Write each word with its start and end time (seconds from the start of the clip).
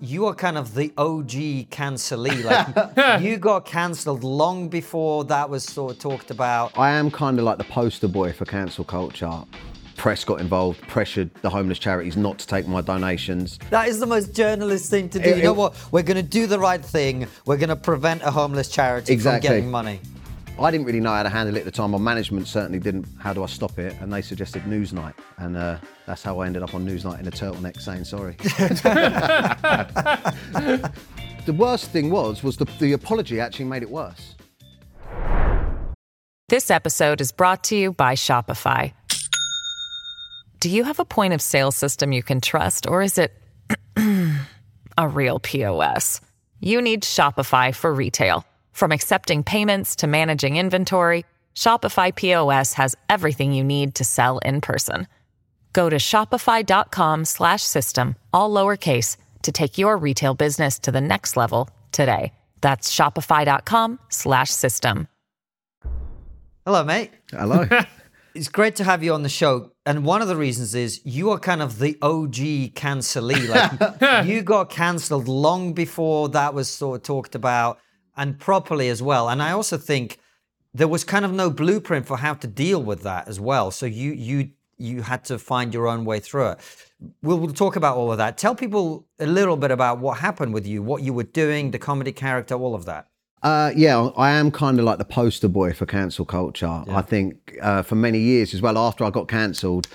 You 0.00 0.26
are 0.26 0.34
kind 0.34 0.56
of 0.56 0.74
the 0.74 0.92
OG 0.96 1.70
cancelee. 1.70 2.44
Like 2.44 3.20
you 3.22 3.36
got 3.36 3.64
cancelled 3.66 4.22
long 4.22 4.68
before 4.68 5.24
that 5.24 5.50
was 5.50 5.64
sort 5.64 5.92
of 5.94 5.98
talked 5.98 6.30
about. 6.30 6.76
I 6.78 6.90
am 6.90 7.10
kind 7.10 7.38
of 7.38 7.44
like 7.44 7.58
the 7.58 7.64
poster 7.64 8.06
boy 8.08 8.32
for 8.32 8.44
cancel 8.44 8.84
culture. 8.84 9.32
Press 9.96 10.22
got 10.24 10.40
involved, 10.40 10.80
pressured 10.82 11.28
the 11.42 11.50
homeless 11.50 11.80
charities 11.80 12.16
not 12.16 12.38
to 12.38 12.46
take 12.46 12.68
my 12.68 12.80
donations. 12.80 13.58
That 13.70 13.88
is 13.88 13.98
the 13.98 14.06
most 14.06 14.32
journalist 14.32 14.88
thing 14.90 15.08
to 15.08 15.18
do. 15.18 15.30
It- 15.30 15.36
you 15.38 15.42
know 15.42 15.50
it- 15.52 15.56
what? 15.56 15.74
We're 15.90 16.04
going 16.04 16.16
to 16.16 16.22
do 16.22 16.46
the 16.46 16.60
right 16.60 16.84
thing. 16.84 17.26
We're 17.46 17.56
going 17.56 17.68
to 17.70 17.74
prevent 17.76 18.22
a 18.22 18.30
homeless 18.30 18.68
charity 18.68 19.12
Exactly. 19.12 19.48
from 19.48 19.56
getting 19.56 19.70
money. 19.72 20.00
I 20.60 20.70
didn't 20.72 20.86
really 20.86 21.00
know 21.00 21.10
how 21.10 21.22
to 21.22 21.28
handle 21.28 21.56
it 21.56 21.60
at 21.60 21.64
the 21.66 21.70
time. 21.70 21.92
My 21.92 21.98
management 21.98 22.48
certainly 22.48 22.80
didn't. 22.80 23.06
How 23.18 23.32
do 23.32 23.44
I 23.44 23.46
stop 23.46 23.78
it? 23.78 23.94
And 24.00 24.12
they 24.12 24.22
suggested 24.22 24.62
Newsnight, 24.64 25.14
and 25.36 25.56
uh, 25.56 25.78
that's 26.06 26.22
how 26.22 26.40
I 26.40 26.46
ended 26.46 26.62
up 26.62 26.74
on 26.74 26.84
Newsnight 26.84 27.20
in 27.20 27.28
a 27.28 27.30
turtleneck 27.30 27.80
saying 27.80 28.04
sorry. 28.04 28.32
the 31.46 31.52
worst 31.52 31.90
thing 31.90 32.10
was, 32.10 32.42
was 32.42 32.56
the, 32.56 32.64
the 32.80 32.92
apology 32.92 33.40
actually 33.40 33.66
made 33.66 33.82
it 33.82 33.90
worse. 33.90 34.34
This 36.48 36.70
episode 36.70 37.20
is 37.20 37.30
brought 37.30 37.62
to 37.64 37.76
you 37.76 37.92
by 37.92 38.14
Shopify. 38.14 38.92
Do 40.60 40.70
you 40.70 40.82
have 40.84 40.98
a 40.98 41.04
point 41.04 41.34
of 41.34 41.40
sale 41.40 41.70
system 41.70 42.10
you 42.10 42.22
can 42.22 42.40
trust, 42.40 42.88
or 42.88 43.00
is 43.02 43.16
it 43.16 43.32
a 44.98 45.08
real 45.08 45.38
POS? 45.38 46.20
You 46.60 46.82
need 46.82 47.02
Shopify 47.02 47.72
for 47.72 47.94
retail. 47.94 48.44
From 48.78 48.92
accepting 48.92 49.42
payments 49.42 49.96
to 49.96 50.06
managing 50.06 50.56
inventory, 50.56 51.26
Shopify 51.56 52.14
POS 52.14 52.74
has 52.74 52.94
everything 53.08 53.52
you 53.52 53.64
need 53.64 53.96
to 53.96 54.04
sell 54.04 54.38
in 54.44 54.60
person. 54.60 55.08
Go 55.72 55.90
to 55.90 55.96
shopify.com 55.96 57.24
slash 57.24 57.62
system, 57.62 58.14
all 58.32 58.54
lowercase, 58.54 59.16
to 59.42 59.50
take 59.50 59.78
your 59.78 59.98
retail 59.98 60.34
business 60.34 60.78
to 60.78 60.92
the 60.92 61.00
next 61.00 61.36
level 61.36 61.68
today. 61.90 62.32
That's 62.60 62.88
shopify.com 62.94 63.98
slash 64.10 64.50
system. 64.50 65.08
Hello, 66.64 66.84
mate. 66.84 67.10
Hello. 67.32 67.66
It's 68.34 68.48
great 68.48 68.76
to 68.76 68.84
have 68.84 69.02
you 69.02 69.14
on 69.14 69.24
the 69.24 69.28
show. 69.28 69.72
And 69.84 70.04
one 70.04 70.22
of 70.22 70.28
the 70.28 70.36
reasons 70.36 70.76
is 70.76 71.00
you 71.04 71.30
are 71.30 71.40
kind 71.40 71.60
of 71.60 71.80
the 71.80 71.98
OG 72.02 72.76
cancelee. 72.76 73.48
Like 73.48 74.26
you 74.26 74.42
got 74.42 74.70
cancelled 74.70 75.26
long 75.26 75.72
before 75.72 76.28
that 76.28 76.54
was 76.54 76.68
sort 76.68 76.98
of 76.98 77.02
talked 77.02 77.34
about 77.34 77.80
and 78.18 78.38
properly 78.38 78.88
as 78.90 79.00
well. 79.00 79.28
And 79.30 79.42
I 79.42 79.52
also 79.52 79.78
think 79.78 80.18
there 80.74 80.88
was 80.88 81.04
kind 81.04 81.24
of 81.24 81.32
no 81.32 81.48
blueprint 81.48 82.06
for 82.06 82.18
how 82.18 82.34
to 82.34 82.46
deal 82.46 82.82
with 82.82 83.02
that 83.04 83.28
as 83.28 83.40
well. 83.40 83.70
So 83.70 83.86
you 83.86 84.12
you 84.12 84.50
you 84.76 85.02
had 85.02 85.24
to 85.24 85.38
find 85.38 85.72
your 85.72 85.88
own 85.88 86.04
way 86.04 86.20
through 86.20 86.50
it. 86.50 86.58
We'll, 87.22 87.38
we'll 87.38 87.52
talk 87.52 87.76
about 87.76 87.96
all 87.96 88.12
of 88.12 88.18
that. 88.18 88.38
Tell 88.38 88.54
people 88.54 89.06
a 89.18 89.26
little 89.26 89.56
bit 89.56 89.70
about 89.70 89.98
what 89.98 90.18
happened 90.18 90.52
with 90.54 90.66
you, 90.66 90.82
what 90.82 91.02
you 91.02 91.12
were 91.12 91.24
doing, 91.24 91.70
the 91.72 91.78
comedy 91.78 92.12
character, 92.12 92.54
all 92.54 92.74
of 92.74 92.84
that. 92.84 93.08
Uh, 93.42 93.70
yeah, 93.74 94.10
I 94.16 94.30
am 94.32 94.50
kind 94.50 94.78
of 94.78 94.84
like 94.84 94.98
the 94.98 95.04
poster 95.04 95.48
boy 95.48 95.72
for 95.72 95.86
cancel 95.86 96.24
culture. 96.24 96.82
I 96.88 97.02
think 97.02 97.56
uh, 97.62 97.82
for 97.82 97.94
many 97.94 98.18
years 98.18 98.52
as 98.52 98.60
well, 98.60 98.76
after 98.76 99.04
I 99.04 99.10
got 99.10 99.28
cancelled, 99.28 99.86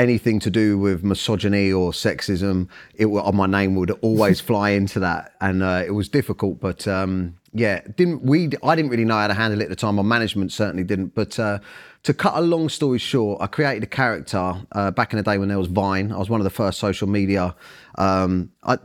anything 0.00 0.40
to 0.40 0.50
do 0.50 0.78
with 0.78 1.04
misogyny 1.04 1.70
or 1.70 1.92
sexism, 1.92 2.68
it 2.94 3.06
wa- 3.06 3.30
my 3.32 3.46
name 3.46 3.74
would 3.76 3.90
always 4.00 4.40
fly 4.48 4.70
into 4.70 4.98
that, 5.00 5.34
and 5.40 5.62
uh, 5.62 5.82
it 5.86 5.90
was 5.90 6.08
difficult. 6.08 6.58
But 6.58 6.88
um, 6.88 7.36
yeah, 7.52 7.82
didn't 7.96 8.22
we? 8.22 8.50
I 8.62 8.74
didn't 8.74 8.90
really 8.90 9.04
know 9.04 9.16
how 9.16 9.26
to 9.26 9.34
handle 9.34 9.60
it 9.60 9.64
at 9.64 9.70
the 9.70 9.76
time. 9.76 9.96
My 9.96 10.02
management 10.02 10.52
certainly 10.52 10.84
didn't. 10.84 11.14
But 11.14 11.38
uh, 11.38 11.58
to 12.04 12.14
cut 12.14 12.34
a 12.34 12.40
long 12.40 12.68
story 12.68 12.98
short, 12.98 13.40
I 13.42 13.46
created 13.46 13.82
a 13.82 13.86
character 13.86 14.54
uh, 14.72 14.90
back 14.90 15.12
in 15.12 15.18
the 15.18 15.22
day 15.22 15.36
when 15.38 15.48
there 15.48 15.58
was 15.58 15.68
Vine. 15.68 16.12
I 16.12 16.18
was 16.18 16.30
one 16.30 16.40
of 16.40 16.44
the 16.44 16.50
first 16.50 16.78
social 16.78 17.08
media. 17.08 17.54
Um, 17.96 18.52
I, 18.62 18.78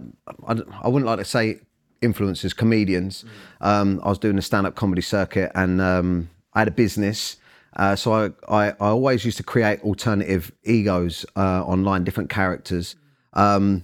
I 0.47 0.53
I 0.83 0.87
wouldn't 0.87 1.05
like 1.05 1.19
to 1.19 1.25
say 1.25 1.59
influencers, 2.01 2.55
comedians. 2.55 3.23
Um, 3.61 4.01
I 4.03 4.09
was 4.09 4.19
doing 4.19 4.37
a 4.37 4.41
stand-up 4.41 4.75
comedy 4.75 5.01
circuit, 5.01 5.51
and 5.55 5.79
um, 5.81 6.29
I 6.53 6.59
had 6.59 6.67
a 6.67 6.71
business. 6.71 7.37
Uh, 7.75 7.95
so 7.95 8.13
I, 8.13 8.29
I, 8.47 8.69
I 8.69 8.87
always 8.87 9.25
used 9.25 9.37
to 9.37 9.43
create 9.43 9.81
alternative 9.81 10.51
egos 10.63 11.25
uh, 11.35 11.63
online, 11.63 12.03
different 12.03 12.29
characters, 12.29 12.95
um, 13.33 13.83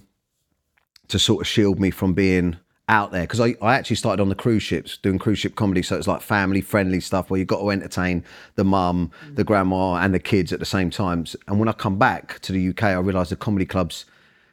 to 1.08 1.18
sort 1.18 1.42
of 1.42 1.46
shield 1.46 1.78
me 1.78 1.90
from 1.90 2.14
being 2.14 2.56
out 2.88 3.12
there. 3.12 3.22
Because 3.22 3.40
I, 3.40 3.54
I 3.60 3.74
actually 3.74 3.96
started 3.96 4.22
on 4.22 4.28
the 4.28 4.34
cruise 4.34 4.62
ships 4.62 4.96
doing 4.98 5.18
cruise 5.18 5.38
ship 5.38 5.56
comedy, 5.56 5.82
so 5.82 5.96
it's 5.96 6.06
like 6.08 6.22
family-friendly 6.22 7.00
stuff 7.00 7.30
where 7.30 7.38
you've 7.38 7.48
got 7.48 7.60
to 7.60 7.70
entertain 7.70 8.24
the 8.54 8.64
mum, 8.64 9.10
the 9.34 9.44
grandma, 9.44 9.96
and 9.96 10.14
the 10.14 10.20
kids 10.20 10.52
at 10.52 10.58
the 10.58 10.66
same 10.66 10.90
time. 10.90 11.26
And 11.46 11.58
when 11.58 11.68
I 11.68 11.72
come 11.72 11.98
back 11.98 12.38
to 12.40 12.52
the 12.52 12.68
UK, 12.70 12.84
I 12.84 12.92
realised 12.94 13.30
the 13.30 13.36
comedy 13.36 13.66
clubs 13.66 14.06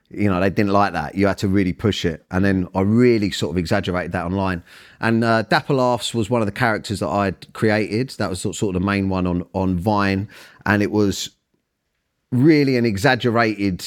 you 0.10 0.30
know 0.30 0.40
they 0.40 0.50
didn't 0.50 0.72
like 0.72 0.94
that. 0.94 1.16
You 1.16 1.28
had 1.28 1.38
to 1.40 1.48
really 1.48 1.74
push 1.74 2.06
it. 2.06 2.26
And 2.32 2.44
then 2.44 2.68
i 2.74 2.82
really 2.82 3.32
sort 3.32 3.52
of 3.52 3.58
exaggerated 3.58 4.12
that 4.14 4.26
online. 4.26 4.64
And 5.00 5.24
uh, 5.24 5.44
dapper 5.44 5.74
laughs 5.74 6.14
was 6.14 6.30
one 6.30 6.42
of 6.42 6.46
the 6.48 6.52
characters 6.52 7.00
that 7.00 7.08
i'd 7.08 7.54
created. 7.54 8.10
That 8.12 8.30
was 8.30 8.42
sort 8.42 8.56
sort 8.56 8.76
of 8.76 8.82
the 8.82 8.86
main 8.86 9.10
one 9.10 9.28
on 9.28 9.46
on 9.54 9.78
vine. 9.78 10.30
And 10.66 10.82
it 10.82 10.92
was 10.92 11.30
really 12.32 12.78
an 12.78 12.86
exaggerated 12.86 13.86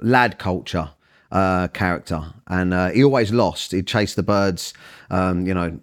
lad 0.00 0.38
culture 0.38 0.90
uh, 1.30 1.68
character. 1.68 2.34
And 2.48 2.74
uh, 2.74 2.90
he 2.90 3.04
always 3.04 3.32
lost. 3.32 3.72
He'd 3.72 3.86
chase 3.86 4.14
the 4.14 4.22
birds 4.22 4.74
um, 5.10 5.46
you 5.46 5.54
know 5.54 5.78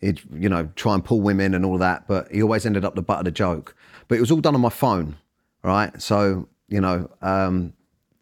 he'd 0.00 0.20
you 0.32 0.48
know 0.48 0.68
try 0.76 0.94
and 0.94 1.04
pull 1.04 1.20
women 1.20 1.54
and 1.54 1.64
all 1.64 1.78
that. 1.78 2.06
But 2.06 2.30
he 2.30 2.42
always 2.42 2.66
ended 2.66 2.84
up 2.84 2.94
the 2.94 3.02
butt 3.02 3.20
of 3.20 3.24
the 3.24 3.30
joke. 3.30 3.74
But 4.08 4.18
it 4.18 4.20
was 4.20 4.30
all 4.30 4.40
done 4.40 4.54
on 4.54 4.60
my 4.60 4.70
phone 4.70 5.16
right? 5.62 6.00
So 6.00 6.48
you 6.68 6.80
know 6.80 7.10
um, 7.22 7.72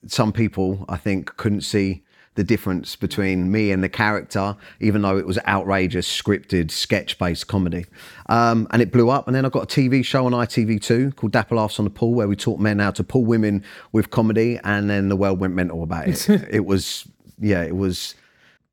some 0.08 0.32
people 0.32 0.84
I 0.88 0.96
think 0.96 1.36
couldn't 1.36 1.62
see 1.62 2.02
the 2.36 2.44
difference 2.44 2.96
between 2.96 3.50
me 3.50 3.72
and 3.72 3.82
the 3.82 3.88
character, 3.88 4.56
even 4.80 5.02
though 5.02 5.16
it 5.16 5.26
was 5.26 5.38
outrageous, 5.48 6.06
scripted, 6.06 6.70
sketch-based 6.70 7.48
comedy. 7.48 7.86
Um, 8.28 8.68
and 8.70 8.80
it 8.80 8.92
blew 8.92 9.10
up. 9.10 9.26
And 9.26 9.34
then 9.34 9.44
I 9.44 9.48
got 9.48 9.64
a 9.64 9.66
TV 9.66 10.04
show 10.04 10.26
on 10.26 10.32
ITV2 10.32 11.16
called 11.16 11.32
Dapper 11.32 11.56
Laughs 11.56 11.78
on 11.78 11.84
the 11.84 11.90
Pull, 11.90 12.14
where 12.14 12.28
we 12.28 12.36
taught 12.36 12.60
men 12.60 12.78
how 12.78 12.90
to 12.92 13.02
pull 13.02 13.24
women 13.24 13.64
with 13.92 14.10
comedy. 14.10 14.60
And 14.62 14.88
then 14.88 15.08
the 15.08 15.16
world 15.16 15.40
went 15.40 15.54
mental 15.54 15.82
about 15.82 16.08
it. 16.08 16.28
it 16.50 16.66
was, 16.66 17.08
yeah, 17.40 17.62
it 17.62 17.76
was. 17.76 18.14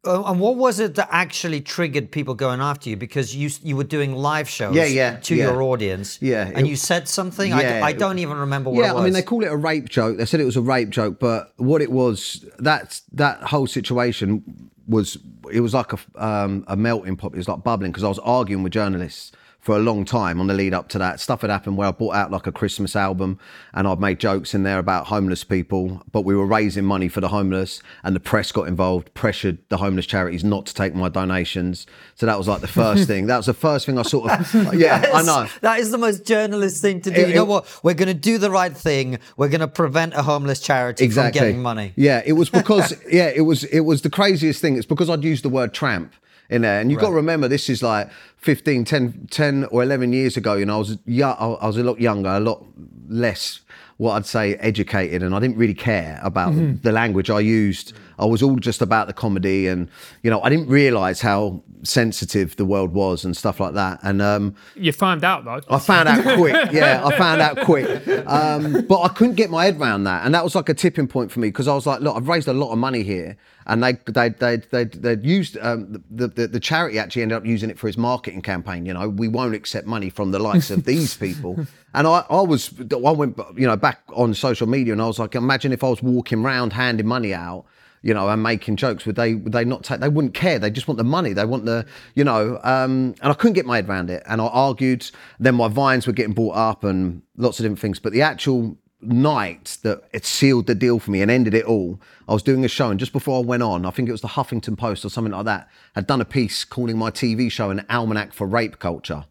Uh, 0.06 0.22
and 0.26 0.40
what 0.40 0.58
was 0.58 0.82
it 0.82 0.96
that 0.96 1.08
actually 1.12 1.62
triggered 1.62 2.12
people 2.12 2.34
going 2.34 2.60
after 2.60 2.90
you? 2.90 2.98
Because 2.98 3.34
you 3.36 3.50
you 3.62 3.78
were 3.78 3.86
doing 3.86 4.14
live 4.14 4.50
shows 4.50 4.76
Yeah, 4.76 4.84
yeah, 4.86 5.16
to 5.22 5.36
yeah. 5.36 5.46
your 5.46 5.62
audience. 5.62 6.18
Yeah, 6.22 6.52
And 6.54 6.68
it- 6.68 6.70
you 6.70 6.76
said 6.76 7.08
something? 7.08 7.50
Yeah, 7.52 7.80
I 7.84 7.92
it- 7.92 8.00
don't 8.00 8.20
even 8.20 8.38
remember 8.38 8.70
what 8.70 8.80
yeah, 8.82 8.92
it 8.92 8.96
was. 8.96 9.02
I 9.02 9.06
mean, 9.06 9.14
they 9.14 9.22
call 9.22 9.44
it 9.44 9.48
a 9.52 9.56
rape 9.56 9.88
joke. 9.88 10.18
They 10.18 10.26
said 10.26 10.42
it 10.42 10.46
was 10.46 10.58
a 10.58 10.62
rape 10.62 10.90
joke, 10.90 11.20
but 11.20 11.54
what 11.56 11.82
it 11.82 11.92
was, 11.92 12.46
that 12.60 13.00
that 13.14 13.44
whole 13.44 13.66
situation 13.68 14.70
was, 14.88 15.18
it 15.52 15.62
was 15.62 15.74
like 15.74 15.94
a 15.94 16.00
um, 16.18 16.66
a 16.68 16.76
melting 16.76 17.16
pot. 17.16 17.34
It 17.34 17.38
was 17.38 17.48
like 17.48 17.64
bubbling 17.64 17.92
because 17.92 18.04
I 18.04 18.10
was 18.10 18.20
arguing 18.20 18.62
with 18.64 18.74
journalists 18.74 19.32
for 19.64 19.78
a 19.78 19.80
long 19.80 20.04
time 20.04 20.42
on 20.42 20.48
the 20.48 20.54
lead 20.54 20.74
up 20.74 20.90
to 20.90 20.98
that. 20.98 21.22
Stuff 21.22 21.40
had 21.40 21.50
happened 21.50 21.78
where 21.78 21.88
I 21.88 21.92
brought 21.92 22.16
out 22.16 22.30
like 22.32 22.46
a 22.48 22.52
Christmas 22.52 22.98
album 22.98 23.40
and 23.74 23.88
I'd 23.88 23.98
made 23.98 24.20
jokes 24.20 24.54
in 24.54 24.64
there 24.64 24.78
about 24.78 25.06
homeless 25.08 25.46
people, 25.46 26.04
but 26.12 26.26
we 26.26 26.36
were 26.36 26.46
raising 26.46 26.84
money 26.84 27.08
for 27.08 27.22
the 27.22 27.30
homeless 27.30 27.82
and 28.04 28.14
the 28.14 28.20
press 28.20 28.52
got 28.52 28.68
involved, 28.68 29.14
pressured 29.14 29.60
the 29.70 29.78
homeless 29.78 30.06
charities 30.06 30.44
not 30.44 30.66
to 30.66 30.74
take 30.74 30.94
my 30.94 31.08
donations. 31.08 31.88
So 32.16 32.26
that 32.26 32.38
was 32.38 32.46
like 32.50 32.60
the 32.60 32.68
first 32.68 33.08
thing. 33.08 33.28
That 33.28 33.38
was 33.38 33.46
the 33.46 33.54
first 33.54 33.86
thing 33.86 33.98
I 33.98 34.02
sort 34.02 34.30
of, 34.32 34.54
yeah, 34.76 35.10
I 35.14 35.24
know. 35.24 35.48
That 35.62 35.80
is 35.80 35.92
the 35.92 35.98
most 35.98 36.26
journalist 36.26 36.82
thing 36.82 37.00
to 37.00 37.10
do. 37.10 37.22
It- 37.22 37.30
you 37.30 37.36
know 37.36 37.44
it- 37.44 37.48
what? 37.48 37.80
We're 37.84 37.94
going 37.94 38.10
to 38.10 38.14
do 38.14 38.38
the 38.38 38.52
right 38.52 38.76
thing. 38.76 39.18
We're 39.38 39.48
going 39.48 39.62
to 39.62 39.70
prevent 39.70 40.14
a 40.14 40.24
homeless 40.24 40.60
charity 40.60 41.08
from 41.08 41.32
getting 41.32 41.62
money. 41.62 41.94
Yeah, 41.96 42.22
it 42.26 42.34
was 42.34 42.50
because 42.50 42.94
yeah, 43.10 43.32
it 43.34 43.42
was 43.42 43.64
it 43.64 43.82
was 43.82 44.02
the 44.02 44.10
craziest 44.10 44.60
thing. 44.62 44.76
It's 44.76 44.86
because 44.86 45.10
I'd 45.10 45.24
used 45.24 45.46
the 45.46 45.50
word 45.50 45.74
tramp 45.74 46.14
in 46.50 46.62
there, 46.62 46.80
and 46.80 46.92
you've 46.92 47.00
got 47.00 47.10
to 47.10 47.16
remember 47.16 47.48
this 47.48 47.70
is 47.70 47.82
like 47.82 48.10
15, 48.38 48.86
10, 48.86 49.28
10 49.30 49.66
or 49.66 49.84
eleven 49.84 50.14
years 50.14 50.38
ago. 50.38 50.56
You 50.56 50.66
know, 50.66 50.76
I 50.76 50.80
was 50.80 50.98
young, 51.06 51.36
I 51.40 51.66
was 51.66 51.78
a 51.78 51.84
lot 51.84 52.00
younger, 52.00 52.30
a 52.30 52.40
lot 52.40 52.66
less 53.08 53.62
what 53.98 54.14
I'd 54.14 54.26
say 54.26 54.56
educated, 54.56 55.24
and 55.24 55.36
I 55.36 55.40
didn't 55.40 55.58
really 55.58 55.74
care 55.74 56.20
about 56.24 56.54
mm-hmm. 56.54 56.82
the 56.82 56.92
language 56.92 57.30
I 57.30 57.40
used. 57.40 57.94
I 58.20 58.26
was 58.26 58.44
all 58.44 58.58
just 58.58 58.82
about 58.82 59.08
the 59.08 59.14
comedy, 59.14 59.68
and 59.68 59.90
you 60.24 60.30
know, 60.30 60.42
I 60.42 60.50
didn't 60.50 60.68
realise 60.68 61.22
how 61.22 61.64
sensitive 61.84 62.56
the 62.56 62.66
world 62.66 62.94
was 62.94 63.26
and 63.26 63.36
stuff 63.36 63.60
like 63.60 63.74
that. 63.74 64.00
And 64.04 64.22
um, 64.22 64.56
You 64.76 64.92
found 64.92 65.24
out 65.24 65.46
though. 65.46 65.62
I 65.70 65.80
found 65.80 66.10
out 66.10 66.24
quick. 66.38 66.72
Yeah, 66.72 67.02
I 67.06 67.18
found 67.18 67.42
out 67.42 67.60
quick. 67.66 68.08
Um, 68.28 68.86
but 68.88 69.02
I 69.02 69.10
couldn't 69.10 69.36
get 69.36 69.50
my 69.50 69.66
head 69.66 69.80
around 69.80 70.06
that, 70.06 70.26
and 70.26 70.34
that 70.34 70.44
was 70.44 70.56
like 70.56 70.70
a 70.70 70.74
tipping 70.74 71.08
point 71.08 71.32
for 71.32 71.40
me 71.40 71.50
because 71.50 71.68
I 71.68 71.74
was 71.74 71.86
like, 71.86 72.02
look, 72.02 72.16
I've 72.16 72.28
raised 72.28 72.48
a 72.48 72.54
lot 72.54 72.72
of 72.72 72.78
money 72.78 73.04
here, 73.04 73.38
and 73.68 73.84
they 73.84 73.94
they 74.06 74.30
they 74.30 74.58
they 74.58 74.86
they 74.86 75.18
used 75.22 75.58
um, 75.62 76.04
the, 76.10 76.28
the 76.28 76.48
the 76.48 76.60
charity 76.60 77.00
actually 77.00 77.24
ended 77.24 77.38
up 77.38 77.46
using 77.46 77.70
it 77.70 77.78
for 77.78 77.88
his 77.88 77.98
marketing 77.98 78.42
campaign. 78.42 78.86
You 78.86 78.94
know, 78.94 79.10
we 79.10 79.28
won't 79.28 79.56
accept 79.56 79.88
money 79.88 80.10
from 80.10 80.32
the 80.32 80.40
likes 80.40 80.72
of 80.72 80.86
these 80.86 81.16
people. 81.26 81.66
And 81.96 82.08
I, 82.08 82.26
I 82.28 82.42
was, 82.42 82.74
I 82.92 82.96
went, 83.12 83.38
you 83.56 83.68
know, 83.68 83.78
back 83.78 84.00
on 84.14 84.34
social 84.34 84.68
media, 84.68 84.94
and 84.94 85.02
I 85.02 85.06
was 85.06 85.20
like, 85.20 85.36
imagine 85.36 85.72
if 85.72 85.84
I 85.84 85.90
was 85.90 86.02
walking 86.02 86.44
around 86.44 86.74
handing 86.74 87.06
money 87.06 87.36
out 87.36 87.66
you 88.04 88.14
know, 88.14 88.30
and 88.30 88.44
making 88.44 88.76
jokes, 88.76 89.06
would 89.06 89.16
they 89.16 89.34
would 89.34 89.54
they 89.54 89.66
not 89.66 89.84
take? 89.84 90.02
They 90.02 90.10
wouldn't 90.10 90.34
care. 90.34 90.60
They 90.60 90.70
just 90.70 90.88
want 90.88 90.98
the 90.98 91.06
money. 91.06 91.34
They 91.34 91.46
want 91.46 91.66
the, 91.66 91.86
you 92.14 92.24
know. 92.24 92.60
Um, 92.62 93.16
and 93.22 93.32
I 93.32 93.34
couldn't 93.34 93.54
get 93.54 93.66
my 93.66 93.78
head 93.78 93.90
around 93.90 94.10
it. 94.10 94.22
And 94.28 94.42
I 94.42 94.46
argued. 94.48 95.10
Then 95.40 95.56
my 95.56 95.70
vines 95.70 96.06
were 96.06 96.14
getting 96.14 96.34
bought 96.34 96.56
up 96.56 96.84
and 96.84 97.24
lots 97.38 97.60
of 97.60 97.64
different 97.64 97.80
things. 97.80 98.00
But 98.00 98.12
the 98.12 98.22
actual 98.22 98.78
night 99.02 99.78
that 99.84 100.02
it 100.14 100.26
sealed 100.26 100.68
the 100.68 100.76
deal 100.76 101.00
for 101.00 101.12
me 101.12 101.22
and 101.22 101.32
ended 101.32 101.54
it 101.54 101.66
all, 101.66 102.00
I 102.28 102.34
was 102.34 102.44
doing 102.44 102.64
a 102.66 102.68
show, 102.68 102.90
and 102.90 103.00
just 103.00 103.14
before 103.14 103.40
I 103.42 103.46
went 103.46 103.64
on, 103.64 103.86
I 103.86 103.90
think 103.90 104.10
it 104.10 104.12
was 104.14 104.22
the 104.22 104.28
Huffington 104.28 104.78
Post 104.78 105.06
or 105.06 105.10
something 105.10 105.34
like 105.34 105.46
that, 105.46 105.70
had 105.96 106.06
done 106.06 106.22
a 106.22 106.26
piece 106.26 106.64
calling 106.66 106.98
my 106.98 107.10
TV 107.10 107.52
show 107.52 107.70
an 107.70 107.86
almanac 107.90 108.34
for 108.34 108.46
rape 108.48 108.80
culture 108.80 109.26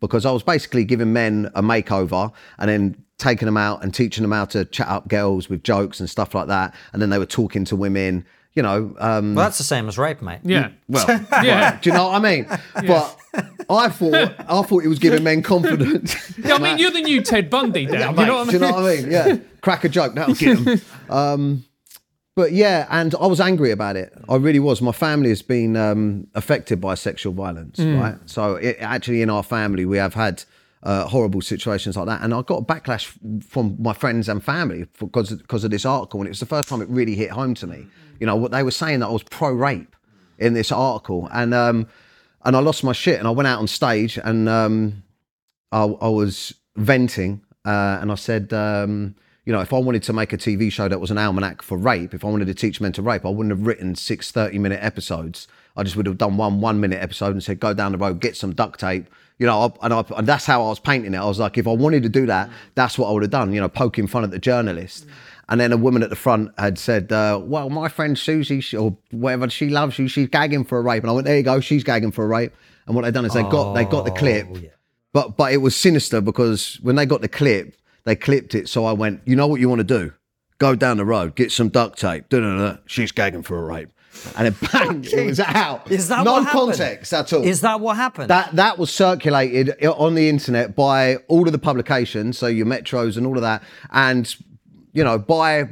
because 0.00 0.24
I 0.24 0.30
was 0.30 0.42
basically 0.42 0.84
giving 0.84 1.12
men 1.12 1.50
a 1.54 1.62
makeover 1.62 2.32
and 2.58 2.70
then 2.70 3.04
taking 3.18 3.46
them 3.46 3.56
out 3.56 3.82
and 3.82 3.92
teaching 3.92 4.22
them 4.22 4.32
how 4.32 4.44
to 4.46 4.64
chat 4.64 4.88
up 4.88 5.08
girls 5.08 5.48
with 5.48 5.62
jokes 5.64 6.00
and 6.00 6.08
stuff 6.08 6.34
like 6.34 6.46
that. 6.48 6.74
And 6.92 7.02
then 7.02 7.10
they 7.10 7.18
were 7.18 7.26
talking 7.26 7.64
to 7.66 7.76
women, 7.76 8.24
you 8.54 8.62
know. 8.62 8.94
Um, 8.98 9.34
Well, 9.34 9.44
that's 9.44 9.58
the 9.58 9.64
same 9.64 9.88
as 9.88 9.98
rape, 9.98 10.22
mate. 10.22 10.40
yeah. 10.44 10.70
well, 10.88 11.04
Yeah. 11.42 11.78
do 11.82 11.90
you 11.90 11.96
know 11.96 12.08
what 12.08 12.24
I 12.24 12.30
mean? 12.30 12.46
But 12.86 13.16
I 13.68 13.88
thought 13.90 14.14
I 14.48 14.62
thought 14.62 14.84
it 14.84 14.88
was 14.88 14.98
giving 14.98 15.22
men 15.22 15.42
confidence. 15.42 16.16
Yeah, 16.38 16.54
I 16.54 16.58
mean, 16.58 16.78
you're 16.78 16.90
the 16.90 17.02
new 17.02 17.20
Ted 17.22 17.50
Bundy, 17.50 17.84
Dan. 17.86 17.94
Yeah, 18.00 18.10
you 18.10 18.16
mate, 18.16 18.26
know 18.26 18.36
what 18.36 18.48
I 18.48 18.52
mean? 18.52 18.60
Do 18.60 18.66
you 18.66 18.72
know 18.72 18.72
what 18.80 18.84
I 18.92 18.96
mean? 18.96 19.10
Yeah, 19.10 19.36
crack 19.60 19.84
a 19.84 19.88
joke, 19.88 20.14
that'll 20.14 20.34
get 20.34 20.56
'em. 20.66 20.80
Um, 21.10 21.64
but 22.36 22.52
yeah, 22.52 22.86
and 22.88 23.14
I 23.20 23.26
was 23.26 23.40
angry 23.40 23.72
about 23.72 23.96
it. 23.96 24.12
I 24.28 24.36
really 24.36 24.60
was. 24.60 24.80
My 24.80 24.92
family 24.92 25.28
has 25.30 25.42
been 25.42 25.76
um, 25.76 26.28
affected 26.36 26.80
by 26.80 26.94
sexual 26.94 27.32
violence, 27.32 27.78
right? 27.80 28.14
So 28.26 28.54
it, 28.54 28.76
actually, 28.80 29.22
in 29.22 29.28
our 29.30 29.42
family, 29.42 29.84
we 29.84 29.98
have 29.98 30.14
had 30.14 30.44
uh, 30.82 31.06
horrible 31.06 31.40
situations 31.40 31.96
like 31.96 32.06
that, 32.06 32.22
and 32.22 32.32
I 32.32 32.42
got 32.42 32.66
backlash 32.66 33.12
from 33.44 33.76
my 33.78 33.92
friends 33.92 34.28
and 34.28 34.42
family 34.42 34.86
because 34.98 35.30
because 35.32 35.64
of 35.64 35.70
this 35.70 35.84
article, 35.84 36.20
and 36.20 36.26
it 36.26 36.30
was 36.30 36.40
the 36.40 36.46
first 36.46 36.68
time 36.68 36.80
it 36.82 36.88
really 36.88 37.14
hit 37.14 37.30
home 37.30 37.54
to 37.54 37.66
me. 37.66 37.86
You 38.20 38.26
know, 38.26 38.36
what 38.36 38.50
they 38.50 38.62
were 38.62 38.70
saying 38.70 39.00
that 39.00 39.06
I 39.06 39.12
was 39.12 39.22
pro 39.22 39.50
rape 39.52 39.94
in 40.38 40.54
this 40.54 40.70
article, 40.72 41.28
and 41.32 41.52
um, 41.54 41.88
and 42.44 42.56
I 42.56 42.60
lost 42.60 42.84
my 42.84 42.92
shit, 42.92 43.18
and 43.18 43.26
I 43.26 43.32
went 43.32 43.46
out 43.46 43.58
on 43.58 43.66
stage, 43.66 44.18
and 44.22 44.48
um, 44.48 45.02
I, 45.72 45.84
I 45.84 46.08
was 46.08 46.54
venting 46.76 47.42
uh, 47.64 47.98
and 48.00 48.10
I 48.10 48.14
said, 48.14 48.52
um, 48.54 49.14
you 49.44 49.52
know, 49.52 49.60
if 49.60 49.72
I 49.74 49.78
wanted 49.78 50.02
to 50.04 50.12
make 50.14 50.32
a 50.32 50.38
TV 50.38 50.72
show 50.72 50.88
that 50.88 51.00
was 51.00 51.10
an 51.10 51.18
almanac 51.18 51.60
for 51.60 51.76
rape, 51.76 52.14
if 52.14 52.24
I 52.24 52.28
wanted 52.28 52.46
to 52.46 52.54
teach 52.54 52.80
men 52.80 52.92
to 52.92 53.02
rape, 53.02 53.26
I 53.26 53.28
wouldn't 53.28 53.50
have 53.50 53.66
written 53.66 53.94
six 53.94 54.30
30 54.30 54.58
minute 54.58 54.82
episodes. 54.82 55.48
I 55.78 55.84
just 55.84 55.96
would 55.96 56.04
have 56.06 56.18
done 56.18 56.36
one 56.36 56.60
one 56.60 56.80
minute 56.80 57.00
episode 57.02 57.32
and 57.32 57.42
said, 57.42 57.60
go 57.60 57.72
down 57.72 57.92
the 57.92 57.98
road, 57.98 58.20
get 58.20 58.36
some 58.36 58.52
duct 58.52 58.78
tape. 58.80 59.06
You 59.38 59.46
know, 59.46 59.72
and, 59.82 59.94
I, 59.94 60.04
and 60.16 60.26
that's 60.26 60.44
how 60.44 60.64
I 60.64 60.68
was 60.68 60.80
painting 60.80 61.14
it. 61.14 61.18
I 61.18 61.24
was 61.24 61.38
like, 61.38 61.56
if 61.56 61.68
I 61.68 61.70
wanted 61.70 62.02
to 62.02 62.08
do 62.08 62.26
that, 62.26 62.50
that's 62.74 62.98
what 62.98 63.08
I 63.08 63.12
would 63.12 63.22
have 63.22 63.30
done, 63.30 63.52
you 63.52 63.60
know, 63.60 63.68
poking 63.68 64.08
fun 64.08 64.24
at 64.24 64.32
the 64.32 64.38
journalist. 64.40 65.06
And 65.48 65.60
then 65.60 65.72
a 65.72 65.76
woman 65.76 66.02
at 66.02 66.10
the 66.10 66.16
front 66.16 66.50
had 66.58 66.76
said, 66.76 67.12
uh, 67.12 67.40
well, 67.42 67.70
my 67.70 67.88
friend 67.88 68.18
Susie, 68.18 68.60
she- 68.60 68.76
or 68.76 68.96
whatever, 69.12 69.48
she 69.48 69.68
loves 69.68 69.96
you, 69.98 70.08
she's 70.08 70.26
gagging 70.28 70.64
for 70.64 70.76
a 70.78 70.82
rape. 70.82 71.04
And 71.04 71.10
I 71.10 71.12
went, 71.14 71.24
there 71.26 71.36
you 71.36 71.44
go, 71.44 71.60
she's 71.60 71.84
gagging 71.84 72.10
for 72.10 72.24
a 72.24 72.26
rape. 72.26 72.52
And 72.86 72.96
what 72.96 73.04
they've 73.04 73.14
done 73.14 73.24
is 73.26 73.32
they 73.32 73.42
got 73.44 73.74
they 73.74 73.84
got 73.84 74.04
the 74.04 74.10
clip, 74.10 74.46
but 75.12 75.36
but 75.36 75.52
it 75.52 75.58
was 75.58 75.76
sinister 75.76 76.20
because 76.20 76.78
when 76.82 76.96
they 76.96 77.06
got 77.06 77.20
the 77.20 77.28
clip, 77.28 77.76
they 78.04 78.16
clipped 78.16 78.54
it. 78.56 78.68
So 78.68 78.86
I 78.86 78.92
went, 78.92 79.20
you 79.24 79.36
know 79.36 79.46
what 79.46 79.60
you 79.60 79.68
want 79.68 79.80
to 79.80 79.84
do? 79.84 80.12
Go 80.58 80.74
down 80.74 80.96
the 80.96 81.04
road, 81.04 81.36
get 81.36 81.52
some 81.52 81.68
duct 81.68 81.98
tape. 82.00 82.28
Da-da-da. 82.28 82.78
She's 82.86 83.12
gagging 83.12 83.42
for 83.44 83.56
a 83.58 83.64
rape, 83.64 83.90
and 84.36 84.46
then 84.46 84.56
bang, 84.72 85.04
it 85.04 85.26
was 85.26 85.40
out. 85.40 85.90
Is 85.90 86.08
that 86.08 86.24
no 86.24 86.32
what 86.34 86.44
happened? 86.44 86.60
context 86.68 87.12
at 87.12 87.32
all? 87.32 87.42
Is 87.44 87.60
that 87.60 87.80
what 87.80 87.96
happened? 87.96 88.30
That 88.30 88.54
that 88.56 88.78
was 88.78 88.90
circulated 88.90 89.70
on 89.84 90.14
the 90.14 90.28
internet 90.28 90.74
by 90.74 91.16
all 91.28 91.46
of 91.46 91.52
the 91.52 91.58
publications, 91.58 92.38
so 92.38 92.46
your 92.46 92.66
metros 92.66 93.16
and 93.16 93.26
all 93.26 93.36
of 93.36 93.42
that, 93.42 93.62
and 93.92 94.34
you 94.92 95.04
know 95.04 95.18
by 95.18 95.68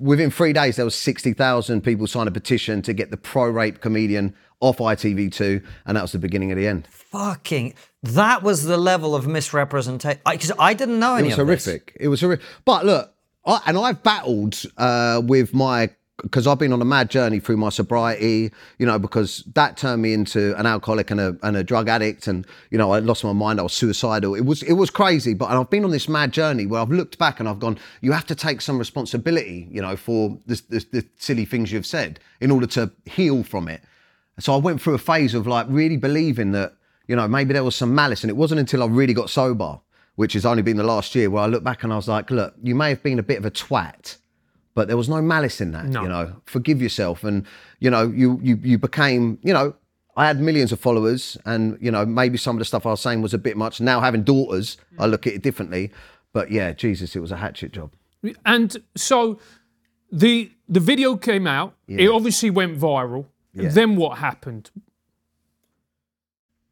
within 0.00 0.30
three 0.30 0.52
days 0.52 0.76
there 0.76 0.84
was 0.84 0.94
sixty 0.94 1.32
thousand 1.32 1.82
people 1.82 2.06
signed 2.06 2.28
a 2.28 2.32
petition 2.32 2.80
to 2.82 2.92
get 2.94 3.10
the 3.10 3.16
pro 3.16 3.48
rape 3.48 3.80
comedian 3.80 4.34
off 4.60 4.78
ITV2, 4.78 5.62
and 5.84 5.96
that 5.96 6.02
was 6.02 6.12
the 6.12 6.18
beginning 6.18 6.50
of 6.50 6.56
the 6.56 6.66
end. 6.66 6.88
Fucking. 6.90 7.74
That 8.02 8.42
was 8.42 8.64
the 8.64 8.78
level 8.78 9.14
of 9.14 9.26
misrepresentation. 9.26 10.20
Because 10.24 10.52
I, 10.58 10.72
didn't 10.72 10.98
know 10.98 11.16
It 11.16 11.18
any 11.20 11.28
was 11.28 11.38
of 11.38 11.46
this. 11.46 11.64
horrific. 11.66 11.96
It 12.00 12.08
was 12.08 12.22
horrific. 12.22 12.44
But 12.64 12.86
look, 12.86 13.12
I, 13.44 13.60
and 13.66 13.76
I've 13.76 14.02
battled 14.02 14.62
uh, 14.78 15.20
with 15.24 15.52
my 15.52 15.90
because 16.22 16.46
I've 16.46 16.58
been 16.58 16.72
on 16.72 16.80
a 16.80 16.84
mad 16.86 17.10
journey 17.10 17.40
through 17.40 17.58
my 17.58 17.68
sobriety, 17.68 18.50
you 18.78 18.86
know, 18.86 18.98
because 18.98 19.44
that 19.54 19.76
turned 19.76 20.00
me 20.00 20.14
into 20.14 20.58
an 20.58 20.64
alcoholic 20.64 21.10
and 21.10 21.20
a, 21.20 21.36
and 21.42 21.56
a 21.56 21.62
drug 21.62 21.88
addict, 21.88 22.26
and 22.26 22.46
you 22.70 22.78
know, 22.78 22.92
I 22.92 23.00
lost 23.00 23.22
my 23.22 23.32
mind. 23.32 23.60
I 23.60 23.64
was 23.64 23.74
suicidal. 23.74 24.34
It 24.34 24.46
was 24.46 24.62
it 24.62 24.74
was 24.74 24.90
crazy. 24.90 25.34
But 25.34 25.50
I've 25.50 25.70
been 25.70 25.84
on 25.84 25.90
this 25.90 26.08
mad 26.08 26.32
journey 26.32 26.66
where 26.66 26.80
I've 26.80 26.90
looked 26.90 27.18
back 27.18 27.38
and 27.40 27.48
I've 27.48 27.58
gone, 27.58 27.78
you 28.00 28.12
have 28.12 28.26
to 28.26 28.34
take 28.34 28.60
some 28.60 28.78
responsibility, 28.78 29.68
you 29.70 29.82
know, 29.82 29.96
for 29.96 30.38
this, 30.46 30.62
the 30.62 31.06
silly 31.16 31.44
things 31.44 31.70
you've 31.70 31.86
said 31.86 32.18
in 32.40 32.50
order 32.50 32.66
to 32.68 32.90
heal 33.04 33.44
from 33.44 33.68
it. 33.68 33.82
So 34.38 34.54
I 34.54 34.58
went 34.58 34.80
through 34.80 34.94
a 34.94 34.98
phase 34.98 35.34
of 35.34 35.46
like 35.46 35.66
really 35.68 35.96
believing 35.96 36.52
that, 36.52 36.74
you 37.08 37.16
know, 37.16 37.26
maybe 37.28 37.52
there 37.52 37.64
was 37.64 37.76
some 37.76 37.94
malice. 37.94 38.22
And 38.22 38.30
it 38.30 38.36
wasn't 38.36 38.60
until 38.60 38.82
I 38.82 38.86
really 38.86 39.14
got 39.14 39.30
sober, 39.30 39.80
which 40.16 40.32
has 40.32 40.46
only 40.46 40.62
been 40.62 40.76
the 40.76 40.84
last 40.84 41.14
year, 41.14 41.30
where 41.30 41.42
I 41.42 41.46
look 41.46 41.62
back 41.62 41.84
and 41.84 41.92
I 41.92 41.96
was 41.96 42.08
like, 42.08 42.30
look, 42.30 42.54
you 42.62 42.74
may 42.74 42.90
have 42.90 43.02
been 43.02 43.18
a 43.18 43.22
bit 43.22 43.38
of 43.38 43.44
a 43.44 43.50
twat, 43.50 44.16
but 44.76 44.88
there 44.88 44.96
was 44.96 45.08
no 45.08 45.22
malice 45.22 45.60
in 45.60 45.72
that. 45.72 45.86
No. 45.86 46.02
You 46.02 46.08
know, 46.08 46.36
forgive 46.44 46.82
yourself. 46.82 47.24
And, 47.24 47.46
you 47.80 47.90
know, 47.90 48.02
you 48.08 48.38
you 48.42 48.60
you 48.62 48.78
became, 48.78 49.38
you 49.42 49.54
know, 49.54 49.74
I 50.16 50.26
had 50.26 50.38
millions 50.38 50.70
of 50.70 50.78
followers 50.78 51.38
and, 51.46 51.78
you 51.80 51.90
know, 51.90 52.04
maybe 52.04 52.36
some 52.38 52.56
of 52.56 52.58
the 52.58 52.66
stuff 52.66 52.84
I 52.84 52.90
was 52.90 53.00
saying 53.00 53.22
was 53.22 53.34
a 53.34 53.38
bit 53.38 53.56
much. 53.56 53.80
Now 53.80 54.00
having 54.00 54.22
daughters, 54.22 54.76
I 54.98 55.06
look 55.06 55.26
at 55.26 55.32
it 55.32 55.42
differently. 55.42 55.90
But 56.34 56.50
yeah, 56.50 56.72
Jesus, 56.74 57.16
it 57.16 57.20
was 57.20 57.32
a 57.32 57.38
hatchet 57.38 57.72
job. 57.72 57.90
And 58.44 58.76
so 58.94 59.40
the 60.12 60.52
the 60.68 60.80
video 60.80 61.16
came 61.16 61.46
out. 61.46 61.74
It 61.88 62.10
obviously 62.10 62.50
went 62.50 62.78
viral. 62.78 63.24
Yeah. 63.54 63.70
Then 63.70 63.96
what 63.96 64.18
happened? 64.18 64.70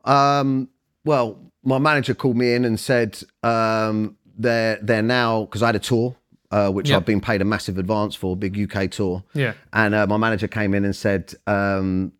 Um, 0.04 0.68
well, 1.06 1.38
my 1.62 1.78
manager 1.78 2.14
called 2.14 2.36
me 2.36 2.52
in 2.52 2.66
and 2.66 2.78
said 2.78 3.22
um, 3.42 4.18
they're 4.36 4.78
they're 4.82 5.02
now 5.02 5.44
because 5.44 5.62
I 5.62 5.66
had 5.66 5.76
a 5.76 5.78
tour, 5.78 6.16
uh, 6.50 6.70
which 6.70 6.90
Yeah. 6.90 6.96
I've 6.96 7.06
been 7.06 7.20
paid 7.20 7.40
a 7.40 7.44
massive 7.44 7.78
advance 7.78 8.14
for, 8.14 8.36
big 8.36 8.58
UK 8.58 8.90
tour. 8.90 9.24
Yeah. 9.34 9.54
And 9.72 9.94
uh, 9.94 10.06
my 10.06 10.16
manager 10.16 10.48
came 10.48 10.74
in 10.74 10.84
and 10.84 10.94
said, 10.94 11.34
um, 11.46 12.12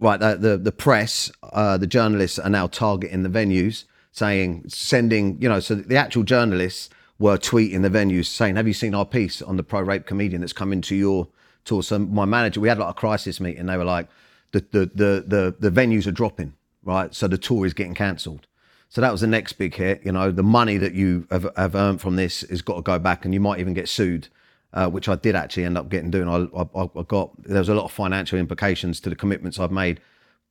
right, 0.00 0.18
the 0.20 0.36
the, 0.36 0.58
the 0.58 0.72
press, 0.72 1.30
uh, 1.52 1.76
the 1.78 1.86
journalists 1.86 2.38
are 2.38 2.50
now 2.50 2.66
targeting 2.66 3.22
the 3.22 3.28
venues, 3.28 3.84
saying 4.12 4.64
sending, 4.68 5.40
you 5.40 5.48
know, 5.48 5.60
so 5.60 5.74
the 5.74 5.96
actual 5.96 6.22
journalists 6.22 6.90
were 7.18 7.38
tweeting 7.38 7.82
the 7.82 7.90
venues 7.90 8.26
saying, 8.26 8.56
"Have 8.56 8.66
you 8.66 8.74
seen 8.74 8.94
our 8.94 9.04
piece 9.06 9.40
on 9.42 9.56
the 9.56 9.62
pro 9.62 9.80
rape 9.80 10.06
comedian 10.06 10.40
that's 10.40 10.52
come 10.52 10.72
into 10.72 10.94
your 10.96 11.28
tour?" 11.64 11.82
So 11.82 11.98
my 11.98 12.24
manager, 12.24 12.60
we 12.60 12.68
had 12.68 12.78
like 12.78 12.90
a 12.90 12.94
crisis 12.94 13.40
meeting. 13.40 13.66
They 13.66 13.76
were 13.76 13.84
like, 13.84 14.08
"The 14.50 14.60
the 14.72 14.90
the 14.94 15.24
the, 15.26 15.70
the 15.70 15.70
venues 15.70 16.06
are 16.06 16.12
dropping, 16.12 16.54
right? 16.82 17.14
So 17.14 17.28
the 17.28 17.38
tour 17.38 17.64
is 17.64 17.74
getting 17.74 17.94
cancelled." 17.94 18.46
So 18.92 19.00
that 19.00 19.10
was 19.10 19.22
the 19.22 19.26
next 19.26 19.54
big 19.54 19.74
hit. 19.74 20.02
You 20.04 20.12
know, 20.12 20.30
the 20.30 20.42
money 20.42 20.76
that 20.76 20.92
you 20.92 21.26
have, 21.30 21.48
have 21.56 21.74
earned 21.74 22.02
from 22.02 22.16
this 22.16 22.42
has 22.42 22.60
got 22.60 22.76
to 22.76 22.82
go 22.82 22.98
back, 22.98 23.24
and 23.24 23.32
you 23.32 23.40
might 23.40 23.58
even 23.58 23.72
get 23.72 23.88
sued, 23.88 24.28
uh, 24.74 24.86
which 24.90 25.08
I 25.08 25.14
did 25.14 25.34
actually 25.34 25.64
end 25.64 25.78
up 25.78 25.88
getting 25.88 26.10
doing. 26.10 26.28
I, 26.28 26.46
I, 26.60 26.82
I 26.94 27.02
got 27.04 27.30
there 27.42 27.60
was 27.60 27.70
a 27.70 27.74
lot 27.74 27.86
of 27.86 27.92
financial 27.92 28.38
implications 28.38 29.00
to 29.00 29.08
the 29.08 29.16
commitments 29.16 29.58
I've 29.58 29.72
made 29.72 29.98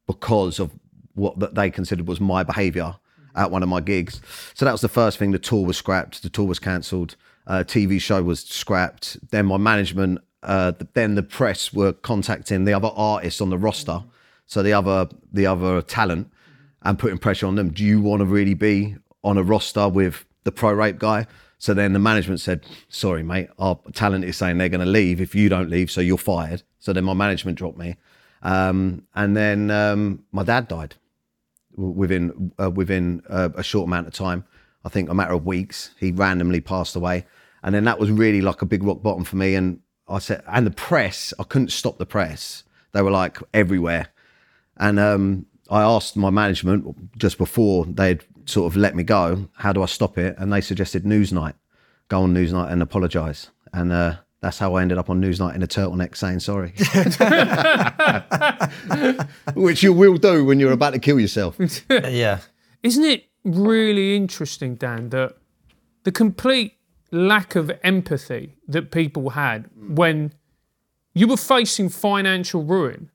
because 0.08 0.60
of 0.60 0.72
what 1.14 1.38
that 1.38 1.54
they 1.54 1.70
considered 1.70 2.08
was 2.08 2.20
my 2.20 2.42
behaviour 2.42 2.96
at 3.36 3.52
one 3.52 3.62
of 3.62 3.70
my 3.70 3.80
gigs. 3.80 4.20
So 4.56 4.66
that 4.66 4.72
was 4.72 4.82
the 4.82 4.90
first 4.90 5.20
thing. 5.20 5.30
The 5.30 5.38
tour 5.38 5.64
was 5.64 5.78
scrapped. 5.78 6.24
The 6.24 6.30
tour 6.30 6.48
was 6.48 6.58
cancelled. 6.58 7.18
Uh, 7.46 7.64
TV 7.64 8.02
show 8.02 8.24
was 8.24 8.40
scrapped. 8.40 9.20
Then 9.30 9.46
my 9.46 9.58
management, 9.58 10.18
uh, 10.42 10.72
then 10.96 11.14
the 11.14 11.22
press 11.22 11.72
were 11.72 11.94
contacting 11.94 12.66
the 12.66 12.74
other 12.74 12.90
artists 12.96 13.40
on 13.40 13.52
the 13.52 13.60
roster, 13.60 14.04
so 14.48 14.64
the 14.64 14.74
other 14.74 15.10
the 15.32 15.46
other 15.46 15.84
talent, 15.84 16.32
and 16.84 16.98
putting 16.98 17.18
pressure 17.18 17.48
on 17.48 17.56
them. 17.56 17.72
Do 17.72 17.84
you 17.84 18.02
want 18.02 18.22
to 18.22 18.26
really 18.26 18.54
be 18.54 18.96
on 19.24 19.38
a 19.38 19.44
roster 19.44 19.88
with 19.88 20.26
the 20.44 20.52
pro 20.52 20.74
rape 20.74 21.00
guy? 21.00 21.28
So 21.58 21.74
then 21.74 21.94
the 21.94 22.00
management 22.00 22.40
said, 22.40 22.66
"Sorry, 22.90 23.24
mate, 23.24 23.50
our 23.60 23.80
talent 23.94 24.26
is 24.26 24.38
saying 24.38 24.58
they're 24.58 24.70
going 24.70 24.86
to 24.86 24.92
leave 24.92 25.22
if 25.22 25.36
you 25.36 25.48
don't 25.48 25.70
leave, 25.70 25.92
so 25.92 26.02
you're 26.02 26.18
fired." 26.18 26.64
So 26.80 26.92
then 26.92 27.04
my 27.04 27.14
management 27.14 27.58
dropped 27.58 27.78
me, 27.78 27.98
um, 28.42 29.06
and 29.14 29.38
then 29.38 29.70
um, 29.70 30.24
my 30.32 30.44
dad 30.44 30.68
died 30.68 30.96
within 31.76 32.52
uh, 32.60 32.72
within 32.72 33.22
uh, 33.30 33.50
a 33.56 33.64
short 33.64 33.88
amount 33.88 34.08
of 34.08 34.14
time. 34.14 34.44
I 34.84 34.90
think 34.90 35.10
a 35.10 35.14
matter 35.14 35.34
of 35.34 35.46
weeks, 35.46 35.92
he 36.00 36.12
randomly 36.12 36.62
passed 36.62 36.96
away, 36.96 37.26
and 37.62 37.76
then 37.76 37.84
that 37.84 38.00
was 38.00 38.10
really 38.10 38.42
like 38.42 38.64
a 38.64 38.66
big 38.66 38.84
rock 38.84 39.04
bottom 39.04 39.24
for 39.24 39.36
me. 39.36 39.54
And 39.54 39.82
I 40.08 40.20
said, 40.20 40.44
and 40.48 40.66
the 40.66 40.72
press, 40.72 41.34
I 41.40 41.44
couldn't 41.44 41.72
stop 41.72 41.98
the 41.98 42.06
press. 42.06 42.64
They 42.92 43.02
were 43.02 43.12
like 43.12 43.38
everywhere. 43.54 44.08
And 44.78 45.00
um, 45.00 45.46
I 45.72 45.82
asked 45.84 46.18
my 46.18 46.30
management 46.30 47.18
just 47.18 47.38
before 47.38 47.86
they'd 47.86 48.24
sort 48.46 48.72
of 48.72 48.76
let 48.76 48.94
me 48.94 49.04
go, 49.04 49.48
how 49.54 49.72
do 49.72 49.82
I 49.82 49.86
stop 49.86 50.18
it? 50.18 50.36
And 50.38 50.52
they 50.52 50.60
suggested 50.60 51.06
Newsnight. 51.06 51.54
Go 52.10 52.24
on 52.24 52.34
Newsnight 52.34 52.72
and 52.72 52.82
apologise. 52.82 53.52
And 53.74 53.94
uh, 53.94 54.16
that's 54.42 54.60
how 54.60 54.76
I 54.76 54.82
ended 54.82 54.98
up 54.98 55.10
on 55.10 55.22
Newsnight 55.22 55.56
in 55.56 55.64
a 55.64 55.68
turtleneck 55.68 56.18
saying 56.18 56.42
sorry. 56.42 56.74
Which 59.56 59.82
you 59.82 59.94
will 59.94 60.18
do 60.18 60.44
when 60.44 60.60
you're 60.60 60.74
about 60.74 60.92
to 60.92 61.00
kill 61.00 61.22
yourself. 61.22 61.56
yeah. 61.90 62.40
Isn't 62.84 63.06
it 63.06 63.30
really 63.46 64.18
interesting, 64.18 64.76
Dan, 64.76 65.10
that 65.10 65.38
the 66.04 66.12
complete 66.12 66.74
lack 67.12 67.56
of 67.56 67.72
empathy 67.82 68.58
that 68.68 68.92
people 68.92 69.32
had 69.32 69.70
when 69.78 70.34
you 71.14 71.28
were 71.28 71.38
facing 71.38 71.88
financial 71.88 72.64
ruin? 72.66 73.10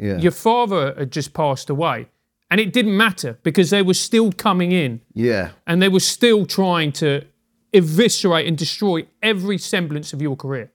Yeah. 0.00 0.18
Your 0.18 0.32
father 0.32 0.94
had 0.96 1.12
just 1.12 1.34
passed 1.34 1.68
away, 1.68 2.08
and 2.50 2.60
it 2.60 2.72
didn't 2.72 2.96
matter 2.96 3.38
because 3.42 3.70
they 3.70 3.82
were 3.82 3.94
still 3.94 4.32
coming 4.32 4.72
in 4.72 5.02
yeah. 5.14 5.50
and 5.66 5.80
they 5.80 5.88
were 5.88 6.00
still 6.00 6.46
trying 6.46 6.92
to 6.92 7.24
eviscerate 7.72 8.46
and 8.46 8.58
destroy 8.58 9.06
every 9.22 9.58
semblance 9.58 10.12
of 10.12 10.20
your 10.20 10.36
career. 10.36 10.72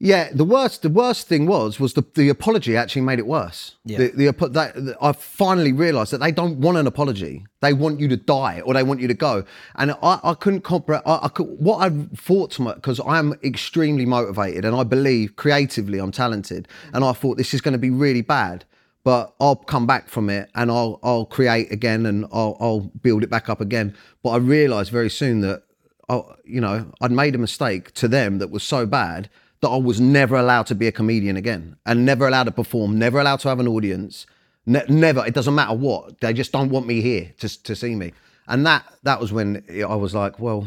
Yeah, 0.00 0.30
the 0.32 0.44
worst 0.44 0.82
the 0.82 0.88
worst 0.88 1.26
thing 1.26 1.46
was 1.46 1.80
was 1.80 1.94
the, 1.94 2.04
the 2.14 2.28
apology 2.28 2.76
actually 2.76 3.02
made 3.02 3.18
it 3.18 3.26
worse. 3.26 3.74
Yeah. 3.84 3.98
The, 3.98 4.08
the, 4.30 4.48
that, 4.50 4.74
the- 4.76 4.96
I 5.02 5.10
finally 5.10 5.72
realised 5.72 6.12
that 6.12 6.18
they 6.18 6.30
don't 6.30 6.58
want 6.58 6.78
an 6.78 6.86
apology. 6.86 7.44
They 7.60 7.72
want 7.72 7.98
you 7.98 8.06
to 8.08 8.16
die 8.16 8.60
or 8.60 8.74
they 8.74 8.84
want 8.84 9.00
you 9.00 9.08
to 9.08 9.14
go. 9.14 9.42
And 9.74 9.90
I, 10.00 10.20
I 10.22 10.34
couldn't 10.34 10.60
comprehend. 10.60 11.02
I, 11.04 11.18
I 11.24 11.28
could, 11.28 11.46
what 11.58 11.78
I 11.78 11.90
thought 12.14 12.52
to 12.52 12.74
because 12.74 13.00
I'm 13.04 13.32
extremely 13.42 14.06
motivated 14.06 14.64
and 14.64 14.76
I 14.76 14.84
believe 14.84 15.34
creatively 15.34 15.98
I'm 15.98 16.12
talented. 16.12 16.68
And 16.92 17.04
I 17.04 17.12
thought 17.12 17.36
this 17.36 17.52
is 17.52 17.60
going 17.60 17.72
to 17.72 17.78
be 17.78 17.90
really 17.90 18.22
bad, 18.22 18.64
but 19.02 19.34
I'll 19.40 19.56
come 19.56 19.84
back 19.88 20.08
from 20.08 20.30
it 20.30 20.48
and 20.54 20.70
I'll 20.70 21.00
I'll 21.02 21.26
create 21.26 21.72
again 21.72 22.06
and 22.06 22.24
I'll 22.32 22.56
I'll 22.60 22.80
build 23.02 23.24
it 23.24 23.30
back 23.30 23.48
up 23.48 23.60
again. 23.60 23.96
But 24.22 24.30
I 24.30 24.36
realised 24.36 24.92
very 24.92 25.10
soon 25.10 25.40
that 25.40 25.64
I, 26.08 26.22
you 26.44 26.60
know, 26.60 26.92
I'd 27.00 27.10
made 27.10 27.34
a 27.34 27.38
mistake 27.38 27.92
to 27.94 28.06
them 28.06 28.38
that 28.38 28.52
was 28.52 28.62
so 28.62 28.86
bad 28.86 29.28
that 29.60 29.68
I 29.68 29.76
was 29.76 30.00
never 30.00 30.36
allowed 30.36 30.66
to 30.66 30.74
be 30.74 30.86
a 30.86 30.92
comedian 30.92 31.36
again 31.36 31.76
and 31.84 32.04
never 32.04 32.26
allowed 32.26 32.44
to 32.44 32.52
perform, 32.52 32.98
never 32.98 33.18
allowed 33.18 33.40
to 33.40 33.48
have 33.48 33.60
an 33.60 33.68
audience, 33.68 34.26
ne- 34.66 34.84
never. 34.88 35.26
It 35.26 35.34
doesn't 35.34 35.54
matter 35.54 35.74
what. 35.74 36.20
They 36.20 36.32
just 36.32 36.52
don't 36.52 36.70
want 36.70 36.86
me 36.86 37.00
here 37.00 37.32
to, 37.38 37.62
to 37.64 37.74
see 37.74 37.94
me. 37.94 38.12
And 38.46 38.64
that 38.66 38.84
that 39.02 39.20
was 39.20 39.32
when 39.32 39.64
I 39.68 39.94
was 39.94 40.14
like, 40.14 40.38
well, 40.38 40.66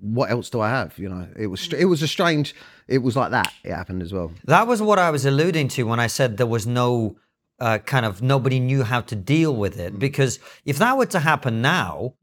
what 0.00 0.30
else 0.30 0.50
do 0.50 0.60
I 0.60 0.68
have? 0.68 0.98
You 0.98 1.08
know, 1.08 1.28
it 1.36 1.46
was 1.46 1.72
it 1.72 1.86
was 1.86 2.02
a 2.02 2.08
strange. 2.08 2.54
It 2.88 2.98
was 2.98 3.16
like 3.16 3.30
that. 3.30 3.52
It 3.64 3.72
happened 3.72 4.02
as 4.02 4.12
well. 4.12 4.32
That 4.44 4.66
was 4.66 4.82
what 4.82 4.98
I 4.98 5.10
was 5.10 5.24
alluding 5.24 5.68
to 5.68 5.84
when 5.84 6.00
I 6.00 6.08
said 6.08 6.36
there 6.36 6.46
was 6.46 6.66
no 6.66 7.16
uh, 7.58 7.78
kind 7.78 8.04
of 8.04 8.20
nobody 8.22 8.58
knew 8.60 8.82
how 8.82 9.00
to 9.02 9.14
deal 9.16 9.54
with 9.54 9.78
it. 9.78 9.98
Because 9.98 10.38
if 10.64 10.78
that 10.78 10.96
were 10.96 11.06
to 11.06 11.20
happen 11.20 11.62
now, 11.62 12.14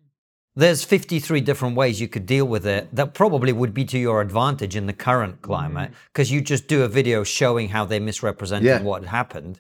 there's 0.56 0.84
53 0.84 1.42
different 1.42 1.76
ways 1.76 2.02
you 2.02 2.08
could 2.08 2.26
deal 2.26 2.46
with 2.46 2.66
it 2.66 2.94
that 2.94 3.14
probably 3.14 3.52
would 3.54 3.74
be 3.74 3.86
to 3.86 3.98
your 3.98 4.22
advantage 4.22 4.76
in 4.76 4.88
the 4.88 4.94
current 4.94 5.42
climate 5.42 5.92
mm. 5.92 5.96
because 6.12 6.32
you 6.32 6.42
just 6.42 6.68
do 6.68 6.84
a 6.84 6.88
video 6.88 7.24
showing 7.24 7.70
how 7.70 7.86
they 7.86 8.00
misrepresented 8.00 8.66
Yeah. 8.66 8.82
what 8.82 9.06
happened 9.06 9.60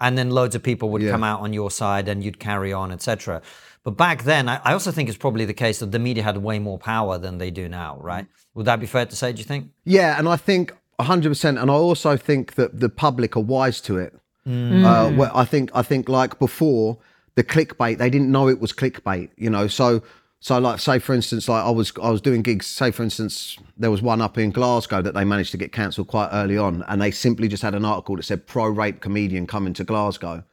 and 0.00 0.16
then 0.16 0.30
loads 0.30 0.54
of 0.54 0.62
people 0.62 0.90
would 0.90 1.02
Yeah. 1.02 1.10
come 1.10 1.24
out 1.24 1.40
on 1.40 1.52
your 1.52 1.70
side 1.70 2.08
and 2.08 2.22
you'd 2.24 2.38
carry 2.38 2.72
on 2.72 2.92
etc 2.92 3.42
but 3.84 3.96
back 3.96 4.24
then 4.24 4.48
I, 4.48 4.72
also 4.72 4.90
think 4.90 5.08
it's 5.08 5.18
probably 5.18 5.44
the 5.44 5.54
case 5.54 5.78
that 5.80 5.92
the 5.92 5.98
media 5.98 6.22
had 6.22 6.36
way 6.38 6.58
more 6.58 6.78
power 6.78 7.18
than 7.18 7.38
they 7.38 7.50
do 7.50 7.68
now 7.68 7.98
right 8.00 8.24
mm. 8.24 8.28
would 8.54 8.66
that 8.66 8.80
be 8.80 8.86
fair 8.86 9.06
to 9.06 9.16
say 9.16 9.32
do 9.32 9.38
you 9.38 9.44
think 9.44 9.70
Yeah, 9.84 10.18
and 10.18 10.28
I 10.28 10.36
think 10.36 10.72
100%. 10.98 11.60
And 11.60 11.70
I 11.70 11.74
also 11.74 12.16
think 12.16 12.54
that 12.54 12.80
the 12.80 12.88
public 12.88 13.36
are 13.36 13.40
wise 13.40 13.80
to 13.82 13.98
it. 13.98 14.14
Mm. 14.46 14.84
Uh, 14.84 15.14
where 15.14 15.36
I 15.36 15.44
think 15.44 15.70
I 15.74 15.82
think 15.82 16.08
like 16.08 16.38
before 16.38 16.98
the 17.34 17.44
clickbait, 17.44 17.98
they 17.98 18.08
didn't 18.08 18.32
know 18.32 18.48
it 18.48 18.60
was 18.60 18.72
clickbait. 18.72 19.28
You 19.36 19.50
know, 19.50 19.68
so 19.68 20.02
so 20.40 20.58
like 20.58 20.78
say 20.80 20.98
for 20.98 21.14
instance, 21.14 21.48
like 21.48 21.64
I 21.64 21.70
was 21.70 21.92
I 22.02 22.10
was 22.10 22.20
doing 22.20 22.42
gigs. 22.42 22.66
Say 22.66 22.90
for 22.90 23.02
instance, 23.02 23.58
there 23.76 23.90
was 23.90 24.02
one 24.02 24.20
up 24.20 24.38
in 24.38 24.50
Glasgow 24.50 25.02
that 25.02 25.14
they 25.14 25.24
managed 25.24 25.50
to 25.52 25.56
get 25.56 25.72
cancelled 25.72 26.08
quite 26.08 26.30
early 26.32 26.56
on, 26.56 26.84
and 26.88 27.00
they 27.02 27.10
simply 27.10 27.48
just 27.48 27.62
had 27.62 27.74
an 27.74 27.84
article 27.84 28.16
that 28.16 28.22
said 28.22 28.46
pro 28.46 28.68
rape 28.68 29.00
comedian 29.00 29.46
coming 29.46 29.74
to 29.74 29.84
Glasgow. 29.84 30.44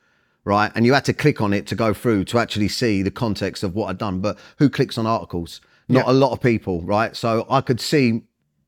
Right, 0.44 0.72
and 0.76 0.86
you 0.86 0.94
had 0.94 1.06
to 1.06 1.14
click 1.14 1.42
on 1.42 1.54
it 1.54 1.66
to 1.68 1.76
go 1.76 1.92
through 1.92 2.26
to 2.26 2.38
actually 2.38 2.68
see 2.68 3.02
the 3.02 3.10
context 3.10 3.64
of 3.64 3.74
what 3.74 3.88
I'd 3.88 3.98
done. 3.98 4.20
But 4.20 4.38
who 4.60 4.70
clicks 4.70 4.96
on 4.96 5.08
articles? 5.08 5.60
Not 5.88 6.08
a 6.08 6.14
lot 6.14 6.32
of 6.34 6.42
people, 6.42 6.84
right? 6.84 7.16
So 7.16 7.48
I 7.50 7.62
could 7.62 7.80
see 7.80 8.22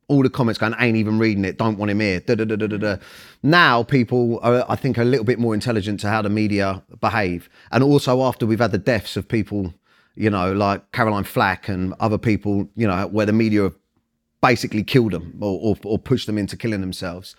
all 0.07 0.23
the 0.23 0.29
comments 0.29 0.57
going, 0.57 0.73
ain't 0.79 0.97
even 0.97 1.19
reading 1.19 1.43
it, 1.45 1.57
don't 1.57 1.77
want 1.77 1.91
him 1.91 1.99
here. 1.99 2.19
Da, 2.19 2.35
da, 2.35 2.45
da, 2.45 2.55
da, 2.55 2.67
da, 2.67 2.77
da. 2.77 2.97
Now 3.43 3.83
people 3.83 4.39
are, 4.41 4.65
I 4.69 4.75
think, 4.75 4.97
a 4.97 5.03
little 5.03 5.25
bit 5.25 5.37
more 5.37 5.53
intelligent 5.53 5.99
to 6.01 6.09
how 6.09 6.21
the 6.21 6.29
media 6.29 6.83
behave. 7.01 7.49
And 7.71 7.83
also 7.83 8.23
after 8.23 8.45
we've 8.45 8.59
had 8.59 8.71
the 8.71 8.77
deaths 8.77 9.17
of 9.17 9.27
people, 9.27 9.73
you 10.17 10.31
know, 10.31 10.51
like 10.51 10.91
Caroline 10.91 11.23
Flack 11.23 11.69
and 11.69 11.93
other 11.99 12.17
people, 12.17 12.67
you 12.75 12.87
know, 12.87 13.07
where 13.07 13.25
the 13.25 13.33
media 13.33 13.63
have 13.63 13.75
basically 14.41 14.83
killed 14.83 15.11
them 15.11 15.37
or, 15.39 15.59
or, 15.61 15.77
or 15.85 15.99
pushed 15.99 16.25
them 16.25 16.37
into 16.37 16.57
killing 16.57 16.81
themselves. 16.81 17.35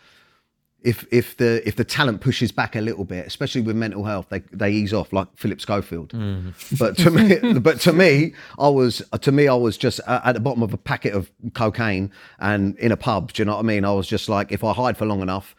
If 0.80 1.04
if 1.11 1.37
the 1.37 1.61
if 1.66 1.75
the 1.75 1.82
talent 1.82 2.20
pushes 2.20 2.52
back 2.52 2.76
a 2.76 2.80
little 2.80 3.04
bit, 3.04 3.26
especially 3.26 3.62
with 3.62 3.75
mental 3.75 4.04
health, 4.04 4.26
they 4.28 4.38
they 4.52 4.70
ease 4.70 4.94
off 4.94 5.12
like 5.12 5.26
Philip 5.35 5.61
Schofield. 5.61 6.11
Mm. 6.11 6.78
But 6.78 6.97
to 6.99 7.11
me, 7.11 7.58
but 7.58 7.80
to 7.80 7.92
me, 7.92 8.32
I 8.61 8.68
was 8.68 9.02
to 9.20 9.32
me 9.32 9.49
I 9.49 9.54
was 9.54 9.76
just 9.76 9.99
at 10.06 10.25
at 10.25 10.32
the 10.35 10.40
bottom 10.40 10.62
of 10.62 10.73
a 10.73 10.78
packet 10.78 11.14
of 11.14 11.32
cocaine 11.54 12.12
and 12.38 12.78
in 12.78 12.92
a 12.92 12.97
pub. 12.97 13.32
Do 13.32 13.40
you 13.40 13.44
know 13.44 13.54
what 13.54 13.64
I 13.64 13.66
mean? 13.66 13.85
I 13.85 13.90
was 13.90 14.06
just 14.06 14.28
like, 14.28 14.52
if 14.52 14.62
I 14.62 14.73
hide 14.73 14.97
for 14.97 15.04
long 15.04 15.20
enough, 15.20 15.56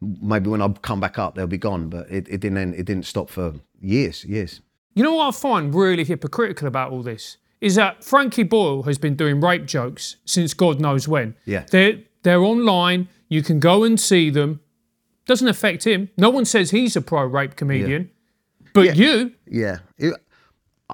maybe 0.00 0.48
when 0.48 0.62
I 0.62 0.68
come 0.80 0.98
back 0.98 1.18
up, 1.18 1.34
they'll 1.34 1.46
be 1.46 1.58
gone. 1.58 1.90
But 1.90 2.10
it, 2.10 2.26
it 2.30 2.40
didn't 2.40 2.56
end, 2.56 2.74
it 2.74 2.86
didn't 2.86 3.04
stop 3.04 3.28
for 3.28 3.52
years, 3.82 4.24
years. 4.24 4.62
You 4.94 5.02
know 5.02 5.14
what 5.14 5.28
I 5.28 5.30
find 5.32 5.74
really 5.74 6.04
hypocritical 6.04 6.68
about 6.68 6.92
all 6.92 7.02
this 7.02 7.36
is 7.60 7.74
that 7.76 8.04
Frankie 8.04 8.42
Boyle 8.42 8.82
has 8.84 8.98
been 8.98 9.16
doing 9.16 9.40
rape 9.40 9.66
jokes 9.66 10.16
since 10.24 10.54
God 10.54 10.80
knows 10.80 11.08
when. 11.08 11.34
Yeah. 11.44 11.64
They're 11.70 11.98
they're 12.22 12.42
online. 12.42 13.08
You 13.28 13.42
can 13.42 13.58
go 13.60 13.84
and 13.84 13.98
see 13.98 14.30
them. 14.30 14.60
Doesn't 15.26 15.48
affect 15.48 15.84
him. 15.84 16.10
No 16.16 16.30
one 16.30 16.44
says 16.44 16.70
he's 16.70 16.96
a 16.96 17.00
pro 17.00 17.24
rape 17.24 17.56
comedian. 17.56 18.02
Yeah. 18.02 18.68
But 18.74 18.96
you, 18.96 19.32
Yeah. 19.46 19.78
It, 19.98 20.14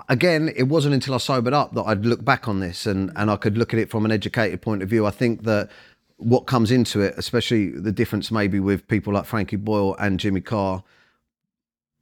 again, 0.09 0.53
it 0.55 0.65
wasn't 0.65 0.95
until 0.95 1.15
I 1.15 1.19
sobered 1.19 1.53
up 1.53 1.75
that 1.75 1.83
I'd 1.83 2.07
look 2.07 2.25
back 2.25 2.47
on 2.47 2.61
this 2.61 2.87
and, 2.87 3.11
and 3.17 3.31
I 3.31 3.37
could 3.37 3.59
look 3.59 3.75
at 3.75 3.81
it 3.81 3.91
from 3.91 4.05
an 4.05 4.13
educated 4.13 4.63
point 4.63 4.83
of 4.83 4.89
view. 4.89 5.07
I 5.07 5.11
think 5.11 5.43
that 5.45 5.71
what 6.19 6.47
comes 6.47 6.71
into 6.71 7.01
it, 7.01 7.15
especially 7.17 7.71
the 7.71 7.93
difference 7.93 8.31
maybe 8.31 8.61
with 8.61 8.87
people 8.87 9.13
like 9.13 9.25
Frankie 9.25 9.57
Boyle 9.57 9.97
and 9.99 10.21
Jimmy 10.21 10.41
Carr, 10.41 10.85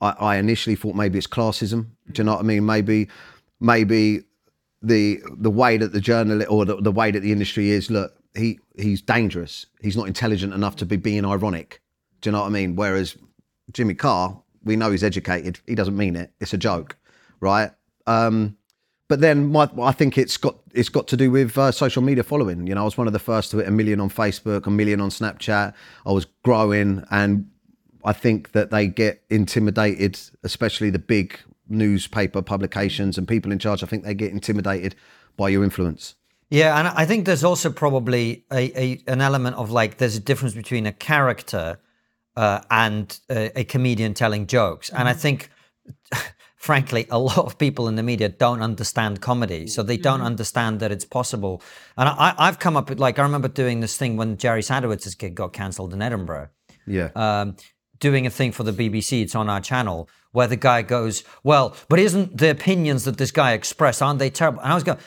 I, 0.01 0.11
I 0.11 0.37
initially 0.37 0.77
thought 0.77 0.95
maybe 0.95 1.19
it's 1.19 1.27
classism. 1.27 1.89
Do 2.13 2.21
you 2.21 2.25
know 2.25 2.35
what 2.35 2.41
I 2.41 2.45
mean? 2.45 2.65
Maybe, 2.67 3.09
maybe 3.61 4.23
the 4.81 5.21
the 5.39 5.51
way 5.51 5.77
that 5.77 5.93
the 5.93 6.01
journal 6.01 6.43
or 6.49 6.65
the, 6.65 6.77
the 6.77 6.93
way 6.93 7.11
that 7.11 7.21
the 7.21 7.33
industry 7.33 7.71
is, 7.71 7.91
look, 7.91 8.13
he 8.37 8.59
he's 8.77 9.03
dangerous. 9.03 9.67
He's 9.81 9.97
not 9.97 10.07
intelligent 10.07 10.55
enough 10.55 10.77
to 10.77 10.87
be 10.87 10.97
being 10.97 11.25
ironic. 11.25 11.83
Do 12.21 12.29
you 12.29 12.33
know 12.33 12.41
what 12.41 12.47
I 12.47 12.51
mean? 12.51 12.77
Whereas 12.77 13.17
Jimmy 13.73 13.95
Carr, 13.95 14.41
we 14.65 14.77
know 14.77 14.91
he's 14.91 15.05
educated. 15.05 15.61
He 15.67 15.75
doesn't 15.75 15.97
mean 15.97 16.17
it. 16.17 16.33
It's 16.41 16.53
a 16.53 16.59
joke, 16.59 16.97
right? 17.41 17.71
Um, 18.07 18.57
but 19.09 19.21
then 19.21 19.51
my, 19.51 19.69
I 19.81 19.93
think 19.93 20.19
it's 20.19 20.37
got 20.37 20.57
it's 20.73 20.89
got 20.91 21.09
to 21.09 21.17
do 21.17 21.31
with 21.31 21.57
uh, 21.57 21.73
social 21.73 22.03
media 22.03 22.23
following. 22.23 22.67
You 22.67 22.75
know, 22.75 22.83
I 22.83 22.85
was 22.85 22.99
one 22.99 23.07
of 23.07 23.13
the 23.13 23.19
first 23.19 23.51
to 23.51 23.59
hit 23.59 23.69
a 23.69 23.71
million 23.71 24.01
on 24.01 24.11
Facebook, 24.11 24.67
a 24.67 24.71
million 24.71 25.01
on 25.01 25.11
Snapchat. 25.11 25.73
I 26.07 26.13
was 26.13 26.27
growing, 26.45 27.05
and 27.11 27.51
I 28.05 28.13
think 28.13 28.53
that 28.53 28.71
they 28.71 28.87
get 28.87 29.23
intimidated, 29.29 30.19
especially 30.43 30.91
the 30.91 30.99
big 30.99 31.39
newspaper 31.69 32.43
publications 32.43 33.19
and 33.19 33.29
people 33.29 33.53
in 33.53 33.59
charge. 33.59 33.83
I 33.83 33.87
think 33.87 34.05
they 34.05 34.15
get 34.15 34.33
intimidated 34.33 34.95
by 35.37 35.49
your 35.51 35.65
influence. 35.65 36.15
Yeah, 36.51 36.79
and 36.79 36.89
I 36.89 37.05
think 37.05 37.27
there's 37.27 37.45
also 37.45 37.71
probably 37.71 38.45
a, 38.51 38.81
a 38.81 39.03
an 39.07 39.21
element 39.21 39.57
of 39.57 39.71
like 39.71 39.99
there's 39.99 40.17
a 40.17 40.21
difference 40.21 40.55
between 40.55 40.87
a 40.87 40.93
character 40.93 41.79
uh, 42.37 42.61
and 42.71 43.19
a, 43.31 43.61
a 43.61 43.65
comedian 43.65 44.15
telling 44.15 44.47
jokes, 44.47 44.91
and 44.91 45.09
I 45.09 45.15
think. 45.15 45.51
Frankly, 46.57 47.07
a 47.09 47.21
lot 47.21 47.39
of 47.39 47.57
people 47.57 47.87
in 47.87 47.95
the 47.95 48.03
media 48.03 48.29
don't 48.29 48.63
understand 48.63 49.21
comedy, 49.21 49.69
so 49.69 49.85
they 49.85 49.97
don't 49.97 50.23
understand 50.23 50.81
that 50.81 50.91
it's 50.91 51.05
possible. 51.05 51.63
And 51.97 52.09
I, 52.09 52.35
I've 52.37 52.59
come 52.59 52.77
up 52.77 52.89
with 52.89 52.99
like 52.99 53.21
I 53.21 53.23
remember 53.23 53.47
doing 53.47 53.79
this 53.79 53.97
thing 53.97 54.17
when 54.17 54.37
Jerry 54.39 54.63
Sadowitz's 54.63 55.15
gig 55.15 55.37
got 55.37 55.53
cancelled 55.53 55.95
in 55.95 56.03
Edinburgh, 56.03 56.49
Yeah, 56.85 57.11
um, 57.15 57.55
doing 58.01 58.27
a 58.27 58.31
thing 58.31 58.53
for 58.53 58.63
the 58.63 58.73
BBC. 58.73 59.23
It's 59.23 59.35
on 59.35 59.49
our 59.49 59.61
channel 59.61 60.09
where 60.33 60.47
the 60.47 60.57
guy 60.57 60.83
goes, 60.83 61.25
"Well, 61.43 61.75
but 61.89 61.99
isn't 61.99 62.37
the 62.39 62.51
opinions 62.51 63.05
that 63.05 63.17
this 63.19 63.31
guy 63.31 63.53
expressed 63.53 64.03
aren't 64.03 64.19
they 64.19 64.31
terrible?" 64.31 64.61
And 64.61 64.73
I 64.73 64.75
was 64.75 64.85
going, 64.85 64.99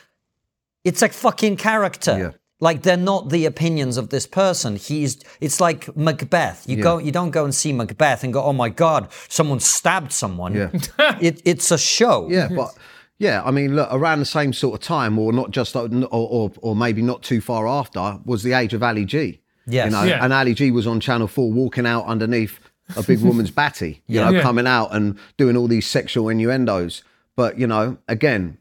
"It's 0.83 1.01
a 1.01 1.09
fucking 1.09 1.57
character. 1.57 2.17
Yeah. 2.17 2.31
Like 2.59 2.83
they're 2.83 2.95
not 2.97 3.29
the 3.29 3.45
opinions 3.45 3.97
of 3.97 4.09
this 4.09 4.27
person. 4.27 4.75
He's. 4.75 5.17
It's 5.39 5.59
like 5.59 5.95
Macbeth. 5.97 6.69
You 6.69 6.81
go. 6.81 6.99
You 6.99 7.11
don't 7.11 7.31
go 7.31 7.43
and 7.43 7.55
see 7.55 7.73
Macbeth 7.73 8.23
and 8.23 8.31
go, 8.31 8.43
"Oh 8.43 8.53
my 8.53 8.69
God, 8.69 9.07
someone 9.29 9.59
stabbed 9.59 10.11
someone." 10.11 10.53
Yeah. 10.53 10.69
it, 11.19 11.41
it's 11.43 11.71
a 11.71 11.77
show. 11.77 12.27
Yeah, 12.29 12.49
but 12.55 12.75
yeah, 13.17 13.41
I 13.43 13.51
mean, 13.51 13.75
look, 13.75 13.89
around 13.91 14.19
the 14.19 14.25
same 14.25 14.53
sort 14.53 14.79
of 14.79 14.85
time, 14.85 15.17
or 15.17 15.33
not 15.33 15.51
just, 15.51 15.75
uh, 15.75 15.85
or 15.85 16.07
or, 16.11 16.51
or 16.61 16.75
maybe 16.75 17.01
not 17.01 17.23
too 17.23 17.41
far 17.41 17.67
after, 17.67 18.19
was 18.25 18.43
the 18.43 18.53
age 18.53 18.73
of 18.75 18.83
Ali 18.83 19.05
G. 19.05 19.41
Yes. 19.67 19.85
You 19.85 19.91
know, 19.91 20.03
Yeah. 20.03 20.23
and 20.23 20.33
Ali 20.33 20.53
G 20.53 20.71
was 20.71 20.87
on 20.87 20.99
Channel 20.99 21.27
4 21.27 21.51
walking 21.51 21.85
out 21.85 22.05
underneath 22.05 22.59
a 22.97 23.03
big 23.03 23.19
woman's 23.29 23.51
batty, 23.51 24.01
you 24.07 24.19
Yeah. 24.19 24.25
know, 24.25 24.31
Yeah. 24.37 24.41
coming 24.41 24.67
out 24.67 24.89
and 24.93 25.17
doing 25.37 25.55
all 25.57 25.67
these 25.67 25.87
sexual 25.87 26.29
innuendos. 26.29 27.03
But, 27.35 27.57
you 27.59 27.67
know, 27.67 27.97
again, 28.07 28.57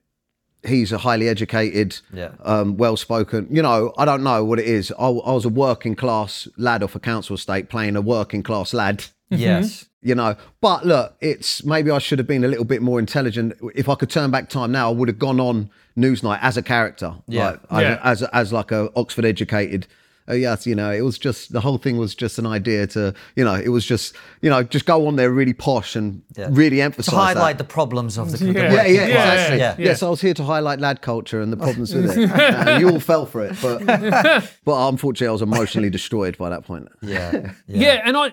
he's 0.67 0.93
a 0.93 0.99
highly 0.99 1.29
educated, 1.29 1.99
Yeah. 2.13 2.31
um, 2.45 2.77
well 2.77 2.97
spoken. 2.97 3.49
You 3.51 3.63
know, 3.63 3.93
I 3.99 4.05
don't 4.05 4.23
know 4.23 4.45
what 4.45 4.59
it 4.59 4.67
is. 4.67 4.93
I, 4.99 5.05
I 5.07 5.33
was 5.33 5.45
a 5.45 5.49
working 5.49 5.95
class 5.97 6.47
lad 6.57 6.83
off 6.83 6.95
a 6.95 7.01
council 7.01 7.35
estate 7.35 7.69
playing 7.69 7.97
a 7.97 8.01
working 8.01 8.43
class 8.43 8.73
lad. 8.75 9.05
Yes. 9.31 9.87
You 10.03 10.15
know, 10.15 10.35
but 10.63 10.87
look, 10.87 11.15
it's 11.21 11.63
maybe 11.63 11.91
I 11.91 11.99
should 11.99 12.19
have 12.19 12.27
been 12.27 12.43
a 12.43 12.49
little 12.49 12.65
bit 12.65 12.81
more 12.81 12.99
intelligent. 12.99 13.53
If 13.75 13.87
I 13.87 13.95
could 13.97 14.09
turn 14.09 14.31
back 14.31 14.49
time 14.49 14.73
now, 14.73 14.89
I 14.91 14.95
would 14.95 15.09
have 15.09 15.19
gone 15.19 15.39
on 15.39 15.69
Newsnight 15.95 16.39
as 16.41 16.57
a 16.57 16.63
character, 16.63 17.17
Yeah. 17.29 17.45
like, 17.51 17.61
as, 17.71 17.83
Yeah. 17.83 18.01
as 18.03 18.23
as 18.23 18.53
like 18.55 18.73
a 18.73 18.89
Oxford 18.97 19.27
educated. 19.27 19.87
Uh, 20.31 20.35
yes, 20.35 20.67
you 20.67 20.75
know, 20.75 20.91
it 20.93 21.01
was 21.01 21.19
just 21.19 21.53
the 21.53 21.61
whole 21.61 21.77
thing 21.79 21.97
was 21.97 22.15
just 22.15 22.39
an 22.39 22.47
idea 22.47 22.87
to, 22.87 23.13
you 23.35 23.45
know, 23.45 23.55
it 23.55 23.69
was 23.71 23.85
just, 23.85 24.15
you 24.43 24.49
know, 24.49 24.63
just 24.63 24.87
go 24.87 25.07
on 25.09 25.17
there 25.17 25.31
really 25.31 25.53
posh 25.53 25.97
and 25.97 26.23
Yeah. 26.37 26.49
really 26.53 26.81
emphasize 26.81 27.13
To 27.13 27.17
highlight 27.21 27.59
that. 27.59 27.65
the 27.69 27.73
problems 27.73 28.17
of 28.17 28.31
the, 28.31 28.39
the 28.39 28.45
Yeah. 28.53 28.53
Yeah, 28.53 28.71
working 28.77 28.95
yeah, 28.95 29.05
exactly. 29.07 29.59
Yeah. 29.59 29.75
Yes, 29.79 30.03
I 30.03 30.09
was 30.09 30.21
here 30.21 30.35
to 30.35 30.45
highlight 30.45 30.79
lad 30.81 31.03
culture 31.03 31.41
and 31.41 31.53
the 31.53 31.57
problems 31.57 31.93
with 31.95 32.17
it. 32.17 32.31
and 32.31 32.81
you 32.81 32.91
all 32.91 33.01
fell 33.01 33.27
for 33.27 33.45
it, 33.45 33.57
but 33.61 33.85
but 34.65 34.89
unfortunately, 34.89 35.29
I 35.29 35.33
was 35.33 35.43
emotionally 35.43 35.91
destroyed 35.91 36.39
by 36.39 36.49
that 36.51 36.65
point. 36.65 36.89
Yeah. 37.03 37.53
Yeah. 37.67 38.01
and 38.05 38.17
I 38.17 38.33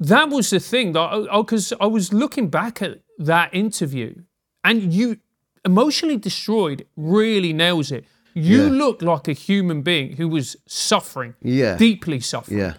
that 0.00 0.28
was 0.28 0.50
the 0.50 0.60
thing 0.60 0.92
that 0.92 1.28
because 1.32 1.72
I, 1.80 1.86
was 1.86 2.12
looking 2.12 2.50
back 2.50 2.82
at 2.82 2.98
that 3.18 3.54
interview, 3.54 4.14
and 4.62 4.92
you 4.92 5.16
emotionally 5.64 6.18
destroyed 6.18 6.86
really 6.96 7.52
nails 7.52 7.90
it. 7.90 8.04
You 8.38 8.64
Yeah. 8.64 8.70
look 8.70 9.00
like 9.00 9.28
a 9.28 9.32
human 9.32 9.80
being 9.80 10.16
who 10.16 10.28
was 10.28 10.56
suffering, 10.66 11.34
Yeah. 11.42 11.76
deeply 11.78 12.20
suffering. 12.20 12.58
Yeah. 12.58 12.74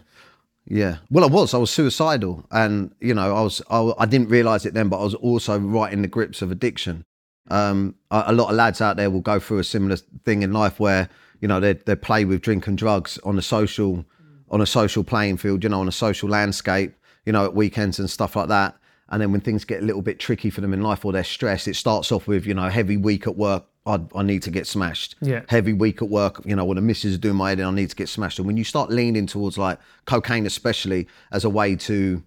Yeah. 0.70 0.98
Well, 1.10 1.24
I 1.24 1.28
was. 1.28 1.54
I 1.54 1.58
was 1.58 1.72
suicidal, 1.72 2.46
and 2.52 2.92
you 3.02 3.14
know, 3.14 3.36
I 3.36 3.42
was. 3.42 3.62
I, 3.70 3.94
I 3.98 4.06
didn't 4.06 4.30
realize 4.30 4.66
it 4.66 4.74
then, 4.74 4.88
but 4.90 5.00
I 5.00 5.04
was 5.04 5.16
also 5.16 5.58
right 5.58 5.92
in 5.92 6.02
the 6.04 6.08
grips 6.08 6.42
of 6.42 6.52
addiction. 6.52 7.04
Um, 7.50 7.96
a, 8.12 8.26
a 8.28 8.34
lot 8.34 8.50
of 8.50 8.56
lads 8.56 8.82
out 8.82 8.98
there 8.98 9.10
will 9.10 9.22
go 9.22 9.40
through 9.40 9.60
a 9.60 9.64
similar 9.64 9.96
thing 10.26 10.44
in 10.44 10.52
life 10.52 10.80
where 10.80 11.10
you 11.42 11.48
know 11.48 11.60
they 11.62 11.74
they 11.74 11.96
play 11.96 12.26
with 12.26 12.42
drink 12.42 12.68
and 12.68 12.78
drugs 12.78 13.18
on 13.24 13.38
a 13.38 13.42
social 13.42 14.06
on 14.52 14.62
a 14.62 14.66
social 14.66 15.04
playing 15.04 15.38
field, 15.38 15.64
you 15.64 15.70
know, 15.70 15.80
on 15.80 15.88
a 15.88 15.92
social 15.92 16.30
landscape, 16.30 16.94
you 17.26 17.32
know, 17.34 17.46
at 17.46 17.56
weekends 17.56 17.98
and 17.98 18.10
stuff 18.10 18.36
like 18.36 18.48
that. 18.50 18.76
And 19.10 19.22
then 19.22 19.32
when 19.32 19.42
things 19.42 19.64
get 19.66 19.82
a 19.82 19.86
little 19.86 20.02
bit 20.02 20.20
tricky 20.20 20.50
for 20.50 20.60
them 20.62 20.74
in 20.74 20.82
life 20.82 21.04
or 21.06 21.14
they're 21.14 21.24
stressed, 21.24 21.68
it 21.70 21.76
starts 21.78 22.12
off 22.12 22.28
with 22.28 22.46
you 22.46 22.54
know 22.54 22.68
heavy 22.70 22.98
week 22.98 23.26
at 23.26 23.38
work. 23.38 23.66
I, 23.88 24.00
I 24.16 24.22
need 24.22 24.44
to 24.44 24.52
get 24.52 24.68
smashed. 24.68 25.16
Yeah. 25.22 25.42
Heavy 25.48 25.74
week 25.74 26.02
at 26.02 26.10
work. 26.10 26.42
You 26.46 26.56
know, 26.56 26.66
when 26.66 26.76
the 26.76 26.82
missus 26.82 27.14
is 27.14 27.18
doing 27.18 27.36
my 27.38 27.50
head 27.50 27.60
in, 27.60 27.66
I 27.66 27.72
need 27.72 27.90
to 27.90 27.96
get 27.96 28.10
smashed. 28.10 28.38
And 28.38 28.46
when 28.46 28.58
you 28.58 28.64
start 28.64 28.92
leaning 28.92 29.26
towards 29.26 29.58
like 29.58 29.80
cocaine, 30.06 30.46
especially 30.46 31.08
as 31.32 31.46
a 31.46 31.50
way 31.50 31.76
to 31.78 32.22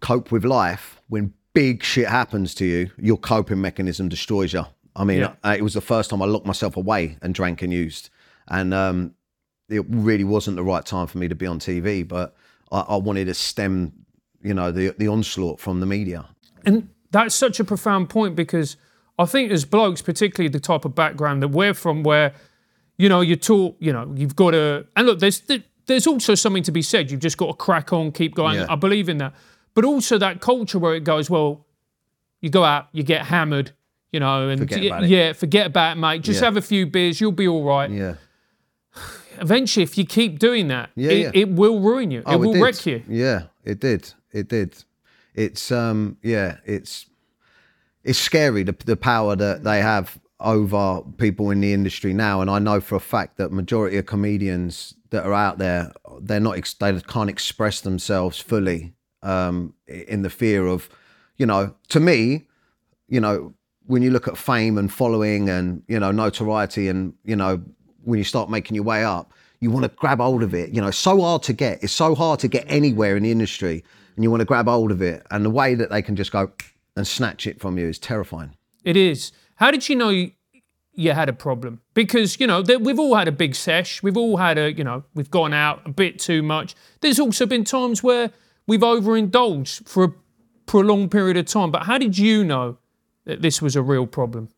cope 0.00 0.32
with 0.32 0.44
life, 0.44 1.00
when 1.08 1.32
big 1.52 1.82
shit 1.82 2.08
happens 2.08 2.54
to 2.56 2.64
you, 2.64 2.90
your 2.98 3.16
coping 3.18 3.60
mechanism 3.60 4.08
destroys 4.08 4.52
you. 4.52 4.64
I 4.96 5.04
mean, 5.04 5.20
Yeah. 5.20 5.34
uh, 5.44 5.54
it 5.56 5.62
was 5.62 5.74
the 5.74 5.80
first 5.80 6.10
time 6.10 6.22
I 6.22 6.26
locked 6.26 6.46
myself 6.46 6.76
away 6.76 7.18
and 7.20 7.34
drank 7.34 7.62
and 7.62 7.72
used, 7.72 8.10
and 8.48 8.72
um, 8.72 9.14
it 9.68 9.84
really 9.88 10.24
wasn't 10.24 10.56
the 10.56 10.62
right 10.62 10.84
time 10.84 11.06
for 11.06 11.18
me 11.18 11.28
to 11.28 11.34
be 11.34 11.46
on 11.46 11.58
TV. 11.58 12.06
But 12.06 12.36
I, 12.70 12.80
I 12.80 12.96
wanted 12.96 13.26
to 13.26 13.34
stem, 13.34 13.92
you 14.42 14.54
know, 14.54 14.70
the 14.70 14.94
the 14.98 15.08
onslaught 15.08 15.58
from 15.60 15.80
the 15.80 15.86
media. 15.86 16.26
And 16.64 16.88
that's 17.10 17.34
such 17.34 17.58
a 17.60 17.64
profound 17.64 18.08
point 18.08 18.36
because 18.36 18.76
I 19.18 19.26
think 19.26 19.52
as 19.52 19.64
blokes, 19.64 20.02
particularly 20.02 20.48
the 20.48 20.60
type 20.60 20.84
of 20.84 20.94
background 20.94 21.42
that 21.42 21.48
we're 21.48 21.74
from, 21.74 22.02
where 22.02 22.34
you 22.98 23.08
know 23.08 23.20
you're 23.20 23.36
taught, 23.36 23.76
you 23.78 23.92
know, 23.92 24.12
you've 24.16 24.36
got 24.36 24.52
to. 24.52 24.86
And 24.96 25.06
look, 25.06 25.20
there's 25.20 25.42
there's 25.86 26.06
also 26.06 26.34
something 26.34 26.62
to 26.64 26.72
be 26.72 26.82
said. 26.82 27.10
You've 27.10 27.20
just 27.20 27.36
got 27.36 27.46
to 27.46 27.54
crack 27.54 27.92
on, 27.92 28.10
keep 28.12 28.34
going. 28.34 28.56
Yeah. 28.56 28.66
I 28.68 28.74
believe 28.76 29.08
in 29.08 29.18
that. 29.18 29.34
But 29.74 29.84
also 29.84 30.18
that 30.18 30.40
culture 30.40 30.78
where 30.78 30.94
it 30.94 31.04
goes, 31.04 31.28
well, 31.28 31.66
you 32.40 32.48
go 32.50 32.64
out, 32.64 32.88
you 32.92 33.02
get 33.02 33.26
hammered, 33.26 33.72
you 34.12 34.20
know, 34.20 34.48
and 34.48 34.60
Forget 34.60 34.82
yeah, 35.08 35.30
it. 35.30 35.36
forget 35.36 35.66
about 35.66 35.96
it, 35.96 36.00
mate. 36.00 36.22
Just 36.22 36.40
Yeah. 36.40 36.46
have 36.46 36.56
a 36.56 36.62
few 36.62 36.86
beers, 36.86 37.20
you'll 37.20 37.32
be 37.32 37.46
all 37.48 37.64
right. 37.64 37.90
Yeah. 37.90 38.14
Eventually, 39.40 39.82
if 39.82 39.98
you 39.98 40.04
keep 40.06 40.38
doing 40.38 40.68
that, 40.68 40.90
Yeah, 40.94 41.10
it, 41.10 41.18
yeah. 41.20 41.30
it 41.42 41.48
will 41.50 41.80
ruin 41.80 42.10
you. 42.12 42.22
Oh, 42.24 42.34
it 42.34 42.38
will 42.40 42.52
did. 42.52 42.62
wreck 42.62 42.86
you. 42.86 43.02
Yeah, 43.08 43.42
it 43.64 43.80
did. 43.80 44.12
It 44.32 44.48
did. 44.48 44.76
It's 45.34 45.72
um 45.72 46.16
yeah, 46.22 46.58
it's 46.64 47.06
it's 48.04 48.18
scary 48.18 48.62
the 48.62 48.76
the 48.84 48.96
power 48.96 49.36
that 49.36 49.64
they 49.64 49.80
have 49.80 50.18
over 50.40 51.02
people 51.16 51.50
in 51.50 51.60
the 51.60 51.72
industry 51.72 52.12
now. 52.12 52.40
And 52.40 52.50
I 52.50 52.58
know 52.58 52.80
for 52.80 52.96
a 52.96 53.00
fact 53.00 53.38
that 53.38 53.50
majority 53.50 53.96
of 53.96 54.06
comedians 54.06 54.94
that 55.10 55.24
are 55.24 55.32
out 55.32 55.58
there 55.58 55.92
they're 56.20 56.40
not 56.40 56.56
they 56.80 57.00
can't 57.00 57.30
express 57.30 57.80
themselves 57.80 58.38
fully 58.38 58.92
um 59.22 59.72
in 59.86 60.22
the 60.22 60.30
fear 60.30 60.66
of 60.66 60.88
you 61.36 61.46
know 61.46 61.74
to 61.88 62.00
me 62.00 62.46
you 63.08 63.20
know 63.20 63.54
when 63.86 64.02
you 64.02 64.10
look 64.10 64.26
at 64.26 64.36
fame 64.36 64.76
and 64.76 64.92
following 64.92 65.48
and 65.48 65.82
you 65.88 66.00
know 66.00 66.10
notoriety 66.10 66.88
and 66.88 67.14
you 67.24 67.36
know 67.36 67.62
when 68.02 68.18
you 68.18 68.24
start 68.24 68.50
making 68.50 68.74
your 68.74 68.84
way 68.84 69.04
up 69.04 69.32
you 69.60 69.70
want 69.70 69.84
to 69.84 69.88
grab 69.96 70.18
hold 70.18 70.42
of 70.42 70.54
it. 70.54 70.70
You 70.74 70.80
know 70.82 70.88
it's 70.88 70.98
so 70.98 71.20
hard 71.20 71.42
to 71.44 71.52
get 71.52 71.82
it's 71.82 71.92
so 71.92 72.14
hard 72.14 72.38
to 72.40 72.48
get 72.48 72.64
anywhere 72.68 73.16
in 73.16 73.22
the 73.22 73.30
industry 73.30 73.82
and 74.14 74.22
you 74.22 74.30
want 74.30 74.42
to 74.42 74.44
grab 74.44 74.66
hold 74.66 74.90
of 74.90 75.00
it. 75.00 75.26
And 75.30 75.44
the 75.44 75.50
way 75.50 75.74
that 75.74 75.90
they 75.90 76.02
can 76.02 76.16
just 76.16 76.32
go 76.32 76.52
and 76.96 77.06
snatch 77.06 77.46
it 77.46 77.60
from 77.60 77.78
you 77.78 77.86
is 77.88 77.98
terrifying 77.98 78.54
It 78.84 78.96
is. 78.96 79.32
How 79.56 79.70
did 79.70 79.88
you 79.88 79.96
know 79.96 80.10
you, 80.10 80.32
you 80.92 81.12
had 81.12 81.28
a 81.28 81.32
problem? 81.32 81.80
Because 81.94 82.40
you 82.40 82.46
know 82.46 82.62
we've 82.80 82.98
all 82.98 83.14
had 83.14 83.28
a 83.28 83.32
big 83.32 83.54
sesh. 83.54 84.02
We've 84.02 84.16
all 84.16 84.36
had 84.36 84.58
a 84.58 84.72
you 84.72 84.84
know 84.84 85.04
we've 85.14 85.30
gone 85.30 85.54
out 85.54 85.82
a 85.86 85.90
bit 85.90 86.18
too 86.18 86.42
much. 86.42 86.74
There's 87.00 87.18
also 87.18 87.46
been 87.46 87.64
times 87.64 88.02
where 88.02 88.30
we've 88.66 88.82
overindulged 88.82 89.88
for 89.88 90.04
a 90.04 90.12
prolonged 90.66 91.10
period 91.10 91.36
of 91.36 91.46
time. 91.46 91.70
But 91.70 91.84
how 91.84 91.98
did 91.98 92.18
you 92.18 92.44
know 92.44 92.78
that 93.24 93.42
this 93.42 93.60
was 93.62 93.76
a 93.76 93.82
real 93.82 94.06
problem? 94.06 94.48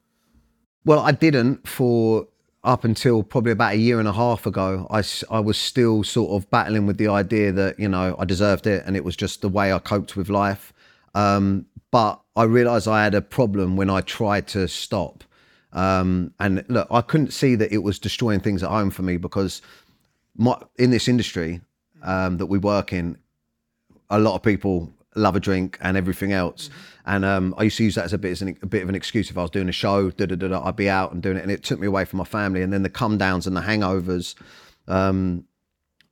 Well, 0.84 1.00
I 1.00 1.12
didn't 1.12 1.66
for 1.66 2.28
up 2.62 2.84
until 2.84 3.22
probably 3.22 3.52
about 3.52 3.74
a 3.74 3.78
year 3.78 3.98
and 3.98 4.08
a 4.08 4.12
half 4.12 4.44
ago. 4.44 4.86
I, 4.90 5.02
I 5.30 5.40
was 5.40 5.56
still 5.56 6.02
sort 6.02 6.30
of 6.32 6.50
battling 6.50 6.86
with 6.86 6.98
the 6.98 7.08
idea 7.08 7.52
that, 7.52 7.78
you 7.78 7.88
know, 7.88 8.16
I 8.18 8.24
deserved 8.24 8.66
it 8.66 8.82
and 8.84 8.96
it 8.96 9.04
was 9.04 9.16
just 9.16 9.40
the 9.40 9.48
way 9.48 9.72
I 9.72 9.78
coped 9.78 10.16
with 10.16 10.28
life. 10.28 10.72
Um, 11.14 11.66
but 11.96 12.20
I 12.36 12.42
realized 12.42 12.86
I 12.86 13.02
had 13.02 13.14
a 13.14 13.22
problem 13.22 13.74
when 13.74 13.88
I 13.88 14.02
tried 14.02 14.46
to 14.48 14.68
stop. 14.68 15.24
Um, 15.72 16.34
and 16.38 16.62
look, 16.68 16.86
I 16.90 17.00
couldn't 17.00 17.32
see 17.32 17.54
that 17.54 17.72
it 17.72 17.78
was 17.78 17.98
destroying 17.98 18.40
things 18.40 18.62
at 18.62 18.68
home 18.68 18.90
for 18.90 19.00
me 19.00 19.16
because 19.16 19.62
my, 20.36 20.60
in 20.78 20.90
this 20.90 21.08
industry 21.08 21.62
um, 22.02 22.36
that 22.36 22.44
we 22.44 22.58
work 22.58 22.92
in, 22.92 23.16
a 24.10 24.18
lot 24.18 24.34
of 24.34 24.42
people 24.42 24.92
love 25.14 25.36
a 25.36 25.40
drink 25.40 25.78
and 25.80 25.96
everything 25.96 26.32
else. 26.32 26.68
And 27.06 27.24
um, 27.24 27.54
I 27.56 27.62
used 27.62 27.78
to 27.78 27.84
use 27.84 27.94
that 27.94 28.04
as 28.04 28.12
a 28.12 28.18
bit 28.18 28.32
as 28.32 28.42
an, 28.42 28.58
a 28.60 28.66
bit 28.66 28.82
of 28.82 28.90
an 28.90 28.94
excuse. 28.94 29.30
If 29.30 29.38
I 29.38 29.40
was 29.40 29.50
doing 29.50 29.70
a 29.70 29.72
show, 29.72 30.10
da, 30.10 30.26
da, 30.26 30.36
da, 30.36 30.62
I'd 30.66 30.76
be 30.76 30.90
out 30.90 31.12
and 31.12 31.22
doing 31.22 31.38
it, 31.38 31.44
and 31.44 31.50
it 31.50 31.64
took 31.64 31.80
me 31.80 31.86
away 31.86 32.04
from 32.04 32.18
my 32.18 32.24
family. 32.24 32.60
And 32.60 32.74
then 32.74 32.82
the 32.82 32.90
come 32.90 33.16
downs 33.16 33.46
and 33.46 33.56
the 33.56 33.62
hangovers 33.62 34.34
um, 34.86 35.46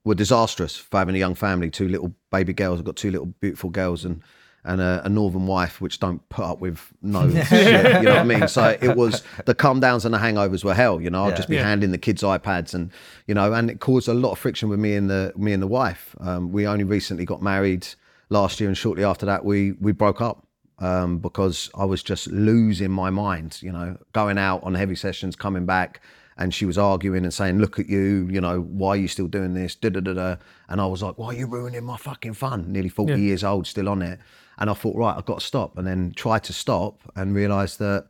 were 0.02 0.14
disastrous 0.14 0.78
for 0.78 0.96
having 0.96 1.14
a 1.14 1.18
young 1.18 1.34
family. 1.34 1.68
Two 1.68 1.88
little 1.88 2.14
baby 2.30 2.54
girls. 2.54 2.78
I've 2.78 2.86
got 2.86 2.96
two 2.96 3.10
little 3.10 3.26
beautiful 3.26 3.68
girls 3.68 4.06
and 4.06 4.22
and 4.64 4.80
a, 4.80 5.02
a 5.04 5.08
northern 5.08 5.46
wife, 5.46 5.80
which 5.80 6.00
don't 6.00 6.26
put 6.30 6.44
up 6.44 6.60
with 6.60 6.92
no 7.02 7.28
shit. 7.44 7.84
You 8.02 8.02
know 8.08 8.14
what 8.14 8.18
I 8.20 8.24
mean? 8.24 8.48
So 8.48 8.76
it 8.80 8.96
was 8.96 9.22
the 9.44 9.54
come 9.54 9.80
downs 9.80 10.04
and 10.04 10.14
the 10.14 10.18
hangovers 10.18 10.64
were 10.64 10.74
hell. 10.74 11.00
You 11.00 11.10
know, 11.10 11.24
I'd 11.24 11.30
Yeah. 11.30 11.36
just 11.36 11.48
be 11.48 11.56
Yeah. 11.56 11.64
handing 11.64 11.90
the 11.90 11.98
kids 11.98 12.22
iPads 12.22 12.72
and 12.74 12.90
you 13.26 13.34
know, 13.34 13.52
and 13.52 13.70
it 13.70 13.80
caused 13.80 14.08
a 14.08 14.14
lot 14.14 14.32
of 14.32 14.38
friction 14.38 14.68
with 14.68 14.78
me 14.80 14.94
and 14.96 15.10
the 15.10 15.32
me 15.36 15.52
and 15.52 15.62
the 15.62 15.66
wife. 15.66 16.14
Um, 16.20 16.50
we 16.52 16.66
only 16.66 16.84
recently 16.84 17.24
got 17.24 17.42
married 17.42 17.86
last 18.30 18.58
year, 18.60 18.68
and 18.68 18.76
shortly 18.76 19.04
after 19.04 19.26
that, 19.26 19.44
we 19.44 19.72
we 19.72 19.92
broke 19.92 20.20
up 20.22 20.46
um, 20.78 21.18
because 21.18 21.70
I 21.78 21.84
was 21.84 22.02
just 22.02 22.26
losing 22.28 22.90
my 22.90 23.10
mind. 23.10 23.58
You 23.60 23.72
know, 23.72 23.98
going 24.12 24.38
out 24.38 24.62
on 24.64 24.74
heavy 24.74 24.96
sessions, 24.96 25.36
coming 25.36 25.66
back. 25.66 26.00
And 26.36 26.52
she 26.52 26.64
was 26.66 26.76
arguing 26.76 27.22
and 27.22 27.32
saying, 27.32 27.60
"Look 27.60 27.78
at 27.78 27.88
you! 27.88 28.26
You 28.28 28.40
know 28.40 28.58
why 28.60 28.88
are 28.94 28.96
you 28.96 29.06
still 29.06 29.28
doing 29.28 29.54
this?" 29.54 29.76
Da 29.76 29.88
da 29.90 30.00
da 30.00 30.14
da. 30.14 30.36
And 30.68 30.80
I 30.80 30.86
was 30.86 31.00
like, 31.00 31.16
"Why 31.16 31.26
are 31.28 31.32
you 31.38 31.46
ruining 31.46 31.84
my 31.84 31.96
fucking 31.96 32.34
fun?" 32.34 32.72
Nearly 32.72 32.88
forty 32.88 33.12
Yeah. 33.12 33.18
years 33.28 33.44
old, 33.44 33.68
still 33.68 33.88
on 33.88 34.02
it. 34.02 34.18
And 34.58 34.70
I 34.70 34.74
thought, 34.74 34.96
right, 34.96 35.16
I've 35.16 35.24
got 35.24 35.40
to 35.40 35.46
stop. 35.46 35.76
And 35.78 35.86
then 35.86 36.12
tried 36.14 36.44
to 36.44 36.52
stop 36.52 37.00
and 37.16 37.34
realised 37.34 37.78
that 37.78 38.06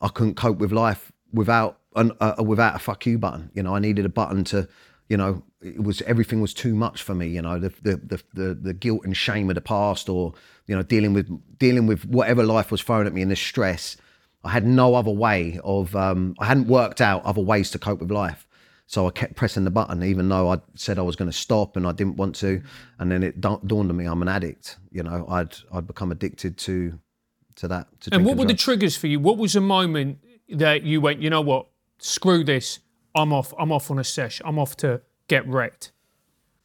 I 0.00 0.08
couldn't 0.08 0.34
cope 0.34 0.58
with 0.58 0.72
life 0.72 1.12
without 1.32 1.78
an, 1.94 2.12
uh, 2.20 2.42
without 2.44 2.76
a 2.76 2.78
fuck 2.78 3.06
you 3.06 3.18
button. 3.18 3.50
You 3.54 3.62
know, 3.62 3.74
I 3.74 3.78
needed 3.78 4.04
a 4.04 4.10
button 4.10 4.44
to, 4.44 4.68
you 5.08 5.16
know, 5.16 5.42
it 5.62 5.82
was 5.82 6.02
everything 6.02 6.40
was 6.40 6.54
too 6.54 6.74
much 6.74 7.02
for 7.02 7.14
me. 7.14 7.28
You 7.28 7.42
know, 7.42 7.58
the 7.58 7.72
the 7.82 7.96
the 7.96 8.22
the, 8.34 8.54
the 8.54 8.74
guilt 8.74 9.02
and 9.04 9.16
shame 9.16 9.48
of 9.48 9.54
the 9.54 9.60
past, 9.60 10.08
or 10.08 10.34
you 10.66 10.76
know, 10.76 10.82
dealing 10.82 11.12
with 11.12 11.28
dealing 11.58 11.86
with 11.86 12.04
whatever 12.04 12.42
life 12.42 12.70
was 12.70 12.82
throwing 12.82 13.06
at 13.06 13.12
me 13.12 13.22
and 13.22 13.30
the 13.30 13.36
stress. 13.36 13.96
I 14.44 14.50
had 14.50 14.66
no 14.66 14.94
other 14.94 15.10
way 15.10 15.58
of. 15.64 15.96
Um, 15.96 16.34
I 16.38 16.46
hadn't 16.46 16.68
worked 16.68 17.00
out 17.00 17.24
other 17.24 17.40
ways 17.40 17.70
to 17.70 17.78
cope 17.78 18.00
with 18.00 18.10
life. 18.10 18.46
So 18.88 19.06
I 19.06 19.10
kept 19.10 19.34
pressing 19.34 19.64
the 19.64 19.70
button, 19.70 20.02
even 20.04 20.28
though 20.28 20.50
I 20.52 20.58
said 20.76 20.98
I 20.98 21.02
was 21.02 21.16
going 21.16 21.30
to 21.30 21.36
stop 21.36 21.76
and 21.76 21.86
I 21.86 21.92
didn't 21.92 22.16
want 22.16 22.36
to. 22.36 22.62
And 23.00 23.10
then 23.10 23.24
it 23.24 23.40
da- 23.40 23.58
dawned 23.66 23.90
on 23.90 23.96
me 23.96 24.04
I'm 24.06 24.22
an 24.22 24.28
addict. 24.28 24.76
You 24.92 25.02
know, 25.02 25.26
I'd 25.28 25.54
I'd 25.72 25.86
become 25.86 26.12
addicted 26.12 26.56
to 26.58 26.98
to 27.56 27.68
that. 27.68 27.88
To 28.02 28.14
And 28.14 28.24
what 28.24 28.36
were 28.36 28.44
the 28.44 28.54
triggers 28.54 28.96
for 28.96 29.08
you? 29.08 29.18
What 29.18 29.38
was 29.38 29.54
the 29.54 29.60
moment 29.60 30.18
that 30.48 30.84
you 30.84 31.00
went, 31.00 31.20
you 31.20 31.30
know 31.30 31.40
what, 31.40 31.66
screw 31.98 32.44
this, 32.44 32.78
I'm 33.14 33.32
off, 33.32 33.52
I'm 33.58 33.72
off 33.72 33.90
on 33.90 33.98
a 33.98 34.04
sesh, 34.04 34.40
I'm 34.44 34.58
off 34.58 34.76
to 34.78 35.00
get 35.26 35.46
wrecked? 35.48 35.90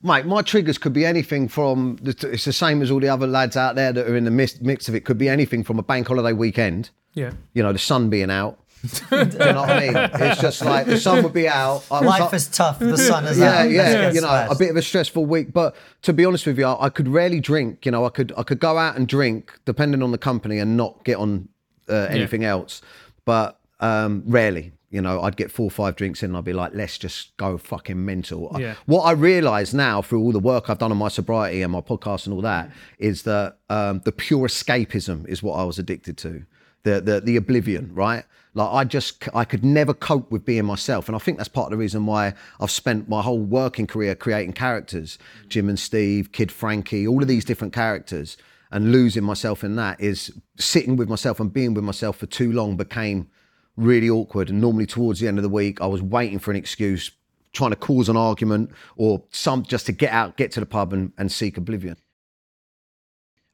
Mate, 0.04 0.26
my 0.26 0.42
triggers 0.42 0.78
could 0.78 0.94
be 0.94 1.06
anything 1.06 1.48
from, 1.48 1.98
it's 2.04 2.46
the 2.46 2.54
same 2.54 2.82
as 2.82 2.92
all 2.92 3.00
the 3.00 3.10
other 3.10 3.26
lads 3.28 3.56
out 3.58 3.76
there 3.76 3.92
that 3.94 4.08
are 4.08 4.16
in 4.16 4.26
the 4.26 4.32
mix, 4.32 4.60
mix 4.62 4.88
of 4.90 4.96
it, 4.96 5.06
could 5.06 5.18
be 5.18 5.30
anything 5.30 5.64
from 5.64 5.80
a 5.80 5.84
bank 5.84 6.08
holiday 6.08 6.34
weekend, 6.34 6.90
Yeah. 7.14 7.32
you 7.54 7.64
know, 7.64 7.72
the 7.74 7.80
sun 7.80 8.10
being 8.10 8.30
out. 8.30 8.60
Do 9.10 9.16
you 9.18 9.26
know 9.26 9.62
what 9.62 9.70
I 9.70 9.80
mean? 9.80 9.96
It's 9.96 10.42
just 10.42 10.64
like 10.64 10.86
the 10.88 10.98
sun 11.00 11.24
would 11.24 11.34
be 11.34 11.48
out. 11.48 11.84
I 11.92 12.00
Life 12.04 12.34
is 12.34 12.48
tough. 12.48 12.80
The 12.80 12.98
sun 12.98 13.26
is 13.26 13.38
yeah, 13.38 13.60
out. 13.60 13.70
Let's 13.70 13.94
yeah, 13.94 14.12
you 14.12 14.22
know, 14.22 14.48
a 14.50 14.56
bit 14.58 14.72
of 14.72 14.76
a 14.78 14.82
stressful 14.82 15.26
week. 15.26 15.54
But 15.54 15.76
to 16.04 16.14
be 16.14 16.26
honest 16.26 16.46
with 16.48 16.58
you, 16.58 16.66
I 16.68 16.90
could 16.90 17.08
rarely 17.08 17.40
drink. 17.40 17.86
You 17.86 17.92
know, 17.92 18.06
I 18.06 18.10
could 18.10 18.34
I 18.38 18.44
could 18.44 18.60
go 18.60 18.78
out 18.78 18.96
and 18.96 19.08
drink 19.08 19.60
depending 19.66 20.02
on 20.02 20.12
the 20.12 20.18
company 20.18 20.58
and 20.58 20.76
not 20.78 21.04
get 21.04 21.18
on 21.18 21.50
uh, 21.90 22.08
anything 22.10 22.44
else. 22.44 22.82
But 23.24 23.60
um, 23.80 24.24
rarely, 24.26 24.72
you 24.90 25.02
know, 25.02 25.22
I'd 25.22 25.38
get 25.38 25.52
four 25.52 25.66
or 25.66 25.72
five 25.72 25.96
drinks 25.96 26.24
in 26.24 26.32
and 26.32 26.38
I'd 26.38 26.44
be 26.44 26.54
like, 26.54 26.74
let's 26.74 26.98
just 26.98 27.36
go 27.38 27.58
fucking 27.58 28.04
mental. 28.04 28.52
I- 28.56 28.60
Yeah. 28.60 28.76
what 28.88 29.04
I 29.04 29.12
realise 29.12 29.74
now 29.74 30.02
through 30.02 30.22
all 30.22 30.32
the 30.32 30.40
work 30.40 30.70
I've 30.70 30.80
done 30.80 30.92
on 30.92 30.98
my 30.98 31.08
sobriety 31.08 31.62
and 31.62 31.72
my 31.72 31.82
podcast 31.82 32.26
and 32.26 32.34
all 32.34 32.42
that 32.42 32.72
is 32.98 33.24
that 33.24 33.58
um, 33.70 34.02
the 34.06 34.12
pure 34.12 34.48
escapism 34.48 35.28
is 35.28 35.44
what 35.44 35.54
I 35.56 35.64
was 35.64 35.78
addicted 35.78 36.18
to. 36.20 36.46
The, 36.84 37.00
the 37.00 37.22
the 37.22 37.36
oblivion, 37.36 37.92
right? 37.94 38.24
Like 38.54 38.70
I 38.70 38.84
just 38.84 39.30
I 39.34 39.46
could 39.46 39.64
never 39.64 39.94
cope 39.94 40.30
with 40.30 40.44
being 40.44 40.66
myself, 40.66 41.08
and 41.08 41.16
I 41.16 41.20
think 41.20 41.38
that's 41.38 41.50
part 41.50 41.68
of 41.68 41.72
the 41.72 41.78
reason 41.78 42.06
why 42.06 42.34
I've 42.60 42.72
spent 42.72 43.08
my 43.08 43.22
whole 43.22 43.40
working 43.40 43.88
career 43.88 44.14
creating 44.14 44.54
characters, 44.54 45.18
Jim 45.48 45.70
and 45.70 45.80
Steve, 45.80 46.32
Kid 46.32 46.52
Frankie, 46.52 47.08
all 47.08 47.22
of 47.22 47.30
these 47.30 47.46
different 47.46 47.74
characters, 47.74 48.36
and 48.70 48.92
losing 48.92 49.24
myself 49.24 49.64
in 49.64 49.76
that 49.78 50.02
is 50.02 50.34
sitting 50.58 50.98
with 50.98 51.08
myself 51.08 51.40
and 51.40 51.54
being 51.54 51.74
with 51.74 51.84
myself 51.84 52.18
for 52.18 52.26
too 52.26 52.52
long 52.52 52.76
became 52.76 53.30
really 53.78 54.10
awkward. 54.10 54.50
And 54.50 54.60
normally 54.60 54.86
towards 54.86 55.22
the 55.22 55.28
end 55.30 55.38
of 55.38 55.44
the 55.44 55.50
week, 55.50 55.80
I 55.80 55.88
was 55.88 56.02
waiting 56.02 56.40
for 56.40 56.52
an 56.52 56.58
excuse, 56.58 57.12
trying 57.54 57.72
to 57.72 57.78
cause 57.78 58.10
an 58.10 58.18
argument 58.18 58.72
or 58.98 59.24
some 59.32 59.64
just 59.64 59.86
to 59.86 59.94
get 59.94 60.12
out, 60.12 60.36
get 60.36 60.52
to 60.54 60.60
the 60.60 60.66
pub 60.66 60.92
and, 60.92 61.14
and 61.18 61.32
seek 61.32 61.58
oblivion. 61.58 61.96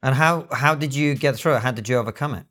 And 0.04 0.16
how 0.16 0.48
how 0.52 0.76
did 0.76 0.94
you 0.94 1.16
get 1.16 1.36
through 1.36 1.56
it? 1.56 1.62
How 1.62 1.72
did 1.72 1.90
you 1.90 1.98
overcome 1.98 2.36
it? 2.36 2.46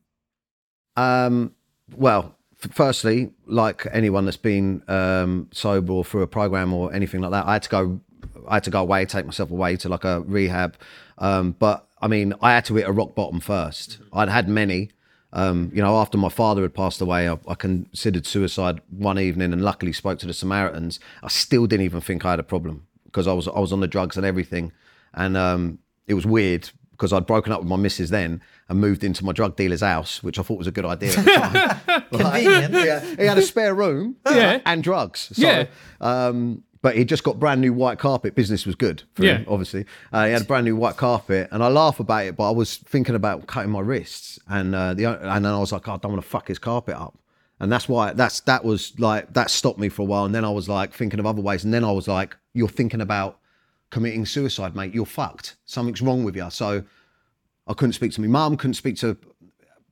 Um, 0.97 1.55
well, 1.95 2.35
firstly, 2.57 3.31
like 3.47 3.87
anyone 3.93 4.25
that's 4.25 4.37
been 4.37 4.83
um, 4.89 5.49
sober 5.53 5.93
or 5.93 6.05
through 6.05 6.23
a 6.23 6.27
program 6.27 6.73
or 6.73 6.93
anything 6.93 7.21
like 7.21 7.31
that, 7.33 7.47
I 7.47 7.55
had 7.55 7.63
to 7.65 7.69
go. 7.69 8.01
I 8.49 8.55
had 8.55 8.65
to 8.65 8.71
go 8.71 8.81
away, 8.81 9.05
take 9.07 9.27
myself 9.27 9.51
away 9.51 9.77
to 9.77 9.89
like 9.89 10.05
a 10.05 10.21
rehab. 10.23 10.77
Um, 11.19 11.53
but 11.59 11.89
I 12.01 12.09
mean, 12.09 12.35
I 12.41 12.53
had 12.53 12.65
to 12.67 12.75
hit 12.75 12.87
a 12.87 12.93
rock 12.93 13.15
bottom 13.15 13.41
first. 13.41 13.99
I'd 14.13 14.29
had 14.29 14.49
many. 14.49 14.91
Um, 15.33 15.71
you 15.75 15.83
know, 15.83 15.97
after 15.97 16.17
my 16.17 16.29
father 16.29 16.63
had 16.63 16.73
passed 16.73 17.01
away, 17.01 17.29
I, 17.29 17.39
I 17.47 17.55
considered 17.55 18.27
suicide 18.27 18.81
one 18.91 19.19
evening, 19.19 19.53
and 19.53 19.63
luckily 19.63 19.93
spoke 19.93 20.19
to 20.21 20.27
the 20.27 20.33
Samaritans. 20.33 21.01
I 21.23 21.29
still 21.29 21.67
didn't 21.67 21.85
even 21.85 22.01
think 22.01 22.25
I 22.25 22.31
had 22.31 22.41
a 22.41 22.45
problem 22.45 22.87
because 23.05 23.27
I 23.27 23.33
was 23.33 23.49
I 23.49 23.59
was 23.59 23.73
on 23.73 23.81
the 23.81 23.89
drugs 23.89 24.17
and 24.17 24.25
everything, 24.25 24.73
and 25.15 25.37
um, 25.37 25.79
it 26.07 26.15
was 26.15 26.27
weird 26.27 26.71
because 26.97 27.13
I'd 27.13 27.27
broken 27.27 27.53
up 27.53 27.61
with 27.61 27.69
my 27.69 27.77
missus 27.77 28.11
then 28.11 28.41
and 28.69 28.81
moved 28.81 29.05
into 29.05 29.25
my 29.25 29.33
drug 29.33 29.55
dealer's 29.57 29.83
house, 29.83 30.23
which 30.23 30.39
I 30.39 30.43
thought 30.43 30.59
was 30.59 30.67
a 30.67 30.73
good 30.73 30.85
idea 30.87 31.11
at 31.17 31.25
the 31.25 31.33
time. 31.33 32.05
Convenient. 32.11 32.75
yeah, 32.75 33.01
he 33.17 33.25
had 33.27 33.39
a 33.39 33.43
spare 33.43 33.75
room 33.75 34.17
Yeah. 34.27 34.61
and 34.65 34.83
drugs. 34.83 35.31
So, 35.33 35.43
Yeah. 35.43 35.67
Um, 36.01 36.63
but 36.83 36.97
he 36.97 37.05
just 37.05 37.25
got 37.25 37.41
brand 37.41 37.61
new 37.61 37.73
white 37.73 37.99
carpet. 37.99 38.35
Business 38.35 38.65
was 38.65 38.75
good 38.77 39.03
for 39.15 39.25
Yeah. 39.25 39.39
him, 39.39 39.47
obviously. 39.49 39.87
Uh, 40.13 40.27
he 40.27 40.33
had 40.33 40.43
a 40.43 40.45
brand 40.45 40.65
new 40.65 40.77
white 40.77 40.97
carpet, 40.97 41.49
and 41.51 41.63
I 41.63 41.69
laugh 41.69 41.99
about 42.01 42.25
it, 42.27 42.37
but 42.37 42.49
I 42.49 42.53
was 42.53 42.77
thinking 42.77 43.15
about 43.15 43.47
cutting 43.47 43.73
my 43.73 43.81
wrists, 43.81 44.39
and 44.49 44.75
uh, 44.75 44.95
the 44.95 45.07
and 45.07 45.45
then 45.45 45.53
I 45.53 45.59
was 45.59 45.73
like, 45.73 45.89
oh, 45.89 45.95
I 45.95 45.97
don't 45.97 46.13
want 46.13 46.23
to 46.23 46.29
fuck 46.29 46.47
his 46.49 46.59
carpet 46.61 46.95
up, 46.97 47.19
and 47.59 47.73
that's 47.73 47.89
why 47.89 48.13
that's 48.13 48.41
that 48.41 48.65
was 48.65 48.93
like 49.01 49.33
that 49.35 49.51
stopped 49.51 49.79
me 49.81 49.89
for 49.89 50.03
a 50.03 50.05
while, 50.05 50.25
and 50.27 50.35
then 50.35 50.45
I 50.45 50.51
was 50.51 50.69
like 50.69 50.93
thinking 50.93 51.19
of 51.19 51.27
other 51.27 51.43
ways, 51.43 51.65
and 51.65 51.75
then 51.75 51.83
I 51.85 51.91
was 51.93 52.07
like, 52.07 52.37
you're 52.55 52.69
thinking 52.69 53.01
about 53.01 53.39
committing 53.91 54.27
suicide, 54.27 54.75
mate. 54.75 54.95
You're 54.95 55.07
fucked. 55.07 55.57
Something's 55.65 56.03
wrong 56.03 56.25
with 56.25 56.37
you. 56.37 56.49
So 56.51 56.85
I 57.67 57.75
couldn't 57.75 57.95
speak 57.95 58.13
to 58.13 58.21
my 58.21 58.27
mum, 58.27 58.57
couldn't 58.57 58.75
speak 58.75 58.97
to, 58.99 59.17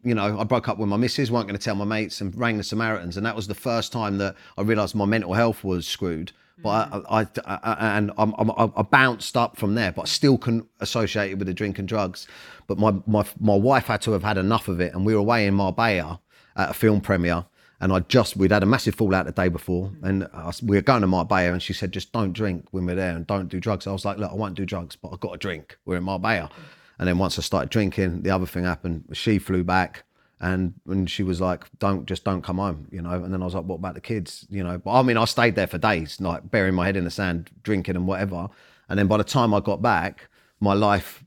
you 0.03 0.15
know, 0.15 0.39
I 0.39 0.45
broke 0.45 0.69
up 0.69 0.79
with 0.79 0.89
my 0.89 0.97
missus, 0.97 1.31
weren't 1.31 1.49
going 1.49 1.59
to 1.59 1.65
tell 1.65 1.75
my 1.75 1.85
mates, 1.85 2.21
and 2.21 2.37
rang 2.37 2.57
the 2.57 2.63
Samaritans, 2.63 3.17
and 3.17 3.25
that 3.27 3.35
was 3.35 3.47
the 3.47 3.55
first 3.55 3.93
time 3.93 4.19
that 4.19 4.37
I 4.57 4.63
realised 4.63 4.95
my 4.95 5.07
mental 5.07 5.33
health 5.33 5.65
was 5.65 5.87
screwed. 5.87 6.33
But 6.63 6.93
I, 6.93 7.25
mm. 7.25 7.41
I, 7.47 7.59
I 7.63 7.99
and 7.99 8.13
I'm, 8.17 8.33
I'm, 8.39 8.51
I 8.77 8.83
bounced 8.83 9.37
up 9.37 9.57
from 9.57 9.75
there, 9.75 9.91
but 9.91 10.03
I 10.03 10.05
still 10.05 10.39
couldn't 10.39 10.69
associate 10.81 11.33
it 11.33 11.39
with 11.39 11.49
the 11.49 11.55
drink 11.55 11.79
and 11.79 11.89
drugs. 11.89 12.29
But 12.69 12.79
my, 12.79 12.95
my, 13.07 13.25
my 13.41 13.57
wife 13.57 13.87
had 13.87 14.03
to 14.03 14.13
have 14.13 14.23
had 14.23 14.39
enough 14.39 14.69
of 14.69 14.81
it, 14.81 14.95
and 14.95 15.05
we 15.05 15.15
were 15.15 15.21
away 15.21 15.47
in 15.47 15.55
Marbella 15.55 16.21
at 16.57 16.71
a 16.71 16.75
film 16.75 17.01
premiere, 17.01 17.47
and 17.81 17.93
I 17.93 18.01
just 18.01 18.37
we'd 18.37 18.53
had 18.53 18.63
a 18.63 18.67
massive 18.67 18.95
fallout 18.95 19.27
the 19.27 19.33
day 19.33 19.49
before, 19.49 19.93
and 20.03 20.29
I, 20.33 20.53
we 20.63 20.77
were 20.77 20.83
going 20.83 21.03
to 21.03 21.07
Marbella, 21.07 21.53
and 21.53 21.63
she 21.63 21.73
said, 21.73 21.93
just 21.93 22.13
don't 22.13 22.33
drink 22.33 22.67
when 22.71 22.87
we're 22.87 22.95
there, 22.95 23.15
and 23.15 23.27
don't 23.27 23.49
do 23.49 23.61
drugs. 23.61 23.87
I 23.87 23.93
was 23.93 24.05
like, 24.05 24.19
look, 24.19 24.31
I 24.31 24.35
won't 24.35 24.55
do 24.55 24.65
drugs, 24.65 24.97
but 24.97 25.13
I've 25.13 25.21
got 25.21 25.33
to 25.33 25.39
drink. 25.39 25.79
We're 25.85 25.97
in 25.97 26.05
Marbella. 26.05 26.51
And 26.99 27.09
then 27.09 27.19
once 27.19 27.39
I 27.39 27.43
started 27.43 27.71
drinking, 27.71 28.23
the 28.23 28.31
other 28.31 28.47
thing 28.47 28.65
happened. 28.65 29.05
She 29.13 29.39
flew 29.39 29.65
back, 29.65 30.05
and 30.41 30.75
and 30.87 31.11
she 31.11 31.23
was 31.23 31.41
like, 31.41 31.65
"Don't 31.79 32.07
just 32.07 32.25
don't 32.25 32.43
come 32.43 32.59
home," 32.59 32.87
you 32.91 33.03
know. 33.03 33.25
And 33.25 33.33
then 33.33 33.43
I 33.43 33.45
was 33.45 33.55
like, 33.55 33.65
"What 33.65 33.77
about 33.77 33.95
the 33.95 34.01
kids?" 34.01 34.47
You 34.49 34.63
know. 34.63 34.79
But 34.79 34.93
I 34.93 35.03
mean, 35.03 35.17
I 35.17 35.25
stayed 35.25 35.57
there 35.57 35.67
for 35.67 35.79
days, 35.79 36.21
like 36.21 36.51
burying 36.51 36.75
my 36.75 36.87
head 36.87 36.97
in 36.97 37.05
the 37.05 37.11
sand, 37.11 37.51
drinking 37.63 37.97
and 37.97 38.07
whatever. 38.07 38.49
And 38.89 38.99
then 38.99 39.09
by 39.09 39.17
the 39.17 39.25
time 39.25 39.55
I 39.55 39.61
got 39.61 39.83
back, 39.83 40.29
my 40.61 40.75
life, 40.75 41.25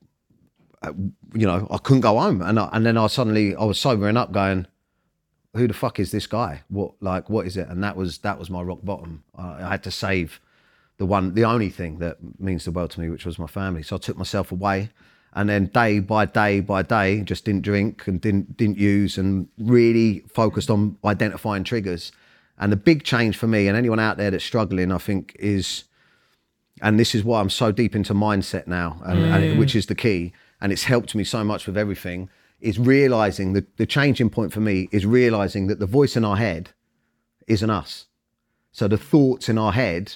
uh, 0.83 0.93
you 1.33 1.45
know, 1.45 1.67
I 1.69 1.77
couldn't 1.79 2.01
go 2.01 2.19
home, 2.19 2.41
and 2.41 2.60
I, 2.60 2.69
and 2.71 2.86
then 2.86 2.97
I 2.97 3.07
suddenly 3.07 3.55
I 3.55 3.65
was 3.65 3.79
sobering 3.79 4.15
up, 4.15 4.31
going, 4.31 4.67
"Who 5.57 5.67
the 5.67 5.73
fuck 5.73 5.99
is 5.99 6.11
this 6.11 6.27
guy? 6.27 6.61
What 6.69 6.93
like 7.01 7.29
what 7.29 7.45
is 7.45 7.57
it?" 7.57 7.67
And 7.67 7.83
that 7.83 7.95
was 7.95 8.19
that 8.19 8.39
was 8.39 8.49
my 8.49 8.61
rock 8.61 8.79
bottom. 8.83 9.23
I, 9.35 9.63
I 9.63 9.69
had 9.69 9.83
to 9.83 9.91
save 9.91 10.39
the 10.97 11.05
one, 11.05 11.33
the 11.35 11.45
only 11.45 11.69
thing 11.69 11.99
that 11.99 12.17
means 12.39 12.65
the 12.65 12.71
world 12.71 12.91
to 12.91 12.99
me, 12.99 13.09
which 13.09 13.25
was 13.25 13.37
my 13.37 13.47
family. 13.47 13.83
So 13.83 13.95
I 13.95 13.99
took 13.99 14.17
myself 14.17 14.51
away, 14.51 14.89
and 15.33 15.47
then 15.47 15.67
day 15.67 15.99
by 15.99 16.25
day 16.25 16.59
by 16.59 16.81
day, 16.81 17.21
just 17.21 17.45
didn't 17.45 17.61
drink 17.61 18.07
and 18.07 18.19
didn't 18.19 18.57
didn't 18.57 18.77
use, 18.77 19.17
and 19.17 19.47
really 19.57 20.23
focused 20.33 20.69
on 20.69 20.97
identifying 21.05 21.63
triggers. 21.63 22.11
And 22.59 22.71
the 22.71 22.77
big 22.77 23.03
change 23.03 23.37
for 23.37 23.45
me, 23.45 23.67
and 23.67 23.77
anyone 23.77 23.99
out 23.99 24.17
there 24.17 24.31
that's 24.31 24.43
struggling, 24.43 24.91
I 24.91 24.97
think, 24.97 25.35
is, 25.37 25.83
and 26.81 26.99
this 26.99 27.13
is 27.13 27.23
why 27.23 27.39
I'm 27.39 27.51
so 27.51 27.71
deep 27.71 27.95
into 27.95 28.15
mindset 28.15 28.65
now, 28.65 28.99
and, 29.05 29.19
and 29.19 29.43
it, 29.43 29.55
mm. 29.55 29.59
which 29.59 29.75
is 29.75 29.85
the 29.85 29.93
key, 29.93 30.33
and 30.59 30.71
it's 30.71 30.85
helped 30.85 31.13
me 31.13 31.23
so 31.23 31.43
much 31.43 31.67
with 31.67 31.77
everything. 31.77 32.29
Is 32.59 32.79
realizing 32.79 33.53
the 33.53 33.65
the 33.77 33.85
changing 33.85 34.29
point 34.31 34.51
for 34.51 34.61
me 34.61 34.89
is 34.91 35.05
realizing 35.05 35.67
that 35.67 35.79
the 35.79 35.85
voice 35.85 36.15
in 36.17 36.25
our 36.25 36.37
head 36.37 36.71
isn't 37.47 37.69
us. 37.69 38.07
So 38.71 38.87
the 38.87 38.97
thoughts 38.97 39.47
in 39.47 39.57
our 39.57 39.71
head 39.73 40.13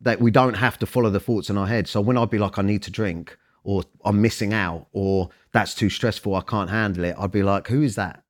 that 0.00 0.20
we 0.20 0.30
don't 0.30 0.54
have 0.54 0.78
to 0.78 0.86
follow 0.86 1.10
the 1.10 1.20
thoughts 1.20 1.50
in 1.50 1.58
our 1.58 1.66
head. 1.66 1.88
So 1.88 2.00
when 2.00 2.16
I'd 2.16 2.30
be 2.30 2.38
like, 2.38 2.58
I 2.58 2.62
need 2.62 2.82
to 2.84 2.90
drink, 2.90 3.36
or 3.64 3.82
I'm 4.04 4.22
missing 4.22 4.54
out, 4.54 4.86
or 4.92 5.30
that's 5.52 5.74
too 5.74 5.90
stressful, 5.90 6.34
I 6.34 6.40
can't 6.42 6.70
handle 6.70 7.04
it, 7.04 7.16
I'd 7.18 7.32
be 7.32 7.42
like, 7.42 7.66
who 7.68 7.82
is 7.82 7.96
that? 7.96 8.22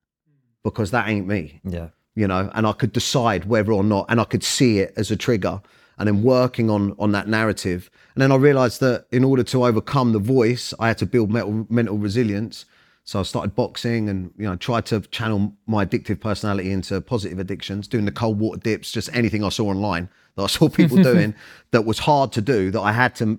Because 0.64 0.90
that 0.92 1.08
ain't 1.08 1.26
me, 1.26 1.60
Yeah. 1.64 1.88
you 2.14 2.26
know. 2.26 2.50
And 2.54 2.66
I 2.66 2.72
could 2.72 2.92
decide 2.92 3.44
whether 3.44 3.72
or 3.72 3.84
not, 3.84 4.06
and 4.08 4.20
I 4.20 4.24
could 4.24 4.42
see 4.42 4.78
it 4.78 4.94
as 4.96 5.10
a 5.10 5.16
trigger, 5.16 5.60
and 5.98 6.06
then 6.06 6.22
working 6.22 6.70
on 6.70 6.94
on 6.98 7.12
that 7.12 7.28
narrative. 7.28 7.90
And 8.14 8.22
then 8.22 8.32
I 8.32 8.36
realised 8.36 8.80
that 8.80 9.06
in 9.10 9.24
order 9.24 9.42
to 9.44 9.64
overcome 9.64 10.12
the 10.12 10.18
voice, 10.18 10.72
I 10.78 10.88
had 10.88 10.98
to 10.98 11.06
build 11.06 11.30
mental 11.30 11.66
mental 11.68 11.98
resilience. 11.98 12.64
So 13.04 13.20
I 13.20 13.22
started 13.22 13.54
boxing 13.54 14.08
and 14.08 14.32
you 14.36 14.44
know 14.44 14.56
tried 14.56 14.86
to 14.86 15.00
channel 15.00 15.52
my 15.66 15.84
addictive 15.84 16.20
personality 16.20 16.70
into 16.70 17.00
positive 17.00 17.38
addictions, 17.38 17.88
doing 17.88 18.04
the 18.04 18.12
cold 18.12 18.38
water 18.38 18.60
dips, 18.60 18.92
just 18.92 19.08
anything 19.14 19.42
I 19.42 19.48
saw 19.48 19.66
online 19.66 20.08
that 20.36 20.42
I 20.42 20.46
saw 20.46 20.68
people 20.80 21.02
doing 21.02 21.34
that 21.72 21.84
was 21.84 21.98
hard 22.00 22.32
to 22.32 22.40
do 22.40 22.70
that 22.70 22.80
I 22.80 22.92
had 22.92 23.14
to 23.16 23.38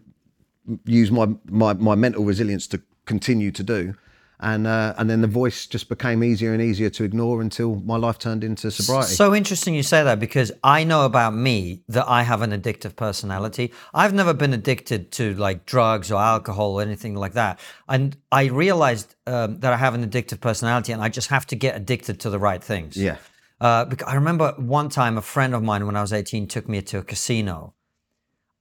use 0.85 1.11
my 1.11 1.27
my, 1.45 1.73
my 1.73 1.95
mental 1.95 2.25
resilience 2.25 2.67
to 2.67 2.81
continue 3.05 3.51
to 3.51 3.63
do. 3.63 3.95
And 4.41 4.67
uh, 4.67 4.93
and 4.97 5.09
then 5.09 5.19
the 5.19 5.27
voice 5.27 5.67
just 5.67 5.89
became 5.89 6.23
easier 6.23 6.53
and 6.53 6.61
easier 6.61 6.89
to 6.91 7.03
ignore 7.03 7.41
until 7.41 7.75
my 7.75 7.97
life 7.97 8.17
turned 8.17 8.41
into 8.41 8.71
sobriety. 8.71 9.13
So 9.13 9.35
interesting 9.35 9.75
you 9.75 9.83
say 9.83 10.01
that 10.01 10.17
because 10.17 10.49
I 10.63 10.85
know 10.85 11.03
about 11.03 11.33
me 11.35 11.83
that 11.89 12.07
I 12.07 12.23
have 12.23 12.41
an 12.41 12.51
addictive 12.51 12.95
personality. 12.95 13.73
I've 13.93 14.13
never 14.13 14.33
been 14.33 14.53
addicted 14.53 15.11
to 15.13 15.33
like 15.33 15.65
drugs 15.65 16.09
or 16.09 16.21
alcohol 16.21 16.79
or 16.79 16.81
anything 16.81 17.15
like 17.15 17.33
that. 17.33 17.59
And 17.89 18.15
I 18.31 18.45
realized 18.45 19.13
um, 19.27 19.59
that 19.59 19.73
I 19.73 19.77
have 19.77 19.93
an 19.93 20.09
addictive 20.09 20.39
personality 20.39 20.93
and 20.93 21.01
I 21.01 21.09
just 21.09 21.27
have 21.27 21.45
to 21.47 21.57
get 21.57 21.75
addicted 21.75 22.21
to 22.21 22.29
the 22.29 22.39
right 22.39 22.63
things. 22.63 22.95
yeah, 22.95 23.17
Uh, 23.59 23.83
because 23.83 24.07
I 24.07 24.15
remember 24.15 24.53
one 24.57 24.87
time 24.87 25.17
a 25.17 25.21
friend 25.21 25.53
of 25.53 25.63
mine 25.63 25.85
when 25.85 25.97
I 25.97 26.01
was 26.01 26.13
18 26.13 26.47
took 26.47 26.69
me 26.69 26.81
to 26.81 26.99
a 26.99 27.03
casino. 27.03 27.73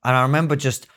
And 0.02 0.16
I 0.16 0.22
remember 0.22 0.56
just 0.56 0.88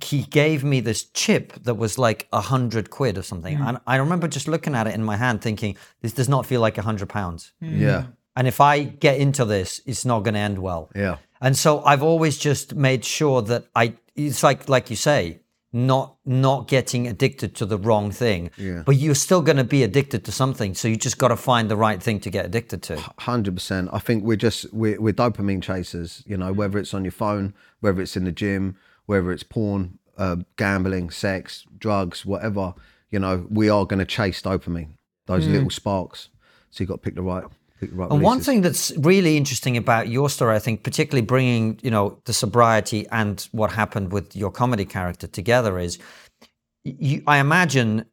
he 0.00 0.12
he 0.22 0.22
gave 0.22 0.64
me 0.64 0.80
this 0.80 1.04
chip 1.04 1.52
that 1.64 1.74
was 1.74 1.98
like 1.98 2.28
a 2.32 2.40
hundred 2.40 2.90
quid 2.90 3.18
or 3.18 3.22
something. 3.22 3.56
Hmm. 3.56 3.68
And 3.68 3.78
I 3.86 3.96
remember 3.96 4.28
just 4.28 4.48
looking 4.48 4.74
at 4.74 4.86
it 4.86 4.94
in 4.94 5.04
my 5.04 5.16
hand 5.16 5.42
thinking, 5.42 5.76
this 6.00 6.12
does 6.12 6.28
not 6.28 6.46
feel 6.46 6.60
like 6.60 6.78
a 6.78 6.82
hundred 6.82 7.08
pounds. 7.08 7.52
Hmm. 7.60 7.80
yeah, 7.80 8.04
And 8.36 8.46
if 8.46 8.60
I 8.60 8.82
get 8.84 9.18
into 9.18 9.44
this, 9.44 9.80
it's 9.86 10.04
not 10.04 10.20
going 10.20 10.34
to 10.34 10.40
end 10.40 10.58
well. 10.58 10.90
yeah. 10.94 11.16
And 11.40 11.56
so 11.56 11.82
I've 11.84 12.04
always 12.04 12.38
just 12.38 12.76
made 12.76 13.04
sure 13.04 13.42
that 13.42 13.64
I 13.74 13.94
it's 14.14 14.44
like 14.44 14.68
like 14.68 14.90
you 14.90 14.96
say, 14.96 15.40
not 15.72 16.16
not 16.24 16.68
getting 16.68 17.08
addicted 17.08 17.56
to 17.56 17.66
the 17.66 17.78
wrong 17.78 18.12
thing. 18.12 18.50
Yeah. 18.56 18.84
But 18.86 18.96
you're 18.96 19.16
still 19.16 19.42
going 19.42 19.56
to 19.56 19.64
be 19.64 19.82
addicted 19.82 20.24
to 20.26 20.32
something, 20.32 20.74
so 20.74 20.86
you 20.86 20.96
just 20.96 21.18
got 21.18 21.28
to 21.28 21.36
find 21.36 21.68
the 21.68 21.76
right 21.76 22.00
thing 22.00 22.20
to 22.20 22.30
get 22.30 22.46
addicted 22.46 22.82
to. 22.84 22.96
Hundred 23.18 23.54
percent. 23.54 23.88
I 23.92 23.98
think 23.98 24.22
we're 24.22 24.36
just 24.36 24.72
we're, 24.72 25.00
we're 25.00 25.12
dopamine 25.12 25.62
chasers. 25.62 26.22
You 26.26 26.36
know, 26.36 26.52
hmm. 26.52 26.58
whether 26.58 26.78
it's 26.78 26.94
on 26.94 27.04
your 27.04 27.12
phone, 27.12 27.54
whether 27.80 28.00
it's 28.00 28.16
in 28.16 28.24
the 28.24 28.32
gym, 28.32 28.76
whether 29.06 29.32
it's 29.32 29.42
porn, 29.42 29.98
uh, 30.18 30.36
gambling, 30.56 31.10
sex, 31.10 31.64
drugs, 31.78 32.24
whatever. 32.24 32.74
You 33.10 33.18
know, 33.18 33.46
we 33.50 33.68
are 33.68 33.84
going 33.84 33.98
to 33.98 34.04
chase 34.04 34.40
dopamine, 34.42 34.94
those 35.26 35.46
little 35.46 35.70
sparks. 35.70 36.28
So 36.70 36.82
you've 36.82 36.88
got 36.88 36.96
to 36.96 37.00
pick 37.00 37.14
the 37.14 37.22
right, 37.22 37.44
pick 37.78 37.90
the 37.90 37.96
right. 37.96 38.10
And 38.10 38.22
one 38.22 38.40
thing 38.40 38.62
that's 38.62 38.92
really 38.96 39.36
interesting 39.36 39.76
about 39.76 40.08
your 40.08 40.30
story, 40.30 40.56
I 40.56 40.58
think, 40.58 40.82
particularly 40.82 41.26
bringing 41.26 41.78
you 41.82 41.90
know 41.90 42.18
the 42.24 42.32
sobriety 42.32 43.06
and 43.08 43.46
what 43.52 43.72
happened 43.72 44.12
with 44.12 44.34
your 44.34 44.50
comedy 44.50 44.86
character 44.86 45.26
together, 45.26 45.78
is 45.78 45.98
you. 46.84 47.22
I 47.26 47.38
imagine, 47.38 48.06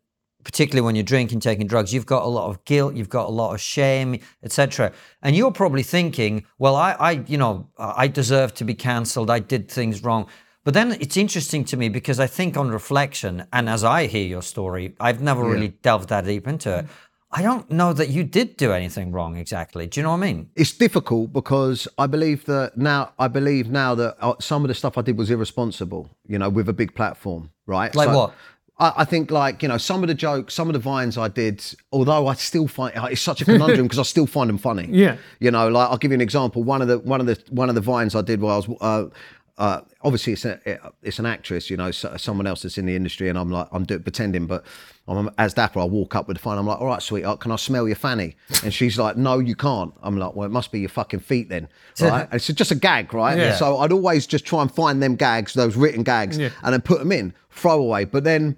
particularly 0.44 0.86
when 0.86 0.96
you're 0.96 1.04
drinking, 1.04 1.40
taking 1.40 1.68
drugs, 1.68 1.94
you've 1.94 2.06
got 2.06 2.24
a 2.24 2.28
lot 2.28 2.50
of 2.50 2.66
guilt, 2.66 2.96
you've 2.96 3.08
got 3.10 3.28
a 3.28 3.32
lot 3.32 3.54
of 3.54 3.62
shame, 3.62 4.20
etc. 4.44 4.92
And 5.22 5.34
you're 5.34 5.54
probably 5.54 5.84
thinking, 5.84 6.46
well, 6.58 6.76
I, 6.76 6.92
I, 6.94 7.12
you 7.28 7.38
know, 7.38 7.70
I 7.78 8.10
deserve 8.10 8.54
to 8.56 8.66
be 8.66 8.74
cancelled. 8.74 9.30
I 9.30 9.40
did 9.40 9.70
things 9.70 10.04
wrong. 10.04 10.28
But 10.64 10.74
then 10.74 10.92
it's 11.00 11.18
interesting 11.18 11.64
to 11.66 11.78
me 11.78 11.90
because 11.90 12.20
I 12.20 12.28
think 12.28 12.58
on 12.58 12.70
reflection, 12.70 13.46
and 13.54 13.70
as 13.70 13.84
I 13.84 14.08
hear 14.08 14.28
your 14.28 14.42
story, 14.42 14.94
I've 15.00 15.22
never 15.22 15.44
really 15.44 15.70
delved 15.70 16.10
that 16.10 16.26
deep 16.26 16.48
into 16.48 16.80
it. 16.80 16.86
I 17.32 17.44
don't 17.44 17.70
know 17.70 17.94
that 17.94 18.10
you 18.10 18.24
did 18.24 18.58
do 18.58 18.72
anything 18.72 19.12
wrong 19.12 19.38
exactly. 19.38 19.86
Do 19.86 20.00
you 20.00 20.04
know 20.04 20.12
what 20.12 20.18
I 20.24 20.34
mean? 20.34 20.50
it's 20.56 20.72
difficult 20.72 21.32
because 21.32 21.88
I 21.98 22.08
believe 22.08 22.46
that 22.46 22.76
now 22.76 23.14
I 23.20 23.28
believe 23.28 23.70
now 23.70 23.94
that 23.96 24.18
uh, 24.20 24.34
some 24.40 24.64
of 24.64 24.68
the 24.68 24.74
stuff 24.74 24.98
I 24.98 25.02
did 25.02 25.18
was 25.18 25.30
irresponsible. 25.30 26.10
You 26.28 26.40
know, 26.40 26.50
with 26.50 26.68
a 26.70 26.74
big 26.74 26.96
platform, 26.96 27.52
right? 27.68 27.94
Like 27.94 28.10
what? 28.10 28.34
I, 28.80 28.94
I 28.98 29.06
think 29.06 29.30
like 29.30 29.62
you 29.62 29.70
know 29.70 29.78
some 29.78 30.02
of 30.04 30.08
the 30.08 30.16
jokes, 30.16 30.56
some 30.56 30.70
of 30.70 30.74
the 30.74 30.80
vines 30.80 31.20
I 31.20 31.28
did. 31.28 31.64
Although 31.92 32.28
I 32.28 32.34
still 32.34 32.68
find 32.68 32.94
it's 33.12 33.22
such 33.22 33.42
a 33.42 33.46
conundrum 33.46 33.84
because 33.88 34.00
I 34.00 34.04
still 34.04 34.26
find 34.26 34.50
them 34.50 34.58
funny. 34.58 34.88
Yeah. 34.90 35.18
You 35.40 35.52
know, 35.52 35.68
like 35.70 35.90
I'll 35.92 35.98
give 35.98 36.12
you 36.12 36.16
an 36.16 36.22
example. 36.22 36.64
One 36.64 36.82
of 36.82 36.88
the 36.88 36.98
one 36.98 37.20
of 37.20 37.28
the 37.28 37.40
one 37.50 37.70
of 37.70 37.76
the 37.76 37.82
vines 37.82 38.16
I 38.16 38.22
did 38.22 38.42
while 38.42 38.54
I 38.54 38.68
was. 38.68 38.78
Uh, 38.82 39.16
uh, 39.60 39.82
obviously, 40.02 40.32
it's 40.34 40.46
a, 40.46 40.92
it's 41.04 41.20
an 41.20 41.26
actress, 41.26 41.70
you 41.70 41.76
know, 41.76 41.92
so, 41.92 42.16
someone 42.16 42.48
else 42.48 42.62
that's 42.62 42.78
in 42.78 42.86
the 42.86 42.96
industry, 42.96 43.28
and 43.28 43.38
I'm 43.38 43.52
like, 43.52 43.68
I'm 43.74 43.84
do, 43.84 44.00
pretending, 44.00 44.48
but 44.48 44.64
I'm 45.06 45.30
as 45.38 45.54
Dapper. 45.54 45.82
I 45.82 45.84
walk 45.84 46.16
up 46.16 46.30
with 46.30 46.38
the 46.38 46.42
phone. 46.42 46.58
I'm 46.58 46.66
like, 46.66 46.80
all 46.80 46.88
right, 46.88 47.02
sweetheart, 47.02 47.42
can 47.42 47.52
I 47.52 47.58
smell 47.58 47.86
your 47.86 47.98
fanny? 47.98 48.38
And 48.64 48.74
she's 48.74 48.98
like, 48.98 49.18
no, 49.18 49.40
you 49.40 49.56
can't. 49.56 49.94
I'm 50.02 50.18
like, 50.18 50.34
well, 50.34 50.46
it 50.46 50.52
must 50.52 50.72
be 50.72 50.80
your 50.80 50.88
fucking 50.90 51.20
feet 51.20 51.50
then, 51.50 51.68
right? 52.02 52.30
It's 52.32 52.48
just 52.48 52.72
a 52.72 52.76
gag, 52.76 53.14
right? 53.14 53.38
Yeah. 53.38 53.56
So 53.58 53.80
I'd 53.80 53.92
always 53.92 54.26
just 54.26 54.46
try 54.46 54.62
and 54.62 54.74
find 54.74 55.04
them 55.04 55.16
gags, 55.18 55.54
those 55.54 55.76
written 55.76 56.04
gags, 56.04 56.38
Yeah. 56.38 56.50
and 56.64 56.72
then 56.74 56.82
put 56.82 57.00
them 57.00 57.12
in, 57.12 57.34
throw 57.50 57.82
away. 57.82 58.06
But 58.06 58.24
then 58.24 58.56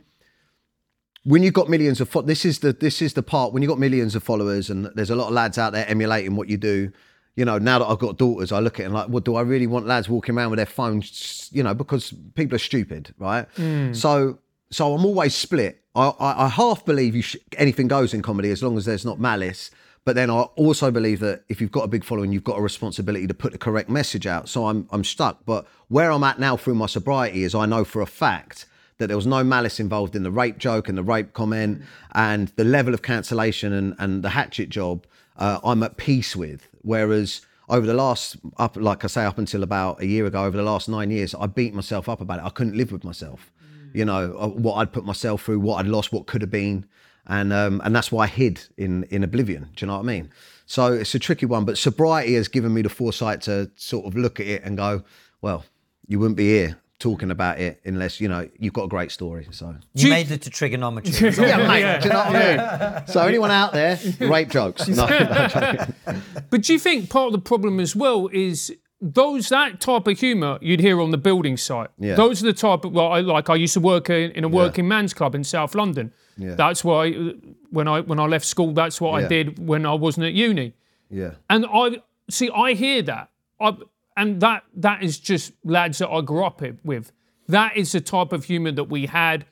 when 1.23 1.41
you've 1.41 1.53
got 1.53 1.67
millions 1.69 1.99
of 1.99 2.09
fo- 2.09 2.21
this 2.21 2.45
is 2.45 2.59
the 2.59 2.73
this 2.73 3.01
is 3.01 3.13
the 3.13 3.23
part 3.23 3.53
when 3.53 3.61
you've 3.61 3.69
got 3.69 3.79
millions 3.79 4.15
of 4.15 4.23
followers 4.23 4.69
and 4.69 4.85
there's 4.95 5.09
a 5.11 5.15
lot 5.15 5.27
of 5.27 5.33
lads 5.33 5.57
out 5.57 5.71
there 5.73 5.87
emulating 5.87 6.35
what 6.35 6.47
you 6.49 6.57
do 6.57 6.91
you 7.35 7.45
know 7.45 7.57
now 7.57 7.79
that 7.79 7.85
i've 7.85 7.99
got 7.99 8.17
daughters 8.17 8.51
i 8.51 8.59
look 8.59 8.79
at 8.79 8.83
it 8.83 8.85
and 8.85 8.93
like 8.93 9.07
well 9.09 9.19
do 9.19 9.35
i 9.35 9.41
really 9.41 9.67
want 9.67 9.85
lads 9.85 10.09
walking 10.09 10.35
around 10.35 10.49
with 10.49 10.57
their 10.57 10.65
phones 10.65 11.49
you 11.51 11.63
know 11.63 11.73
because 11.73 12.13
people 12.35 12.55
are 12.55 12.59
stupid 12.59 13.13
right 13.17 13.47
so 13.93 14.37
so 14.69 14.93
i'm 14.93 15.05
always 15.05 15.33
split 15.35 15.83
i 15.95 16.07
i, 16.07 16.45
I 16.45 16.47
half 16.49 16.85
believe 16.85 17.15
you 17.15 17.21
sh- 17.21 17.37
anything 17.57 17.87
goes 17.87 18.13
in 18.13 18.21
comedy 18.21 18.51
as 18.51 18.61
long 18.61 18.77
as 18.77 18.85
there's 18.85 19.05
not 19.05 19.19
malice 19.19 19.71
but 20.03 20.15
then 20.15 20.31
I 20.31 20.41
also 20.41 20.89
believe 20.89 21.19
that 21.19 21.43
if 21.47 21.61
you've 21.61 21.71
got 21.71 21.83
a 21.83 21.87
big 21.87 22.03
following, 22.03 22.31
you've 22.31 22.43
got 22.43 22.57
a 22.57 22.61
responsibility 22.61 23.27
to 23.27 23.33
put 23.33 23.51
the 23.51 23.59
correct 23.59 23.87
message 23.87 24.25
out. 24.25 24.49
So 24.49 24.65
I'm 24.65 24.87
I'm 24.91 25.03
stuck. 25.03 25.45
But 25.45 25.67
where 25.89 26.11
I'm 26.11 26.23
at 26.23 26.39
now 26.39 26.57
through 26.57 26.75
my 26.75 26.87
sobriety 26.87 27.43
is 27.43 27.53
I 27.53 27.67
know 27.67 27.83
for 27.83 28.01
a 28.01 28.07
fact 28.07 28.65
that 28.97 29.07
there 29.07 29.15
was 29.15 29.27
no 29.27 29.43
malice 29.43 29.79
involved 29.79 30.15
in 30.15 30.23
the 30.23 30.31
rape 30.31 30.57
joke 30.57 30.89
and 30.89 30.97
the 30.97 31.03
rape 31.03 31.33
comment 31.33 31.83
and 32.13 32.47
the 32.55 32.63
level 32.63 32.93
of 32.93 33.01
cancellation 33.01 33.73
and, 33.73 33.95
and 33.99 34.23
the 34.23 34.29
hatchet 34.29 34.69
job 34.69 35.05
uh, 35.37 35.59
I'm 35.63 35.83
at 35.83 35.97
peace 35.97 36.35
with. 36.35 36.67
Whereas 36.81 37.41
over 37.69 37.85
the 37.85 37.93
last 37.93 38.37
up 38.57 38.75
like 38.75 39.03
I 39.03 39.07
say 39.07 39.25
up 39.25 39.37
until 39.37 39.63
about 39.63 40.01
a 40.01 40.05
year 40.05 40.25
ago, 40.25 40.43
over 40.43 40.57
the 40.57 40.63
last 40.63 40.89
nine 40.89 41.11
years, 41.11 41.33
I 41.35 41.47
beat 41.47 41.73
myself 41.73 42.09
up 42.09 42.21
about 42.21 42.39
it. 42.39 42.45
I 42.45 42.49
couldn't 42.49 42.75
live 42.75 42.91
with 42.91 43.03
myself. 43.03 43.51
You 43.93 44.05
know 44.05 44.35
uh, 44.37 44.47
what 44.47 44.75
I'd 44.75 44.93
put 44.93 45.05
myself 45.05 45.43
through, 45.43 45.59
what 45.59 45.77
I'd 45.77 45.87
lost, 45.87 46.13
what 46.13 46.25
could 46.25 46.41
have 46.41 46.51
been, 46.51 46.85
and 47.27 47.51
um, 47.51 47.81
and 47.83 47.95
that's 47.95 48.11
why 48.11 48.23
I 48.23 48.27
hid 48.27 48.61
in 48.77 49.03
in 49.05 49.23
oblivion. 49.23 49.69
Do 49.75 49.85
you 49.85 49.87
know 49.87 49.97
what 49.97 50.03
I 50.03 50.07
mean? 50.07 50.31
So 50.65 50.93
it's 50.93 51.13
a 51.15 51.19
tricky 51.19 51.45
one, 51.45 51.65
but 51.65 51.77
sobriety 51.77 52.35
has 52.35 52.47
given 52.47 52.73
me 52.73 52.81
the 52.81 52.89
foresight 52.89 53.41
to 53.41 53.69
sort 53.75 54.05
of 54.05 54.15
look 54.15 54.39
at 54.39 54.47
it 54.47 54.63
and 54.63 54.77
go, 54.77 55.03
well, 55.41 55.65
you 56.07 56.17
wouldn't 56.17 56.37
be 56.37 56.47
here 56.47 56.80
talking 57.01 57.31
about 57.31 57.59
it 57.59 57.81
unless 57.83 58.21
you 58.21 58.29
know 58.29 58.47
you've 58.57 58.73
got 58.73 58.83
a 58.83 58.87
great 58.87 59.11
story. 59.11 59.47
So 59.51 59.75
You 59.93 60.09
made 60.09 60.31
it 60.31 60.41
to 60.43 60.49
TRIGGERnometry. 60.49 61.37
yeah, 61.37 61.57
mate. 61.67 62.01
Do 62.01 62.07
you 62.07 62.13
know 62.13 62.19
what 62.19 62.35
I 62.35 62.95
mean? 62.99 63.07
So 63.07 63.21
anyone 63.27 63.51
out 63.51 63.73
there, 63.73 63.99
rape 64.19 64.49
jokes? 64.49 64.87
No, 64.87 65.05
no. 65.07 65.85
But 66.49 66.63
do 66.63 66.73
you 66.73 66.79
think 66.79 67.09
part 67.09 67.27
of 67.27 67.33
the 67.33 67.39
problem 67.39 67.79
as 67.79 67.95
well 67.95 68.29
is 68.31 68.73
those 69.01 69.49
that 69.49 69.79
type 69.81 70.05
of 70.07 70.19
humour 70.19 70.59
you'd 70.61 70.79
hear 70.79 71.01
on 71.01 71.11
the 71.11 71.17
building 71.17 71.57
site? 71.57 71.89
Yeah. 71.97 72.15
Those 72.15 72.41
are 72.43 72.45
the 72.45 72.53
type 72.53 72.85
of 72.85 72.91
well, 72.93 73.11
I, 73.11 73.21
like 73.21 73.49
I 73.49 73.55
used 73.55 73.73
to 73.73 73.79
work 73.79 74.09
in, 74.09 74.31
in 74.31 74.43
a 74.43 74.49
working 74.49 74.87
man's 74.87 75.13
club 75.13 75.33
in 75.35 75.43
South 75.43 75.75
London. 75.75 76.13
Yeah. 76.37 76.55
That's 76.55 76.83
why 76.83 77.09
uh, 77.11 77.31
when 77.71 77.87
I 77.87 78.01
when 78.01 78.19
I 78.19 78.25
left 78.25 78.45
school, 78.45 78.73
that's 78.73 79.01
what 79.01 79.23
I 79.23 79.27
did 79.27 79.59
when 79.67 79.85
I 79.85 79.93
wasn't 79.93 80.25
at 80.27 80.33
uni. 80.33 80.73
yeah, 81.09 81.31
And 81.49 81.65
I 81.73 82.01
see, 82.29 82.49
I 82.55 82.73
hear 82.73 83.01
that, 83.03 83.29
I, 83.59 83.75
and 84.17 84.41
that 84.41 84.63
that 84.76 85.04
is 85.04 85.19
just 85.19 85.54
lads 85.63 86.00
that 86.00 86.10
I 86.10 86.21
grew 86.21 86.43
up 86.43 86.62
with. 86.84 87.12
That 87.47 87.76
is 87.78 87.91
the 87.91 88.02
type 88.02 88.32
of 88.34 88.45
humour 88.45 88.71
that 88.71 88.86
we 88.86 89.08
had, 89.08 89.45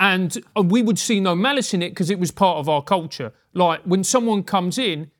and 0.00 0.36
we 0.56 0.82
would 0.82 0.98
see 0.98 1.20
no 1.20 1.34
malice 1.34 1.72
in 1.74 1.82
it 1.82 1.90
because 1.90 2.10
it 2.10 2.18
was 2.18 2.30
part 2.30 2.58
of 2.58 2.68
our 2.68 2.82
culture. 2.82 3.32
Like 3.54 3.82
when 3.84 4.04
someone 4.04 4.42
comes 4.42 4.78
in, 4.78 5.10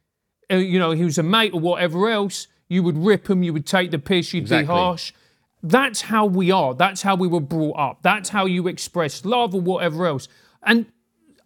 uh, 0.50 0.56
you 0.56 0.78
know, 0.78 0.90
he 0.92 1.04
was 1.04 1.18
a 1.18 1.22
mate 1.22 1.54
or 1.54 1.60
whatever 1.60 2.08
else, 2.10 2.48
you 2.68 2.82
would 2.82 2.98
rip 2.98 3.28
him, 3.30 3.42
you 3.42 3.52
would 3.52 3.66
take 3.66 3.90
the 3.90 3.98
piss, 3.98 4.32
you'd 4.32 4.42
Exactly. 4.44 4.64
be 4.66 4.72
harsh. 4.72 5.12
That's 5.62 6.02
how 6.02 6.26
we 6.26 6.50
are. 6.50 6.74
That's 6.74 7.02
how 7.02 7.14
we 7.14 7.28
were 7.28 7.40
brought 7.40 7.78
up. 7.78 8.02
That's 8.02 8.30
how 8.30 8.46
you 8.46 8.66
express 8.66 9.24
love 9.24 9.54
or 9.54 9.60
whatever 9.60 10.06
else. 10.06 10.26
And 10.62 10.86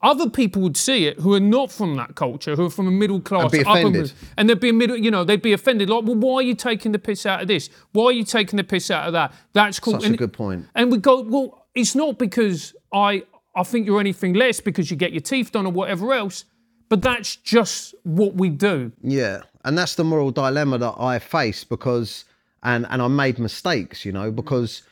other 0.07 0.31
people 0.31 0.63
would 0.63 0.77
see 0.77 1.07
it 1.07 1.19
who 1.21 1.35
are 1.35 1.41
not 1.41 1.71
from 1.73 1.97
that 1.97 2.15
culture, 2.15 2.55
who 2.55 2.67
are 2.67 2.71
from 2.71 2.87
a 2.87 2.91
middle 2.93 3.21
class, 3.21 3.51
be 3.51 3.65
upper 3.65 4.05
and 4.37 4.49
they'd 4.49 4.61
be 4.61 4.71
middle, 4.73 4.97
you 4.97 5.11
know, 5.11 5.25
they'd 5.25 5.43
be 5.43 5.53
offended. 5.53 5.91
Like, 5.91 6.05
well, 6.05 6.15
why 6.15 6.35
are 6.37 6.43
you 6.43 6.55
taking 6.55 6.93
the 6.93 6.99
piss 6.99 7.27
out 7.27 7.43
of 7.43 7.49
this? 7.49 7.69
Why 7.93 8.05
are 8.07 8.13
you 8.13 8.25
taking 8.25 8.57
the 8.57 8.65
piss 8.65 8.91
out 8.91 9.07
of 9.09 9.13
that? 9.15 9.35
That's 9.53 9.81
cool. 9.81 9.95
Such 9.95 10.05
a 10.05 10.07
And- 10.07 10.19
good 10.19 10.33
point. 10.33 10.67
And 10.75 10.93
we 10.93 10.99
go, 10.99 11.21
well, 11.23 11.67
it's 11.75 11.95
not 11.95 12.19
because 12.19 12.75
I 12.93 13.25
I 13.57 13.63
think 13.65 13.87
you're 13.87 14.01
anything 14.01 14.35
less 14.35 14.61
because 14.61 14.91
you 14.91 14.97
get 14.97 15.13
your 15.13 15.23
teeth 15.23 15.51
done 15.53 15.67
or 15.67 15.73
whatever 15.73 16.13
else, 16.13 16.45
but 16.89 17.01
that's 17.03 17.37
just 17.37 17.95
what 18.05 18.35
we 18.35 18.49
do. 18.51 18.93
yeah, 19.03 19.43
and 19.65 19.77
that's 19.79 19.95
the 19.97 20.05
moral 20.05 20.31
dilemma 20.31 20.79
that 20.79 20.95
I 21.01 21.19
face 21.19 21.65
because 21.65 22.25
and 22.63 22.87
and 22.91 23.01
I 23.03 23.09
made 23.09 23.39
mistakes, 23.39 24.05
you 24.05 24.13
know, 24.13 24.31
because 24.31 24.83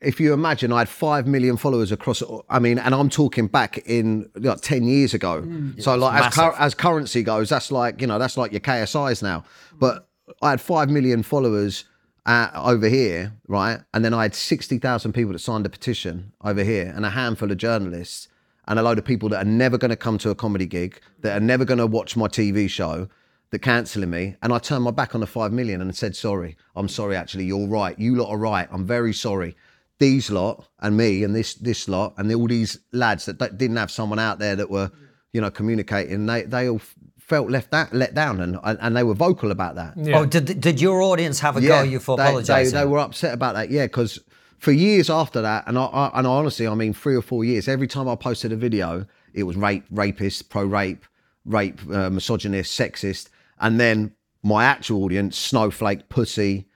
if 0.00 0.18
you 0.18 0.32
imagine 0.32 0.72
I 0.72 0.78
had 0.78 0.88
five 0.88 1.26
million 1.26 1.56
followers 1.56 1.92
across, 1.92 2.22
I 2.48 2.58
mean, 2.58 2.78
and 2.78 2.94
I'm 2.94 3.10
talking 3.10 3.46
back 3.46 3.78
in 3.86 4.30
like 4.34 4.60
ten 4.62 4.84
years 4.84 5.12
ago. 5.14 5.46
so 5.78 5.94
like 5.96 6.22
as, 6.24 6.34
cur- 6.34 6.54
as 6.58 6.74
currency 6.74 7.22
goes, 7.22 7.50
that's 7.50 7.70
like 7.70 8.00
you 8.00 8.06
know 8.06 8.18
that's 8.18 8.36
like 8.36 8.52
your 8.52 8.60
KSI's 8.60 9.22
now. 9.22 9.44
But 9.78 10.08
I 10.40 10.50
had 10.50 10.60
five 10.60 10.88
million 10.88 11.22
followers 11.22 11.84
uh, 12.26 12.48
over 12.54 12.88
here, 12.88 13.34
right? 13.46 13.80
And 13.92 14.04
then 14.04 14.14
I 14.14 14.22
had 14.22 14.34
sixty 14.34 14.78
thousand 14.78 15.12
people 15.12 15.32
that 15.32 15.40
signed 15.40 15.66
a 15.66 15.70
petition 15.70 16.32
over 16.42 16.64
here, 16.64 16.92
and 16.94 17.04
a 17.04 17.10
handful 17.10 17.50
of 17.50 17.58
journalists, 17.58 18.28
and 18.66 18.78
a 18.78 18.82
load 18.82 18.98
of 18.98 19.04
people 19.04 19.28
that 19.30 19.42
are 19.42 19.48
never 19.48 19.76
going 19.76 19.90
to 19.90 19.96
come 19.96 20.16
to 20.18 20.30
a 20.30 20.34
comedy 20.34 20.66
gig, 20.66 21.00
that 21.20 21.36
are 21.36 21.44
never 21.44 21.66
going 21.66 21.78
to 21.78 21.86
watch 21.86 22.16
my 22.16 22.26
TV 22.26 22.68
show. 22.70 23.08
That 23.50 23.62
cancelling 23.62 24.10
me, 24.10 24.36
and 24.42 24.52
I 24.52 24.60
turned 24.60 24.84
my 24.84 24.92
back 24.92 25.12
on 25.12 25.20
the 25.20 25.26
five 25.26 25.52
million 25.52 25.80
and 25.80 25.94
said, 25.96 26.14
"Sorry, 26.14 26.56
I'm 26.76 26.88
sorry. 26.88 27.16
Actually, 27.16 27.46
you're 27.46 27.66
right. 27.66 27.98
You 27.98 28.14
lot 28.14 28.30
are 28.30 28.38
right. 28.38 28.68
I'm 28.70 28.86
very 28.86 29.12
sorry." 29.12 29.56
These 30.00 30.30
lot 30.30 30.66
and 30.80 30.96
me 30.96 31.22
and 31.22 31.36
this 31.36 31.54
this 31.54 31.86
lot 31.86 32.14
and 32.16 32.32
all 32.34 32.48
these 32.48 32.78
lads 32.92 33.26
that 33.26 33.38
don't- 33.38 33.56
didn't 33.56 33.76
have 33.76 33.90
someone 33.90 34.18
out 34.18 34.38
there 34.38 34.56
that 34.56 34.70
were 34.70 34.90
you 35.32 35.40
know 35.40 35.50
communicating 35.50 36.26
they 36.26 36.42
they 36.42 36.68
all 36.68 36.80
felt 37.18 37.48
left 37.50 37.72
out 37.72 37.92
let 37.92 38.14
down 38.14 38.40
and 38.40 38.58
and 38.64 38.78
and 38.80 38.96
they 38.96 39.04
were 39.04 39.14
vocal 39.14 39.52
about 39.52 39.76
that. 39.76 39.94
Oh, 40.12 40.26
did 40.26 40.60
did 40.60 40.80
your 40.80 41.00
audience 41.02 41.38
have 41.40 41.56
a 41.56 41.60
go 41.60 41.82
you 41.82 42.00
for 42.00 42.16
they, 42.16 42.24
they, 42.24 42.28
apologising? 42.30 42.74
they 42.78 42.86
were 42.86 42.98
upset 42.98 43.32
about 43.32 43.54
that 43.54 43.70
yeah 43.70 43.84
because 43.84 44.18
for 44.58 44.72
years 44.72 45.08
after 45.08 45.40
that 45.42 45.64
and 45.68 45.78
I, 45.78 45.84
I 45.84 46.18
and 46.18 46.26
honestly 46.26 46.66
i 46.66 46.74
mean 46.74 46.92
three 46.92 47.14
or 47.14 47.22
four 47.22 47.44
years 47.44 47.68
every 47.68 47.86
time 47.86 48.08
i 48.08 48.16
posted 48.16 48.52
a 48.52 48.56
video 48.56 49.06
it 49.32 49.44
was 49.44 49.56
rape 49.56 49.84
rapist 49.90 50.48
pro 50.50 50.64
rape 50.64 51.04
rape 51.44 51.80
uh, 51.92 52.10
misogynist 52.10 52.78
sexist 52.78 53.28
and 53.58 53.78
then 53.78 54.14
my 54.42 54.64
actual 54.64 55.04
audience 55.04 55.38
snowflake 55.38 56.08
pussy 56.08 56.66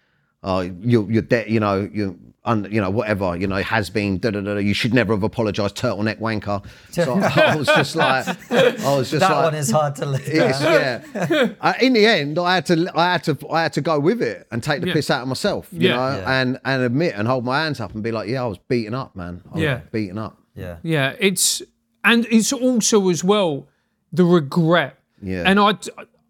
uh, 0.45 0.69
you, 0.81 1.09
you're 1.11 1.23
dead, 1.23 1.49
you 1.49 1.59
know, 1.59 1.89
you, 1.91 2.19
un, 2.47 2.67
you 2.71 2.81
know, 2.81 2.91
whatever, 2.91 3.37
you 3.37 3.47
know, 3.47 3.57
has 3.63 3.89
been, 3.91 4.19
da, 4.19 4.31
da, 4.31 4.41
da, 4.41 4.55
da, 4.55 4.61
you 4.61 4.75
should 4.75 4.93
never 4.93 5.15
have 5.15 5.23
apologized, 5.23 5.77
turtleneck 5.77 6.19
wanker. 6.21 6.65
So 6.91 7.15
I 7.21 7.57
was 7.57 7.67
just 7.67 7.97
like, 7.97 8.27
I 8.51 8.97
was 8.97 9.11
just 9.11 9.21
that 9.21 9.31
like, 9.31 9.45
one 9.45 9.55
is 9.55 9.71
hard 9.71 9.97
to 9.97 10.07
live. 10.07 10.29
yeah. 10.29 11.49
Uh, 11.61 11.73
in 11.81 11.93
the 11.95 12.05
end, 12.07 12.39
I 12.39 12.55
had 12.57 12.67
to, 12.67 12.91
I 12.95 13.13
had 13.13 13.25
to, 13.25 13.39
I 13.51 13.63
had 13.63 13.73
to 13.75 13.81
go 13.81 13.99
with 13.99 14.21
it 14.23 14.47
and 14.51 14.63
take 14.63 14.81
the 14.83 14.89
Yeah. 14.89 14.93
piss 14.93 15.11
out 15.11 15.23
of 15.23 15.29
myself, 15.29 15.69
you 15.73 15.89
Yeah. 15.89 15.97
know, 15.97 16.17
Yeah. 16.19 16.41
and 16.41 16.59
and 16.65 16.83
admit 16.83 17.15
and 17.17 17.27
hold 17.27 17.45
my 17.45 17.63
hands 17.63 17.81
up 17.81 17.95
and 17.95 18.03
be 18.03 18.13
like, 18.13 18.29
yeah, 18.29 18.43
I 18.43 18.47
was 18.47 18.59
beaten 18.69 18.95
up, 18.95 19.17
man. 19.17 19.43
I 19.51 19.55
was 19.55 19.63
Yeah. 19.63 19.81
beaten 19.93 20.19
up. 20.19 20.39
Yeah. 20.55 20.77
Yeah, 20.83 21.15
it's 21.19 21.63
and 22.05 22.27
it's 22.31 22.53
also 22.53 23.09
as 23.09 23.25
well 23.25 23.67
the 24.13 24.25
regret. 24.25 24.99
Yeah. 25.23 25.45
and 25.47 25.59
I 25.59 25.75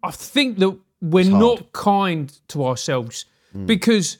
I 0.03 0.11
think 0.11 0.59
that 0.59 0.77
we're 1.01 1.29
not 1.29 1.73
kind 1.73 2.31
to 2.49 2.65
ourselves 2.65 3.25
because 3.65 4.17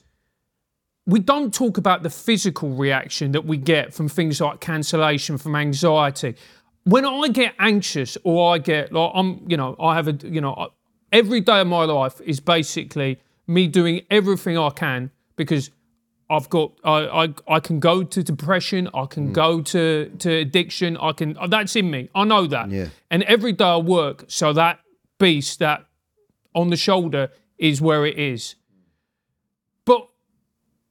we 1.05 1.19
don't 1.19 1.53
talk 1.53 1.77
about 1.77 2.03
the 2.03 2.09
physical 2.09 2.69
reaction 2.69 3.31
that 3.33 3.45
we 3.45 3.57
get 3.57 3.93
from 3.93 4.09
things 4.09 4.41
like 4.41 4.59
cancellation, 4.59 5.37
from 5.37 5.55
anxiety. 5.55 6.35
When 6.83 7.05
I 7.05 7.27
get 7.27 7.53
anxious 7.59 8.17
or 8.23 8.53
I 8.53 8.57
get 8.57 8.91
like 8.91 9.11
I'm, 9.13 9.43
you 9.47 9.57
know, 9.57 9.75
I 9.79 9.95
have 9.95 10.07
a, 10.07 10.13
you 10.23 10.41
know, 10.41 10.69
every 11.11 11.41
day 11.41 11.61
of 11.61 11.67
my 11.67 11.85
life 11.85 12.21
is 12.21 12.39
basically 12.39 13.19
me 13.47 13.67
doing 13.67 14.01
everything 14.09 14.57
I 14.57 14.69
can 14.71 15.11
because 15.35 15.69
I've 16.29 16.49
got 16.49 16.71
I, 16.83 17.25
I 17.25 17.33
I 17.47 17.59
can 17.59 17.79
go 17.79 18.03
to 18.03 18.23
depression, 18.23 18.89
I 18.93 19.05
can 19.05 19.29
mm. 19.29 19.33
go 19.33 19.61
to 19.61 20.09
to 20.19 20.31
addiction, 20.31 20.97
I 20.97 21.11
can 21.11 21.37
oh, 21.39 21.47
that's 21.47 21.75
in 21.75 21.91
me. 21.91 22.09
I 22.15 22.23
know 22.23 22.47
that. 22.47 22.71
Yeah. 22.71 22.87
And 23.11 23.21
every 23.23 23.51
day 23.51 23.65
I 23.65 23.77
work 23.77 24.25
so 24.27 24.53
that 24.53 24.79
beast 25.19 25.59
that 25.59 25.85
on 26.55 26.69
the 26.69 26.77
shoulder 26.77 27.29
is 27.59 27.79
where 27.79 28.05
it 28.05 28.17
is. 28.17 28.55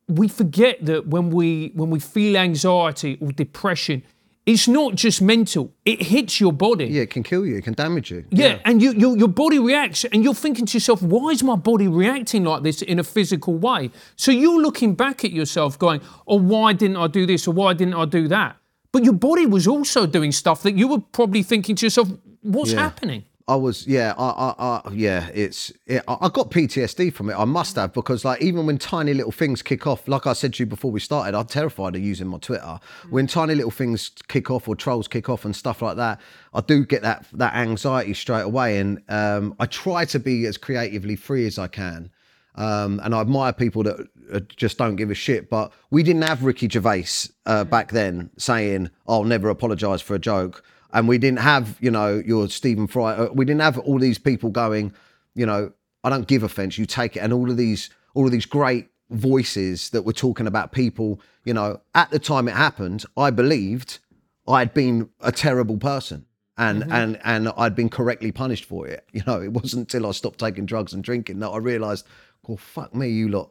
We 0.09 0.29
forget 0.29 0.85
that 0.85 1.07
when 1.09 1.31
we 1.31 1.73
when 1.75 1.90
we 1.90 1.99
feel 1.99 2.37
anxiety 2.37 3.17
or 3.21 3.33
depression, 3.33 4.03
it's 4.45 4.69
not 4.69 4.95
just 4.95 5.23
mental. 5.23 5.73
It 5.87 6.03
hits 6.03 6.38
your 6.40 6.53
body. 6.53 6.85
Yeah, 6.87 7.03
it 7.03 7.11
can 7.11 7.23
kill 7.23 7.47
you. 7.47 7.57
It 7.57 7.64
can 7.64 7.73
damage 7.73 8.11
you. 8.11 8.25
Yeah, 8.31 8.59
and 8.67 8.83
you, 8.83 8.93
your 8.93 9.17
your 9.17 9.29
body 9.29 9.59
reacts, 9.59 10.05
and 10.05 10.23
you're 10.23 10.35
thinking 10.35 10.67
to 10.67 10.77
yourself, 10.77 11.01
"Why 11.03 11.31
is 11.31 11.43
my 11.43 11.57
body 11.57 11.88
reacting 11.88 12.45
like 12.45 12.62
this 12.62 12.83
in 12.83 12.99
a 12.99 13.05
physical 13.05 13.57
way?" 13.57 13.90
So 14.17 14.31
you're 14.31 14.61
looking 14.61 14.95
back 14.95 15.25
at 15.25 15.33
yourself, 15.33 15.79
going, 15.79 16.03
"Oh, 16.27 16.38
why 16.38 16.75
didn't 16.75 16.99
I 16.99 17.07
do 17.07 17.25
this? 17.25 17.49
Or 17.49 17.53
why 17.55 17.73
didn't 17.73 17.95
I 17.95 18.05
do 18.05 18.29
that?" 18.29 18.57
But 18.93 19.05
your 19.05 19.14
body 19.14 19.47
was 19.47 19.67
also 19.67 20.07
doing 20.07 20.33
stuff 20.33 20.62
that 20.64 20.77
you 20.77 20.87
were 20.88 21.01
probably 21.01 21.43
thinking 21.43 21.77
to 21.77 21.87
yourself, 21.87 22.11
"What's 22.43 22.73
Yeah. 22.73 22.81
happening?" 22.83 23.25
I 23.47 23.57
was, 23.57 23.87
yeah, 23.87 24.15
I, 24.17 24.25
I, 24.59 24.81
I 24.89 24.91
yeah, 24.93 25.29
it's, 25.35 25.71
it, 25.87 26.03
I 26.09 26.31
got 26.31 26.51
PTSD 26.51 27.13
from 27.13 27.29
it. 27.29 27.35
I 27.35 27.45
must 27.45 27.77
have 27.77 27.93
because, 27.93 28.25
like, 28.25 28.41
even 28.41 28.65
when 28.65 28.79
tiny 28.79 29.13
little 29.13 29.33
things 29.33 29.61
kick 29.61 29.87
off, 29.87 30.09
like 30.09 30.27
I 30.27 30.33
said 30.33 30.55
to 30.55 30.63
you 30.63 30.67
before 30.67 30.91
we 30.91 30.99
started, 30.99 31.37
I'm 31.37 31.45
terrified 31.45 31.95
of 31.95 32.01
using 32.01 32.27
my 32.27 32.39
Twitter. 32.39 32.81
When 33.11 33.27
tiny 33.27 33.55
little 33.55 33.71
things 33.71 34.13
kick 34.29 34.51
off 34.51 34.67
or 34.67 34.75
trolls 34.75 35.09
kick 35.09 35.29
off 35.29 35.45
and 35.45 35.55
stuff 35.55 35.83
like 35.83 35.97
that, 35.97 36.23
I 36.55 36.63
do 36.63 36.87
get 36.87 37.03
that 37.03 37.27
that 37.35 37.55
anxiety 37.55 38.15
straight 38.15 38.43
away, 38.43 38.79
and 38.79 39.03
um, 39.11 39.55
I 39.61 39.67
try 39.67 40.07
to 40.07 40.19
be 40.19 40.47
as 40.47 40.57
creatively 40.57 41.17
free 41.17 41.47
as 41.47 41.59
I 41.59 41.67
can. 41.67 42.11
Um, 42.55 43.01
and 43.03 43.15
I 43.15 43.21
admire 43.21 43.53
people 43.53 43.83
that 43.83 44.09
uh, 44.33 44.41
just 44.57 44.79
don't 44.79 44.97
give 44.97 45.11
a 45.11 45.15
shit. 45.15 45.51
But 45.51 45.73
we 45.91 46.03
didn't 46.03 46.23
have 46.23 46.45
Ricky 46.45 46.69
Gervais 46.69 47.29
uh, 47.45 47.65
back 47.65 47.91
then 47.91 48.31
saying, 48.39 48.91
"I'll 49.07 49.25
never 49.25 49.51
apologise 49.51 50.01
for 50.01 50.15
a 50.15 50.19
joke," 50.19 50.65
and 50.95 51.09
we 51.09 51.19
didn't 51.19 51.41
have, 51.41 51.77
you 51.81 51.91
know, 51.91 52.23
your 52.25 52.49
Stephen 52.49 52.87
Fry. 52.87 53.15
Uh, 53.15 53.29
we 53.33 53.45
didn't 53.45 53.61
have 53.61 53.79
all 53.79 53.99
these 53.99 54.17
people 54.17 54.49
going, 54.49 54.95
you 55.35 55.45
know, 55.45 55.73
I 56.05 56.09
don't 56.09 56.29
give 56.29 56.45
offence, 56.45 56.79
you 56.79 56.87
take 56.87 57.17
it, 57.17 57.21
and 57.21 57.33
all 57.33 57.51
of 57.51 57.57
these, 57.57 57.91
all 58.15 58.25
of 58.25 58.31
these 58.31 58.47
great 58.47 58.89
voices 59.11 59.91
that 59.91 60.03
were 60.03 60.13
talking 60.13 60.47
about 60.47 60.73
people. 60.73 61.21
You 61.45 61.55
know, 61.55 61.81
at 61.95 62.11
the 62.11 62.21
time 62.21 62.47
it 62.47 62.55
happened, 62.55 63.05
I 63.17 63.31
believed 63.31 63.99
I 64.47 64.61
had 64.61 64.73
been 64.73 65.11
a 65.21 65.33
terrible 65.33 65.77
person. 65.77 66.27
And, 66.57 66.85
and 66.93 67.19
and 67.25 67.49
I'd 67.57 67.75
been 67.75 67.89
correctly 67.89 68.31
punished 68.31 68.65
for 68.65 68.87
it. 68.87 69.05
You 69.13 69.23
know, 69.27 69.43
it 69.43 69.53
wasn't 69.53 69.93
until 69.93 70.09
I 70.09 70.13
stopped 70.13 70.39
taking 70.39 70.67
drugs 70.67 70.93
and 70.93 71.03
drinking 71.03 71.41
that 71.41 71.49
I 71.49 71.57
realised, 71.57 72.07
well, 72.47 72.57
fuck 72.57 72.95
me, 72.95 73.09
you 73.09 73.29
lot 73.29 73.51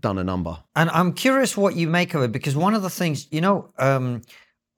done 0.00 0.18
a 0.18 0.24
number. 0.24 0.58
And 0.74 0.90
I'm 0.90 1.12
curious 1.12 1.56
what 1.56 1.76
you 1.76 1.86
make 1.86 2.14
of 2.14 2.22
it 2.22 2.32
because 2.32 2.56
one 2.56 2.74
of 2.74 2.82
the 2.82 2.90
things, 2.90 3.28
you 3.30 3.40
know, 3.40 3.70
um, 3.78 4.22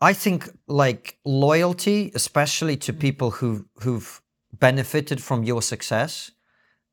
I 0.00 0.12
think 0.12 0.48
like 0.66 1.18
loyalty, 1.24 2.12
especially 2.14 2.76
to 2.78 2.92
people 2.92 3.30
who 3.30 3.66
who've 3.80 4.20
benefited 4.52 5.22
from 5.22 5.44
your 5.44 5.62
success, 5.62 6.30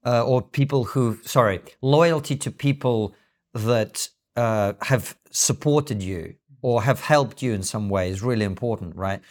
uh, 0.06 0.24
or 0.24 0.42
people 0.42 0.86
who, 0.86 1.18
sorry, 1.24 1.62
loyalty 1.82 2.36
to 2.38 2.52
people 2.52 3.16
that 3.54 4.10
uh, 4.36 4.74
have 4.82 5.18
supported 5.32 6.02
you 6.02 6.36
or 6.62 6.84
have 6.84 7.02
helped 7.02 7.42
you 7.42 7.54
in 7.54 7.62
some 7.64 7.90
way 7.90 8.10
is 8.10 8.22
really 8.22 8.46
important, 8.46 8.96
right? 8.96 9.22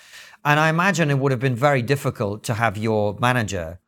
And 0.45 0.61
I 0.61 0.69
imagine 0.69 1.11
it 1.11 1.19
would 1.19 1.33
have 1.33 1.41
been 1.41 1.57
very 1.57 1.83
difficult 1.83 2.43
to 2.45 2.55
have 2.55 2.77
your 2.77 3.17
manager 3.21 3.81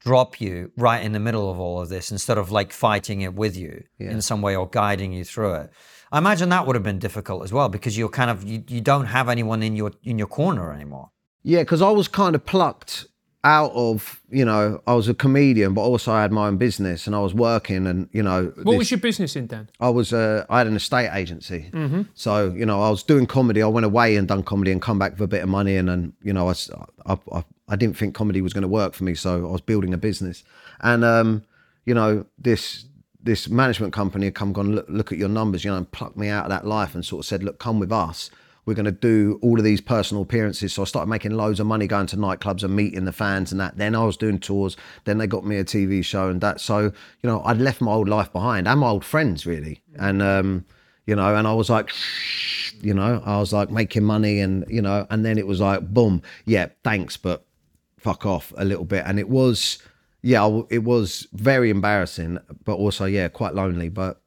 drop 0.00 0.40
you 0.40 0.72
right 0.76 1.02
in 1.04 1.12
the 1.12 1.20
middle 1.20 1.50
of 1.50 1.58
all 1.60 1.80
of 1.80 1.88
this 1.88 2.10
instead 2.10 2.36
of 2.36 2.50
like 2.50 2.72
fighting 2.72 3.20
it 3.20 3.34
with 3.34 3.56
you 3.56 3.84
in 3.98 4.20
some 4.20 4.42
way 4.42 4.56
or 4.56 4.68
guiding 4.68 5.12
you 5.12 5.24
through 5.24 5.54
it. 5.54 5.70
I 6.12 6.18
imagine 6.18 6.50
that 6.50 6.66
would 6.66 6.76
have 6.76 6.82
been 6.84 6.98
difficult 6.98 7.42
as 7.42 7.52
well 7.52 7.68
because 7.68 7.96
you're 7.98 8.10
kind 8.20 8.30
of 8.30 8.44
you, 8.44 8.62
you 8.68 8.80
don't 8.82 9.06
have 9.06 9.28
anyone 9.28 9.62
in 9.62 9.74
your 9.76 9.92
in 10.04 10.18
your 10.18 10.28
corner 10.28 10.72
anymore. 10.72 11.10
Yeah, 11.42 11.60
because 11.60 11.82
I 11.82 11.90
was 11.90 12.06
kind 12.08 12.34
of 12.36 12.44
plucked 12.46 13.06
out 13.44 13.72
of, 13.74 14.20
you 14.30 14.44
know, 14.44 14.80
I 14.86 14.94
was 14.94 15.08
a 15.08 15.14
comedian, 15.14 15.74
but 15.74 15.80
also 15.80 16.12
I 16.12 16.22
had 16.22 16.30
my 16.30 16.46
own 16.46 16.58
business 16.58 17.08
and 17.08 17.16
I 17.16 17.18
was 17.18 17.34
working 17.34 17.88
and, 17.88 18.08
you 18.12 18.22
know, 18.22 18.52
What 18.54 18.64
this- 18.74 18.78
was 18.78 18.90
your 18.92 19.00
business 19.00 19.34
in, 19.34 19.48
Dan? 19.48 19.68
I 19.80 19.88
was, 19.88 20.12
uh, 20.12 20.44
I 20.48 20.58
had 20.58 20.68
an 20.68 20.76
estate 20.76 21.10
agency. 21.12 21.68
So, 22.14 22.52
you 22.56 22.64
know, 22.64 22.80
I 22.80 22.90
was 22.90 23.02
doing 23.02 23.26
comedy. 23.26 23.60
I 23.60 23.66
went 23.66 23.84
away 23.84 24.14
and 24.14 24.28
done 24.28 24.44
comedy 24.44 24.70
and 24.70 24.80
come 24.80 24.96
back 25.00 25.12
with 25.14 25.22
a 25.22 25.26
bit 25.26 25.42
of 25.42 25.48
money. 25.48 25.76
And 25.76 25.88
then, 25.88 26.12
you 26.22 26.32
know, 26.32 26.48
I 26.48 26.54
I 27.32 27.44
I 27.68 27.74
didn't 27.76 27.96
think 27.96 28.14
comedy 28.14 28.40
was 28.40 28.52
going 28.52 28.62
to 28.62 28.68
work 28.68 28.94
for 28.94 29.02
me. 29.02 29.14
So 29.16 29.48
I 29.48 29.50
was 29.50 29.60
building 29.60 29.92
a 29.92 29.98
business. 29.98 30.44
And, 30.80 31.04
um, 31.04 31.42
you 31.84 31.94
know, 31.94 32.26
this, 32.38 32.84
this 33.22 33.48
management 33.48 33.92
company 33.92 34.26
had 34.26 34.34
come 34.34 34.52
gone 34.52 34.74
look, 34.74 34.86
look 34.88 35.12
at 35.12 35.18
your 35.18 35.28
numbers, 35.28 35.64
you 35.64 35.70
know, 35.70 35.76
and 35.76 35.90
plucked 35.90 36.16
me 36.16 36.28
out 36.28 36.44
of 36.44 36.50
that 36.50 36.66
life 36.66 36.94
and 36.94 37.04
sort 37.04 37.20
of 37.20 37.26
said, 37.26 37.42
look, 37.42 37.58
come 37.58 37.78
with 37.78 37.92
us. 37.92 38.30
We're 38.64 38.74
going 38.74 38.84
to 38.84 38.92
do 38.92 39.40
all 39.42 39.58
of 39.58 39.64
these 39.64 39.80
personal 39.80 40.22
appearances. 40.22 40.72
So 40.72 40.82
I 40.82 40.84
started 40.84 41.08
making 41.08 41.32
loads 41.32 41.58
of 41.58 41.66
money 41.66 41.88
going 41.88 42.06
to 42.08 42.16
nightclubs 42.16 42.62
and 42.62 42.76
meeting 42.76 43.04
the 43.04 43.12
fans 43.12 43.50
and 43.50 43.60
that. 43.60 43.76
Then 43.76 43.96
I 43.96 44.04
was 44.04 44.16
doing 44.16 44.38
tours. 44.38 44.76
Then 45.04 45.18
they 45.18 45.26
got 45.26 45.44
me 45.44 45.56
a 45.56 45.64
TV 45.64 46.04
show 46.04 46.28
and 46.28 46.40
that. 46.42 46.60
So, 46.60 46.80
you 46.80 46.92
know, 47.24 47.42
I'd 47.44 47.58
left 47.58 47.80
my 47.80 47.90
old 47.90 48.08
life 48.08 48.32
behind 48.32 48.68
and 48.68 48.78
my 48.78 48.88
old 48.88 49.04
friends 49.04 49.46
really. 49.46 49.82
And, 49.96 50.22
um, 50.22 50.64
you 51.06 51.16
know, 51.16 51.34
and 51.34 51.48
I 51.48 51.54
was 51.54 51.70
like, 51.70 51.90
you 52.80 52.94
know, 52.94 53.20
I 53.24 53.38
was 53.38 53.52
like 53.52 53.70
making 53.70 54.04
money 54.04 54.38
and, 54.38 54.64
you 54.68 54.80
know, 54.80 55.06
and 55.10 55.24
then 55.24 55.38
it 55.38 55.46
was 55.46 55.60
like, 55.60 55.92
boom, 55.92 56.22
yeah, 56.44 56.68
thanks, 56.84 57.16
but 57.16 57.44
fuck 57.98 58.24
off 58.26 58.52
a 58.56 58.64
little 58.64 58.84
bit. 58.84 59.04
And 59.06 59.18
it 59.18 59.28
was, 59.28 59.82
yeah, 60.22 60.62
it 60.70 60.84
was 60.84 61.26
very 61.32 61.70
embarrassing, 61.70 62.38
but 62.64 62.74
also, 62.74 63.04
yeah, 63.06 63.28
quite 63.28 63.54
lonely. 63.54 63.88
But 63.88 64.20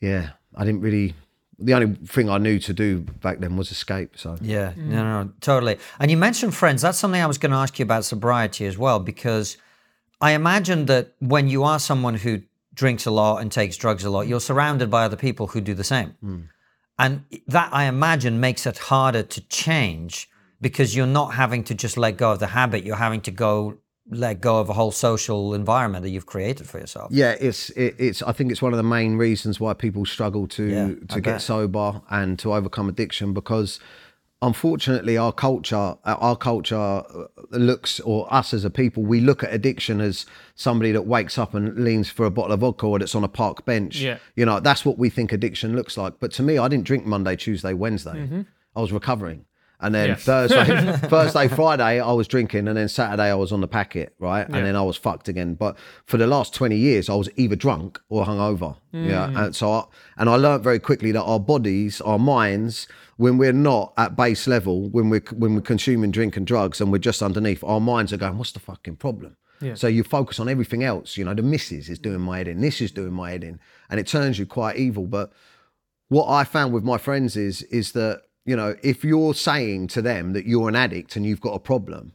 yeah, 0.00 0.30
I 0.56 0.64
didn't 0.64 0.80
really, 0.80 1.14
the 1.58 1.74
only 1.74 1.94
thing 2.06 2.28
I 2.28 2.38
knew 2.38 2.58
to 2.58 2.72
do 2.72 3.00
back 3.00 3.38
then 3.38 3.56
was 3.56 3.70
escape. 3.70 4.18
So 4.18 4.36
Yeah, 4.40 4.72
no, 4.76 4.82
mm. 4.82 4.88
no, 4.88 5.22
no, 5.22 5.32
totally. 5.40 5.78
And 6.00 6.10
you 6.10 6.16
mentioned 6.16 6.54
friends. 6.54 6.82
That's 6.82 6.98
something 6.98 7.20
I 7.20 7.26
was 7.26 7.38
going 7.38 7.52
to 7.52 7.58
ask 7.58 7.78
you 7.78 7.84
about 7.84 8.04
sobriety 8.04 8.66
as 8.66 8.76
well, 8.76 8.98
because 8.98 9.56
I 10.20 10.32
imagine 10.32 10.86
that 10.86 11.14
when 11.20 11.48
you 11.48 11.62
are 11.62 11.78
someone 11.78 12.14
who 12.14 12.42
drinks 12.74 13.06
a 13.06 13.10
lot 13.10 13.40
and 13.40 13.52
takes 13.52 13.76
drugs 13.76 14.02
a 14.02 14.10
lot, 14.10 14.26
you're 14.26 14.40
surrounded 14.40 14.90
by 14.90 15.04
other 15.04 15.16
people 15.16 15.46
who 15.46 15.60
do 15.60 15.74
the 15.74 15.84
same. 15.84 16.16
Mm. 16.24 16.48
And 16.98 17.24
that, 17.46 17.72
I 17.72 17.84
imagine, 17.84 18.40
makes 18.40 18.66
it 18.66 18.78
harder 18.78 19.22
to 19.22 19.40
change 19.48 20.28
because 20.60 20.96
you're 20.96 21.06
not 21.06 21.34
having 21.34 21.64
to 21.64 21.74
just 21.74 21.96
let 21.96 22.16
go 22.16 22.32
of 22.32 22.38
the 22.40 22.48
habit. 22.48 22.84
You're 22.84 22.96
having 22.96 23.20
to 23.22 23.30
go 23.30 23.78
let 24.16 24.40
go 24.40 24.60
of 24.60 24.68
a 24.68 24.72
whole 24.72 24.92
social 24.92 25.54
environment 25.54 26.02
that 26.04 26.10
you've 26.10 26.26
created 26.26 26.68
for 26.68 26.78
yourself. 26.78 27.08
yeah, 27.12 27.34
it's 27.40 27.70
it, 27.70 27.94
it's. 27.98 28.22
I 28.22 28.32
think 28.32 28.50
it's 28.52 28.62
one 28.62 28.72
of 28.72 28.76
the 28.76 28.82
main 28.82 29.16
reasons 29.16 29.58
why 29.60 29.72
people 29.74 30.04
struggle 30.06 30.46
to 30.48 30.64
Yeah, 30.64 30.84
I 31.10 31.14
to 31.14 31.20
get 31.20 31.32
bet. 31.34 31.42
sober 31.42 32.00
and 32.10 32.38
to 32.40 32.54
overcome 32.54 32.88
addiction 32.88 33.32
because 33.32 33.80
unfortunately 34.40 35.16
our 35.16 35.32
culture 35.32 35.94
our 36.04 36.36
culture 36.36 37.02
looks 37.50 38.00
or 38.00 38.32
us 38.32 38.52
as 38.52 38.64
a 38.64 38.70
people 38.70 39.02
we 39.04 39.20
look 39.20 39.44
at 39.44 39.52
addiction 39.54 40.00
as 40.00 40.26
somebody 40.56 40.90
that 40.92 41.02
wakes 41.06 41.38
up 41.38 41.54
and 41.54 41.76
leans 41.84 42.10
for 42.10 42.26
a 42.26 42.30
bottle 42.30 42.52
of 42.52 42.60
vodka 42.60 42.84
or 42.86 42.98
that's 42.98 43.14
on 43.14 43.22
a 43.22 43.28
park 43.28 43.64
bench 43.64 43.96
Yeah. 44.00 44.18
you 44.34 44.44
know 44.44 44.58
that's 44.58 44.84
what 44.84 44.98
we 44.98 45.10
think 45.10 45.32
addiction 45.32 45.76
looks 45.76 45.96
like 45.96 46.14
but 46.18 46.32
to 46.32 46.42
me 46.42 46.58
i 46.58 46.66
didn't 46.66 46.84
drink 46.84 47.06
monday 47.06 47.36
tuesday 47.36 47.72
wednesday 47.72 48.12
Mm-hmm. 48.14 48.40
i 48.74 48.80
was 48.80 48.92
recovering 48.92 49.44
and 49.82 49.94
then. 49.94 50.16
Thursday, 50.16 50.96
Thursday, 51.08 51.48
Friday, 51.48 52.00
I 52.00 52.12
was 52.12 52.26
drinking, 52.28 52.68
and 52.68 52.76
then 52.76 52.88
Saturday 52.88 53.30
I 53.30 53.34
was 53.34 53.52
on 53.52 53.60
the 53.60 53.68
packet, 53.68 54.14
right? 54.18 54.46
And 54.46 54.54
Yeah. 54.56 54.62
then 54.62 54.76
I 54.76 54.82
was 54.82 54.96
fucked 54.96 55.28
again. 55.28 55.54
But 55.54 55.76
for 56.06 56.16
the 56.16 56.26
last 56.26 56.54
twenty 56.54 56.76
years, 56.76 57.10
I 57.10 57.14
was 57.14 57.28
either 57.36 57.56
drunk 57.56 58.00
or 58.08 58.24
hungover. 58.24 58.76
Mm. 58.94 59.08
Yeah, 59.08 59.44
and 59.44 59.54
so 59.56 59.70
I, 59.72 59.84
and 60.16 60.30
I 60.30 60.36
learned 60.36 60.62
very 60.62 60.78
quickly 60.78 61.12
that 61.12 61.22
our 61.22 61.40
bodies, 61.40 62.00
our 62.00 62.18
minds, 62.18 62.86
when 63.16 63.36
we're 63.38 63.52
not 63.52 63.92
at 63.96 64.16
base 64.16 64.46
level, 64.46 64.88
when 64.90 65.10
we're 65.10 65.24
when 65.36 65.54
we're 65.54 65.60
consuming 65.60 66.10
drink 66.10 66.36
and 66.36 66.46
drugs, 66.46 66.80
and 66.80 66.90
we're 66.92 66.98
just 66.98 67.22
underneath, 67.22 67.62
our 67.64 67.80
minds 67.80 68.12
are 68.12 68.16
going, 68.18 68.38
"What's 68.38 68.52
the 68.52 68.60
fucking 68.60 68.96
problem?" 68.96 69.36
Yeah. 69.60 69.74
So 69.74 69.86
you 69.86 70.02
focus 70.02 70.40
on 70.40 70.48
everything 70.48 70.82
else. 70.82 71.16
You 71.16 71.24
know, 71.24 71.34
the 71.34 71.42
missus 71.42 71.88
is 71.88 71.98
doing 72.00 72.20
my 72.20 72.38
head 72.38 72.48
in, 72.48 72.60
this 72.60 72.80
is 72.80 72.90
doing 72.90 73.12
my 73.12 73.30
head 73.30 73.44
in, 73.44 73.60
and 73.90 74.00
it 74.00 74.06
turns 74.08 74.38
you 74.38 74.44
quite 74.46 74.76
evil. 74.76 75.06
But 75.06 75.32
what 76.08 76.28
I 76.28 76.44
found 76.44 76.72
with 76.72 76.82
my 76.84 76.98
friends 76.98 77.36
is 77.36 77.62
is 77.64 77.92
that 77.92 78.22
you 78.44 78.56
know 78.56 78.76
if 78.82 79.04
you're 79.04 79.34
saying 79.34 79.88
to 79.88 80.02
them 80.02 80.32
that 80.32 80.46
you're 80.46 80.68
an 80.68 80.76
addict 80.76 81.16
and 81.16 81.24
you've 81.24 81.40
got 81.40 81.54
a 81.54 81.60
problem, 81.60 82.12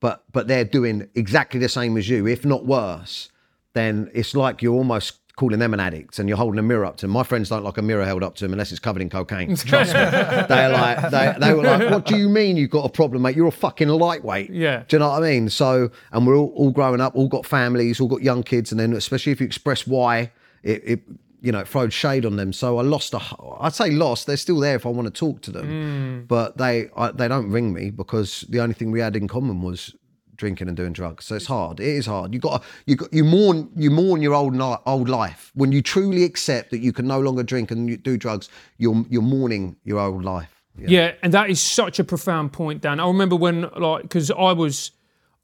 but 0.00 0.24
but 0.32 0.48
they're 0.48 0.64
doing 0.64 1.08
exactly 1.14 1.60
the 1.60 1.68
same 1.68 1.96
as 1.96 2.08
you, 2.08 2.26
if 2.26 2.44
not 2.44 2.66
worse, 2.66 3.30
then 3.74 4.10
it's 4.14 4.34
like 4.34 4.62
you're 4.62 4.74
almost 4.74 5.20
calling 5.36 5.58
them 5.58 5.74
an 5.74 5.80
addict 5.80 6.18
and 6.18 6.30
you're 6.30 6.38
holding 6.38 6.58
a 6.58 6.62
mirror 6.62 6.86
up 6.86 6.96
to 6.96 7.02
them. 7.02 7.10
My 7.10 7.22
friends 7.22 7.50
don't 7.50 7.62
like 7.62 7.76
a 7.76 7.82
mirror 7.82 8.06
held 8.06 8.22
up 8.22 8.36
to 8.36 8.44
them 8.44 8.52
unless 8.52 8.72
it's 8.72 8.80
covered 8.80 9.02
in 9.02 9.10
cocaine. 9.10 9.54
Trust 9.56 9.92
me. 9.92 10.00
They're 10.48 10.70
like 10.70 11.10
they, 11.10 11.34
they 11.38 11.52
were 11.52 11.62
like, 11.62 11.90
"What 11.90 12.06
do 12.06 12.16
you 12.16 12.28
mean 12.28 12.56
you've 12.56 12.70
got 12.70 12.86
a 12.86 12.88
problem, 12.88 13.22
mate? 13.22 13.36
You're 13.36 13.48
a 13.48 13.52
fucking 13.52 13.88
lightweight." 13.88 14.50
Yeah. 14.50 14.84
Do 14.88 14.96
you 14.96 15.00
know 15.00 15.10
what 15.10 15.22
I 15.22 15.28
mean? 15.28 15.50
So, 15.50 15.90
and 16.12 16.26
we're 16.26 16.36
all, 16.36 16.52
all 16.56 16.70
growing 16.70 17.00
up, 17.00 17.14
all 17.14 17.28
got 17.28 17.44
families, 17.44 18.00
all 18.00 18.08
got 18.08 18.22
young 18.22 18.42
kids, 18.42 18.72
and 18.72 18.80
then 18.80 18.94
especially 18.94 19.32
if 19.32 19.40
you 19.40 19.46
express 19.46 19.86
why, 19.86 20.32
it, 20.62 20.82
it 20.84 21.00
you 21.40 21.52
know, 21.52 21.60
it 21.60 21.68
throwed 21.68 21.92
shade 21.92 22.24
on 22.24 22.36
them. 22.36 22.52
So 22.52 22.78
I 22.78 22.82
lost 22.82 23.14
a. 23.14 23.20
I'd 23.60 23.74
say 23.74 23.90
lost. 23.90 24.26
They're 24.26 24.36
still 24.36 24.60
there 24.60 24.76
if 24.76 24.86
I 24.86 24.88
want 24.88 25.06
to 25.06 25.18
talk 25.18 25.42
to 25.42 25.50
them, 25.50 25.66
mm. 25.66 26.28
but 26.28 26.56
they 26.58 26.88
I, 26.96 27.12
they 27.12 27.28
don't 27.28 27.50
ring 27.50 27.72
me 27.72 27.90
because 27.90 28.44
the 28.48 28.60
only 28.60 28.74
thing 28.74 28.90
we 28.90 29.00
had 29.00 29.16
in 29.16 29.28
common 29.28 29.62
was 29.62 29.94
drinking 30.36 30.68
and 30.68 30.76
doing 30.76 30.92
drugs. 30.92 31.24
So 31.24 31.34
it's 31.36 31.46
hard. 31.46 31.80
It 31.80 31.88
is 31.88 32.06
hard. 32.06 32.34
You 32.34 32.40
got 32.40 32.62
you 32.86 32.96
got 32.96 33.12
you 33.12 33.24
mourn 33.24 33.70
you 33.76 33.90
mourn 33.90 34.22
your 34.22 34.34
old 34.34 34.54
ni- 34.54 34.76
old 34.86 35.08
life 35.08 35.52
when 35.54 35.72
you 35.72 35.82
truly 35.82 36.24
accept 36.24 36.70
that 36.70 36.78
you 36.78 36.92
can 36.92 37.06
no 37.06 37.20
longer 37.20 37.42
drink 37.42 37.70
and 37.70 38.02
do 38.02 38.16
drugs. 38.16 38.48
You're 38.78 39.04
you're 39.08 39.22
mourning 39.22 39.76
your 39.84 40.00
old 40.00 40.24
life. 40.24 40.56
Yeah. 40.78 41.12
and 41.22 41.32
that 41.32 41.50
is 41.50 41.60
such 41.60 41.98
a 41.98 42.04
profound 42.04 42.52
point, 42.52 42.82
Dan. 42.82 43.00
I 43.00 43.06
remember 43.06 43.36
when, 43.36 43.62
like, 43.76 44.02
because 44.02 44.30
I 44.30 44.52
was, 44.52 44.90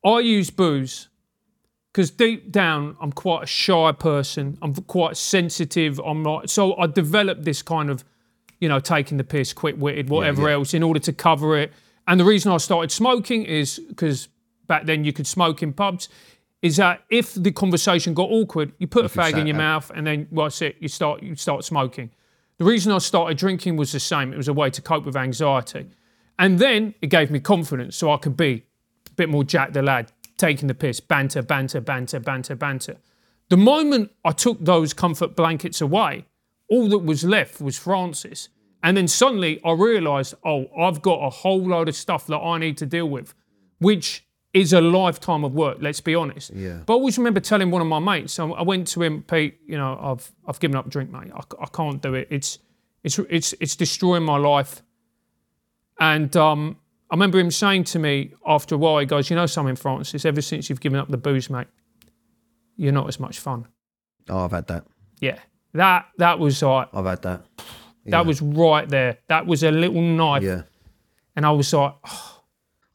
I 0.05 0.21
used 0.21 0.57
booze 0.57 1.09
because 1.93 2.11
deep 2.11 2.51
down 2.51 2.97
I'm 3.01 3.13
quite 3.13 3.45
a 3.45 3.47
shy 3.47 3.93
person. 3.93 4.59
I'm 4.63 4.75
quite 4.75 5.17
sensitive. 5.17 6.01
I'm 6.01 6.23
not. 6.23 6.51
So 6.51 6.77
I 6.77 6.87
developed 6.87 7.45
this 7.45 7.63
kind 7.63 7.91
of, 7.91 8.05
you 8.61 8.69
know, 8.69 8.81
taking 8.81 9.19
the 9.19 9.25
piss, 9.25 9.53
quick 9.53 9.77
witted, 9.79 10.09
whatever 10.09 10.49
yeah. 10.49 10.55
else, 10.55 10.75
in 10.75 10.83
order 10.83 11.01
to 11.01 11.13
cover 11.13 11.59
it. 11.59 11.73
And 12.07 12.19
the 12.19 12.25
reason 12.25 12.51
I 12.51 12.57
started 12.57 12.91
smoking 12.91 13.45
is 13.45 13.79
because 13.89 14.29
back 14.67 14.87
then 14.87 15.05
you 15.05 15.13
could 15.13 15.27
smoke 15.27 15.63
in 15.63 15.73
pubs. 15.73 16.09
Is 16.63 16.77
that 16.77 17.03
if 17.11 17.35
the 17.35 17.51
conversation 17.51 18.15
got 18.15 18.31
awkward, 18.31 18.73
you 18.79 18.87
put 18.87 19.05
a 19.05 19.09
fag 19.09 19.33
in 19.33 19.49
your 19.49 19.57
there. 19.57 19.67
mouth, 19.67 19.91
and 19.97 20.07
then 20.07 20.29
well, 20.31 20.47
that's 20.47 20.63
it. 20.63 20.77
You 20.79 20.87
start 20.87 21.21
you 21.23 21.35
start 21.35 21.65
smoking. 21.65 22.11
The 22.59 22.65
reason 22.65 22.93
I 22.93 22.99
started 22.99 23.37
drinking 23.37 23.77
was 23.77 23.91
the 23.91 23.99
same. 23.99 24.33
It 24.33 24.37
was 24.37 24.47
a 24.47 24.53
way 24.53 24.71
to 24.71 24.81
cope 24.81 25.05
with 25.05 25.17
anxiety. 25.17 25.89
And 26.39 26.61
then 26.61 26.95
it 27.03 27.09
gave 27.09 27.31
me 27.31 27.41
confidence 27.41 27.97
so 27.97 28.13
I 28.13 28.17
could 28.17 28.37
be 28.37 28.65
a 29.09 29.15
bit 29.15 29.29
more 29.29 29.43
Jack 29.43 29.73
the 29.73 29.83
Lad, 29.83 30.12
taking 30.43 30.67
the 30.67 30.75
piss, 30.75 30.99
banter, 30.99 31.41
banter, 31.41 31.81
banter, 31.81 32.19
banter, 32.19 32.57
banter. 32.57 32.97
The 33.49 33.57
moment 33.57 34.11
I 34.25 34.33
took 34.33 34.59
those 34.65 34.93
comfort 34.93 35.37
blankets 35.37 35.81
away, 35.81 36.25
all 36.69 36.89
that 36.89 36.99
was 36.99 37.23
left 37.23 37.61
was 37.61 37.79
Francis. 37.79 38.49
And 38.83 38.97
then 38.97 39.07
suddenly 39.07 39.61
I 39.65 39.73
realised, 39.73 40.35
oh, 40.45 40.67
I've 40.77 41.01
got 41.01 41.21
a 41.21 41.31
whole 41.31 41.65
load 41.65 41.89
of 41.89 41.95
stuff 41.95 42.27
that 42.27 42.39
I 42.39 42.59
need 42.59 42.77
to 42.79 42.87
deal 42.87 43.09
with, 43.09 43.35
which 43.79 44.27
is 44.53 44.73
a 44.73 44.81
lifetime 44.81 45.45
of 45.45 45.55
work, 45.55 45.79
let's 45.81 46.01
be 46.01 46.17
honest. 46.17 46.51
Yeah. 46.53 46.81
But 46.85 46.95
I 46.95 46.97
always 46.97 47.17
remember 47.19 47.39
telling 47.41 47.71
one 47.71 47.81
of 47.81 47.89
my 47.89 48.01
mates, 48.01 48.39
I 48.41 48.45
I 48.47 48.63
went 48.63 48.89
to 48.89 49.03
him, 49.03 49.23
Pete, 49.23 49.61
you 49.65 49.79
know, 49.79 49.97
I've 50.03 50.33
I've 50.49 50.59
given 50.59 50.77
up 50.77 50.89
drink, 50.91 51.11
mate. 51.11 51.31
I, 51.33 51.43
I 51.61 51.67
can't 51.67 52.03
do 52.03 52.15
it. 52.15 52.27
It's 52.31 52.59
it's 53.05 53.19
it's 53.31 53.55
it's 53.61 53.77
destroying 53.77 54.25
my 54.25 54.39
life. 54.39 54.83
And 56.01 56.37
um, 56.37 56.79
I 57.13 57.15
remember 57.15 57.39
him 57.39 57.51
saying 57.51 57.85
to 57.85 57.99
me 57.99 58.33
after 58.47 58.75
a 58.75 58.79
while, 58.79 58.99
he 58.99 59.05
goes, 59.05 59.29
you 59.29 59.37
know 59.37 59.45
something, 59.45 59.77
Francis, 59.77 60.25
ever 60.25 60.41
since 60.41 60.71
you've 60.71 60.81
given 60.81 60.99
up 60.99 61.09
the 61.09 61.19
booze, 61.19 61.51
mate, 61.51 61.67
you're 62.79 62.91
not 62.91 63.07
as 63.07 63.21
much 63.21 63.39
fun. 63.39 63.67
Oh, 64.31 64.39
I've 64.47 64.51
had 64.51 64.67
that. 64.69 64.87
Yeah. 65.21 65.39
That 65.75 66.07
that 66.17 66.39
was 66.39 66.63
like 66.63 66.89
I've 66.95 67.05
had 67.05 67.21
that. 67.21 67.43
that 68.07 68.25
was 68.25 68.41
right 68.41 68.89
there. 68.89 69.19
That 69.29 69.47
was 69.47 69.63
a 69.63 69.71
little 69.71 70.01
knife. 70.01 70.43
Yeah. 70.43 70.63
And 71.37 71.45
I 71.45 71.51
was 71.51 71.71
like, 71.75 71.95
oh, 72.03 72.43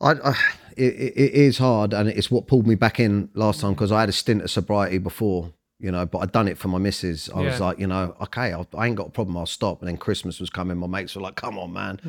I, 0.02 0.12
I 0.14 0.36
it, 0.76 0.94
it 0.96 1.14
it 1.16 1.34
is 1.34 1.60
hard, 1.60 1.94
and 1.94 2.10
it's 2.10 2.32
what 2.32 2.48
pulled 2.48 2.66
me 2.66 2.74
back 2.74 3.00
in 3.00 3.30
last 3.36 3.62
time 3.62 3.74
because 3.74 3.92
I 3.92 4.00
had 4.00 4.10
a 4.10 4.14
stint 4.14 4.42
of 4.42 4.50
sobriety 4.50 4.98
before, 4.98 5.54
you 5.80 5.92
know. 5.92 6.06
But 6.06 6.20
I'd 6.20 6.32
done 6.32 6.48
it 6.48 6.58
for 6.58 6.68
my 6.68 6.78
missus. 6.78 7.30
I 7.34 7.42
was 7.42 7.60
like, 7.60 7.80
you 7.80 7.88
know, 7.88 8.16
okay, 8.22 8.54
I'll, 8.54 8.68
I 8.78 8.88
ain't 8.88 8.96
got 8.96 9.08
a 9.08 9.12
problem. 9.12 9.38
I'll 9.38 9.46
stop. 9.46 9.82
And 9.82 9.88
then 9.88 9.98
Christmas 9.98 10.40
was 10.40 10.50
coming. 10.50 10.78
My 10.78 10.88
mates 10.88 11.16
were 11.16 11.22
like, 11.22 11.36
"Come 11.36 11.58
on, 11.58 11.74
man," 11.74 12.00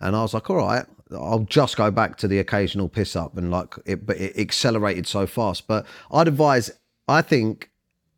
and 0.00 0.16
I 0.16 0.22
was 0.22 0.34
like, 0.34 0.48
"All 0.50 0.56
right, 0.56 0.86
I'll 1.12 1.46
just 1.48 1.76
go 1.76 1.90
back 1.90 2.16
to 2.18 2.28
the 2.28 2.38
occasional 2.38 2.88
piss 2.88 3.16
up." 3.16 3.36
And 3.36 3.50
like 3.50 3.74
it, 3.84 4.06
but 4.06 4.16
it 4.16 4.38
accelerated 4.38 5.06
so 5.06 5.26
fast. 5.26 5.66
But 5.66 5.86
I'd 6.10 6.28
advise. 6.28 6.70
I 7.06 7.22
think 7.22 7.70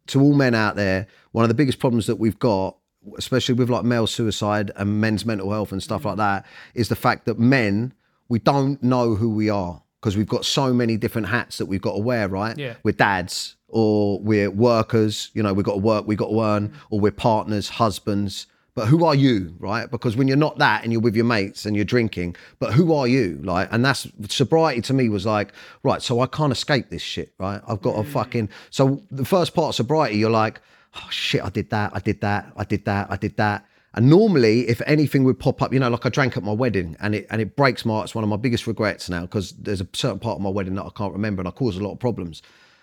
to 0.09 0.21
all 0.21 0.35
men 0.35 0.55
out 0.55 0.77
there, 0.77 1.07
one 1.33 1.45
of 1.45 1.49
the 1.49 1.55
biggest 1.55 1.79
problems 1.79 2.07
that 2.07 2.17
we've 2.17 2.39
got, 2.39 2.77
especially 3.17 3.55
with 3.55 3.71
like 3.71 3.85
male 3.85 4.07
suicide 4.07 4.73
and 4.77 5.01
men's 5.01 5.25
mental 5.25 5.51
health 5.53 5.73
and 5.73 5.83
stuff 5.83 6.03
mm. 6.03 6.07
like 6.07 6.17
that, 6.17 6.47
is 6.75 6.89
the 6.89 6.97
fact 6.97 7.27
that 7.27 7.39
men, 7.39 7.95
we 8.29 8.39
don't 8.39 8.83
know 8.83 9.15
who 9.15 9.31
we 9.31 9.49
are 9.49 9.83
because 10.01 10.17
we've 10.17 10.29
got 10.29 10.45
so 10.45 10.73
many 10.73 10.97
different 10.97 11.29
hats 11.29 11.59
that 11.59 11.67
we've 11.67 11.83
got 11.83 11.93
to 11.93 12.01
wear, 12.01 12.27
right? 12.27 12.57
Yeah. 12.59 12.75
We're 12.83 12.93
dads 12.93 13.57
or 13.71 14.21
we're 14.21 14.51
workers, 14.51 15.31
you 15.35 15.43
know, 15.43 15.53
we've 15.53 15.67
got 15.67 15.73
to 15.73 15.79
work, 15.79 16.07
we've 16.07 16.19
got 16.19 16.29
to 16.29 16.41
earn, 16.41 16.69
mm. 16.69 16.75
or 16.91 17.01
we're 17.01 17.11
partners, 17.11 17.69
husbands. 17.69 18.47
But 18.75 18.87
who 18.87 19.05
are 19.05 19.15
you, 19.15 19.55
right? 19.59 19.91
Because 19.91 20.17
when 20.17 20.29
you're 20.29 20.37
not 20.37 20.59
that 20.59 20.85
and 20.85 20.93
you're 20.93 21.03
with 21.03 21.17
your 21.17 21.25
mates 21.25 21.67
and 21.67 21.75
you're 21.75 21.85
drinking, 21.85 22.37
but 22.61 22.73
who 22.73 22.95
are 22.95 23.09
you? 23.09 23.41
Like, 23.43 23.69
and 23.73 23.85
that's 23.85 24.07
sobriety 24.29 24.81
to 24.83 24.95
me 24.95 25.09
was 25.09 25.27
like, 25.27 25.53
right, 25.83 26.01
so 26.01 26.21
I 26.21 26.27
can't 26.27 26.53
escape 26.53 26.89
this 26.89 27.03
shit, 27.03 27.33
right? 27.39 27.61
I've 27.67 27.83
got 27.83 27.97
to 27.97 28.03
mm. 28.03 28.13
fucking. 28.13 28.49
So 28.71 29.03
the 29.11 29.25
first 29.25 29.55
part 29.55 29.71
of 29.71 29.75
sobriety, 29.75 30.19
you're 30.19 30.31
like, 30.31 30.61
oh 30.95 31.09
shit, 31.11 31.45
I 31.45 31.51
did 31.51 31.71
that, 31.71 31.93
I 31.95 32.01
did 32.01 32.21
that, 32.21 32.53
I 32.57 32.65
did 32.65 32.85
that, 32.85 33.11
I 33.11 33.17
did 33.17 33.37
that. 33.37 33.67
And 33.95 34.09
normally, 34.09 34.69
if 34.69 34.81
anything 34.87 35.25
would 35.25 35.41
pop 35.41 35.61
up, 35.63 35.73
you 35.73 35.81
know, 35.81 35.89
like 35.89 36.07
I 36.07 36.11
drank 36.11 36.37
at 36.37 36.45
my 36.45 36.53
wedding, 36.53 36.97
and 37.01 37.15
it 37.15 37.27
and 37.29 37.41
it 37.41 37.57
breaks 37.57 37.85
my 37.85 37.95
heart. 37.95 38.05
It's 38.05 38.15
one 38.15 38.23
of 38.23 38.31
my 38.31 38.37
biggest 38.37 38.69
regrets 38.69 39.11
now 39.11 39.23
because 39.23 39.51
there's 39.53 39.81
a 39.81 39.89
certain 39.95 40.21
part 40.21 40.37
of 40.37 40.43
my 40.43 40.49
wedding 40.49 40.77
that 40.77 40.85
I 40.85 40.91
can't 40.91 41.13
remember, 41.13 41.41
and 41.41 41.49
I 41.49 41.51
caused 41.51 41.81
a 41.81 41.83
lot 41.83 41.93
of 41.93 41.99
problems. 41.99 42.41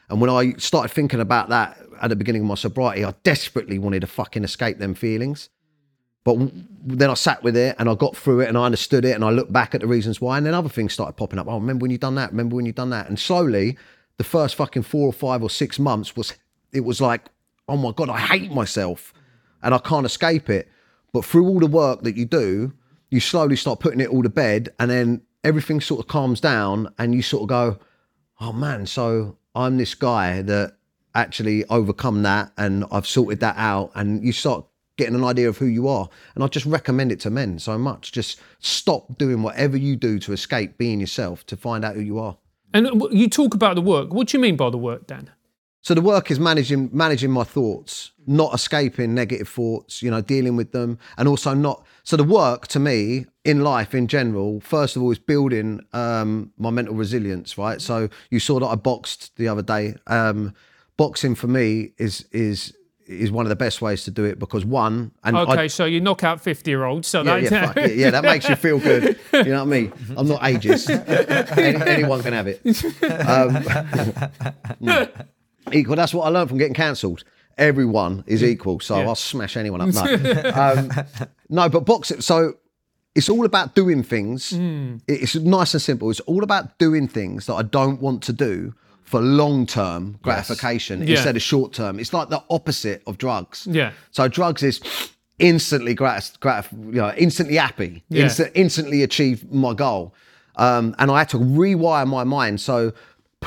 And 0.09 0.21
when 0.21 0.29
I 0.29 0.53
started 0.53 0.89
thinking 0.89 1.19
about 1.19 1.49
that 1.49 1.77
at 2.01 2.09
the 2.09 2.15
beginning 2.15 2.43
of 2.43 2.47
my 2.47 2.55
sobriety, 2.55 3.03
I 3.03 3.13
desperately 3.23 3.79
wanted 3.79 4.01
to 4.01 4.07
fucking 4.07 4.43
escape 4.43 4.79
them 4.79 4.93
feelings. 4.93 5.49
But 6.23 6.37
then 6.85 7.09
I 7.09 7.13
sat 7.13 7.41
with 7.41 7.55
it 7.55 7.75
and 7.79 7.89
I 7.89 7.95
got 7.95 8.15
through 8.15 8.41
it 8.41 8.49
and 8.49 8.57
I 8.57 8.65
understood 8.65 9.05
it 9.05 9.15
and 9.15 9.23
I 9.23 9.29
looked 9.29 9.53
back 9.53 9.73
at 9.73 9.81
the 9.81 9.87
reasons 9.87 10.19
why. 10.19 10.37
And 10.37 10.45
then 10.45 10.53
other 10.53 10.69
things 10.69 10.93
started 10.93 11.13
popping 11.13 11.39
up. 11.39 11.47
Oh, 11.47 11.57
remember 11.57 11.83
when 11.83 11.91
you 11.91 11.97
done 11.97 12.15
that? 12.15 12.31
Remember 12.31 12.55
when 12.55 12.65
you 12.65 12.73
done 12.73 12.89
that? 12.89 13.07
And 13.07 13.17
slowly, 13.17 13.77
the 14.17 14.23
first 14.23 14.55
fucking 14.55 14.83
four 14.83 15.07
or 15.07 15.13
five 15.13 15.41
or 15.41 15.49
six 15.49 15.79
months 15.79 16.15
was, 16.15 16.33
it 16.73 16.81
was 16.81 16.99
like, 16.99 17.21
oh 17.69 17.77
my 17.77 17.91
God, 17.91 18.09
I 18.09 18.19
hate 18.19 18.51
myself 18.51 19.13
and 19.63 19.73
I 19.73 19.77
can't 19.77 20.05
escape 20.05 20.49
it. 20.49 20.69
But 21.13 21.23
through 21.23 21.47
all 21.47 21.59
the 21.59 21.67
work 21.67 22.03
that 22.03 22.17
you 22.17 22.25
do, 22.25 22.73
you 23.09 23.21
slowly 23.21 23.55
start 23.55 23.79
putting 23.79 24.01
it 24.01 24.09
all 24.09 24.23
to 24.23 24.29
bed 24.29 24.69
and 24.79 24.91
then 24.91 25.21
everything 25.43 25.79
sort 25.79 26.01
of 26.01 26.07
calms 26.07 26.41
down 26.41 26.93
and 26.97 27.15
you 27.15 27.21
sort 27.21 27.43
of 27.43 27.47
go, 27.47 27.79
oh 28.41 28.51
man, 28.51 28.85
so 28.85 29.37
I'm 29.57 29.77
this 29.77 29.95
guy 29.95 30.43
that 30.43 30.75
actually 31.15 31.65
overcome 31.65 32.21
that 32.23 32.51
and 32.57 32.85
I've 32.91 33.07
sorted 33.07 33.39
that 33.39 33.55
out 33.57 33.91
and 33.95 34.23
you 34.23 34.31
start 34.31 34.65
getting 34.97 35.15
an 35.15 35.23
idea 35.23 35.49
of 35.49 35.57
who 35.57 35.65
you 35.65 35.87
are. 35.87 36.09
And 36.35 36.43
I 36.43 36.47
just 36.47 36.65
recommend 36.65 37.11
it 37.11 37.19
to 37.21 37.29
men 37.31 37.57
so 37.57 37.77
much. 37.77 38.11
Just 38.11 38.39
stop 38.59 39.17
doing 39.17 39.41
whatever 39.41 39.75
you 39.75 39.95
do 39.95 40.19
to 40.19 40.33
escape 40.33 40.77
being 40.77 40.99
yourself 40.99 41.45
to 41.47 41.57
find 41.57 41.83
out 41.83 41.95
who 41.95 42.01
you 42.01 42.19
are. 42.19 42.37
and 42.73 42.87
you 43.11 43.29
talk 43.29 43.53
about 43.55 43.75
the 43.75 43.81
work. 43.81 44.13
What 44.13 44.27
do 44.27 44.37
you 44.37 44.41
mean 44.41 44.57
by 44.57 44.69
the 44.69 44.77
work, 44.77 45.07
Dan? 45.07 45.31
So 45.87 45.93
the 45.93 46.01
work 46.01 46.29
is 46.31 46.37
managing 46.37 46.89
managing 46.91 47.31
my 47.31 47.45
thoughts, 47.45 48.11
not 48.25 48.53
escaping 48.53 49.15
negative 49.15 49.47
thoughts, 49.47 50.03
you 50.03 50.11
know, 50.11 50.19
dealing 50.19 50.57
with 50.57 50.73
them, 50.73 50.99
and 51.17 51.29
also 51.29 51.53
not. 51.53 51.85
So 52.03 52.17
the 52.17 52.25
work 52.25 52.67
to 52.67 52.79
me 52.79 53.25
in 53.45 53.63
life 53.63 53.95
in 53.95 54.07
general, 54.07 54.59
first 54.59 54.97
of 54.97 55.01
all, 55.01 55.11
is 55.11 55.17
building 55.17 55.79
um, 55.93 56.51
my 56.57 56.71
mental 56.71 56.93
resilience. 56.93 57.57
Right. 57.57 57.79
So 57.79 58.09
you 58.31 58.41
saw 58.41 58.59
that 58.59 58.65
I 58.65 58.75
boxed 58.75 59.37
the 59.37 59.47
other 59.47 59.61
day. 59.61 59.95
Um, 60.07 60.53
boxing 60.97 61.35
for 61.35 61.47
me 61.47 61.93
is 61.97 62.25
is 62.33 62.75
is 63.05 63.31
one 63.31 63.45
of 63.45 63.49
the 63.49 63.55
best 63.55 63.81
ways 63.81 64.03
to 64.03 64.11
do 64.11 64.25
it 64.25 64.39
because 64.39 64.65
one 64.65 65.11
and 65.23 65.37
I, 65.37 65.43
Okay, 65.43 65.67
so 65.69 65.85
you 65.85 66.01
knock 66.01 66.21
out 66.25 66.41
50 66.41 66.69
year 66.69 66.83
olds. 66.83 67.07
So 67.07 67.21
yeah, 67.21 67.39
that, 67.39 67.43
yeah, 67.43 67.65
fuck 67.67 67.77
it. 67.77 67.95
yeah, 67.95 68.09
that 68.09 68.25
makes 68.25 68.49
you 68.49 68.57
feel 68.57 68.79
good. 68.79 69.17
You 69.31 69.45
know 69.45 69.63
what 69.63 69.73
I 69.73 69.79
mean? 69.79 69.93
I'm 70.17 70.27
not 70.27 70.41
ageist. 70.41 70.89
Any, 71.57 71.89
anyone 71.89 72.21
can 72.21 72.33
have 72.33 72.47
it. 72.47 72.59
Um, 74.81 75.13
equal. 75.73 75.95
That's 75.95 76.13
what 76.13 76.25
I 76.25 76.29
learned 76.29 76.49
from 76.49 76.57
getting 76.57 76.73
cancelled. 76.73 77.23
Everyone 77.57 78.23
is 78.27 78.43
equal, 78.43 78.79
so 78.79 78.95
I'll 78.95 79.15
smash 79.15 79.57
anyone 79.57 79.81
up. 79.81 79.89
No, 79.95 80.51
um, 80.55 80.91
no, 81.49 81.69
but 81.69 81.85
boxing. 81.85 82.21
So 82.21 82.53
it's 83.15 83.29
all 83.29 83.45
about 83.45 83.73
doing 83.73 84.03
things. 84.03 84.53
It's 85.07 85.35
nice 85.35 85.73
and 85.73 85.81
simple. 85.81 86.09
It's 86.11 86.19
all 86.21 86.43
about 86.43 86.77
doing 86.77 87.07
things 87.07 87.47
that 87.47 87.55
I 87.55 87.63
don't 87.63 87.99
want 87.99 88.21
to 88.23 88.33
do 88.33 88.75
for 89.03 89.21
long 89.21 89.65
term 89.65 90.19
gratification 90.21 91.01
Yeah. 91.01 91.15
instead 91.15 91.35
of 91.35 91.41
short 91.41 91.73
term. 91.73 91.99
It's 91.99 92.13
like 92.13 92.29
the 92.29 92.43
opposite 92.49 93.01
of 93.07 93.17
drugs. 93.17 93.65
Yeah. 93.71 93.91
So 94.11 94.27
drugs 94.27 94.61
is 94.61 94.79
instantly 95.39 95.93
gratis, 95.95 96.33
gratif- 96.41 96.71
you 96.73 96.99
know, 97.01 97.13
instantly 97.17 97.55
happy, 97.55 98.03
Yeah. 98.09 98.23
instant, 98.25 98.51
instantly 98.53 99.01
achieve 99.03 99.51
my 99.51 99.73
goal. 99.73 100.13
Um, 100.57 100.95
and 100.99 101.09
I 101.09 101.19
had 101.19 101.29
to 101.29 101.37
rewire 101.37 102.05
my 102.07 102.23
mind. 102.23 102.59
So 102.61 102.91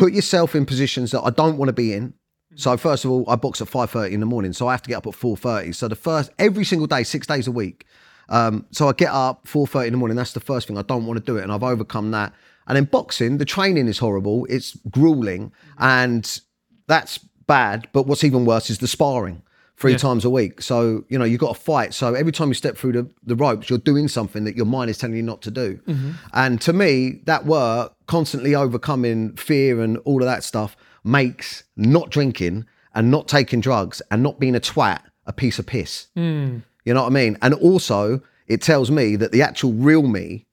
put 0.01 0.13
yourself 0.15 0.55
in 0.55 0.65
positions 0.65 1.11
that 1.11 1.23
I 1.23 1.31
don't 1.31 1.59
want 1.59 1.69
to 1.69 1.75
be 1.75 1.93
in. 1.93 2.15
So 2.57 2.71
mm. 2.71 2.81
first 2.81 3.05
of 3.05 3.11
all, 3.11 3.25
I 3.29 3.37
box 3.37 3.61
at 3.61 3.69
five 3.69 3.91
thirty 3.91 4.15
in 4.15 4.21
the 4.21 4.27
morning, 4.35 4.53
so 4.53 4.67
I 4.67 4.73
have 4.73 4.83
to 4.83 4.89
get 4.89 4.97
up 4.97 5.07
at 5.07 5.15
four 5.15 5.37
thirty. 5.37 5.73
So 5.73 5.89
the 5.89 5.95
first 5.95 6.31
every 6.39 6.65
single 6.65 6.87
day, 6.87 7.03
six 7.05 7.27
days 7.27 7.47
a 7.47 7.53
week. 7.53 7.85
Um, 8.31 8.65
so 8.71 8.89
I 8.89 8.93
get 8.93 9.11
up 9.11 9.47
four 9.47 9.67
thirty 9.67 9.89
in 9.89 9.93
the 9.93 9.99
morning. 9.99 10.17
That's 10.17 10.33
the 10.33 10.41
first 10.41 10.67
thing 10.67 10.79
I 10.79 10.83
don't 10.83 11.07
want 11.07 11.19
to 11.21 11.25
do 11.25 11.37
it, 11.37 11.43
and 11.43 11.53
I've 11.53 11.63
overcome 11.63 12.11
that. 12.13 12.33
And 12.67 12.77
then 12.77 12.85
boxing, 12.85 13.39
the 13.39 13.45
training 13.45 13.89
is 13.89 13.99
horrible. 13.99 14.47
It's 14.49 14.77
grueling, 14.91 15.51
mm. 15.51 15.53
and 15.79 16.41
that's 16.87 17.19
bad. 17.47 17.89
But 17.93 18.07
what's 18.07 18.25
even 18.25 18.45
worse 18.47 18.71
is 18.71 18.79
the 18.79 18.89
sparring 18.89 19.43
three 19.77 19.97
times 19.97 20.27
a 20.27 20.31
week. 20.31 20.61
So, 20.61 21.05
you 21.09 21.19
know, 21.19 21.25
you've 21.25 21.41
got 21.41 21.55
to 21.57 21.61
fight. 21.61 21.95
So 21.95 22.13
every 22.15 22.33
time 22.33 22.49
you 22.49 22.55
step 22.55 22.77
through 22.77 22.93
the, 22.93 23.11
the 23.25 23.35
ropes, 23.35 23.71
you're 23.71 23.79
doing 23.79 24.09
something 24.09 24.45
that 24.45 24.55
your 24.55 24.67
mind 24.67 24.91
is 24.91 24.99
telling 24.99 25.17
you 25.17 25.23
not 25.23 25.41
to 25.41 25.51
do. 25.51 25.81
Mm-hmm. 25.87 26.11
And 26.35 26.61
to 26.61 26.75
me, 26.75 27.23
that 27.25 27.47
work, 27.47 27.95
constantly 28.11 28.57
overcoming 28.57 29.37
fear 29.37 29.81
and 29.81 29.97
all 29.99 30.21
of 30.21 30.27
that 30.27 30.43
stuff, 30.43 30.77
makes 31.05 31.63
not 31.77 32.11
drinking 32.11 32.67
and 32.93 33.09
not 33.09 33.29
taking 33.29 33.61
drugs 33.61 34.03
and 34.11 34.21
not 34.21 34.41
being 34.41 34.57
a 34.57 34.61
twat 34.61 35.01
a 35.27 35.33
piece 35.33 35.61
of 35.61 35.67
piss. 35.67 36.09
Hmm. 36.17 36.59
You 36.85 36.93
know 36.93 37.03
what 37.05 37.13
I 37.13 37.15
mean? 37.15 37.39
And 37.41 37.55
also, 37.55 38.21
it 38.49 38.61
tells 38.63 38.91
me 38.91 39.15
that 39.15 39.31
the 39.31 39.43
actual 39.43 39.73
real 39.73 40.03
me 40.03 40.47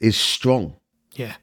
is 0.00 0.16
strong 0.16 0.76
Yeah. 1.14 1.34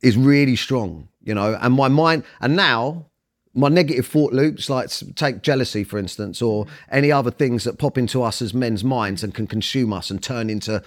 is 0.00 0.16
really 0.16 0.56
strong, 0.56 1.08
you 1.22 1.34
know. 1.34 1.58
And 1.60 1.74
my 1.74 1.88
mind, 1.88 2.22
and 2.40 2.56
now 2.56 3.06
my 3.52 3.68
negative 3.68 4.06
thought 4.06 4.32
loops, 4.32 4.70
like 4.70 4.88
take 5.16 5.42
jealousy 5.42 5.84
for 5.84 5.98
instance, 5.98 6.40
or 6.40 6.66
any 6.90 7.12
other 7.12 7.30
things 7.30 7.64
that 7.64 7.78
pop 7.78 7.98
into 7.98 8.22
us 8.22 8.40
as 8.40 8.54
men's 8.54 8.82
minds 8.84 9.22
and 9.22 9.34
can 9.34 9.46
consume 9.46 9.92
us 9.92 10.10
and 10.10 10.22
turn 10.22 10.48
into 10.48 10.82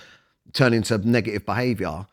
turn 0.54 0.74
into 0.74 0.98
negative 0.98 1.46
behavior. 1.46 2.08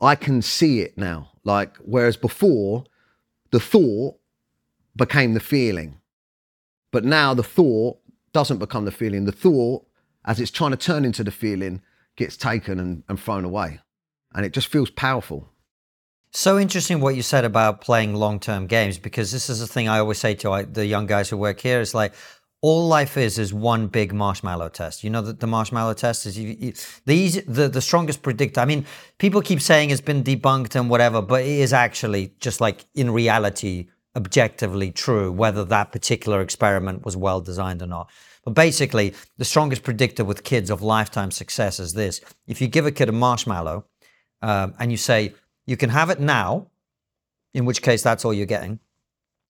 I 0.00 0.16
can 0.16 0.42
see 0.42 0.80
it 0.80 0.98
now. 0.98 1.30
Like 1.44 1.76
whereas 1.78 2.16
before, 2.16 2.84
the 3.50 3.60
thought 3.60 4.16
became 4.96 5.34
the 5.34 5.40
feeling, 5.40 6.00
but 6.90 7.04
now 7.04 7.34
the 7.34 7.42
thought 7.42 7.98
doesn't 8.32 8.58
become 8.58 8.84
the 8.84 8.90
feeling. 8.90 9.24
The 9.24 9.32
thought, 9.32 9.86
as 10.24 10.40
it's 10.40 10.50
trying 10.50 10.72
to 10.72 10.76
turn 10.76 11.04
into 11.04 11.22
the 11.22 11.30
feeling, 11.30 11.82
gets 12.16 12.36
taken 12.36 12.80
and, 12.80 13.02
and 13.08 13.20
thrown 13.20 13.44
away, 13.44 13.80
and 14.34 14.44
it 14.46 14.52
just 14.52 14.68
feels 14.68 14.90
powerful. 14.90 15.50
So 16.36 16.58
interesting 16.58 17.00
what 17.00 17.14
you 17.14 17.22
said 17.22 17.44
about 17.44 17.80
playing 17.80 18.14
long 18.14 18.40
term 18.40 18.66
games 18.66 18.98
because 18.98 19.30
this 19.30 19.48
is 19.48 19.60
the 19.60 19.68
thing 19.68 19.88
I 19.88 20.00
always 20.00 20.18
say 20.18 20.34
to 20.34 20.66
the 20.68 20.84
young 20.84 21.06
guys 21.06 21.28
who 21.28 21.36
work 21.36 21.60
here 21.60 21.80
is 21.80 21.94
like, 21.94 22.12
all 22.64 22.88
life 22.88 23.18
is 23.18 23.38
is 23.38 23.52
one 23.52 23.88
big 23.88 24.14
marshmallow 24.14 24.70
test. 24.70 25.04
You 25.04 25.10
know 25.10 25.20
that 25.20 25.38
the 25.38 25.46
marshmallow 25.46 25.92
test 25.92 26.24
is 26.24 26.38
you, 26.38 26.56
you, 26.58 26.72
the, 27.04 27.14
easy, 27.14 27.40
the 27.40 27.68
the 27.68 27.82
strongest 27.82 28.22
predictor. 28.22 28.58
I 28.58 28.64
mean, 28.64 28.86
people 29.18 29.42
keep 29.42 29.60
saying 29.60 29.90
it's 29.90 30.00
been 30.00 30.24
debunked 30.24 30.74
and 30.74 30.88
whatever, 30.88 31.20
but 31.20 31.42
it 31.42 31.58
is 31.66 31.74
actually 31.74 32.32
just 32.40 32.62
like 32.62 32.86
in 32.94 33.10
reality, 33.10 33.88
objectively 34.16 34.90
true 34.90 35.30
whether 35.30 35.62
that 35.66 35.92
particular 35.92 36.40
experiment 36.40 37.04
was 37.04 37.18
well 37.18 37.42
designed 37.42 37.82
or 37.82 37.86
not. 37.86 38.08
But 38.46 38.54
basically, 38.54 39.12
the 39.36 39.44
strongest 39.44 39.82
predictor 39.82 40.24
with 40.24 40.42
kids 40.42 40.70
of 40.70 40.80
lifetime 40.80 41.32
success 41.32 41.78
is 41.78 41.92
this: 41.92 42.22
if 42.46 42.62
you 42.62 42.68
give 42.68 42.86
a 42.86 42.92
kid 42.92 43.10
a 43.10 43.12
marshmallow 43.12 43.84
um, 44.40 44.72
and 44.78 44.90
you 44.90 44.96
say 44.96 45.34
you 45.66 45.76
can 45.76 45.90
have 45.90 46.08
it 46.08 46.18
now, 46.18 46.68
in 47.52 47.66
which 47.66 47.82
case 47.82 48.02
that's 48.02 48.24
all 48.24 48.32
you're 48.32 48.54
getting. 48.56 48.80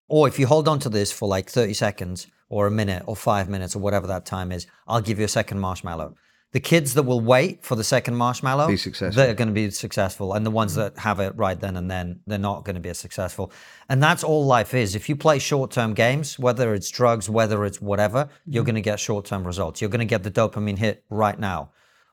Or 0.09 0.27
if 0.27 0.41
you 0.41 0.49
hold 0.49 0.67
on 0.67 0.81
to 0.81 0.89
this 0.89 1.13
for 1.13 1.29
like 1.29 1.49
30 1.49 1.75
seconds 1.75 2.27
or 2.55 2.69
a 2.69 2.71
minute 2.71 3.03
or 3.07 3.17
five 3.17 3.49
minutes 3.49 3.75
or 3.75 3.81
whatever 3.81 4.07
that 4.07 4.25
time 4.25 4.53
is, 4.53 4.69
I'll 4.87 5.01
give 5.01 5.19
you 5.19 5.25
a 5.25 5.35
second 5.41 5.59
marshmallow. 5.59 6.15
The 6.53 6.61
kids 6.61 6.95
that 6.95 7.03
will 7.03 7.21
wait 7.21 7.65
for 7.65 7.75
the 7.75 7.83
second 7.83 8.15
marshmallow, 8.15 8.69
Be 8.69 8.77
successful. 8.77 9.21
they're 9.21 9.35
going 9.35 9.49
to 9.49 9.55
be 9.55 9.71
successful. 9.73 10.35
And 10.35 10.47
the 10.47 10.53
ones 10.53 10.75
mm. 10.75 10.77
that 10.77 10.97
have 10.99 11.19
it 11.19 11.35
right 11.35 11.59
then 11.59 11.77
and 11.77 11.91
then, 11.91 12.21
they're 12.29 12.39
not 12.39 12.65
going 12.65 12.77
to 12.77 12.81
be 12.81 12.91
as 12.91 12.99
successful. 12.99 13.51
And 13.89 14.01
that's 14.01 14.23
all 14.23 14.47
life 14.47 14.73
is. 14.73 14.95
If 14.95 15.09
you 15.09 15.17
play 15.17 15.41
short 15.41 15.73
term 15.73 15.95
games, 15.95 16.39
whether 16.39 16.73
it's 16.75 16.89
drugs, 16.91 17.29
whether 17.29 17.65
it's 17.65 17.81
whatever, 17.81 18.29
you're 18.47 18.63
mm. 18.63 18.67
going 18.67 18.77
to 18.77 18.83
get 18.83 19.01
short 19.01 19.25
term 19.25 19.45
results. 19.45 19.81
You're 19.81 19.91
going 19.91 20.07
to 20.09 20.15
get 20.15 20.23
the 20.23 20.31
dopamine 20.31 20.79
hit 20.79 21.03
right 21.11 21.39
now 21.39 21.71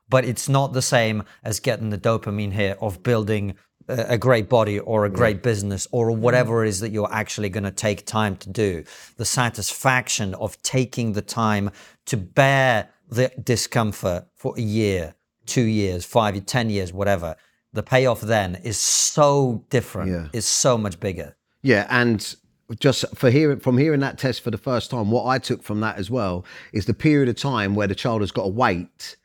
but 0.08 0.26
it's 0.26 0.46
not 0.46 0.74
the 0.74 0.82
same 0.82 1.24
as 1.42 1.58
getting 1.58 1.88
the 1.88 1.96
dopamine 1.96 2.52
hit 2.52 2.76
of 2.82 3.02
building 3.02 3.54
a 3.88 4.18
great 4.18 4.48
body 4.48 4.78
or 4.78 5.04
a 5.04 5.10
great 5.10 5.42
business 5.42 5.86
or 5.92 6.10
whatever 6.12 6.64
it 6.64 6.68
is 6.68 6.80
that 6.80 6.90
you're 6.90 7.12
actually 7.12 7.48
going 7.48 7.64
to 7.64 7.70
take 7.70 8.06
time 8.06 8.36
to 8.36 8.48
do. 8.50 8.84
The 9.16 9.24
satisfaction 9.24 10.34
of 10.34 10.60
taking 10.62 11.12
the 11.12 11.22
time 11.22 11.70
to 12.06 12.16
bear 12.16 12.88
the 13.08 13.30
discomfort 13.42 14.26
for 14.34 14.54
a 14.56 14.60
year, 14.60 15.14
two 15.46 15.62
years, 15.64 16.04
five, 16.04 16.34
years, 16.34 16.46
ten 16.46 16.70
years, 16.70 16.92
whatever. 16.92 17.36
The 17.72 17.82
payoff 17.82 18.20
then 18.20 18.56
is 18.62 18.78
so 18.78 19.64
different, 19.70 20.10
Yeah. 20.10 20.28
is 20.32 20.46
so 20.46 20.76
much 20.78 21.00
bigger. 21.00 21.36
Yeah, 21.62 21.86
and 21.88 22.34
just 22.80 23.04
for 23.14 23.30
hearing 23.30 23.60
from 23.60 23.78
hearing 23.78 24.00
that 24.00 24.18
test 24.18 24.40
for 24.42 24.50
the 24.50 24.58
first 24.58 24.90
time, 24.90 25.10
what 25.10 25.26
I 25.26 25.38
took 25.38 25.62
from 25.62 25.80
that 25.80 25.96
as 25.96 26.10
well 26.10 26.44
is 26.72 26.86
the 26.86 26.94
period 26.94 27.28
of 27.28 27.36
time 27.36 27.74
where 27.74 27.86
the 27.86 27.94
child 27.94 28.20
has 28.22 28.30
got 28.30 28.44
to 28.44 28.48
wait, 28.48 29.16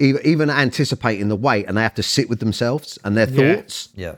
even, 0.00 0.50
anticipating 0.50 1.28
the 1.28 1.36
weight 1.36 1.66
and 1.66 1.76
they 1.76 1.82
have 1.82 1.94
to 1.94 2.02
sit 2.02 2.28
with 2.28 2.40
themselves 2.40 2.98
and 3.04 3.16
their 3.16 3.28
Yeah. 3.28 3.54
thoughts 3.56 3.88
Yeah. 3.94 4.14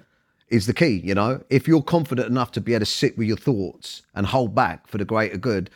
is 0.49 0.67
the 0.67 0.73
key. 0.75 1.01
You 1.05 1.15
know, 1.15 1.43
if 1.51 1.69
you're 1.69 1.83
confident 1.83 2.29
enough 2.29 2.53
to 2.53 2.61
be 2.61 2.75
able 2.75 2.81
to 2.81 2.87
sit 2.87 3.17
with 3.19 3.29
your 3.29 3.37
thoughts 3.37 4.03
and 4.15 4.27
hold 4.27 4.55
back 4.55 4.87
for 4.89 4.99
the 4.99 5.05
greater 5.05 5.37
good, 5.39 5.71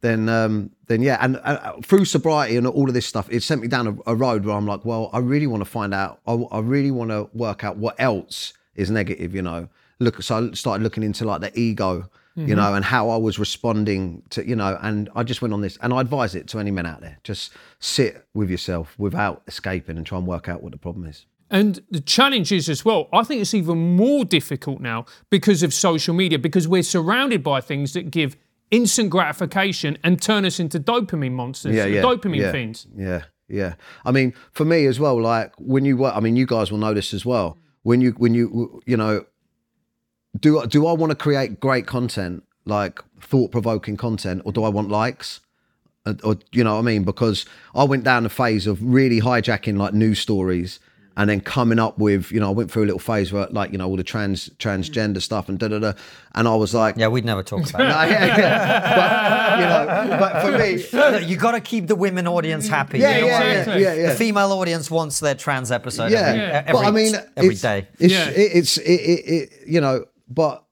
then 0.00 0.28
um, 0.28 0.70
then 0.88 1.00
yeah, 1.00 1.16
and 1.20 1.36
uh, 1.44 1.74
through 1.84 2.04
sobriety 2.06 2.56
and 2.56 2.66
all 2.66 2.88
of 2.88 2.94
this 2.94 3.06
stuff, 3.06 3.28
it 3.30 3.42
sent 3.42 3.60
me 3.62 3.68
down 3.68 3.86
a, 4.06 4.10
a 4.12 4.14
road 4.16 4.44
where 4.44 4.56
I'm 4.56 4.66
like, 4.66 4.84
well, 4.84 5.10
I 5.12 5.18
really 5.18 5.46
want 5.46 5.60
to 5.62 5.70
find 5.70 5.94
out. 5.94 6.20
I, 6.26 6.32
I 6.50 6.58
really 6.58 6.90
want 6.90 7.10
to 7.10 7.28
work 7.34 7.62
out 7.62 7.76
what 7.76 7.94
else 8.00 8.52
is 8.74 8.90
negative. 8.90 9.32
You 9.34 9.42
know, 9.42 9.68
look. 10.00 10.20
So 10.22 10.48
I 10.50 10.54
started 10.54 10.82
looking 10.82 11.04
into 11.04 11.24
like 11.24 11.40
the 11.40 11.56
ego. 11.58 12.08
Mm-hmm. 12.36 12.48
You 12.48 12.56
know, 12.56 12.72
and 12.72 12.82
how 12.82 13.10
I 13.10 13.18
was 13.18 13.38
responding 13.38 14.22
to, 14.30 14.48
you 14.48 14.56
know, 14.56 14.78
and 14.80 15.10
I 15.14 15.22
just 15.22 15.42
went 15.42 15.52
on 15.52 15.60
this, 15.60 15.76
and 15.82 15.92
I 15.92 16.00
advise 16.00 16.34
it 16.34 16.48
to 16.48 16.58
any 16.58 16.70
men 16.70 16.86
out 16.86 17.02
there: 17.02 17.18
just 17.24 17.52
sit 17.78 18.26
with 18.32 18.48
yourself 18.48 18.98
without 18.98 19.42
escaping, 19.46 19.98
and 19.98 20.06
try 20.06 20.16
and 20.16 20.26
work 20.26 20.48
out 20.48 20.62
what 20.62 20.72
the 20.72 20.78
problem 20.78 21.06
is. 21.06 21.26
And 21.50 21.82
the 21.90 22.00
challenge 22.00 22.50
is 22.50 22.70
as 22.70 22.82
well, 22.82 23.10
I 23.12 23.24
think 23.24 23.42
it's 23.42 23.52
even 23.52 23.96
more 23.96 24.24
difficult 24.24 24.80
now 24.80 25.04
because 25.28 25.62
of 25.62 25.74
social 25.74 26.14
media, 26.14 26.38
because 26.38 26.66
we're 26.66 26.82
surrounded 26.82 27.42
by 27.42 27.60
things 27.60 27.92
that 27.92 28.10
give 28.10 28.38
instant 28.70 29.10
gratification 29.10 29.98
and 30.02 30.20
turn 30.20 30.46
us 30.46 30.58
into 30.58 30.80
dopamine 30.80 31.32
monsters, 31.32 31.76
dopamine 31.76 32.38
yeah, 32.38 32.52
fiends. 32.52 32.86
Yeah, 32.96 33.24
yeah. 33.48 33.74
I 34.06 34.12
mean, 34.12 34.32
for 34.52 34.64
me 34.64 34.86
as 34.86 34.98
well, 34.98 35.20
like 35.20 35.52
when 35.58 35.84
you 35.84 35.98
work, 35.98 36.16
I 36.16 36.20
mean, 36.20 36.36
you 36.36 36.46
guys 36.46 36.72
will 36.72 36.78
know 36.78 36.94
this 36.94 37.12
as 37.12 37.26
well. 37.26 37.58
When 37.82 38.00
you, 38.00 38.12
when 38.12 38.32
you, 38.32 38.80
you 38.86 38.96
know, 38.96 39.26
do 40.38 40.64
do 40.66 40.86
I 40.86 40.92
want 40.92 41.10
to 41.10 41.16
create 41.16 41.60
great 41.60 41.86
content, 41.86 42.44
like 42.64 43.00
thought 43.20 43.52
provoking 43.52 43.96
content, 43.96 44.42
or 44.44 44.52
do 44.52 44.64
I 44.64 44.68
want 44.68 44.88
likes? 44.88 45.40
Or 46.24 46.36
you 46.50 46.64
know 46.64 46.74
what 46.74 46.80
I 46.80 46.82
mean? 46.82 47.04
Because 47.04 47.46
I 47.74 47.84
went 47.84 48.04
down 48.04 48.26
a 48.26 48.28
phase 48.28 48.66
of 48.66 48.82
really 48.82 49.20
hijacking 49.20 49.76
like 49.76 49.94
news 49.94 50.18
stories. 50.18 50.80
And 51.14 51.28
then 51.28 51.42
coming 51.42 51.78
up 51.78 51.98
with, 51.98 52.32
you 52.32 52.40
know, 52.40 52.48
I 52.48 52.52
went 52.52 52.70
through 52.70 52.84
a 52.84 52.86
little 52.86 52.98
phase 52.98 53.34
where, 53.34 53.46
like, 53.48 53.70
you 53.70 53.76
know, 53.76 53.86
all 53.86 53.96
the 53.96 54.02
trans 54.02 54.48
transgender 54.58 55.20
stuff 55.20 55.50
and 55.50 55.58
da 55.58 55.68
da 55.68 55.78
da, 55.78 55.92
and 56.34 56.48
I 56.48 56.54
was 56.54 56.72
like, 56.72 56.96
Yeah, 56.96 57.08
we'd 57.08 57.26
never 57.26 57.42
talk 57.42 57.68
about 57.68 57.80
yeah, 58.08 58.08
yeah, 58.08 58.36
yeah. 58.38 58.96
but 58.96 59.58
you 59.60 59.66
know, 60.08 60.18
but 60.18 60.42
for 60.42 60.52
me, 60.58 61.18
it. 61.18 61.28
you 61.28 61.36
got 61.36 61.52
to 61.52 61.60
keep 61.60 61.86
the 61.86 61.96
women 61.96 62.26
audience 62.26 62.66
happy. 62.66 62.98
yeah, 62.98 63.16
you 63.16 63.20
know 63.20 63.26
yeah, 63.26 63.38
what 63.38 63.42
I 63.42 63.74
mean? 63.74 63.82
yeah, 63.82 63.92
yeah, 63.92 64.00
yeah. 64.00 64.08
The 64.12 64.14
female 64.16 64.52
audience 64.52 64.90
wants 64.90 65.20
their 65.20 65.34
trans 65.34 65.70
episode 65.70 66.12
yeah. 66.12 66.18
every, 66.18 66.40
every, 66.40 66.72
but 66.72 66.84
I 66.86 66.90
mean, 66.90 67.14
every 67.36 67.52
it's, 67.52 67.60
day. 67.60 67.88
It's, 67.98 68.12
Yeah. 68.14 68.30
it, 68.30 68.50
it's 68.54 68.76
it, 68.78 68.90
it, 68.90 69.20
it, 69.26 69.68
you 69.68 69.82
know, 69.82 70.06
but 70.34 70.64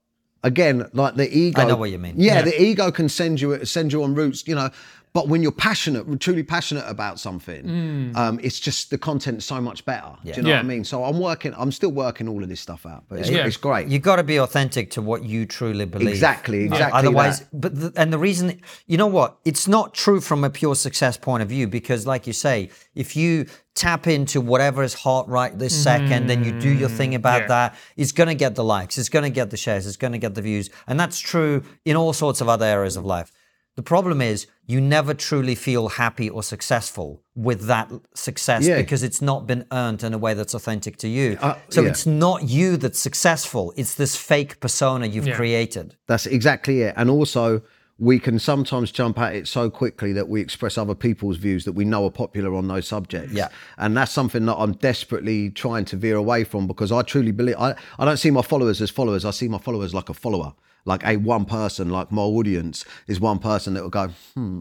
again, 0.43 0.89
like 0.93 1.15
the 1.15 1.29
ego. 1.35 1.61
I 1.61 1.65
know 1.65 1.75
what 1.75 1.91
you 1.91 1.99
mean. 1.99 2.15
Yeah, 2.17 2.35
Yeah. 2.35 2.41
the 2.43 2.61
ego 2.61 2.91
can 2.91 3.09
send 3.09 3.39
you 3.41 3.63
send 3.65 3.93
you 3.93 4.03
on 4.03 4.15
routes, 4.15 4.47
you 4.47 4.55
know. 4.55 4.69
But 5.13 5.27
when 5.27 5.43
you're 5.43 5.51
passionate, 5.51 6.19
truly 6.21 6.41
passionate 6.43 6.85
about 6.87 7.19
something, 7.19 8.13
um, 8.15 8.39
it's 8.41 8.59
just 8.59 8.91
the 8.91 8.97
content's 8.97 9.45
so 9.45 9.59
much 9.59 9.83
better. 9.83 10.13
Do 10.23 10.29
you 10.31 10.41
know 10.41 10.49
Yeah. 10.49 10.55
what 10.57 10.65
I 10.65 10.67
mean? 10.67 10.83
So 10.85 11.03
I'm 11.03 11.19
working. 11.19 11.53
I'm 11.57 11.71
still 11.71 11.91
working 11.91 12.29
all 12.29 12.41
of 12.41 12.47
this 12.47 12.61
stuff 12.61 12.85
out, 12.85 13.03
but 13.09 13.19
it's, 13.19 13.29
Yeah. 13.29 13.45
it's 13.45 13.57
great. 13.57 13.89
You've 13.89 14.03
got 14.03 14.15
to 14.17 14.23
be 14.23 14.37
authentic 14.39 14.89
to 14.91 15.01
what 15.01 15.25
you 15.25 15.45
truly 15.45 15.83
believe. 15.85 16.07
Exactly, 16.07 16.63
exactly 16.63 16.97
Otherwise, 16.97 17.39
that. 17.41 17.47
but 17.61 17.75
the, 17.79 17.93
and 17.97 18.13
the 18.13 18.17
reason, 18.17 18.61
you 18.87 18.97
know 18.97 19.07
what? 19.07 19.37
It's 19.43 19.67
not 19.67 19.93
true 19.93 20.21
from 20.21 20.45
a 20.45 20.49
pure 20.49 20.75
success 20.75 21.17
point 21.17 21.43
of 21.43 21.49
view 21.49 21.67
because, 21.67 22.07
like 22.07 22.25
you 22.25 22.33
say, 22.33 22.69
if 22.95 23.15
you 23.15 23.47
tap 23.73 24.05
into 24.07 24.41
whatever 24.41 24.83
is 24.83 24.93
hot 24.93 25.27
right 25.29 25.57
this 25.57 25.73
second 25.73 26.27
then 26.27 26.43
you 26.43 26.51
do 26.59 26.69
your 26.69 26.89
thing 26.89 27.15
about 27.15 27.43
yeah. 27.43 27.47
that, 27.47 27.75
it's 27.95 28.11
going 28.11 28.27
to 28.27 28.35
get 28.35 28.53
the 28.55 28.63
likes, 28.63 28.97
it's 28.97 29.07
going 29.09 29.23
to 29.23 29.29
get 29.29 29.49
the 29.49 29.55
shares, 29.57 29.87
it's 29.87 29.95
going 29.95 30.11
to 30.11 30.17
get 30.17 30.35
the 30.35 30.41
views, 30.41 30.69
and 30.87 30.99
that's 30.99 31.19
true 31.19 31.63
in 31.85 31.95
all 31.95 32.11
sorts 32.11 32.41
of 32.41 32.49
other 32.49 32.65
areas 32.65 32.97
of 32.97 33.05
life. 33.05 33.31
The 33.77 33.83
problem 33.83 34.21
is 34.21 34.47
you 34.67 34.81
never 34.81 35.13
truly 35.13 35.55
feel 35.55 35.87
happy 35.89 36.29
or 36.29 36.43
successful 36.43 37.23
with 37.35 37.67
that 37.67 37.89
success 38.13 38.65
Yeah. 38.67 38.77
because 38.77 39.01
it's 39.01 39.21
not 39.21 39.47
been 39.47 39.65
earned 39.71 40.03
in 40.03 40.13
a 40.13 40.17
way 40.17 40.33
that's 40.33 40.53
authentic 40.53 40.97
to 40.97 41.07
you. 41.07 41.37
Uh, 41.41 41.55
so 41.69 41.81
yeah. 41.81 41.89
it's 41.89 42.05
not 42.05 42.49
you 42.49 42.75
that's 42.77 42.99
successful. 42.99 43.73
It's 43.77 43.95
this 43.95 44.15
fake 44.17 44.59
persona 44.59 45.07
you've 45.07 45.27
Yeah. 45.27 45.35
created. 45.35 45.95
That's 46.07 46.25
exactly 46.25 46.81
it. 46.81 46.93
And 46.97 47.09
also, 47.09 47.61
we 47.97 48.19
can 48.19 48.39
sometimes 48.39 48.91
jump 48.91 49.19
at 49.19 49.35
it 49.35 49.47
so 49.47 49.69
quickly 49.69 50.11
that 50.13 50.27
we 50.27 50.41
express 50.41 50.77
other 50.77 50.95
people's 50.95 51.37
views 51.37 51.65
that 51.65 51.73
we 51.73 51.85
know 51.85 52.03
are 52.05 52.11
popular 52.11 52.53
on 52.55 52.67
those 52.67 52.87
subjects. 52.87 53.31
Yeah. 53.31 53.49
And 53.77 53.95
that's 53.95 54.11
something 54.11 54.45
that 54.47 54.55
I'm 54.55 54.73
desperately 54.73 55.49
trying 55.51 55.85
to 55.85 55.95
veer 55.97 56.17
away 56.17 56.43
from 56.43 56.65
because 56.67 56.91
I 56.91 57.03
truly 57.03 57.31
believe 57.31 57.55
I, 57.57 57.75
I 57.99 58.05
don't 58.05 58.17
see 58.17 58.31
my 58.31 58.41
followers 58.41 58.81
as 58.81 58.89
followers. 58.89 59.23
I 59.23 59.31
see 59.31 59.47
my 59.47 59.59
followers 59.59 59.93
like 59.93 60.09
a 60.09 60.13
follower, 60.15 60.53
like 60.85 61.03
a 61.05 61.17
one 61.17 61.45
person, 61.45 61.89
like 61.89 62.11
my 62.11 62.21
audience 62.21 62.85
is 63.07 63.19
one 63.19 63.39
person 63.39 63.73
that 63.75 63.83
will 63.83 63.89
go, 63.89 64.09
hmm, 64.35 64.59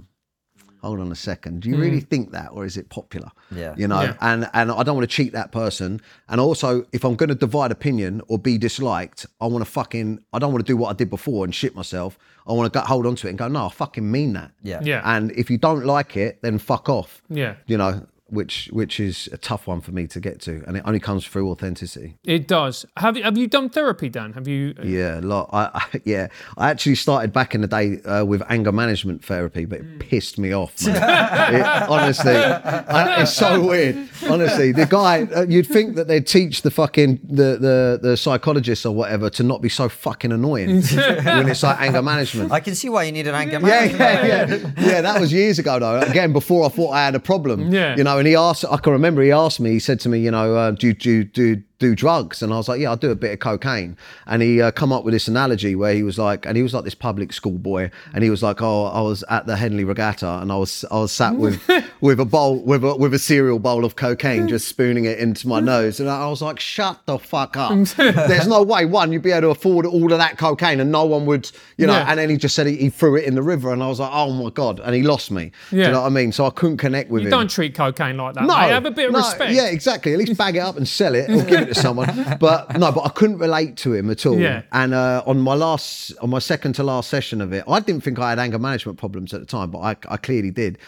hold 0.83 0.99
on 1.01 1.13
a 1.13 1.15
second. 1.15 1.61
Do 1.61 1.69
you 1.69 1.77
really 1.77 2.01
think 2.01 2.33
that 2.33 2.49
or 2.53 2.65
is 2.65 2.77
it 2.79 2.89
popular? 2.89 3.31
Yeah. 3.55 3.75
You 3.77 3.87
know, 3.87 4.01
Yeah. 4.03 4.15
and 4.21 4.49
and 4.55 4.71
I 4.73 4.83
don't 4.83 4.97
want 4.97 5.09
to 5.09 5.15
cheat 5.15 5.33
that 5.33 5.53
person. 5.53 6.01
And 6.29 6.41
also, 6.41 6.87
if 6.93 7.05
I'm 7.05 7.17
going 7.17 7.29
to 7.29 7.35
divide 7.35 7.71
opinion 7.71 8.23
or 8.29 8.39
be 8.39 8.57
disliked, 8.59 9.27
I 9.41 9.47
want 9.47 9.65
to 9.65 9.71
fucking 9.71 10.21
I 10.33 10.39
don't 10.39 10.53
want 10.53 10.65
to 10.67 10.73
do 10.73 10.77
what 10.77 10.89
I 10.91 10.95
did 10.95 11.11
before 11.11 11.45
and 11.45 11.55
shit 11.55 11.75
myself. 11.75 12.19
I 12.47 12.53
want 12.53 12.73
to 12.73 12.79
go, 12.79 12.85
hold 12.85 13.07
on 13.07 13.15
to 13.17 13.27
it 13.27 13.31
and 13.31 13.39
go, 13.39 13.49
no, 13.49 13.67
I 13.67 13.69
fucking 13.69 14.11
mean 14.11 14.33
that. 14.33 14.53
Yeah. 14.63 14.81
Yeah. 14.83 15.03
And 15.05 15.31
if 15.33 15.51
you 15.51 15.59
don't 15.59 15.85
like 15.85 16.17
it, 16.17 16.41
then 16.43 16.59
fuck 16.59 16.89
off. 16.89 17.21
Yeah. 17.29 17.57
You 17.67 17.77
know, 17.77 18.07
which 18.31 18.69
which 18.73 19.01
is 19.01 19.29
a 19.33 19.37
tough 19.39 19.67
one 19.67 19.81
for 19.81 19.93
me 19.93 20.07
to 20.09 20.21
get 20.21 20.41
to, 20.43 20.63
and 20.67 20.77
it 20.77 20.83
only 20.87 21.01
comes 21.01 21.27
through 21.27 21.51
authenticity. 21.51 22.17
It 22.25 22.47
does. 22.49 22.87
Have 22.97 23.17
you 23.17 23.23
have 23.25 23.37
you 23.39 23.47
done 23.47 23.69
therapy, 23.71 24.09
Dan? 24.09 24.33
Have 24.35 24.47
you? 24.49 24.75
Yeah, 24.83 25.21
a 25.21 25.23
lot. 25.23 25.51
I, 25.53 25.71
I 25.75 26.01
yeah, 26.05 26.29
I 26.57 26.71
actually 26.71 26.95
started 26.97 27.33
back 27.33 27.55
in 27.55 27.61
the 27.61 27.67
day 27.67 28.01
uh, 28.03 28.25
with 28.25 28.43
anger 28.49 28.73
management 28.73 29.25
therapy, 29.25 29.65
but 29.65 29.81
it 29.81 29.99
pissed 29.99 30.39
me 30.39 30.53
off. 30.55 30.75
Man. 30.87 31.55
it, 31.55 31.63
honestly, 31.89 32.37
I, 32.37 33.23
it's 33.23 33.33
so 33.33 33.67
weird. 33.67 34.09
Honestly, 34.29 34.73
the 34.73 34.87
guy 34.87 35.23
uh, 35.25 35.47
you'd 35.49 35.67
think 35.67 35.97
that 35.97 36.07
they'd 36.09 36.27
teach 36.27 36.63
the 36.63 36.71
fucking 36.71 37.21
the 37.25 37.59
the 37.59 37.99
the 38.03 38.17
psychologists 38.17 38.87
or 38.87 38.95
whatever 38.95 39.31
to 39.31 39.43
not 39.43 39.61
be 39.63 39.69
so 39.69 39.89
fucking 39.89 40.33
annoying 40.33 40.83
when 40.83 41.49
it's 41.49 41.63
like 41.63 41.81
anger 41.81 42.03
management. 42.03 42.53
I 42.53 42.61
can 42.61 42.75
see 42.75 42.89
why 42.89 43.05
you 43.05 43.13
need 43.13 43.27
an 43.27 43.35
anger 43.35 43.55
Yeah, 43.55 43.59
management. 43.61 44.01
yeah, 44.01 44.47
yeah. 44.47 44.91
Yeah, 44.91 45.01
that 45.03 45.21
was 45.21 45.33
years 45.33 45.59
ago 45.59 45.79
though. 45.79 46.01
Again, 46.01 46.33
before 46.33 46.67
I 46.67 46.69
thought 46.69 46.91
I 46.93 47.05
had 47.05 47.15
a 47.15 47.21
problem. 47.21 47.73
Yeah. 47.73 47.97
You 47.97 48.05
know, 48.05 48.19
and 48.21 48.29
he 48.29 48.37
asked, 48.37 48.65
I 48.71 48.77
can 48.77 48.93
remember 48.93 49.23
he 49.23 49.33
asked 49.33 49.61
me, 49.61 49.71
he 49.71 49.79
said 49.79 49.99
to 50.01 50.09
me, 50.09 50.19
you 50.21 50.31
know, 50.31 50.55
uh, 50.55 50.71
do, 50.73 50.93
do, 50.93 51.25
do, 51.25 51.63
do 51.81 51.97
drugs? 51.97 52.43
And 52.43 52.53
I 52.53 52.57
was 52.57 52.69
like, 52.69 52.81
yeah, 52.81 52.91
I'll 52.91 52.97
do 52.97 53.11
a 53.11 53.17
bit 53.17 53.33
of 53.33 53.41
cocaine. 53.41 53.97
And 54.27 54.41
he 54.43 54.63
uh, 54.63 54.71
come 54.71 54.93
up 54.93 55.05
with 55.05 55.13
this 55.13 55.27
analogy 55.27 55.75
where 55.75 55.93
he 55.95 56.05
was 56.05 56.17
like, 56.19 56.47
and 56.47 56.57
he 56.57 56.63
was 56.63 56.73
like 56.73 56.85
this 56.85 56.95
public 56.95 57.33
school 57.33 57.59
boy, 57.59 57.91
and 58.15 58.23
he 58.23 58.31
was 58.31 58.43
like, 58.43 58.63
oh, 58.63 58.85
I 58.85 59.01
was 59.01 59.25
at 59.29 59.47
the 59.47 59.57
Henley 59.57 59.83
Regatta, 59.83 60.39
and 60.41 60.53
I 60.53 60.57
was 60.57 60.85
I 60.91 60.99
was 61.01 61.11
sat 61.11 61.35
with 61.35 61.61
with 62.01 62.21
a 62.21 62.25
bowl 62.25 62.63
with 62.63 62.85
a 62.85 62.95
with 62.95 63.13
a 63.15 63.19
cereal 63.19 63.59
bowl 63.59 63.85
of 63.85 63.97
cocaine, 63.97 64.47
just 64.47 64.69
spooning 64.69 65.07
it 65.07 65.19
into 65.19 65.49
my 65.49 65.59
nose, 65.59 65.99
and 65.99 66.09
I 66.09 66.29
was 66.29 66.41
like, 66.43 66.61
shut 66.61 67.01
the 67.07 67.19
fuck 67.19 67.57
up. 67.57 67.73
There's 67.97 68.47
no 68.47 68.63
way 68.63 68.85
one 68.85 69.11
you'd 69.13 69.23
be 69.23 69.33
able 69.33 69.41
to 69.43 69.49
afford 69.51 69.87
all 69.87 70.13
of 70.13 70.19
that 70.19 70.39
cocaine, 70.39 70.79
and 70.81 70.93
no 70.93 71.05
one 71.07 71.27
would, 71.27 71.51
you 71.77 71.87
know. 71.87 71.95
Yeah. 71.95 72.07
And 72.09 72.19
then 72.21 72.31
he 72.31 72.37
just 72.37 72.55
said 72.55 72.67
he, 72.67 72.77
he 72.77 72.91
threw 72.91 73.17
it 73.17 73.25
in 73.25 73.35
the 73.35 73.43
river, 73.43 73.73
and 73.73 73.83
I 73.83 73.89
was 73.89 73.99
like, 73.99 74.11
oh 74.13 74.31
my 74.33 74.51
god, 74.51 74.81
and 74.81 74.95
he 74.95 75.03
lost 75.03 75.31
me. 75.31 75.51
Do 75.71 75.77
Yeah. 75.79 75.87
you 75.87 75.93
know 75.93 76.01
what 76.03 76.07
I 76.07 76.11
mean? 76.11 76.31
So 76.33 76.45
I 76.47 76.51
couldn't 76.51 76.77
connect 76.77 77.11
with 77.11 77.23
You 77.23 77.29
him. 77.29 77.31
don't 77.31 77.51
treat 77.51 77.75
cocaine 77.75 78.17
like 78.19 78.35
that. 78.35 78.43
No, 78.45 78.57
mate. 78.57 78.71
have 78.71 78.85
a 78.85 78.91
bit 78.91 79.07
of 79.07 79.13
no, 79.13 79.19
respect. 79.21 79.53
Yeah, 79.53 79.67
exactly. 79.67 80.13
At 80.13 80.19
least 80.19 80.37
bag 80.37 80.57
it 80.57 80.61
up 80.61 80.77
and 80.77 80.87
sell 80.87 81.15
it 81.15 81.31
or 81.31 81.43
give 81.45 81.69
it 81.69 81.70
to 81.75 81.81
someone. 81.81 82.37
But 82.39 82.79
no, 82.79 82.93
but 82.93 83.05
I 83.05 83.09
couldn't 83.09 83.39
relate 83.39 83.77
to 83.79 83.95
him 83.95 84.11
at 84.11 84.25
all. 84.27 84.39
Yeah. 84.39 84.63
And 84.73 84.95
uh, 84.95 85.23
on 85.27 85.41
my 85.41 85.55
last, 85.55 86.13
on 86.21 86.31
my 86.31 86.39
second 86.39 86.75
to 86.75 86.83
last 86.83 87.09
session 87.11 87.41
of 87.41 87.53
it, 87.53 87.65
I 87.67 87.81
didn't 87.81 88.03
think 88.05 88.19
I 88.19 88.31
had 88.31 88.39
anger 88.39 88.59
management 88.59 88.99
problems 88.99 89.33
at 89.35 89.41
the 89.41 89.47
time, 89.47 89.71
but 89.71 89.79
I, 89.81 89.97
I 90.09 90.17
clearly 90.17 90.51
did. 90.51 90.79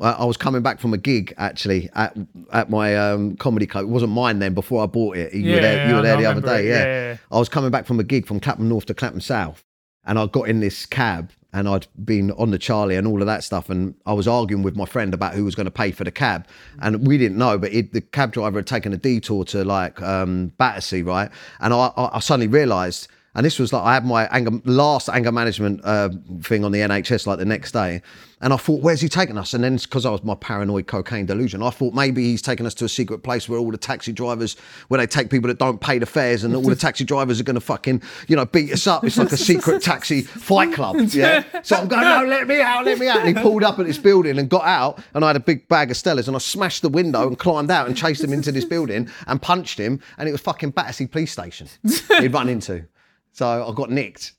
I 0.00 0.24
was 0.24 0.38
coming 0.38 0.62
back 0.62 0.80
from 0.80 0.94
a 0.94 0.98
gig 0.98 1.34
actually 1.36 1.90
at 1.94 2.16
at 2.50 2.70
my 2.70 2.96
um, 2.96 3.36
comedy 3.36 3.66
club. 3.66 3.84
It 3.84 3.88
wasn't 3.88 4.12
mine 4.12 4.38
then. 4.38 4.54
Before 4.54 4.82
I 4.82 4.86
bought 4.86 5.18
it, 5.18 5.34
you 5.34 5.42
Yeah, 5.42 5.54
were 5.54 5.60
there. 5.60 5.88
You 5.88 5.94
were 5.96 6.02
there 6.02 6.16
the 6.16 6.26
other 6.26 6.40
day. 6.40 6.66
Yeah. 6.66 6.78
Yeah, 6.78 7.10
yeah. 7.10 7.16
I 7.30 7.38
was 7.38 7.50
coming 7.50 7.70
back 7.70 7.84
from 7.86 8.00
a 8.00 8.04
gig 8.04 8.26
from 8.26 8.40
Clapham 8.40 8.70
North 8.70 8.86
to 8.86 8.94
Clapham 8.94 9.20
South, 9.20 9.62
and 10.06 10.18
I 10.18 10.26
got 10.26 10.48
in 10.48 10.60
this 10.60 10.86
cab 10.86 11.30
and 11.52 11.68
I'd 11.68 11.86
been 12.04 12.30
on 12.32 12.50
the 12.50 12.58
Charlie 12.58 12.96
and 12.96 13.06
all 13.06 13.20
of 13.20 13.26
that 13.26 13.44
stuff, 13.44 13.68
and 13.70 13.94
I 14.06 14.12
was 14.12 14.26
arguing 14.26 14.62
with 14.62 14.76
my 14.76 14.86
friend 14.86 15.12
about 15.12 15.34
who 15.34 15.44
was 15.44 15.54
going 15.54 15.66
to 15.66 15.70
pay 15.72 15.90
for 15.92 16.04
the 16.04 16.10
cab, 16.10 16.46
and 16.80 17.06
we 17.06 17.18
didn't 17.18 17.38
know, 17.38 17.58
but 17.58 17.72
it, 17.72 17.92
the 17.92 18.00
cab 18.00 18.32
driver 18.32 18.58
had 18.58 18.66
taken 18.66 18.92
a 18.92 18.96
detour 18.96 19.44
to 19.46 19.64
like 19.64 20.00
um, 20.02 20.48
Battersea, 20.58 21.02
right? 21.02 21.30
And 21.60 21.74
I, 21.74 21.92
I, 21.96 22.16
I 22.16 22.18
suddenly 22.20 22.48
realised. 22.48 23.08
And 23.34 23.46
this 23.46 23.58
was 23.58 23.72
like 23.72 23.82
I 23.82 23.94
had 23.94 24.04
my 24.04 24.26
anger, 24.26 24.50
last 24.64 25.08
anger 25.08 25.32
management 25.32 25.80
uh, 25.84 26.10
thing 26.42 26.64
on 26.64 26.72
the 26.72 26.80
NHS 26.80 27.26
like 27.26 27.38
the 27.38 27.46
next 27.46 27.72
day, 27.72 28.02
and 28.42 28.52
I 28.52 28.58
thought, 28.58 28.82
"Where's 28.82 29.00
he 29.00 29.08
taking 29.08 29.38
us?" 29.38 29.54
And 29.54 29.64
then 29.64 29.76
because 29.76 30.04
I 30.04 30.10
was 30.10 30.22
my 30.22 30.34
paranoid 30.34 30.86
cocaine 30.86 31.24
delusion, 31.24 31.62
I 31.62 31.70
thought 31.70 31.94
maybe 31.94 32.24
he's 32.24 32.42
taking 32.42 32.66
us 32.66 32.74
to 32.74 32.84
a 32.84 32.90
secret 32.90 33.22
place 33.22 33.48
where 33.48 33.58
all 33.58 33.70
the 33.70 33.78
taxi 33.78 34.12
drivers, 34.12 34.56
where 34.88 34.98
they 34.98 35.06
take 35.06 35.30
people 35.30 35.48
that 35.48 35.58
don't 35.58 35.80
pay 35.80 35.98
the 35.98 36.04
fares, 36.04 36.44
and 36.44 36.54
all 36.54 36.62
the 36.62 36.76
taxi 36.76 37.04
drivers 37.04 37.40
are 37.40 37.44
going 37.44 37.54
to 37.54 37.60
fucking, 37.60 38.02
you 38.28 38.36
know, 38.36 38.44
beat 38.44 38.70
us 38.70 38.86
up. 38.86 39.02
It's 39.02 39.16
like 39.16 39.32
a 39.32 39.36
secret 39.38 39.82
taxi 39.82 40.20
fight 40.20 40.74
club, 40.74 40.96
yeah. 41.08 41.44
So 41.62 41.76
I'm 41.76 41.88
going, 41.88 42.02
"No, 42.02 42.26
let 42.26 42.46
me 42.46 42.60
out, 42.60 42.84
let 42.84 42.98
me 42.98 43.08
out!" 43.08 43.20
And 43.20 43.28
he 43.28 43.42
pulled 43.42 43.64
up 43.64 43.78
at 43.78 43.86
this 43.86 43.96
building 43.96 44.38
and 44.38 44.50
got 44.50 44.64
out, 44.64 45.02
and 45.14 45.24
I 45.24 45.28
had 45.28 45.36
a 45.36 45.40
big 45.40 45.68
bag 45.68 45.90
of 45.90 45.96
Stellas, 45.96 46.26
and 46.26 46.36
I 46.36 46.40
smashed 46.40 46.82
the 46.82 46.90
window 46.90 47.26
and 47.28 47.38
climbed 47.38 47.70
out 47.70 47.86
and 47.86 47.96
chased 47.96 48.22
him 48.22 48.34
into 48.34 48.52
this 48.52 48.66
building 48.66 49.08
and 49.26 49.40
punched 49.40 49.78
him, 49.78 50.00
and 50.18 50.28
it 50.28 50.32
was 50.32 50.42
fucking 50.42 50.72
Battersea 50.72 51.06
Police 51.06 51.32
Station 51.32 51.68
he'd 52.18 52.34
run 52.34 52.50
into. 52.50 52.84
So 53.32 53.66
I 53.68 53.72
got 53.74 53.90
nicked. 53.90 54.32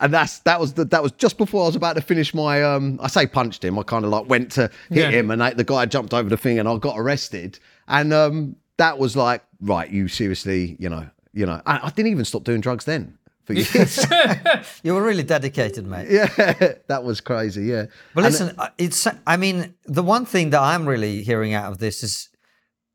And 0.00 0.12
that's 0.12 0.40
that 0.40 0.58
was 0.58 0.72
the, 0.74 0.84
that 0.86 1.00
was 1.02 1.12
just 1.12 1.38
before 1.38 1.62
I 1.62 1.66
was 1.66 1.76
about 1.76 1.94
to 1.94 2.02
finish 2.02 2.34
my 2.34 2.60
um 2.62 2.98
I 3.00 3.06
say 3.06 3.24
punched 3.24 3.64
him 3.64 3.78
I 3.78 3.84
kind 3.84 4.04
of 4.04 4.10
like 4.10 4.28
went 4.28 4.50
to 4.52 4.62
hit 4.90 4.98
Yeah. 4.98 5.10
him 5.10 5.30
and 5.30 5.40
they, 5.40 5.52
the 5.54 5.62
guy 5.62 5.86
jumped 5.86 6.12
over 6.12 6.28
the 6.28 6.36
thing 6.36 6.58
and 6.58 6.68
I 6.68 6.76
got 6.78 6.98
arrested 6.98 7.60
and 7.86 8.12
um 8.12 8.56
that 8.78 8.98
was 8.98 9.14
like 9.16 9.44
right 9.60 9.88
you 9.88 10.08
seriously 10.08 10.76
you 10.80 10.88
know 10.88 11.08
you 11.32 11.46
know 11.46 11.62
I, 11.66 11.78
I 11.84 11.90
didn't 11.90 12.10
even 12.10 12.24
stop 12.24 12.42
doing 12.42 12.60
drugs 12.60 12.84
then 12.84 13.16
for 13.44 13.52
years 13.52 14.04
You 14.82 14.94
were 14.94 15.02
really 15.04 15.22
dedicated, 15.22 15.86
mate. 15.86 16.08
yeah 16.10 16.26
that 16.88 17.04
was 17.04 17.20
crazy 17.20 17.62
yeah 17.66 17.84
But 18.12 18.24
And- 18.24 18.32
listen, 18.32 18.54
uh, 18.58 18.70
it's. 18.76 19.06
I 19.24 19.36
mean, 19.36 19.74
the 19.84 20.02
one 20.02 20.26
thing 20.26 20.50
that 20.50 20.60
I'm 20.60 20.84
really 20.84 21.22
hearing 21.22 21.54
out 21.54 21.70
of 21.70 21.78
this 21.78 22.02
is, 22.02 22.28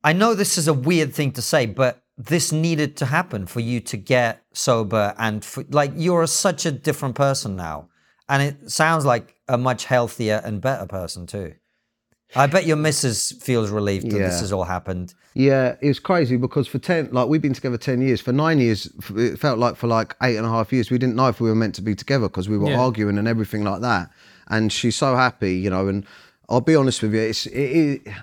I 0.04 0.12
know 0.12 0.34
this 0.36 0.58
is 0.58 0.68
a 0.68 0.74
weird 0.74 1.14
thing 1.14 1.32
to 1.34 1.42
say, 1.42 1.68
but 1.68 2.04
this 2.18 2.52
needed 2.52 2.98
to 2.98 3.06
happen 3.06 3.46
for 3.46 3.62
you 3.62 3.80
to 3.80 3.96
get 3.96 4.42
sober 4.60 5.14
and 5.18 5.44
for, 5.44 5.64
like 5.70 5.92
you're 5.96 6.28
such 6.28 6.66
a 6.66 6.72
different 6.72 7.16
person 7.16 7.56
now, 7.56 7.90
and 8.28 8.44
it 8.44 8.70
sounds 8.70 9.06
like 9.06 9.36
a 9.48 9.58
much 9.58 9.86
healthier 9.86 10.42
and 10.44 10.62
better 10.62 10.86
person 10.86 11.26
too. 11.26 11.54
I 12.36 12.46
bet 12.46 12.68
your 12.68 12.78
missus 12.78 13.32
feels 13.42 13.72
relieved 13.72 14.12
that 14.12 14.20
this 14.20 14.40
has 14.42 14.52
all 14.54 14.66
happened. 14.66 15.16
Yeah, 15.34 15.76
it 15.82 15.88
was 15.88 16.00
crazy 16.00 16.38
because 16.38 16.68
for 16.68 16.78
ten, 16.78 17.10
like 17.12 17.28
we've 17.28 17.42
been 17.42 17.54
together 17.54 17.78
ten 17.78 18.02
years. 18.02 18.22
For 18.22 18.32
nine 18.32 18.60
years, 18.60 18.88
it 19.16 19.40
felt 19.40 19.58
like 19.58 19.76
for 19.76 19.88
like 19.88 20.16
eight 20.22 20.36
and 20.38 20.46
a 20.46 20.50
half 20.50 20.72
years, 20.72 20.92
we 20.92 21.00
didn't 21.00 21.16
know 21.16 21.28
if 21.28 21.40
we 21.42 21.50
were 21.50 21.56
meant 21.56 21.74
to 21.76 21.82
be 21.82 21.96
together 21.96 22.28
because 22.28 22.48
we 22.48 22.58
were 22.58 22.70
Yeah. 22.70 22.80
arguing 22.80 23.18
and 23.18 23.28
everything 23.28 23.64
like 23.64 23.82
that. 23.82 24.12
And 24.48 24.72
she's 24.72 24.96
so 24.96 25.16
happy, 25.16 25.56
you 25.56 25.72
know. 25.72 25.88
And 25.88 26.06
I'll 26.50 26.62
be 26.62 26.76
honest 26.76 27.02
with 27.02 27.16
you, 27.16 27.22
it's 27.22 27.48
it, 27.48 28.04
it 28.06 28.14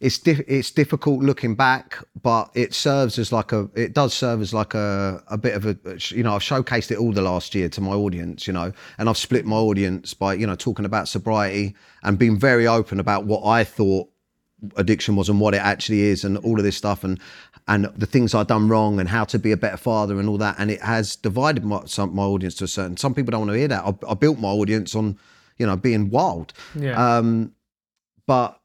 it's 0.00 0.18
diff- 0.18 0.44
it's 0.48 0.70
difficult 0.70 1.20
looking 1.20 1.54
back, 1.54 1.98
but 2.22 2.50
it 2.54 2.74
serves 2.74 3.18
as 3.18 3.32
like 3.32 3.52
a 3.52 3.68
it 3.74 3.94
does 3.94 4.12
serve 4.12 4.40
as 4.40 4.52
like 4.52 4.74
a 4.74 5.22
a 5.28 5.38
bit 5.38 5.54
of 5.54 5.66
a 5.66 5.76
you 6.08 6.22
know 6.22 6.34
I've 6.34 6.42
showcased 6.42 6.90
it 6.90 6.98
all 6.98 7.12
the 7.12 7.22
last 7.22 7.54
year 7.54 7.68
to 7.70 7.80
my 7.80 7.92
audience, 7.92 8.46
you 8.46 8.52
know, 8.52 8.72
and 8.98 9.08
I've 9.08 9.16
split 9.16 9.46
my 9.46 9.56
audience 9.56 10.14
by 10.14 10.34
you 10.34 10.46
know 10.46 10.56
talking 10.56 10.84
about 10.84 11.08
sobriety 11.08 11.74
and 12.02 12.18
being 12.18 12.38
very 12.38 12.66
open 12.66 13.00
about 13.00 13.24
what 13.24 13.44
I 13.44 13.64
thought 13.64 14.08
addiction 14.76 15.16
was 15.16 15.28
and 15.28 15.40
what 15.40 15.54
it 15.54 15.60
actually 15.60 16.02
is 16.02 16.24
and 16.24 16.38
all 16.38 16.58
of 16.58 16.64
this 16.64 16.76
stuff 16.76 17.04
and 17.04 17.20
and 17.66 17.86
the 17.96 18.06
things 18.06 18.34
I've 18.34 18.46
done 18.46 18.68
wrong 18.68 19.00
and 19.00 19.08
how 19.08 19.24
to 19.24 19.38
be 19.38 19.52
a 19.52 19.56
better 19.56 19.76
father 19.76 20.18
and 20.20 20.28
all 20.28 20.38
that. 20.38 20.56
And 20.58 20.70
it 20.70 20.82
has 20.82 21.16
divided 21.16 21.64
my 21.64 21.84
some 21.86 22.14
my 22.14 22.24
audience 22.24 22.54
to 22.56 22.64
a 22.64 22.68
certain 22.68 22.96
some 22.96 23.14
people 23.14 23.30
don't 23.30 23.40
want 23.42 23.52
to 23.52 23.58
hear 23.58 23.68
that. 23.68 23.84
I, 23.84 23.94
I 24.10 24.14
built 24.14 24.38
my 24.38 24.48
audience 24.48 24.94
on 24.94 25.18
you 25.58 25.66
know 25.66 25.76
being 25.76 26.10
wild. 26.10 26.52
Yeah. 26.74 27.16
um 27.16 27.52
but 28.26 28.58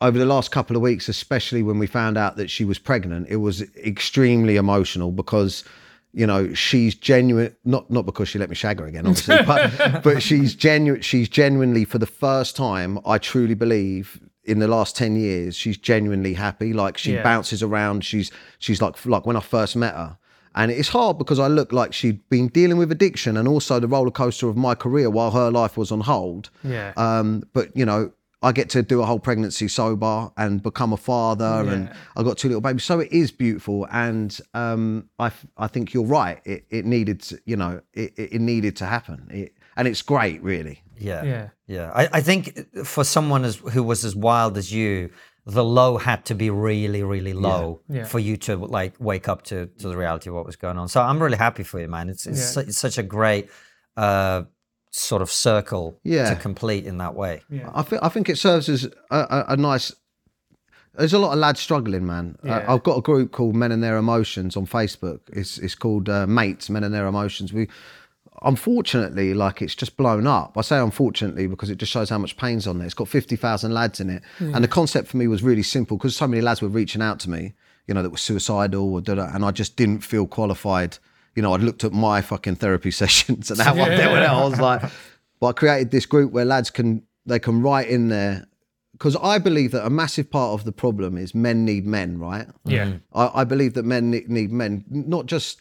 over 0.00 0.18
the 0.18 0.26
last 0.26 0.50
couple 0.50 0.76
of 0.76 0.82
weeks 0.82 1.08
especially 1.08 1.62
when 1.62 1.78
we 1.78 1.86
found 1.86 2.16
out 2.16 2.36
that 2.36 2.48
she 2.50 2.64
was 2.64 2.78
pregnant 2.78 3.26
it 3.28 3.36
was 3.36 3.62
extremely 3.76 4.56
emotional 4.56 5.10
because 5.10 5.64
you 6.12 6.26
know 6.26 6.52
she's 6.54 6.94
genuine 6.94 7.54
not 7.64 7.90
not 7.90 8.06
because 8.06 8.28
she 8.28 8.38
let 8.38 8.48
me 8.48 8.54
shag 8.54 8.78
her 8.80 8.86
again 8.86 9.06
obviously 9.06 9.36
but 9.46 10.02
but 10.02 10.22
she's 10.22 10.54
genuine 10.54 11.00
she's 11.02 11.28
genuinely 11.28 11.84
for 11.84 11.98
the 11.98 12.06
first 12.06 12.54
time 12.56 12.98
i 13.04 13.18
truly 13.18 13.54
believe 13.54 14.20
in 14.44 14.60
the 14.60 14.68
last 14.68 14.96
10 14.96 15.16
years 15.16 15.54
she's 15.56 15.76
genuinely 15.76 16.32
happy 16.34 16.72
like 16.72 16.96
she 16.96 17.14
Yeah. 17.14 17.22
bounces 17.22 17.62
around 17.62 18.04
she's 18.04 18.30
she's 18.58 18.80
like 18.80 19.04
like 19.04 19.26
when 19.26 19.36
i 19.36 19.40
first 19.40 19.76
met 19.76 19.94
her 19.94 20.16
and 20.54 20.72
it's 20.72 20.88
hard 20.88 21.18
because 21.18 21.38
I 21.38 21.46
look 21.46 21.72
like 21.72 21.92
she'd 21.92 22.26
been 22.30 22.48
dealing 22.48 22.78
with 22.78 22.90
addiction 22.90 23.36
and 23.36 23.46
also 23.46 23.78
the 23.78 23.86
roller 23.86 24.10
coaster 24.10 24.48
of 24.48 24.56
my 24.56 24.74
career 24.74 25.08
while 25.08 25.30
her 25.30 25.52
life 25.52 25.76
was 25.76 25.92
on 25.92 26.00
hold. 26.00 26.50
Yeah. 26.64 26.94
Um, 26.96 27.44
but 27.52 27.76
you 27.76 27.84
know, 27.86 28.10
I 28.40 28.52
get 28.52 28.70
to 28.70 28.82
do 28.82 29.02
a 29.02 29.06
whole 29.06 29.18
pregnancy 29.18 29.66
sober 29.68 30.30
and 30.36 30.62
become 30.62 30.92
a 30.92 30.96
father, 30.96 31.44
and 31.68 31.90
I 32.16 32.22
got 32.22 32.38
two 32.38 32.48
little 32.48 32.60
babies. 32.60 32.84
So 32.84 33.00
it 33.00 33.10
is 33.12 33.32
beautiful, 33.32 33.86
and 33.90 34.38
um, 34.54 35.08
I 35.18 35.26
f- 35.26 35.46
I 35.56 35.66
think 35.66 35.92
you're 35.92 36.04
right. 36.06 36.40
It 36.44 36.64
it 36.70 36.84
needed 36.84 37.20
to, 37.22 37.40
you 37.46 37.56
know 37.56 37.80
it, 37.94 38.12
it 38.16 38.32
it 38.34 38.40
needed 38.40 38.76
to 38.76 38.86
happen. 38.86 39.28
It, 39.30 39.54
and 39.76 39.88
it's 39.88 40.02
great, 40.02 40.42
really. 40.42 40.82
Yeah. 40.98 41.22
Yeah. 41.24 41.48
Yeah. 41.68 41.92
I, 41.94 42.08
I 42.14 42.20
think 42.20 42.58
for 42.84 43.04
someone 43.04 43.44
as, 43.44 43.56
who 43.56 43.84
was 43.84 44.04
as 44.04 44.16
wild 44.16 44.58
as 44.58 44.72
you, 44.72 45.10
the 45.46 45.62
low 45.62 45.98
had 45.98 46.24
to 46.24 46.34
be 46.34 46.50
really, 46.50 47.04
really 47.04 47.32
low 47.32 47.80
Yeah. 47.88 48.04
for 48.04 48.18
you 48.18 48.36
to 48.38 48.56
like 48.56 48.94
wake 48.98 49.28
up 49.28 49.42
to, 49.44 49.66
to 49.66 49.88
the 49.88 49.96
reality 49.96 50.30
of 50.30 50.34
what 50.34 50.46
was 50.46 50.56
going 50.56 50.78
on. 50.78 50.88
So 50.88 51.00
I'm 51.00 51.22
really 51.22 51.36
happy 51.38 51.62
for 51.62 51.78
you, 51.80 51.86
man. 51.86 52.08
It's 52.08 52.26
it's, 52.26 52.38
Yeah. 52.40 52.44
su- 52.62 52.68
it's 52.68 52.78
such 52.78 52.98
a 52.98 53.04
great 53.04 53.48
uh, 53.96 54.42
sort 54.90 55.22
of 55.22 55.30
circle 55.30 55.98
Yeah. 56.04 56.30
to 56.34 56.36
complete 56.40 56.86
in 56.86 56.98
that 56.98 57.14
way. 57.14 57.42
Yeah. 57.50 57.70
I 57.74 57.82
think 57.82 58.02
I 58.02 58.08
think 58.08 58.28
it 58.28 58.38
serves 58.38 58.68
as 58.68 58.84
a, 59.10 59.16
a, 59.18 59.44
a 59.48 59.56
nice. 59.56 59.92
There's 60.94 61.12
a 61.12 61.18
lot 61.18 61.32
of 61.32 61.38
lads 61.38 61.60
struggling, 61.60 62.06
man. 62.06 62.36
Yeah. 62.42 62.58
I, 62.66 62.74
I've 62.74 62.82
got 62.82 62.96
a 62.98 63.02
group 63.02 63.30
called 63.30 63.54
Men 63.54 63.70
and 63.70 63.82
Their 63.84 63.96
Emotions 63.98 64.56
on 64.56 64.66
Facebook. 64.66 65.20
It's 65.32 65.58
it's 65.58 65.74
called 65.74 66.08
uh, 66.08 66.26
Mates 66.26 66.68
Men 66.70 66.82
and 66.84 66.92
Their 66.92 67.06
Emotions. 67.06 67.52
We, 67.52 67.68
unfortunately, 68.42 69.34
like 69.34 69.62
it's 69.62 69.74
just 69.74 69.96
blown 69.96 70.26
up. 70.26 70.56
I 70.56 70.62
say 70.62 70.78
unfortunately 70.78 71.46
because 71.46 71.70
it 71.70 71.78
just 71.78 71.92
shows 71.92 72.10
how 72.10 72.18
much 72.18 72.36
pain's 72.36 72.66
on 72.66 72.78
there. 72.78 72.86
It's 72.86 72.94
got 72.94 73.08
fifty 73.08 73.36
thousand 73.36 73.72
lads 73.72 74.00
in 74.00 74.10
it, 74.10 74.22
and 74.38 74.62
the 74.64 74.68
concept 74.68 75.08
for 75.08 75.16
me 75.16 75.28
was 75.28 75.42
really 75.42 75.62
simple 75.62 75.96
because 75.96 76.16
so 76.16 76.26
many 76.26 76.40
lads 76.42 76.62
were 76.62 76.68
reaching 76.68 77.02
out 77.02 77.20
to 77.20 77.30
me, 77.30 77.54
you 77.86 77.94
know, 77.94 78.02
that 78.02 78.10
were 78.10 78.16
suicidal 78.16 78.92
or 78.94 79.00
da 79.00 79.12
and 79.34 79.44
I 79.44 79.50
just 79.50 79.76
didn't 79.76 80.00
feel 80.00 80.26
qualified. 80.26 80.98
You 81.38 81.42
know, 81.42 81.54
I'd 81.54 81.60
looked 81.60 81.84
at 81.84 81.92
my 81.92 82.20
fucking 82.20 82.56
therapy 82.56 82.90
sessions 83.02 83.48
and 83.52 83.60
how 83.60 83.74
I 83.74 83.90
dealt 83.90 84.12
with 84.12 84.22
it. 84.24 84.28
I 84.28 84.44
was 84.44 84.58
like, 84.58 84.82
but 85.38 85.46
I 85.46 85.52
created 85.52 85.92
this 85.92 86.04
group 86.04 86.32
where 86.32 86.44
lads 86.44 86.68
can 86.68 87.04
they 87.26 87.38
can 87.38 87.62
write 87.62 87.86
in 87.88 88.08
there 88.08 88.48
because 88.90 89.14
I 89.14 89.38
believe 89.38 89.70
that 89.70 89.86
a 89.86 89.90
massive 89.90 90.32
part 90.32 90.58
of 90.58 90.64
the 90.64 90.72
problem 90.72 91.16
is 91.16 91.36
men 91.36 91.64
need 91.64 91.86
men, 91.86 92.18
right? 92.18 92.48
Yeah. 92.64 92.94
I, 93.12 93.30
I 93.42 93.44
believe 93.44 93.74
that 93.74 93.84
men 93.84 94.10
ne- 94.10 94.24
need 94.26 94.50
men, 94.50 94.84
not 94.88 95.26
just 95.26 95.60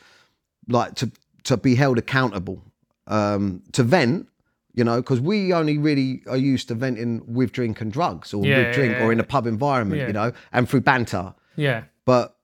like 0.67 0.95
to 0.95 1.11
to 1.43 1.57
be 1.57 1.75
held 1.75 1.99
accountable, 1.99 2.63
um, 3.05 3.61
to 3.73 3.84
vent. 3.84 4.28
You 4.73 4.84
know, 4.84 4.97
because 4.97 5.19
we 5.21 5.53
only 5.53 5.78
really 5.78 6.23
are 6.28 6.38
used 6.38 6.67
to 6.69 6.75
venting 6.75 7.21
with 7.28 7.51
drink 7.51 7.82
and 7.82 7.91
drugs, 7.91 8.34
or 8.34 8.43
Yeah, 8.43 8.57
with 8.57 8.75
drink, 8.75 8.93
yeah, 8.93 9.03
or 9.05 9.11
in 9.11 9.19
a 9.19 9.23
pub 9.23 9.45
environment. 9.45 10.01
Yeah. 10.01 10.07
You 10.07 10.13
know, 10.13 10.32
and 10.51 10.67
through 10.67 10.82
banter. 10.82 11.36
Yeah. 11.55 11.84
But 12.05 12.36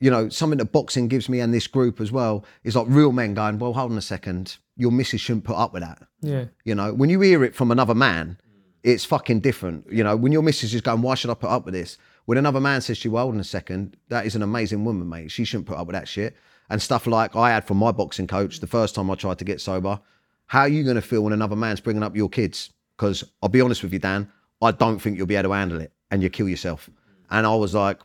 you 0.00 0.10
know, 0.10 0.28
something 0.28 0.58
that 0.58 0.72
boxing 0.72 1.08
gives 1.08 1.28
me 1.28 1.40
and 1.40 1.54
this 1.54 1.66
group 1.66 2.00
as 2.00 2.12
well 2.12 2.44
is 2.64 2.76
like 2.76 2.86
real 2.88 3.12
men 3.12 3.34
going, 3.34 3.58
well, 3.58 3.72
hold 3.72 3.92
on 3.92 3.98
a 3.98 4.02
second, 4.02 4.58
your 4.76 4.92
missus 4.92 5.20
shouldn't 5.20 5.44
put 5.44 5.56
up 5.56 5.72
with 5.72 5.82
that. 5.82 6.02
Yeah. 6.20 6.46
You 6.64 6.74
know, 6.74 6.92
when 6.92 7.08
you 7.10 7.20
hear 7.20 7.44
it 7.44 7.54
from 7.54 7.70
another 7.70 7.94
man, 7.94 8.38
it's 8.82 9.04
fucking 9.04 9.40
different. 9.40 9.90
You 9.90 10.04
know, 10.04 10.16
when 10.16 10.32
your 10.32 10.42
missus 10.42 10.74
is 10.74 10.80
going, 10.80 11.02
why 11.02 11.14
should 11.14 11.30
I 11.30 11.34
put 11.34 11.50
up 11.50 11.64
with 11.64 11.74
this? 11.74 11.98
When 12.26 12.38
another 12.38 12.60
man 12.60 12.80
says 12.80 13.00
to 13.00 13.08
you, 13.08 13.12
well, 13.12 13.24
hold 13.24 13.34
on 13.34 13.40
a 13.40 13.44
second, 13.44 13.96
that 14.08 14.26
is 14.26 14.36
an 14.36 14.42
amazing 14.42 14.84
woman, 14.84 15.08
mate. 15.08 15.30
She 15.30 15.44
shouldn't 15.44 15.66
put 15.66 15.78
up 15.78 15.86
with 15.86 15.94
that 15.94 16.08
shit. 16.08 16.36
And 16.68 16.82
stuff 16.82 17.06
like 17.06 17.36
I 17.36 17.50
had 17.50 17.64
from 17.64 17.78
my 17.78 17.92
boxing 17.92 18.26
coach 18.26 18.60
the 18.60 18.66
first 18.66 18.94
time 18.94 19.10
I 19.10 19.14
tried 19.14 19.38
to 19.38 19.44
get 19.44 19.60
sober. 19.60 20.00
How 20.46 20.60
are 20.60 20.68
you 20.68 20.84
going 20.84 20.96
to 20.96 21.02
feel 21.02 21.22
when 21.22 21.32
another 21.32 21.56
man's 21.56 21.80
bringing 21.80 22.02
up 22.02 22.16
your 22.16 22.28
kids? 22.28 22.70
Because 22.96 23.24
I'll 23.42 23.48
be 23.48 23.60
honest 23.60 23.82
with 23.82 23.92
you, 23.92 23.98
Dan, 23.98 24.30
I 24.60 24.72
don't 24.72 24.98
think 24.98 25.16
you'll 25.16 25.26
be 25.26 25.36
able 25.36 25.50
to 25.50 25.54
handle 25.54 25.80
it 25.80 25.92
and 26.10 26.22
you 26.22 26.30
kill 26.30 26.48
yourself. 26.48 26.90
And 27.30 27.46
I 27.46 27.54
was 27.54 27.74
like, 27.74 28.00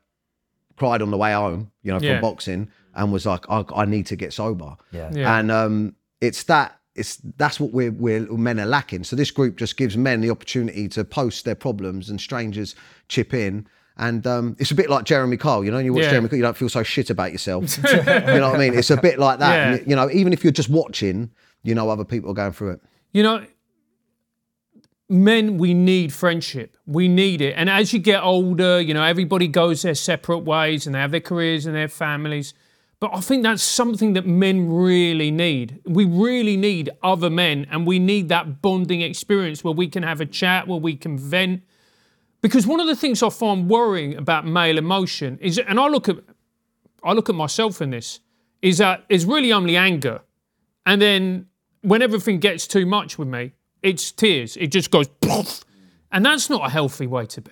cried 0.82 1.01
on 1.01 1.11
the 1.11 1.17
way 1.17 1.34
home, 1.34 1.71
you 1.84 1.91
know, 1.93 1.99
from 1.99 2.07
Yeah. 2.07 2.21
boxing 2.21 2.67
and 2.95 3.11
was 3.13 3.25
like, 3.25 3.43
I, 3.49 3.63
I 3.75 3.86
need 3.86 4.05
to 4.07 4.15
get 4.15 4.34
sober. 4.34 4.75
Yeah. 4.91 5.11
Yeah. 5.13 5.38
And 5.38 5.51
um, 5.51 5.95
it's 6.19 6.43
that 6.43 6.69
it's 6.95 7.17
that's 7.38 7.59
what 7.59 7.71
we're, 7.71 7.91
we're 7.91 8.25
men 8.49 8.59
are 8.59 8.65
lacking. 8.65 9.03
So 9.05 9.15
this 9.15 9.32
group 9.32 9.57
just 9.57 9.77
gives 9.77 9.95
men 9.95 10.21
the 10.21 10.29
opportunity 10.32 10.89
to 10.89 11.03
post 11.03 11.45
their 11.45 11.55
problems 11.55 12.09
and 12.09 12.19
strangers 12.19 12.75
chip 13.07 13.34
in. 13.34 13.67
And 13.97 14.25
um, 14.25 14.55
it's 14.59 14.71
a 14.71 14.75
bit 14.75 14.89
like 14.89 15.05
Jeremy 15.05 15.38
Kyle, 15.38 15.63
you 15.63 15.71
know. 15.71 15.77
You 15.77 15.93
watch 15.93 16.03
Yeah. 16.05 16.11
Jeremy 16.11 16.29
Kyle, 16.29 16.38
you 16.38 16.43
don't 16.43 16.57
feel 16.57 16.69
so 16.69 16.84
shit 16.84 17.09
about 17.11 17.32
yourself. 17.32 17.77
you 17.84 17.84
know 17.93 18.47
what 18.49 18.55
I 18.55 18.57
mean? 18.57 18.73
It's 18.77 18.89
a 18.89 18.97
bit 18.97 19.19
like 19.19 19.38
that. 19.39 19.53
Yeah. 19.55 19.73
And, 19.75 19.89
you 19.89 19.95
know, 19.95 20.09
even 20.11 20.34
if 20.34 20.43
you're 20.43 20.51
just 20.61 20.69
watching, 20.69 21.29
you 21.63 21.75
know, 21.75 21.89
other 21.89 22.05
people 22.05 22.32
are 22.32 22.39
going 22.43 22.53
through 22.53 22.71
it. 22.71 22.82
You 23.13 23.23
know, 23.23 23.45
men, 25.12 25.57
we 25.57 25.74
need 25.74 26.14
friendship. 26.14 26.78
We 26.86 27.07
need 27.07 27.41
it. 27.41 27.53
And 27.57 27.70
as 27.70 27.91
you 27.91 27.99
get 27.99 28.24
older, 28.24 28.80
you 28.80 28.93
know, 28.93 29.03
everybody 29.03 29.47
goes 29.47 29.82
their 29.82 29.93
separate 29.93 30.39
ways 30.39 30.86
and 30.86 30.95
they 30.95 30.99
have 30.99 31.12
their 31.12 31.20
careers 31.20 31.66
and 31.66 31.76
their 31.76 31.89
families. 31.89 32.53
But 33.01 33.12
I 33.14 33.20
think 33.20 33.43
that's 33.43 33.62
something 33.62 34.14
that 34.14 34.26
men 34.26 34.72
really 34.72 35.30
need. 35.30 35.82
We 35.86 36.05
really 36.05 36.55
need 36.55 36.91
other 37.03 37.30
men 37.30 37.68
and 37.70 37.86
we 37.86 37.99
need 37.99 38.30
that 38.30 38.62
bonding 38.62 39.01
experience 39.01 39.64
where 39.64 39.74
we 39.74 39.88
can 39.88 40.03
have 40.03 40.22
a 40.22 40.26
chat, 40.26 40.68
where 40.68 40.80
we 40.80 40.95
can 40.95 41.18
vent. 41.18 41.64
Because 42.41 42.66
one 42.66 42.80
of 42.80 42.88
the 42.88 42.95
things 42.95 43.22
I 43.22 43.30
find 43.30 43.70
worrying 43.70 44.16
about 44.16 44.45
male 44.45 44.78
emotion 44.78 45.38
is, 45.41 45.59
and 45.59 45.80
I 45.80 45.88
look 45.88 46.09
at, 46.09 46.18
I 47.03 47.14
look 47.14 47.28
at 47.28 47.36
myself 47.36 47.82
in 47.82 47.89
this, 47.89 48.20
is 48.62 48.78
that 48.78 49.03
it's 49.09 49.26
really 49.26 49.51
only 49.51 49.76
anger. 49.76 50.22
And 50.86 51.01
then 51.01 51.47
when 51.82 52.01
everything 52.01 52.39
gets 52.39 52.68
too 52.68 52.86
much 52.86 53.18
with 53.18 53.28
me, 53.28 53.53
it's 53.82 54.11
tears. 54.11 54.57
It 54.57 54.67
just 54.67 54.91
goes 54.91 55.07
poof. 55.07 55.63
And 56.11 56.25
that's 56.25 56.49
not 56.49 56.65
a 56.65 56.69
healthy 56.69 57.07
way 57.07 57.25
to 57.27 57.41
be. 57.41 57.51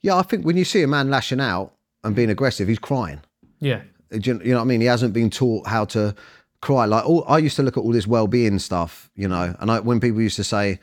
Yeah, 0.00 0.16
I 0.16 0.22
think 0.22 0.44
when 0.44 0.56
you 0.56 0.64
see 0.64 0.82
a 0.82 0.88
man 0.88 1.10
lashing 1.10 1.40
out 1.40 1.74
and 2.04 2.14
being 2.14 2.30
aggressive, 2.30 2.68
he's 2.68 2.78
crying. 2.78 3.20
Yeah. 3.60 3.82
You, 4.10 4.20
you 4.24 4.50
know 4.52 4.56
what 4.56 4.62
I 4.62 4.64
mean? 4.64 4.80
He 4.80 4.86
hasn't 4.86 5.12
been 5.12 5.30
taught 5.30 5.66
how 5.66 5.84
to 5.86 6.14
cry. 6.60 6.86
Like 6.86 7.04
all, 7.06 7.24
I 7.28 7.38
used 7.38 7.56
to 7.56 7.62
look 7.62 7.76
at 7.76 7.80
all 7.80 7.92
this 7.92 8.06
well-being 8.06 8.58
stuff, 8.58 9.10
you 9.14 9.28
know, 9.28 9.54
and 9.60 9.70
I, 9.70 9.80
when 9.80 10.00
people 10.00 10.20
used 10.20 10.36
to 10.36 10.44
say, 10.44 10.80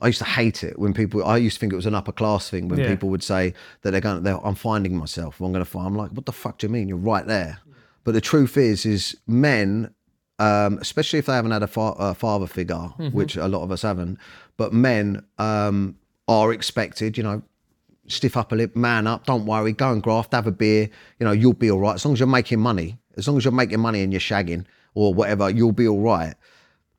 I 0.00 0.06
used 0.06 0.18
to 0.20 0.24
hate 0.24 0.62
it 0.62 0.78
when 0.78 0.94
people. 0.94 1.24
I 1.24 1.36
used 1.38 1.56
to 1.56 1.60
think 1.60 1.72
it 1.72 1.76
was 1.76 1.86
an 1.86 1.94
upper 1.96 2.12
class 2.12 2.48
thing 2.48 2.68
when 2.68 2.78
Yeah. 2.78 2.88
people 2.88 3.08
would 3.10 3.22
say 3.22 3.52
that 3.82 3.90
they're 3.90 4.00
going. 4.00 4.22
They're, 4.22 4.38
I'm 4.46 4.54
finding 4.54 4.96
myself. 4.96 5.40
I'm 5.40 5.50
going 5.52 5.64
to 5.64 5.68
find. 5.70 5.88
I'm 5.88 5.96
like, 5.96 6.12
what 6.12 6.24
the 6.24 6.30
fuck 6.32 6.58
do 6.58 6.68
you 6.68 6.72
mean? 6.72 6.86
You're 6.88 6.98
right 6.98 7.26
there. 7.26 7.58
But 8.04 8.12
the 8.12 8.20
truth 8.20 8.56
is, 8.56 8.86
is 8.86 9.16
men, 9.26 9.92
um, 10.38 10.78
especially 10.78 11.18
if 11.18 11.26
they 11.26 11.32
haven't 11.34 11.50
had 11.50 11.62
a, 11.62 11.66
fa- 11.66 11.94
a 11.98 12.14
father 12.14 12.46
figure, 12.46 12.90
which 13.12 13.36
a 13.36 13.48
lot 13.48 13.62
of 13.62 13.70
us 13.72 13.82
haven't, 13.82 14.18
but 14.56 14.72
men 14.72 15.24
um, 15.38 15.96
are 16.26 16.52
expected. 16.52 17.16
You 17.16 17.22
know, 17.24 17.42
stiff 18.06 18.36
upper 18.36 18.56
lip, 18.56 18.74
man 18.76 19.06
up, 19.06 19.26
don't 19.26 19.46
worry, 19.46 19.72
go 19.72 19.92
and 19.92 20.02
graft, 20.02 20.32
have 20.32 20.46
a 20.46 20.50
beer, 20.52 20.88
you 21.18 21.26
know, 21.26 21.32
you'll 21.32 21.52
be 21.52 21.70
all 21.70 21.78
right. 21.80 21.94
As 21.94 22.04
long 22.04 22.14
as 22.14 22.20
you're 22.20 22.26
making 22.26 22.60
money, 22.60 22.98
as 23.16 23.26
long 23.28 23.36
as 23.36 23.44
you're 23.44 23.52
making 23.52 23.80
money 23.80 24.02
and 24.02 24.12
you're 24.12 24.20
shagging 24.20 24.64
or 24.94 25.12
whatever, 25.12 25.50
you'll 25.50 25.72
be 25.72 25.86
all 25.88 26.00
right. 26.00 26.34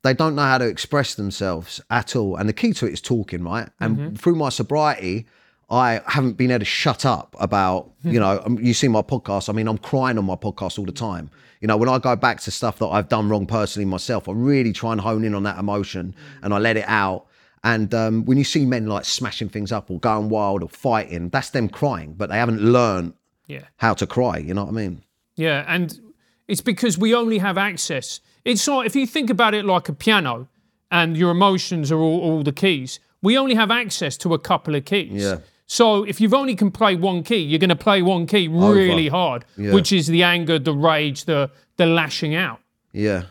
They 0.03 0.13
don't 0.13 0.35
know 0.35 0.43
how 0.43 0.59
to 0.59 0.65
express 0.67 1.15
themselves 1.15 1.81
at 1.89 2.15
all. 2.15 2.35
And 2.37 2.47
the 2.47 2.53
key 2.53 2.73
to 2.73 2.85
it 2.87 2.93
is 2.93 3.01
talking, 3.01 3.43
right? 3.43 3.69
And 3.79 4.19
through 4.19 4.35
my 4.35 4.49
sobriety, 4.49 5.25
I 5.69 6.01
haven't 6.07 6.33
been 6.33 6.51
able 6.51 6.59
to 6.59 6.65
shut 6.65 7.05
up 7.05 7.35
about, 7.39 7.91
you 8.03 8.19
know, 8.19 8.41
um, 8.45 8.57
you 8.59 8.73
see 8.73 8.87
my 8.87 9.01
podcast. 9.01 9.49
I 9.49 9.53
mean, 9.53 9.67
I'm 9.67 9.77
crying 9.77 10.17
on 10.17 10.25
my 10.25 10.35
podcast 10.35 10.79
all 10.79 10.85
the 10.85 10.91
time. 10.91 11.29
You 11.61 11.67
know, 11.67 11.75
when 11.77 11.89
I 11.89 11.97
go 11.99 12.15
back 12.15 12.39
to 12.41 12.51
stuff 12.51 12.79
that 12.79 12.87
I've 12.87 13.09
done 13.09 13.27
wrong 13.29 13.45
personally 13.45 13.85
myself, 13.85 14.29
I 14.29 14.31
really 14.31 14.71
try 14.71 14.91
and 14.93 15.01
hone 15.01 15.23
in 15.25 15.33
on 15.35 15.43
that 15.43 15.57
emotion 15.59 16.15
and 16.41 16.53
I 16.53 16.57
let 16.57 16.77
it 16.77 16.85
out. 16.87 17.25
And 17.63 17.93
um, 17.93 18.23
when 18.25 18.37
you 18.37 18.45
see 18.45 18.65
men 18.65 18.87
like 18.87 19.03
smashing 19.03 19.49
things 19.49 19.71
up 19.73 19.91
or 19.91 19.99
going 19.99 20.29
wild 20.29 20.63
or 20.63 20.69
fighting, 20.69 21.27
that's 21.29 21.49
them 21.49 21.67
crying, 21.67 22.13
but 22.13 22.29
they 22.29 22.37
haven't 22.37 22.61
learned 22.61 23.13
Yeah. 23.47 23.63
how 23.77 23.93
to 23.95 24.07
cry. 24.07 24.37
You 24.37 24.53
know 24.53 24.63
what 24.63 24.69
I 24.71 24.73
mean? 24.75 25.03
Yeah. 25.35 25.65
And 25.67 25.99
it's 26.47 26.61
because 26.61 26.97
we 26.97 27.13
only 27.13 27.39
have 27.39 27.57
access. 27.57 28.21
It's 28.45 28.65
like 28.67 28.85
if 28.85 28.95
you 28.95 29.05
think 29.05 29.29
about 29.29 29.53
it 29.53 29.65
like 29.65 29.89
a 29.89 29.93
piano 29.93 30.47
and 30.89 31.17
your 31.17 31.31
emotions 31.31 31.91
are 31.91 31.99
all, 31.99 32.21
all 32.21 32.43
the 32.43 32.53
keys, 32.53 33.01
we 33.21 33.37
only 33.37 33.55
have 33.55 33.69
access 33.69 34.15
to 34.17 34.33
a 34.33 34.39
couple 34.39 34.75
of 34.75 34.85
keys. 34.85 35.11
Yeah. 35.21 35.39
So 35.71 36.03
if 36.03 36.19
you've 36.19 36.33
only 36.33 36.55
can 36.55 36.71
play 36.71 36.95
one 36.95 37.21
key, 37.23 37.37
you're 37.37 37.59
going 37.59 37.69
to 37.69 37.75
play 37.75 38.01
one 38.01 38.25
key 38.25 38.47
really 38.47 39.07
hard, 39.07 39.45
Yeah. 39.55 39.71
which 39.71 39.91
is 39.93 40.07
the 40.07 40.23
anger, 40.23 40.57
the 40.57 40.73
rage, 40.73 41.25
the 41.25 41.51
the 41.77 41.85
lashing 41.85 42.33
out. 42.35 42.59
Yeah. 42.91 43.25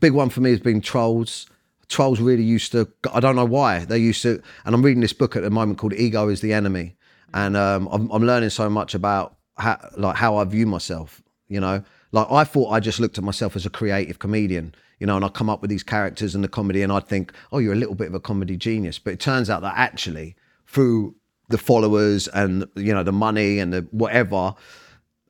Big 0.00 0.12
one 0.14 0.30
for 0.30 0.40
me 0.40 0.50
has 0.50 0.60
been 0.60 0.80
trolls. 0.80 1.46
Trolls 1.88 2.20
really 2.20 2.42
used 2.42 2.72
to, 2.72 2.88
I 3.12 3.20
don't 3.20 3.36
know 3.36 3.44
why, 3.44 3.84
they 3.84 3.98
used 3.98 4.22
to, 4.22 4.42
and 4.64 4.74
I'm 4.74 4.82
reading 4.82 5.02
this 5.02 5.12
book 5.12 5.36
at 5.36 5.42
the 5.42 5.50
moment 5.50 5.78
called 5.78 5.92
Ego 5.92 6.28
is 6.28 6.40
the 6.40 6.54
Enemy. 6.54 6.96
And 7.34 7.54
um, 7.56 7.86
I'm, 7.92 8.10
I'm 8.10 8.24
learning 8.24 8.48
so 8.50 8.70
much 8.70 8.94
about 8.94 9.36
how, 9.58 9.78
like 9.98 10.16
how 10.16 10.36
I 10.38 10.44
view 10.44 10.66
myself, 10.66 11.20
you 11.48 11.60
know? 11.60 11.84
Like 12.12 12.26
I 12.32 12.44
thought 12.44 12.70
I 12.70 12.80
just 12.80 12.98
looked 12.98 13.18
at 13.18 13.24
myself 13.24 13.54
as 13.56 13.66
a 13.66 13.70
creative 13.70 14.18
comedian, 14.18 14.74
you 14.98 15.06
know, 15.06 15.16
and 15.16 15.24
I 15.24 15.28
come 15.28 15.50
up 15.50 15.60
with 15.60 15.68
these 15.68 15.82
characters 15.82 16.34
and 16.34 16.42
the 16.42 16.48
comedy 16.48 16.80
and 16.82 16.90
I'd 16.90 17.06
think, 17.06 17.32
oh, 17.52 17.58
you're 17.58 17.74
a 17.74 17.76
little 17.76 17.94
bit 17.94 18.08
of 18.08 18.14
a 18.14 18.20
comedy 18.20 18.56
genius. 18.56 18.98
But 18.98 19.12
it 19.12 19.20
turns 19.20 19.50
out 19.50 19.60
that 19.60 19.74
actually 19.76 20.34
through 20.66 21.14
the 21.48 21.58
followers 21.58 22.28
and, 22.28 22.66
you 22.76 22.94
know, 22.94 23.02
the 23.02 23.12
money 23.12 23.58
and 23.58 23.72
the 23.72 23.86
whatever, 23.90 24.54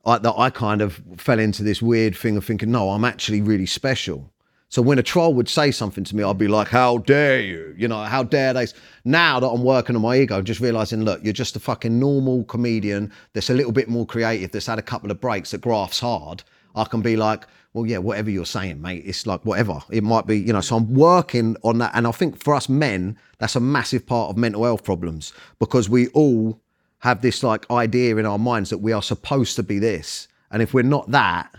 I, 0.05 0.17
that 0.19 0.33
I 0.37 0.49
kind 0.49 0.81
of 0.81 1.01
fell 1.17 1.39
into 1.39 1.63
this 1.63 1.81
weird 1.81 2.15
thing 2.15 2.37
of 2.37 2.45
thinking, 2.45 2.71
no, 2.71 2.91
I'm 2.91 3.05
actually 3.05 3.41
really 3.41 3.65
special. 3.65 4.31
So 4.69 4.81
when 4.81 4.99
a 4.99 5.03
troll 5.03 5.33
would 5.35 5.47
say 5.47 5.71
something 5.71 6.03
to 6.03 6.15
me, 6.15 6.23
I'd 6.23 6.37
be 6.37 6.47
like, 6.47 6.67
"How 6.67 6.97
dare 6.97 7.39
you?" 7.39 7.73
You 7.77 7.87
know, 7.87 8.03
how 8.03 8.23
dare 8.23 8.51
they? 8.51 8.67
Now 9.05 9.39
that 9.39 9.47
I'm 9.47 9.63
working 9.63 9.95
on 9.95 10.01
my 10.01 10.17
ego, 10.17 10.41
just 10.41 10.59
realizing, 10.59 11.05
look, 11.05 11.23
you're 11.23 11.33
just 11.33 11.55
a 11.55 11.59
fucking 11.59 11.97
normal 11.97 12.43
comedian 12.45 13.11
that's 13.33 13.49
a 13.49 13.53
little 13.53 13.71
bit 13.71 13.87
more 13.87 14.05
creative, 14.05 14.51
that's 14.51 14.65
had 14.65 14.79
a 14.79 14.81
couple 14.81 15.11
of 15.11 15.21
breaks, 15.21 15.51
that 15.51 15.61
grafts 15.61 15.99
hard. 15.99 16.43
I 16.75 16.83
can 16.85 17.01
be 17.01 17.15
like, 17.15 17.45
well, 17.73 17.85
yeah, 17.85 17.97
whatever 17.97 18.29
you're 18.29 18.45
saying, 18.45 18.81
mate. 18.81 19.03
It's 19.05 19.25
like 19.25 19.45
whatever. 19.45 19.79
It 19.89 20.03
might 20.03 20.25
be, 20.25 20.39
you 20.39 20.53
know. 20.53 20.61
So 20.61 20.77
I'm 20.77 20.93
working 20.93 21.57
on 21.63 21.77
that, 21.79 21.91
and 21.93 22.07
I 22.07 22.11
think 22.11 22.41
for 22.41 22.55
us 22.55 22.69
men, 22.69 23.17
that's 23.37 23.55
a 23.55 23.59
massive 23.59 24.05
part 24.05 24.29
of 24.29 24.37
mental 24.37 24.63
health 24.63 24.83
problems 24.83 25.33
because 25.59 25.89
we 25.89 26.07
all 26.09 26.61
have 26.99 27.21
this 27.21 27.43
like 27.43 27.69
idea 27.69 28.15
in 28.17 28.25
our 28.25 28.39
minds 28.39 28.69
that 28.69 28.77
we 28.77 28.91
are 28.91 29.01
supposed 29.01 29.55
to 29.57 29.63
be 29.63 29.79
this, 29.79 30.27
and 30.51 30.61
if 30.61 30.73
we're 30.73 30.83
not 30.83 31.11
that, 31.11 31.53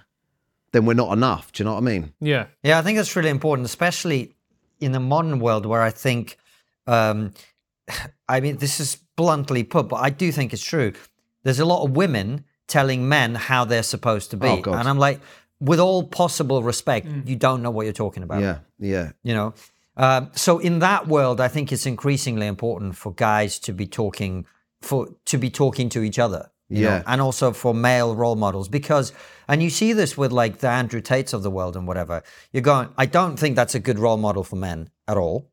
then 0.72 0.86
we're 0.86 0.94
not 0.94 1.12
enough. 1.12 1.52
Do 1.52 1.62
you 1.62 1.64
know 1.64 1.72
what 1.72 1.82
I 1.82 1.86
mean? 1.86 2.12
Yeah. 2.20 2.46
Yeah, 2.62 2.78
I 2.78 2.82
think 2.82 2.96
that's 2.96 3.14
really 3.16 3.30
important, 3.30 3.66
especially 3.66 4.34
in 4.80 4.92
the 4.92 5.00
modern 5.00 5.40
world 5.40 5.66
where 5.66 5.82
I 5.82 5.90
think, 5.90 6.36
um, 6.86 7.32
I 8.28 8.40
mean, 8.40 8.58
this 8.58 8.80
is 8.80 8.96
bluntly 9.16 9.64
put, 9.64 9.88
but 9.88 9.96
I 9.96 10.10
do 10.10 10.30
think 10.32 10.52
it's 10.52 10.62
true. 10.62 10.92
There's 11.44 11.60
a 11.60 11.64
lot 11.64 11.84
of 11.84 11.96
women 11.96 12.44
telling 12.68 13.08
men 13.08 13.34
how 13.34 13.64
they're 13.64 13.82
supposed 13.82 14.30
to 14.32 14.36
be. 14.36 14.48
Oh, 14.48 14.60
God. 14.60 14.78
and 14.80 14.88
I'm 14.88 14.98
like, 14.98 15.20
with 15.60 15.80
all 15.80 16.02
possible 16.04 16.62
respect, 16.62 17.06
you 17.24 17.36
don't 17.36 17.62
know 17.62 17.70
what 17.70 17.84
you're 17.84 17.92
talking 17.92 18.22
about. 18.22 18.42
Yeah, 18.42 18.58
yeah, 18.78 19.12
You 19.22 19.34
know? 19.34 19.54
Um, 19.96 20.30
so 20.34 20.58
in 20.58 20.80
that 20.80 21.08
world, 21.08 21.40
I 21.40 21.48
think 21.48 21.72
it's 21.72 21.86
increasingly 21.86 22.46
important 22.46 22.96
for 22.96 23.14
guys 23.14 23.58
to 23.60 23.72
be 23.72 23.86
talking 23.86 24.44
for 24.82 25.08
to 25.24 25.38
be 25.38 25.48
talking 25.50 25.88
to 25.90 26.02
each 26.02 26.18
other. 26.18 26.50
you 26.68 26.82
know, 26.82 26.90
Yeah. 26.96 27.02
and 27.06 27.20
also 27.22 27.52
for 27.52 27.72
male 27.72 28.14
role 28.14 28.36
models 28.36 28.68
because 28.68 29.12
and 29.48 29.62
you 29.62 29.70
see 29.70 29.94
this 29.94 30.18
with 30.18 30.32
like 30.32 30.58
the 30.58 30.68
Andrew 30.68 31.00
Tates 31.00 31.32
of 31.32 31.42
the 31.42 31.50
world 31.50 31.76
and 31.76 31.86
whatever. 31.86 32.22
You're 32.52 32.62
going, 32.74 32.88
I 32.98 33.06
don't 33.06 33.38
think 33.38 33.56
that's 33.56 33.74
a 33.74 33.78
good 33.80 33.98
role 33.98 34.16
model 34.18 34.42
for 34.44 34.56
men 34.56 34.90
at 35.08 35.16
all. 35.16 35.48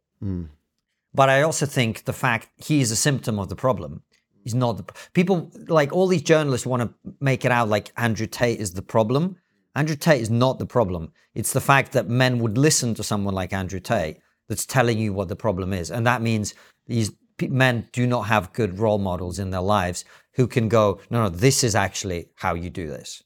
But 1.13 1.29
I 1.29 1.41
also 1.43 1.65
think 1.65 2.03
the 2.05 2.13
fact 2.13 2.49
he 2.57 2.81
is 2.81 2.91
a 2.91 2.95
symptom 2.95 3.39
of 3.39 3.47
the 3.49 3.55
problem. 3.55 4.01
He's 4.43 4.53
not 4.53 4.77
the 4.77 4.85
people 5.13 5.51
like 5.67 5.93
all 5.93 6.07
these 6.07 6.21
journalists 6.21 6.67
want 6.67 6.81
to 6.83 7.13
make 7.19 7.45
it 7.45 7.51
out 7.51 7.69
like 7.69 7.91
Andrew 7.97 8.27
Tate 8.27 8.59
is 8.59 8.73
the 8.73 8.81
problem. 8.81 9.37
Andrew 9.75 9.95
Tate 9.95 10.21
is 10.21 10.29
not 10.29 10.59
the 10.59 10.65
problem. 10.65 11.11
It's 11.33 11.53
the 11.53 11.61
fact 11.61 11.93
that 11.93 12.07
men 12.07 12.39
would 12.39 12.57
listen 12.57 12.93
to 12.95 13.03
someone 13.03 13.33
like 13.33 13.53
Andrew 13.53 13.79
Tate 13.79 14.17
that's 14.47 14.65
telling 14.65 14.99
you 14.99 15.13
what 15.13 15.29
the 15.29 15.35
problem 15.35 15.73
is, 15.73 15.89
and 15.89 16.05
that 16.05 16.21
means 16.21 16.53
these 16.87 17.11
men 17.41 17.87
do 17.91 18.05
not 18.05 18.23
have 18.23 18.53
good 18.53 18.77
role 18.77 18.99
models 18.99 19.39
in 19.39 19.49
their 19.49 19.61
lives 19.61 20.05
who 20.33 20.47
can 20.47 20.69
go, 20.69 20.99
no, 21.09 21.23
no, 21.23 21.29
this 21.29 21.63
is 21.63 21.75
actually 21.75 22.29
how 22.35 22.53
you 22.53 22.69
do 22.69 22.87
this. 22.87 23.23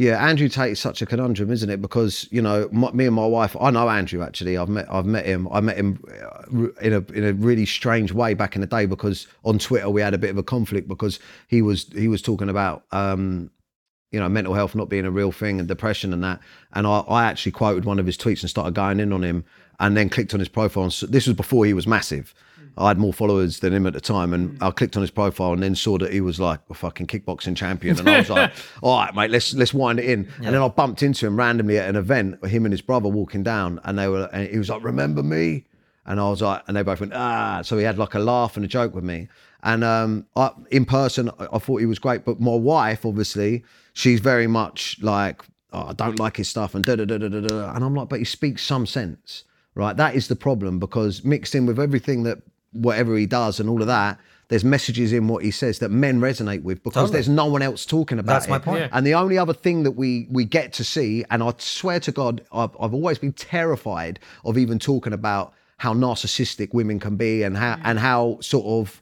Yeah, 0.00 0.26
Andrew 0.26 0.48
Tate 0.48 0.72
is 0.72 0.80
such 0.80 1.02
a 1.02 1.06
conundrum, 1.06 1.50
isn't 1.50 1.68
it? 1.68 1.82
Because 1.82 2.26
you 2.30 2.40
know, 2.40 2.70
my, 2.72 2.90
me 2.92 3.04
and 3.04 3.14
my 3.14 3.26
wife, 3.26 3.54
I 3.60 3.70
know 3.70 3.86
Andrew 3.86 4.22
actually. 4.22 4.56
I've 4.56 4.70
met, 4.70 4.86
I've 4.90 5.04
met 5.04 5.26
him. 5.26 5.46
I 5.52 5.60
met 5.60 5.76
him 5.76 6.02
uh, 6.24 6.68
in 6.80 6.94
a 6.94 7.00
in 7.12 7.22
a 7.22 7.34
really 7.34 7.66
strange 7.66 8.10
way 8.10 8.32
back 8.32 8.54
in 8.54 8.62
the 8.62 8.66
day 8.66 8.86
because 8.86 9.26
on 9.44 9.58
Twitter 9.58 9.90
we 9.90 10.00
had 10.00 10.14
a 10.14 10.18
bit 10.18 10.30
of 10.30 10.38
a 10.38 10.42
conflict 10.42 10.88
because 10.88 11.20
he 11.48 11.60
was 11.60 11.84
he 11.92 12.08
was 12.08 12.22
talking 12.22 12.48
about 12.48 12.84
um, 12.92 13.50
you 14.10 14.18
know 14.18 14.26
mental 14.30 14.54
health 14.54 14.74
not 14.74 14.88
being 14.88 15.04
a 15.04 15.10
real 15.10 15.32
thing 15.32 15.58
and 15.58 15.68
depression 15.68 16.14
and 16.14 16.24
that, 16.24 16.40
and 16.72 16.86
I, 16.86 17.00
I 17.00 17.24
actually 17.26 17.52
quoted 17.52 17.84
one 17.84 17.98
of 17.98 18.06
his 18.06 18.16
tweets 18.16 18.40
and 18.40 18.48
started 18.48 18.74
going 18.74 19.00
in 19.00 19.12
on 19.12 19.22
him, 19.22 19.44
and 19.80 19.98
then 19.98 20.08
clicked 20.08 20.32
on 20.32 20.40
his 20.40 20.48
profile. 20.48 20.84
And 20.84 20.92
this 21.10 21.26
was 21.26 21.36
before 21.36 21.66
he 21.66 21.74
was 21.74 21.86
massive. 21.86 22.32
I 22.76 22.88
had 22.88 22.98
more 22.98 23.12
followers 23.12 23.60
than 23.60 23.72
him 23.72 23.86
at 23.86 23.92
the 23.92 24.00
time, 24.00 24.32
and 24.32 24.56
I 24.62 24.70
clicked 24.70 24.96
on 24.96 25.02
his 25.02 25.10
profile 25.10 25.52
and 25.52 25.62
then 25.62 25.74
saw 25.74 25.98
that 25.98 26.12
he 26.12 26.20
was 26.20 26.40
like 26.40 26.60
a 26.70 26.74
fucking 26.74 27.06
kickboxing 27.06 27.56
champion, 27.56 27.98
and 27.98 28.08
I 28.08 28.18
was 28.18 28.30
like, 28.30 28.52
"All 28.82 28.98
right, 28.98 29.14
mate, 29.14 29.30
let's 29.30 29.54
let's 29.54 29.74
wind 29.74 29.98
it 29.98 30.06
in." 30.06 30.28
And 30.38 30.54
then 30.54 30.62
I 30.62 30.68
bumped 30.68 31.02
into 31.02 31.26
him 31.26 31.36
randomly 31.36 31.78
at 31.78 31.88
an 31.88 31.96
event, 31.96 32.44
him 32.46 32.64
and 32.64 32.72
his 32.72 32.80
brother 32.80 33.08
walking 33.08 33.42
down, 33.42 33.80
and 33.84 33.98
they 33.98 34.08
were, 34.08 34.28
and 34.32 34.48
he 34.48 34.58
was 34.58 34.68
like, 34.68 34.82
"Remember 34.82 35.22
me?" 35.22 35.66
And 36.06 36.18
I 36.18 36.28
was 36.30 36.42
like, 36.42 36.62
and 36.66 36.76
they 36.76 36.82
both 36.82 37.00
went, 37.00 37.12
"Ah!" 37.14 37.62
So 37.62 37.76
he 37.76 37.84
had 37.84 37.98
like 37.98 38.14
a 38.14 38.18
laugh 38.18 38.56
and 38.56 38.64
a 38.64 38.68
joke 38.68 38.94
with 38.94 39.04
me, 39.04 39.28
and 39.62 39.84
um, 39.84 40.26
I, 40.36 40.50
in 40.70 40.84
person, 40.84 41.30
I, 41.38 41.48
I 41.52 41.58
thought 41.58 41.78
he 41.78 41.86
was 41.86 41.98
great, 41.98 42.24
but 42.24 42.40
my 42.40 42.54
wife, 42.54 43.04
obviously, 43.04 43.64
she's 43.92 44.20
very 44.20 44.46
much 44.46 44.98
like, 45.02 45.42
oh, 45.72 45.88
"I 45.88 45.92
don't 45.92 46.18
like 46.18 46.36
his 46.36 46.48
stuff," 46.48 46.74
and 46.74 46.84
da 46.84 46.96
da 46.96 47.04
da 47.04 47.18
da 47.18 47.28
da, 47.28 47.74
and 47.74 47.84
I'm 47.84 47.94
like, 47.94 48.08
"But 48.08 48.20
he 48.20 48.24
speaks 48.24 48.62
some 48.64 48.86
sense." 48.86 49.44
Right, 49.76 49.96
that 49.96 50.16
is 50.16 50.26
the 50.26 50.34
problem 50.34 50.80
because 50.80 51.24
mixed 51.24 51.54
in 51.54 51.64
with 51.64 51.78
everything 51.78 52.24
that 52.24 52.42
whatever 52.72 53.16
he 53.16 53.26
does 53.26 53.60
and 53.60 53.68
all 53.68 53.80
of 53.80 53.86
that, 53.86 54.18
there's 54.48 54.64
messages 54.64 55.12
in 55.12 55.28
what 55.28 55.44
he 55.44 55.50
says 55.50 55.78
that 55.78 55.90
men 55.90 56.20
resonate 56.20 56.62
with 56.62 56.82
because 56.82 56.94
Totally. 56.94 57.12
there's 57.12 57.28
no 57.28 57.46
one 57.46 57.62
else 57.62 57.86
talking 57.86 58.18
about 58.18 58.32
it. 58.32 58.34
That's 58.34 58.46
it. 58.46 58.50
my 58.50 58.58
point. 58.58 58.80
Yeah. 58.80 58.88
And 58.92 59.06
the 59.06 59.14
only 59.14 59.38
other 59.38 59.52
thing 59.52 59.84
that 59.84 59.92
we 59.92 60.26
we 60.30 60.44
get 60.44 60.72
to 60.74 60.84
see, 60.84 61.24
and 61.30 61.42
I 61.42 61.54
swear 61.58 62.00
to 62.00 62.12
God, 62.12 62.44
I've, 62.52 62.70
I've 62.80 62.92
always 62.92 63.18
been 63.18 63.32
terrified 63.32 64.18
of 64.44 64.58
even 64.58 64.78
talking 64.78 65.12
about 65.12 65.54
how 65.78 65.94
narcissistic 65.94 66.74
women 66.74 66.98
can 66.98 67.16
be 67.16 67.42
and 67.42 67.56
how 67.56 67.78
and 67.84 67.98
how 67.98 68.38
sort 68.40 68.66
of 68.66 69.00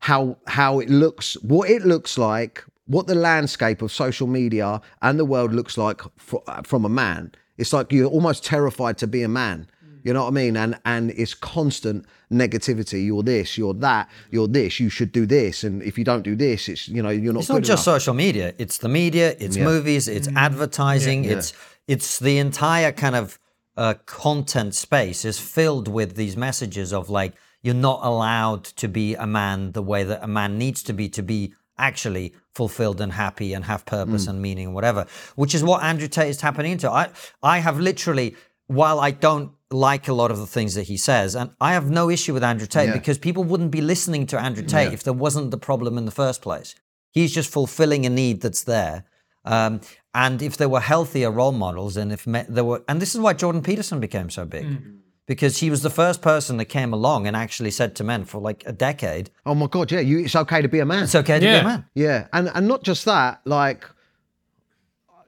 how 0.00 0.36
how 0.46 0.80
it 0.80 0.90
looks, 0.90 1.34
what 1.42 1.70
it 1.70 1.82
looks 1.82 2.18
like, 2.18 2.64
what 2.86 3.06
the 3.06 3.14
landscape 3.14 3.82
of 3.82 3.92
social 3.92 4.26
media 4.26 4.80
and 5.00 5.18
the 5.18 5.24
world 5.24 5.52
looks 5.52 5.78
like 5.78 6.00
fr- 6.16 6.38
from 6.64 6.84
a 6.84 6.88
man. 6.88 7.32
It's 7.56 7.72
like 7.72 7.92
you're 7.92 8.06
almost 8.06 8.44
terrified 8.44 8.98
to 8.98 9.06
be 9.06 9.22
a 9.22 9.28
man. 9.28 9.68
You 10.02 10.12
know 10.12 10.24
what 10.24 10.30
I 10.30 10.34
mean? 10.34 10.56
And 10.56 10.78
and 10.84 11.10
it's 11.10 11.34
constant 11.34 12.06
negativity. 12.32 13.06
You're 13.06 13.22
this, 13.22 13.58
you're 13.58 13.74
that, 13.74 14.08
you're 14.30 14.48
this. 14.48 14.80
You 14.80 14.88
should 14.88 15.12
do 15.12 15.26
this, 15.26 15.64
and 15.64 15.82
if 15.82 15.98
you 15.98 16.04
don't 16.04 16.22
do 16.22 16.36
this, 16.36 16.68
it's 16.68 16.88
you 16.88 17.02
know 17.02 17.10
you're 17.10 17.32
not. 17.32 17.40
It's 17.40 17.48
not 17.48 17.62
just 17.62 17.86
enough. 17.86 18.00
social 18.00 18.14
media. 18.14 18.54
It's 18.58 18.78
the 18.78 18.88
media. 18.88 19.34
It's 19.38 19.56
movies. 19.56 20.08
It's 20.08 20.28
advertising. 20.28 21.24
It's 21.24 21.52
it's 21.86 22.18
the 22.18 22.38
entire 22.38 22.92
kind 22.92 23.16
of 23.16 23.38
uh, 23.76 23.94
content 24.06 24.74
space 24.74 25.24
is 25.24 25.38
filled 25.38 25.88
with 25.88 26.16
these 26.16 26.36
messages 26.36 26.92
of 26.92 27.08
like 27.08 27.34
you're 27.62 27.74
not 27.74 28.00
allowed 28.02 28.64
to 28.64 28.88
be 28.88 29.14
a 29.14 29.26
man 29.26 29.72
the 29.72 29.82
way 29.82 30.04
that 30.04 30.22
a 30.22 30.26
man 30.26 30.58
needs 30.58 30.82
to 30.82 30.92
be 30.92 31.08
to 31.08 31.22
be 31.22 31.54
actually 31.78 32.34
fulfilled 32.54 33.00
and 33.00 33.12
happy 33.12 33.54
and 33.54 33.64
have 33.64 33.86
purpose 33.86 34.26
and 34.26 34.42
meaning 34.42 34.66
and 34.66 34.74
whatever. 34.74 35.06
Which 35.36 35.54
is 35.54 35.62
what 35.62 35.82
Andrew 35.82 36.08
Tate 36.08 36.28
is 36.28 36.36
tapping 36.36 36.66
into. 36.66 36.90
I 36.90 37.10
I 37.42 37.58
have 37.58 37.78
literally 37.78 38.36
while 38.68 39.00
I 39.00 39.10
don't 39.10 39.50
like 39.70 40.08
a 40.08 40.14
lot 40.14 40.30
of 40.30 40.38
the 40.38 40.46
things 40.46 40.74
that 40.76 40.84
he 40.84 40.96
says, 40.96 41.34
and 41.34 41.50
I 41.60 41.72
have 41.72 41.90
no 41.90 42.08
issue 42.08 42.32
with 42.32 42.42
Andrew 42.44 42.66
Tate 42.66 42.88
Yeah. 42.88 42.92
because 42.94 43.18
people 43.18 43.44
wouldn't 43.44 43.70
be 43.70 43.80
listening 43.82 44.26
to 44.28 44.40
Andrew 44.40 44.64
Tate 44.64 44.92
if 44.94 45.02
there 45.02 45.12
wasn't 45.12 45.50
the 45.50 45.58
problem 45.58 45.98
in 45.98 46.04
the 46.06 46.10
first 46.10 46.40
place. 46.40 46.74
He's 47.10 47.32
just 47.34 47.50
fulfilling 47.52 48.06
a 48.06 48.10
need 48.10 48.40
that's 48.40 48.62
there. 48.64 49.04
Um, 49.44 49.80
and 50.14 50.40
if 50.42 50.56
there 50.56 50.68
were 50.68 50.80
healthier 50.80 51.30
role 51.30 51.52
models, 51.52 51.96
and 51.96 52.12
if 52.12 52.26
me- 52.26 52.44
there 52.48 52.64
were, 52.64 52.82
and 52.88 53.00
this 53.02 53.14
is 53.14 53.20
why 53.20 53.32
Jordan 53.34 53.62
Peterson 53.62 54.00
became 54.00 54.30
so 54.30 54.44
big, 54.46 54.66
because 55.26 55.58
he 55.58 55.68
was 55.70 55.82
the 55.82 55.90
first 55.90 56.22
person 56.22 56.56
that 56.56 56.66
came 56.66 56.92
along 56.92 57.26
and 57.26 57.36
actually 57.36 57.70
said 57.70 57.94
to 57.96 58.04
men 58.04 58.24
for 58.24 58.40
like 58.40 58.62
a 58.66 58.72
decade, 58.72 59.30
Oh 59.44 59.54
my 59.54 59.66
god, 59.66 59.90
yeah, 59.92 60.00
you, 60.00 60.20
it's 60.20 60.36
okay 60.36 60.62
to 60.62 60.68
be 60.68 60.78
a 60.80 60.86
man. 60.86 61.04
"It's 61.04 61.14
okay 61.14 61.34
to 61.34 61.40
be 61.40 61.46
Yeah. 61.46 61.60
a 61.60 61.64
man." 61.64 61.84
Yeah, 61.94 62.26
and 62.32 62.50
and 62.54 62.66
not 62.68 62.82
just 62.84 63.04
that, 63.04 63.40
like 63.44 63.84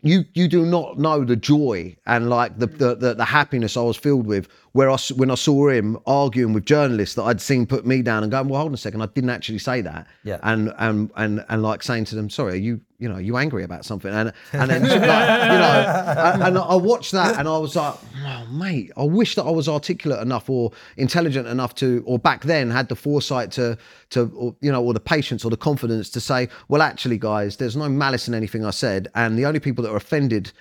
you 0.03 0.25
you 0.35 0.49
do 0.49 0.65
not 0.65 0.99
know 0.99 1.25
the 1.25 1.37
joy 1.37 1.95
and 2.07 2.31
like 2.31 2.59
the 2.59 2.67
the, 2.67 2.95
the, 2.95 3.15
the 3.15 3.25
happiness 3.25 3.77
I 3.77 3.83
was 3.83 3.97
filled 3.97 4.27
with 4.27 4.49
where 4.73 4.91
I 4.91 4.97
when 5.17 5.31
I 5.31 5.35
saw 5.35 5.69
him 5.69 5.99
arguing 6.07 6.53
with 6.53 6.65
journalists 6.65 7.15
that 7.17 7.25
I'd 7.25 7.41
seen 7.41 7.67
put 7.67 7.87
me 7.87 8.03
down 8.03 8.23
and 8.23 8.33
going, 8.33 8.49
well, 8.49 8.61
hold 8.61 8.71
on 8.71 8.75
a 8.75 8.79
second, 8.79 9.03
I 9.03 9.07
didn't 9.07 9.31
actually 9.31 9.59
say 9.59 9.81
that. 9.83 10.07
Yeah. 10.25 10.39
And 10.43 10.73
and 10.79 11.11
and 11.17 11.45
and 11.49 11.63
like 11.63 11.83
saying 11.83 12.07
to 12.07 12.15
them, 12.15 12.31
sorry, 12.31 12.55
are 12.55 12.57
you 12.57 12.81
you 13.01 13.09
know, 13.09 13.19
you 13.19 13.37
angry 13.37 13.65
about 13.65 13.85
something? 13.85 14.13
And 14.13 14.33
and 14.53 14.71
then 14.71 14.83
like, 14.83 14.93
you 14.93 14.99
know, 14.99 16.47
and, 16.47 16.59
I 16.59 16.75
watched 16.75 17.13
that 17.13 17.39
and 17.39 17.49
I 17.49 17.59
was 17.59 17.75
like, 17.75 17.95
oh 18.25 18.47
mate, 18.53 18.93
I 18.97 19.05
wish 19.05 19.35
that 19.35 19.45
I 19.45 19.51
was 19.51 19.69
articulate 19.69 20.21
enough 20.21 20.49
or 20.49 20.71
intelligent 20.97 21.49
enough 21.49 21.75
to, 21.77 22.03
or 22.07 22.19
back 22.19 22.43
then 22.43 22.71
had 22.71 22.89
the 22.89 22.97
foresight 22.97 23.51
to 23.53 23.79
to 24.11 24.31
or, 24.37 24.55
you 24.61 24.71
know, 24.71 24.85
or 24.85 24.93
the 24.93 25.01
patience 25.01 25.45
or 25.45 25.51
the 25.51 25.57
confidence 25.57 26.11
to 26.11 26.21
say, 26.21 26.49
well, 26.69 26.83
actually, 26.83 27.19
guys, 27.19 27.57
there's 27.57 27.77
no 27.77 27.89
malice 27.89 28.29
in 28.29 28.35
anything 28.35 28.65
I 28.65 28.71
said, 28.71 29.09
and 29.15 29.39
the 29.39 29.47
only 29.47 29.61
people 29.61 29.83
that 29.85 29.91
are 29.91 29.97
offended 29.97 30.53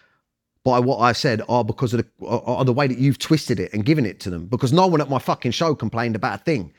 by 0.63 0.79
what 0.79 0.97
I 0.97 1.13
said 1.13 1.41
are 1.47 1.63
because 1.63 1.93
of 1.93 2.03
the 2.03 2.25
are 2.25 2.65
the 2.65 2.73
way 2.73 2.87
that 2.87 2.97
you've 2.97 3.19
twisted 3.19 3.59
it 3.59 3.73
and 3.73 3.85
given 3.85 4.05
it 4.05 4.19
to 4.21 4.29
them. 4.29 4.45
Because 4.45 4.73
no 4.73 4.87
one 4.87 5.01
at 5.01 5.09
my 5.09 5.19
fucking 5.19 5.51
show 5.51 5.75
complained 5.75 6.15
about 6.15 6.41
a 6.41 6.43
thing. 6.43 6.73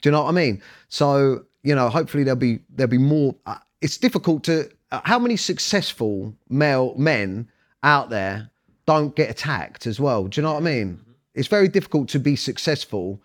Do 0.00 0.08
you 0.08 0.10
know 0.10 0.22
what 0.22 0.30
I 0.30 0.32
mean? 0.32 0.62
So 0.88 1.44
you 1.62 1.74
know, 1.74 1.88
hopefully 1.88 2.24
there'll 2.24 2.36
be 2.38 2.60
there'll 2.70 2.90
be 2.90 2.98
more. 2.98 3.34
Uh, 3.46 3.56
it's 3.80 3.96
difficult 3.98 4.44
to. 4.44 4.70
Uh, 4.90 5.00
how 5.04 5.18
many 5.18 5.36
successful 5.36 6.34
male 6.48 6.94
men 6.96 7.48
out 7.82 8.10
there 8.10 8.50
don't 8.86 9.14
get 9.14 9.30
attacked 9.30 9.86
as 9.86 10.00
well? 10.00 10.24
Do 10.28 10.40
you 10.40 10.42
know 10.42 10.52
what 10.54 10.62
I 10.62 10.64
mean? 10.64 11.00
It's 11.34 11.48
very 11.48 11.68
difficult 11.68 12.08
to 12.10 12.18
be 12.18 12.36
successful. 12.36 13.20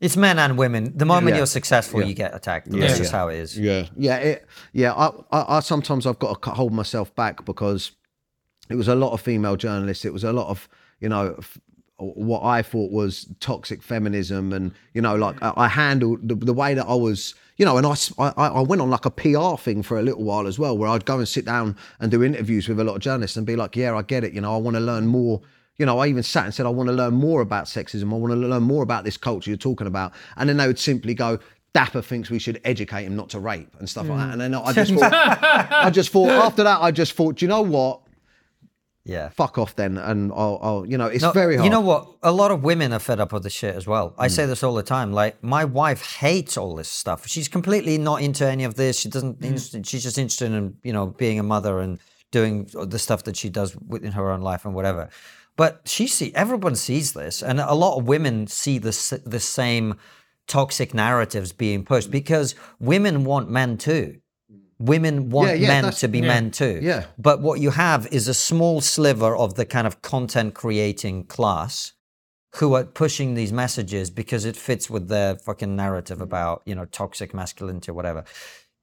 It's 0.00 0.16
men 0.16 0.38
and 0.38 0.58
women. 0.58 0.92
The 0.96 1.04
moment 1.06 1.30
Yeah. 1.34 1.38
you're 1.38 1.46
successful, 1.46 2.02
you 2.02 2.14
get 2.14 2.34
attacked. 2.34 2.70
That's 2.70 2.98
just 2.98 3.12
how 3.12 3.28
it 3.28 3.38
is. 3.38 3.58
Yeah, 3.58 3.86
yeah, 3.96 4.16
it, 4.16 4.46
yeah. 4.72 4.92
I, 4.92 5.10
I, 5.30 5.56
I 5.56 5.60
sometimes 5.60 6.06
I've 6.06 6.18
got 6.18 6.42
to 6.42 6.50
hold 6.50 6.72
myself 6.72 7.14
back 7.14 7.44
because 7.44 7.92
it 8.68 8.74
was 8.74 8.88
a 8.88 8.94
lot 8.94 9.12
of 9.12 9.20
female 9.20 9.56
journalists. 9.56 10.04
It 10.04 10.12
was 10.12 10.24
a 10.24 10.32
lot 10.32 10.48
of 10.48 10.68
you 11.00 11.08
know 11.08 11.38
what 12.02 12.42
I 12.42 12.62
thought 12.62 12.90
was 12.90 13.26
toxic 13.40 13.82
feminism, 13.82 14.52
and 14.52 14.72
you 14.94 15.02
know, 15.02 15.16
like 15.16 15.40
I, 15.42 15.52
I 15.56 15.68
handled 15.68 16.28
the, 16.28 16.34
the 16.34 16.54
way 16.54 16.74
that 16.74 16.86
I 16.86 16.94
was. 16.94 17.34
You 17.58 17.66
know, 17.66 17.76
and 17.76 17.86
I, 17.86 18.32
I 18.36 18.60
went 18.62 18.80
on 18.80 18.90
like 18.90 19.04
a 19.04 19.10
PR 19.10 19.56
thing 19.56 19.82
for 19.82 19.98
a 19.98 20.02
little 20.02 20.24
while 20.24 20.46
as 20.48 20.58
well, 20.58 20.76
where 20.76 20.88
I'd 20.88 21.04
go 21.04 21.18
and 21.18 21.28
sit 21.28 21.44
down 21.44 21.76
and 22.00 22.10
do 22.10 22.24
interviews 22.24 22.66
with 22.66 22.80
a 22.80 22.84
lot 22.84 22.96
of 22.96 23.02
journalists 23.02 23.36
and 23.36 23.46
be 23.46 23.56
like, 23.56 23.76
"Yeah, 23.76 23.94
I 23.94 24.02
get 24.02 24.24
it. 24.24 24.32
You 24.32 24.40
know, 24.40 24.54
I 24.54 24.56
want 24.56 24.74
to 24.76 24.80
learn 24.80 25.06
more." 25.06 25.40
You 25.76 25.86
know, 25.86 25.98
I 25.98 26.08
even 26.08 26.22
sat 26.22 26.44
and 26.46 26.54
said, 26.54 26.66
"I 26.66 26.70
want 26.70 26.88
to 26.88 26.94
learn 26.94 27.14
more 27.14 27.40
about 27.40 27.66
sexism. 27.66 28.12
I 28.12 28.16
want 28.16 28.32
to 28.32 28.38
learn 28.38 28.62
more 28.62 28.82
about 28.82 29.04
this 29.04 29.16
culture 29.16 29.50
you're 29.50 29.58
talking 29.58 29.86
about." 29.86 30.12
And 30.36 30.48
then 30.48 30.56
they 30.56 30.66
would 30.66 30.78
simply 30.78 31.14
go, 31.14 31.38
Dapper 31.74 32.02
thinks 32.02 32.30
we 32.30 32.38
should 32.38 32.60
educate 32.64 33.04
him 33.04 33.16
not 33.16 33.30
to 33.30 33.40
rape 33.40 33.74
and 33.78 33.88
stuff 33.88 34.08
like 34.08 34.18
that. 34.18 34.32
And 34.32 34.40
then 34.40 34.54
I 34.54 34.72
just 34.72 34.92
thought, 34.92 35.12
I 35.70 35.90
just 35.90 36.10
thought 36.10 36.28
after 36.28 36.62
that, 36.64 36.82
I 36.82 36.90
just 36.90 37.12
thought, 37.14 37.36
do 37.36 37.44
you 37.44 37.48
know 37.48 37.62
what? 37.62 38.00
Yeah. 39.04 39.30
Fuck 39.30 39.58
off 39.58 39.74
then, 39.74 39.98
and 39.98 40.30
I'll, 40.32 40.58
I'll 40.62 40.86
you 40.86 40.96
know, 40.96 41.06
it's 41.06 41.22
No, 41.22 41.32
very 41.32 41.56
hard. 41.56 41.64
You 41.64 41.70
know 41.70 41.80
what? 41.80 42.06
A 42.22 42.30
lot 42.30 42.52
of 42.52 42.62
women 42.62 42.92
are 42.92 43.00
fed 43.00 43.18
up 43.18 43.32
with 43.32 43.42
this 43.42 43.52
shit 43.52 43.74
as 43.74 43.84
well. 43.86 44.10
Mm. 44.10 44.14
I 44.18 44.28
say 44.28 44.46
this 44.46 44.62
all 44.62 44.74
the 44.74 44.82
time. 44.84 45.12
Like 45.12 45.42
my 45.42 45.64
wife 45.64 46.02
hates 46.16 46.56
all 46.56 46.76
this 46.76 46.88
stuff. 46.88 47.26
She's 47.26 47.48
completely 47.48 47.98
not 47.98 48.22
into 48.22 48.46
any 48.48 48.62
of 48.64 48.76
this. 48.76 48.98
She 49.00 49.08
doesn't. 49.08 49.40
Mm. 49.40 49.44
Inst- 49.44 49.86
she's 49.86 50.04
just 50.04 50.18
interested 50.18 50.52
in 50.52 50.76
you 50.84 50.92
know 50.92 51.06
being 51.06 51.40
a 51.40 51.42
mother 51.42 51.80
and 51.80 51.98
doing 52.30 52.68
the 52.72 52.98
stuff 52.98 53.24
that 53.24 53.36
she 53.36 53.48
does 53.50 53.76
within 53.76 54.12
her 54.12 54.30
own 54.30 54.40
life 54.40 54.64
and 54.64 54.74
whatever. 54.74 55.08
But 55.56 55.82
she 55.84 56.06
see 56.06 56.32
everyone 56.34 56.76
sees 56.76 57.12
this, 57.12 57.42
and 57.42 57.58
a 57.60 57.74
lot 57.74 57.98
of 57.98 58.06
women 58.06 58.46
see 58.46 58.78
the 58.78 58.88
s- 58.90 59.12
the 59.26 59.40
same 59.40 59.96
toxic 60.46 60.94
narratives 60.94 61.52
being 61.52 61.84
pushed 61.84 62.08
Mm. 62.08 62.12
because 62.12 62.54
women 62.78 63.24
want 63.24 63.50
men 63.50 63.78
too. 63.78 64.18
Women 64.82 65.30
want 65.30 65.48
Yeah, 65.48 65.54
yeah, 65.54 65.80
men 65.80 65.92
to 65.92 66.08
be 66.08 66.20
men 66.20 66.50
too. 66.50 66.80
Yeah. 66.82 67.06
But 67.16 67.40
what 67.40 67.60
you 67.60 67.70
have 67.70 68.06
is 68.08 68.26
a 68.26 68.34
small 68.34 68.80
sliver 68.80 69.36
of 69.36 69.54
the 69.54 69.64
kind 69.64 69.86
of 69.86 70.02
content 70.02 70.54
creating 70.54 71.26
class 71.26 71.92
who 72.56 72.74
are 72.74 72.84
pushing 72.84 73.34
these 73.34 73.52
messages 73.52 74.10
because 74.10 74.44
it 74.44 74.56
fits 74.56 74.90
with 74.90 75.08
their 75.08 75.36
fucking 75.36 75.74
narrative 75.74 76.18
mm. 76.18 76.22
about, 76.22 76.62
you 76.66 76.74
know, 76.74 76.84
toxic 76.86 77.32
masculinity 77.32 77.90
or 77.90 77.94
whatever. 77.94 78.24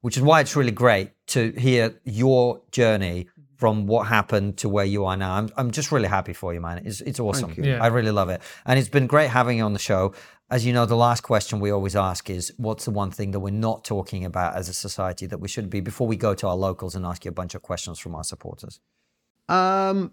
Which 0.00 0.16
is 0.16 0.22
why 0.22 0.40
it's 0.40 0.56
really 0.56 0.72
great 0.72 1.10
to 1.28 1.52
hear 1.52 2.00
your 2.04 2.62
journey 2.72 3.24
mm-hmm. 3.24 3.42
from 3.58 3.86
what 3.86 4.06
happened 4.06 4.56
to 4.58 4.68
where 4.70 4.86
you 4.86 5.04
are 5.04 5.16
now. 5.16 5.34
I'm, 5.34 5.50
I'm 5.58 5.70
just 5.70 5.92
really 5.92 6.08
happy 6.08 6.32
for 6.32 6.54
you, 6.54 6.60
man. 6.62 6.82
It's, 6.86 7.02
it's 7.02 7.20
awesome. 7.20 7.52
you. 7.56 7.64
Yeah. 7.64 7.84
I 7.84 7.88
really 7.88 8.10
love 8.10 8.30
it. 8.30 8.40
And 8.64 8.78
it's 8.78 8.88
been 8.88 9.06
great 9.06 9.28
having 9.28 9.58
you 9.58 9.64
on 9.64 9.74
the 9.74 9.78
show. 9.78 10.14
As 10.50 10.66
you 10.66 10.72
know, 10.72 10.84
the 10.84 10.96
last 10.96 11.20
question 11.20 11.60
we 11.60 11.70
always 11.70 11.94
ask 11.94 12.28
is 12.28 12.52
what's 12.56 12.84
the 12.84 12.90
one 12.90 13.12
thing 13.12 13.30
that 13.30 13.38
we're 13.38 13.50
not 13.50 13.84
talking 13.84 14.24
about 14.24 14.56
as 14.56 14.68
a 14.68 14.74
society 14.74 15.26
that 15.26 15.38
we 15.38 15.46
should 15.46 15.70
be 15.70 15.78
before 15.78 16.08
we 16.08 16.16
go 16.16 16.34
to 16.34 16.48
our 16.48 16.56
locals 16.56 16.96
and 16.96 17.06
ask 17.06 17.24
you 17.24 17.28
a 17.28 17.32
bunch 17.32 17.54
of 17.54 17.62
questions 17.62 18.00
from 18.00 18.16
our 18.16 18.24
supporters? 18.24 18.80
Um, 19.48 20.12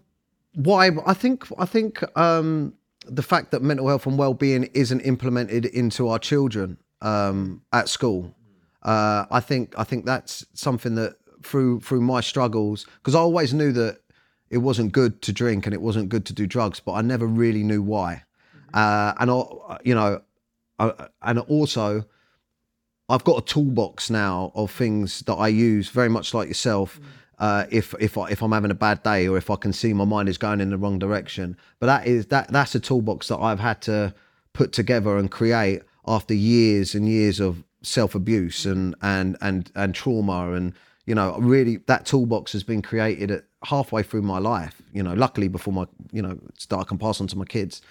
why? 0.54 0.90
I 1.04 1.14
think 1.14 1.46
I 1.58 1.64
think 1.64 2.04
um, 2.16 2.74
the 3.04 3.22
fact 3.22 3.50
that 3.50 3.62
mental 3.62 3.88
health 3.88 4.06
and 4.06 4.16
well-being 4.16 4.70
isn't 4.74 5.00
implemented 5.00 5.64
into 5.66 6.08
our 6.08 6.20
children 6.20 6.78
um, 7.02 7.62
at 7.72 7.88
school. 7.88 8.32
Uh, 8.82 9.26
I 9.32 9.40
think 9.40 9.74
I 9.76 9.82
think 9.82 10.06
that's 10.06 10.46
something 10.54 10.94
that 10.94 11.16
through 11.42 11.80
through 11.80 12.00
my 12.00 12.20
struggles 12.20 12.86
because 12.98 13.16
I 13.16 13.20
always 13.20 13.52
knew 13.52 13.72
that 13.72 13.98
it 14.50 14.58
wasn't 14.58 14.92
good 14.92 15.20
to 15.22 15.32
drink 15.32 15.66
and 15.66 15.74
it 15.74 15.82
wasn't 15.82 16.08
good 16.08 16.24
to 16.26 16.32
do 16.32 16.46
drugs, 16.46 16.78
but 16.78 16.92
I 16.92 17.02
never 17.02 17.26
really 17.26 17.64
knew 17.64 17.82
why. 17.82 18.22
Uh, 18.72 19.14
and 19.18 19.30
I, 19.30 19.78
you 19.82 19.94
know, 19.94 20.20
I, 20.78 21.08
and 21.22 21.38
also 21.40 22.04
I've 23.08 23.24
got 23.24 23.38
a 23.38 23.44
toolbox 23.44 24.10
now 24.10 24.52
of 24.54 24.70
things 24.70 25.20
that 25.22 25.34
I 25.34 25.48
use, 25.48 25.88
very 25.88 26.08
much 26.08 26.34
like 26.34 26.48
yourself. 26.48 27.00
Uh, 27.38 27.66
if 27.70 27.94
if 28.00 28.18
I, 28.18 28.28
if 28.28 28.42
I'm 28.42 28.52
having 28.52 28.70
a 28.70 28.74
bad 28.74 29.02
day 29.02 29.28
or 29.28 29.38
if 29.38 29.48
I 29.48 29.56
can 29.56 29.72
see 29.72 29.92
my 29.92 30.04
mind 30.04 30.28
is 30.28 30.38
going 30.38 30.60
in 30.60 30.70
the 30.70 30.76
wrong 30.76 30.98
direction, 30.98 31.56
but 31.78 31.86
that 31.86 32.06
is 32.06 32.26
that 32.26 32.52
that's 32.52 32.74
a 32.74 32.80
toolbox 32.80 33.28
that 33.28 33.38
I've 33.38 33.60
had 33.60 33.80
to 33.82 34.12
put 34.52 34.72
together 34.72 35.16
and 35.16 35.30
create 35.30 35.82
after 36.06 36.34
years 36.34 36.94
and 36.94 37.08
years 37.08 37.38
of 37.38 37.62
self 37.82 38.14
abuse 38.14 38.66
and 38.66 38.94
and 39.02 39.36
and 39.40 39.70
and 39.76 39.94
trauma 39.94 40.52
and 40.52 40.74
you 41.06 41.14
know 41.14 41.36
really 41.38 41.76
that 41.86 42.06
toolbox 42.06 42.52
has 42.52 42.64
been 42.64 42.82
created 42.82 43.30
at 43.30 43.44
halfway 43.64 44.02
through 44.02 44.22
my 44.22 44.38
life. 44.38 44.82
You 44.92 45.02
know, 45.02 45.14
luckily 45.14 45.48
before 45.48 45.72
my 45.72 45.86
you 46.12 46.22
know 46.22 46.38
that 46.68 46.76
I 46.76 46.84
can 46.84 46.98
pass 46.98 47.20
on 47.20 47.28
to 47.28 47.38
my 47.38 47.44
kids. 47.44 47.82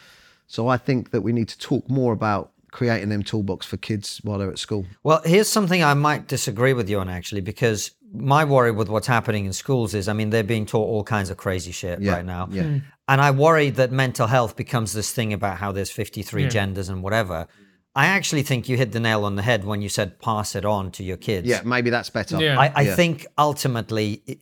So 0.47 0.67
I 0.67 0.77
think 0.77 1.11
that 1.11 1.21
we 1.21 1.33
need 1.33 1.47
to 1.49 1.57
talk 1.57 1.89
more 1.89 2.13
about 2.13 2.51
creating 2.71 3.09
them 3.09 3.23
toolbox 3.23 3.65
for 3.65 3.77
kids 3.77 4.19
while 4.23 4.37
they're 4.37 4.51
at 4.51 4.59
school. 4.59 4.85
Well, 5.03 5.21
here's 5.25 5.47
something 5.47 5.83
I 5.83 5.93
might 5.93 6.27
disagree 6.27 6.73
with 6.73 6.89
you 6.89 6.99
on 6.99 7.09
actually, 7.09 7.41
because 7.41 7.91
my 8.13 8.43
worry 8.45 8.71
with 8.71 8.89
what's 8.89 9.07
happening 9.07 9.45
in 9.45 9.53
schools 9.53 9.93
is, 9.93 10.07
I 10.07 10.13
mean, 10.13 10.29
they're 10.29 10.43
being 10.43 10.65
taught 10.65 10.87
all 10.87 11.03
kinds 11.03 11.29
of 11.29 11.37
crazy 11.37 11.71
shit 11.71 11.99
Yeah, 12.01 12.13
right 12.13 12.25
now. 12.25 12.47
yeah. 12.51 12.63
Mm. 12.63 12.83
And 13.09 13.21
I 13.21 13.31
worry 13.31 13.69
that 13.71 13.91
mental 13.91 14.27
health 14.27 14.55
becomes 14.55 14.93
this 14.93 15.11
thing 15.11 15.33
about 15.33 15.57
how 15.57 15.71
there's 15.71 15.91
53 15.91 16.43
Yeah. 16.43 16.49
genders 16.49 16.89
and 16.89 17.01
whatever. 17.03 17.47
I 17.95 18.07
actually 18.07 18.43
think 18.43 18.69
you 18.69 18.77
hit 18.77 18.91
the 18.91 18.99
nail 18.99 19.25
on 19.25 19.35
the 19.35 19.41
head 19.41 19.65
when 19.65 19.81
you 19.81 19.89
said 19.89 20.19
pass 20.19 20.55
it 20.55 20.65
on 20.65 20.91
to 20.91 21.03
your 21.03 21.17
kids. 21.17 21.47
Yeah, 21.47 21.61
maybe 21.65 21.89
that's 21.89 22.09
better. 22.09 22.37
Yeah. 22.41 22.59
I, 22.59 22.71
I 22.75 22.81
Yeah. 22.81 22.95
think 22.95 23.25
ultimately 23.37 24.21
it, 24.27 24.39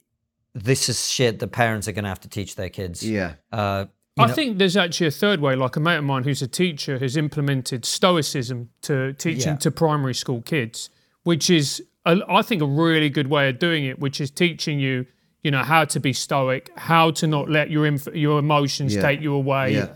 this 0.54 0.90
is 0.90 1.10
shit 1.10 1.40
that 1.40 1.48
parents 1.50 1.88
are 1.88 1.92
going 1.92 2.04
to 2.04 2.10
have 2.10 2.20
to 2.22 2.30
teach 2.30 2.56
their 2.56 2.70
kids. 2.70 3.02
Yeah. 3.08 3.34
Uh, 3.52 3.86
you 3.86 3.95
I 4.18 4.28
know- 4.28 4.34
think 4.34 4.58
there's 4.60 4.78
actually 4.78 5.08
a 5.08 5.12
third 5.12 5.42
way. 5.42 5.56
Like 5.56 5.76
a 5.76 5.80
mate 5.80 5.98
of 5.98 6.04
mine 6.06 6.24
who's 6.24 6.42
a 6.42 6.48
teacher 6.48 6.98
has 7.00 7.18
implemented 7.18 7.86
stoicism 7.86 8.70
to 8.84 9.14
teaching 9.14 9.54
Yeah. 9.54 9.58
to 9.58 9.72
primary 9.72 10.14
school 10.16 10.42
kids, 10.42 10.90
which 11.24 11.50
is, 11.50 11.84
a, 12.06 12.20
I 12.30 12.42
think, 12.42 12.62
a 12.62 12.66
really 12.66 13.10
good 13.10 13.28
way 13.28 13.50
of 13.50 13.60
doing 13.60 13.84
it. 13.86 14.00
Which 14.00 14.22
is 14.22 14.32
teaching 14.32 14.80
you, 14.80 15.06
you 15.44 15.52
know, 15.52 15.64
how 15.64 15.84
to 15.86 16.00
be 16.00 16.14
stoic, 16.14 16.70
how 16.78 17.12
to 17.12 17.28
not 17.28 17.50
let 17.50 17.70
your 17.70 17.86
inf- 17.86 18.08
your 18.16 18.40
emotions 18.40 18.96
Yeah. 18.96 19.02
take 19.02 19.22
you 19.22 19.34
away. 19.34 19.74
Yeah. 19.74 19.88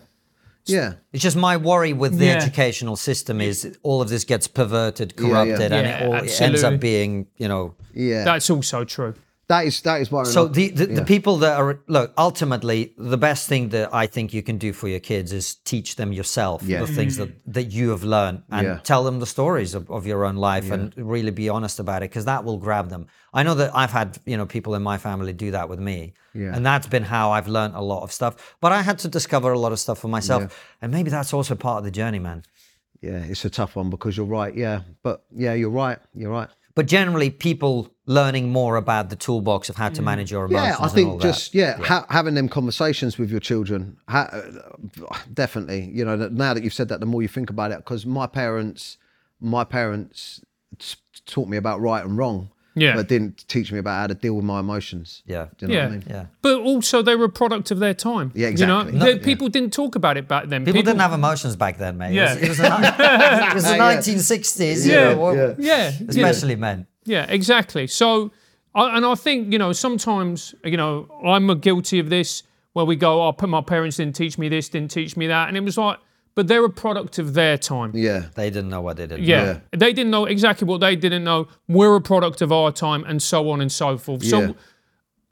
Yeah. 0.66 0.94
It's 1.14 1.24
just 1.24 1.38
my 1.38 1.56
worry 1.58 1.94
with 1.94 2.20
the 2.20 2.26
Yeah. 2.26 2.36
educational 2.36 2.96
system 2.98 3.40
is 3.42 3.78
all 3.84 4.02
of 4.02 4.10
this 4.10 4.24
gets 4.26 4.48
perverted, 4.48 5.14
yeah. 5.18 5.28
corrupted, 5.28 5.72
and 5.72 5.88
Yeah, 5.88 5.98
it, 6.04 6.06
all, 6.08 6.16
it 6.16 6.42
ends 6.42 6.64
up 6.64 6.80
being, 6.80 7.26
you 7.38 7.48
know. 7.48 7.74
Yeah. 7.94 8.24
That's 8.26 8.50
also 8.50 8.84
true. 8.84 9.16
That 9.50 9.66
is 9.66 9.82
that 9.82 10.00
is 10.02 10.10
worrying. 10.12 10.32
So 10.32 10.48
the 10.48 10.70
the, 10.80 10.86
the 11.00 11.06
people 11.06 11.38
that 11.44 11.56
are 11.60 11.80
look 11.88 12.14
ultimately 12.18 12.94
the 12.98 13.18
best 13.18 13.48
thing 13.50 13.70
that 13.70 13.88
I 14.04 14.06
think 14.08 14.34
you 14.34 14.44
can 14.50 14.58
do 14.58 14.72
for 14.74 14.88
your 14.88 15.00
kids 15.12 15.34
is 15.34 15.56
teach 15.72 15.90
them 15.96 16.14
yourself 16.14 16.62
Yeah. 16.64 16.82
the 16.86 16.94
things 17.00 17.18
that 17.18 17.30
mm. 17.30 17.54
that 17.54 17.68
you 17.78 17.90
have 17.90 18.04
learned 18.04 18.40
and 18.50 18.66
Yeah. 18.68 18.80
tell 18.92 19.04
them 19.04 19.20
the 19.20 19.26
stories 19.26 19.74
of, 19.76 19.90
of 19.90 20.06
your 20.06 20.22
own 20.28 20.38
life 20.52 20.72
and 20.76 20.94
really 21.16 21.32
be 21.32 21.50
honest 21.50 21.80
about 21.80 22.04
it 22.04 22.10
because 22.12 22.26
that 22.26 22.44
will 22.46 22.58
grab 22.58 22.90
them. 22.90 23.04
I 23.34 23.42
know 23.44 23.56
that 23.56 23.72
I've 23.82 23.92
had 24.00 24.08
you 24.26 24.38
know 24.38 24.46
people 24.46 24.76
in 24.76 24.84
my 24.84 24.98
family 24.98 25.34
do 25.34 25.50
that 25.52 25.68
with 25.72 25.80
me, 25.80 26.14
Yeah. 26.34 26.56
and 26.56 26.66
that's 26.66 26.88
been 26.96 27.04
how 27.16 27.26
I've 27.36 27.48
learned 27.58 27.74
a 27.76 27.82
lot 27.94 28.02
of 28.04 28.12
stuff. 28.12 28.34
But 28.62 28.72
I 28.72 28.82
had 28.90 28.98
to 29.00 29.08
discover 29.08 29.52
a 29.52 29.60
lot 29.66 29.72
of 29.72 29.80
stuff 29.80 29.98
for 30.00 30.10
myself, 30.18 30.42
and 30.82 30.92
maybe 30.92 31.10
that's 31.10 31.34
also 31.34 31.56
part 31.56 31.78
of 31.80 31.84
the 31.84 31.92
journey, 32.02 32.20
man. 32.20 32.44
yeah, 33.02 33.32
it's 33.32 33.46
a 33.46 33.50
tough 33.50 33.76
one 33.76 33.90
because 33.90 34.14
you're 34.18 34.26
right. 34.42 34.54
Yeah, 34.66 34.82
but 35.04 35.18
yeah, 35.44 35.54
you're 35.60 35.70
right. 35.86 36.00
You're 36.14 36.32
right. 36.40 36.50
But 36.76 36.86
generally, 36.88 37.30
people 37.30 37.94
learning 38.06 38.52
more 38.52 38.76
about 38.76 39.10
the 39.10 39.16
toolbox 39.16 39.70
of 39.70 39.76
how 39.76 39.90
to 39.90 40.02
mm. 40.02 40.06
manage 40.06 40.32
your 40.32 40.46
emotions. 40.46 40.78
Yeah, 40.80 40.86
I 40.86 40.90
think 40.90 41.22
just 41.22 41.54
yeah, 41.54 41.78
Ha- 41.78 42.06
having 42.10 42.36
them 42.36 42.48
conversations 42.50 43.18
with 43.18 43.30
your 43.32 43.40
children, 43.40 43.98
ha- 44.08 44.42
definitely. 45.34 45.90
You 45.94 46.06
know, 46.06 46.16
now 46.16 46.54
that 46.54 46.64
you've 46.64 46.74
said 46.74 46.90
that, 46.90 47.00
the 47.00 47.06
more 47.06 47.22
you 47.22 47.28
think 47.28 47.50
about 47.50 47.72
it, 47.72 47.78
because 47.78 48.06
my 48.06 48.28
parents, 48.28 48.98
my 49.40 49.64
parents 49.64 50.42
s- 50.80 50.98
taught 51.26 51.48
me 51.48 51.58
about 51.58 51.82
right 51.82 52.04
and 52.04 52.18
wrong, 52.18 52.50
Yeah. 52.76 52.96
but 52.96 53.08
didn't 53.08 53.46
teach 53.48 53.72
me 53.72 53.80
about 53.80 54.00
how 54.00 54.08
to 54.08 54.14
deal 54.14 54.36
with 54.36 54.46
my 54.46 54.60
emotions. 54.60 55.24
Yeah. 55.26 55.48
Do 55.58 55.66
you 55.66 55.68
know 55.68 55.74
Yeah. 55.74 55.84
what 55.86 55.88
I 55.88 55.92
mean? 55.98 56.04
yeah. 56.10 56.26
But 56.42 56.60
also, 56.60 57.02
they 57.02 57.16
were 57.16 57.26
a 57.26 57.30
product 57.30 57.72
of 57.72 57.80
their 57.80 57.94
time. 57.94 58.32
Yeah, 58.36 58.50
You 58.50 58.66
know, 58.66 58.80
exactly. 58.82 59.00
The- 59.00 59.06
No, 59.16 59.20
people 59.20 59.48
didn't 59.50 59.74
talk 59.74 59.96
about 59.96 60.18
it 60.18 60.28
back 60.28 60.48
then. 60.48 60.64
People, 60.66 60.82
didn't 60.82 61.00
have 61.02 61.14
emotions 61.14 61.56
back 61.56 61.78
then, 61.78 61.98
mate. 61.98 62.14
Yeah. 62.14 62.36
It 62.36 62.50
was, 62.50 62.60
it 62.60 62.64
was, 62.64 62.80
the, 62.82 63.46
it 63.50 63.54
was 63.56 63.64
the 63.66 63.70
1960s, 63.72 64.86
you 64.86 64.92
Yeah, 64.94 65.14
know, 65.14 65.18
what- 65.20 65.36
yeah. 65.36 65.54
Yeah, 65.58 65.92
yeah. 66.00 66.08
especially 66.10 66.56
men. 66.56 66.88
Yeah, 67.06 67.26
exactly. 67.28 67.88
So, 67.88 68.32
I, 68.76 68.96
and 68.98 69.06
I 69.06 69.16
think 69.16 69.52
you 69.52 69.58
know 69.58 69.74
sometimes 69.74 70.54
you 70.64 70.78
know 70.78 71.08
I'm 71.26 71.60
guilty 71.60 71.98
of 72.00 72.10
this 72.12 72.44
where 72.74 72.86
we 72.86 72.96
go, 72.96 73.26
oh, 73.28 73.32
put 73.34 73.50
my 73.50 73.62
parents 73.62 73.98
didn't 73.98 74.16
teach 74.16 74.38
me 74.38 74.48
this, 74.48 74.70
didn't 74.70 74.92
teach 74.92 75.18
me 75.18 75.26
that, 75.28 75.48
and 75.48 75.58
it 75.58 75.64
was 75.64 75.76
like, 75.78 75.98
but 76.40 76.48
they're 76.48 76.64
a 76.64 76.70
product 76.70 77.20
of 77.20 77.34
their 77.34 77.58
time. 77.58 77.92
Yeah, 77.94 78.28
They 78.36 78.50
didn't 78.50 78.70
know 78.70 78.80
what 78.80 78.96
they 78.96 79.08
didn't 79.08 79.26
Yeah. 79.26 79.60
They 79.72 79.92
didn't 79.92 80.10
know 80.10 80.24
exactly 80.24 80.66
what 80.66 80.80
they 80.80 80.96
didn't 80.96 81.26
know. 81.26 81.50
We're 81.68 81.98
a 81.98 82.02
product 82.02 82.42
of 82.42 82.50
our 82.50 82.72
time 82.72 83.04
and 83.04 83.22
so 83.22 83.50
on 83.50 83.60
and 83.60 83.70
so 83.70 83.98
forth. 83.98 84.24
Yeah. 84.24 84.30
So 84.30 84.56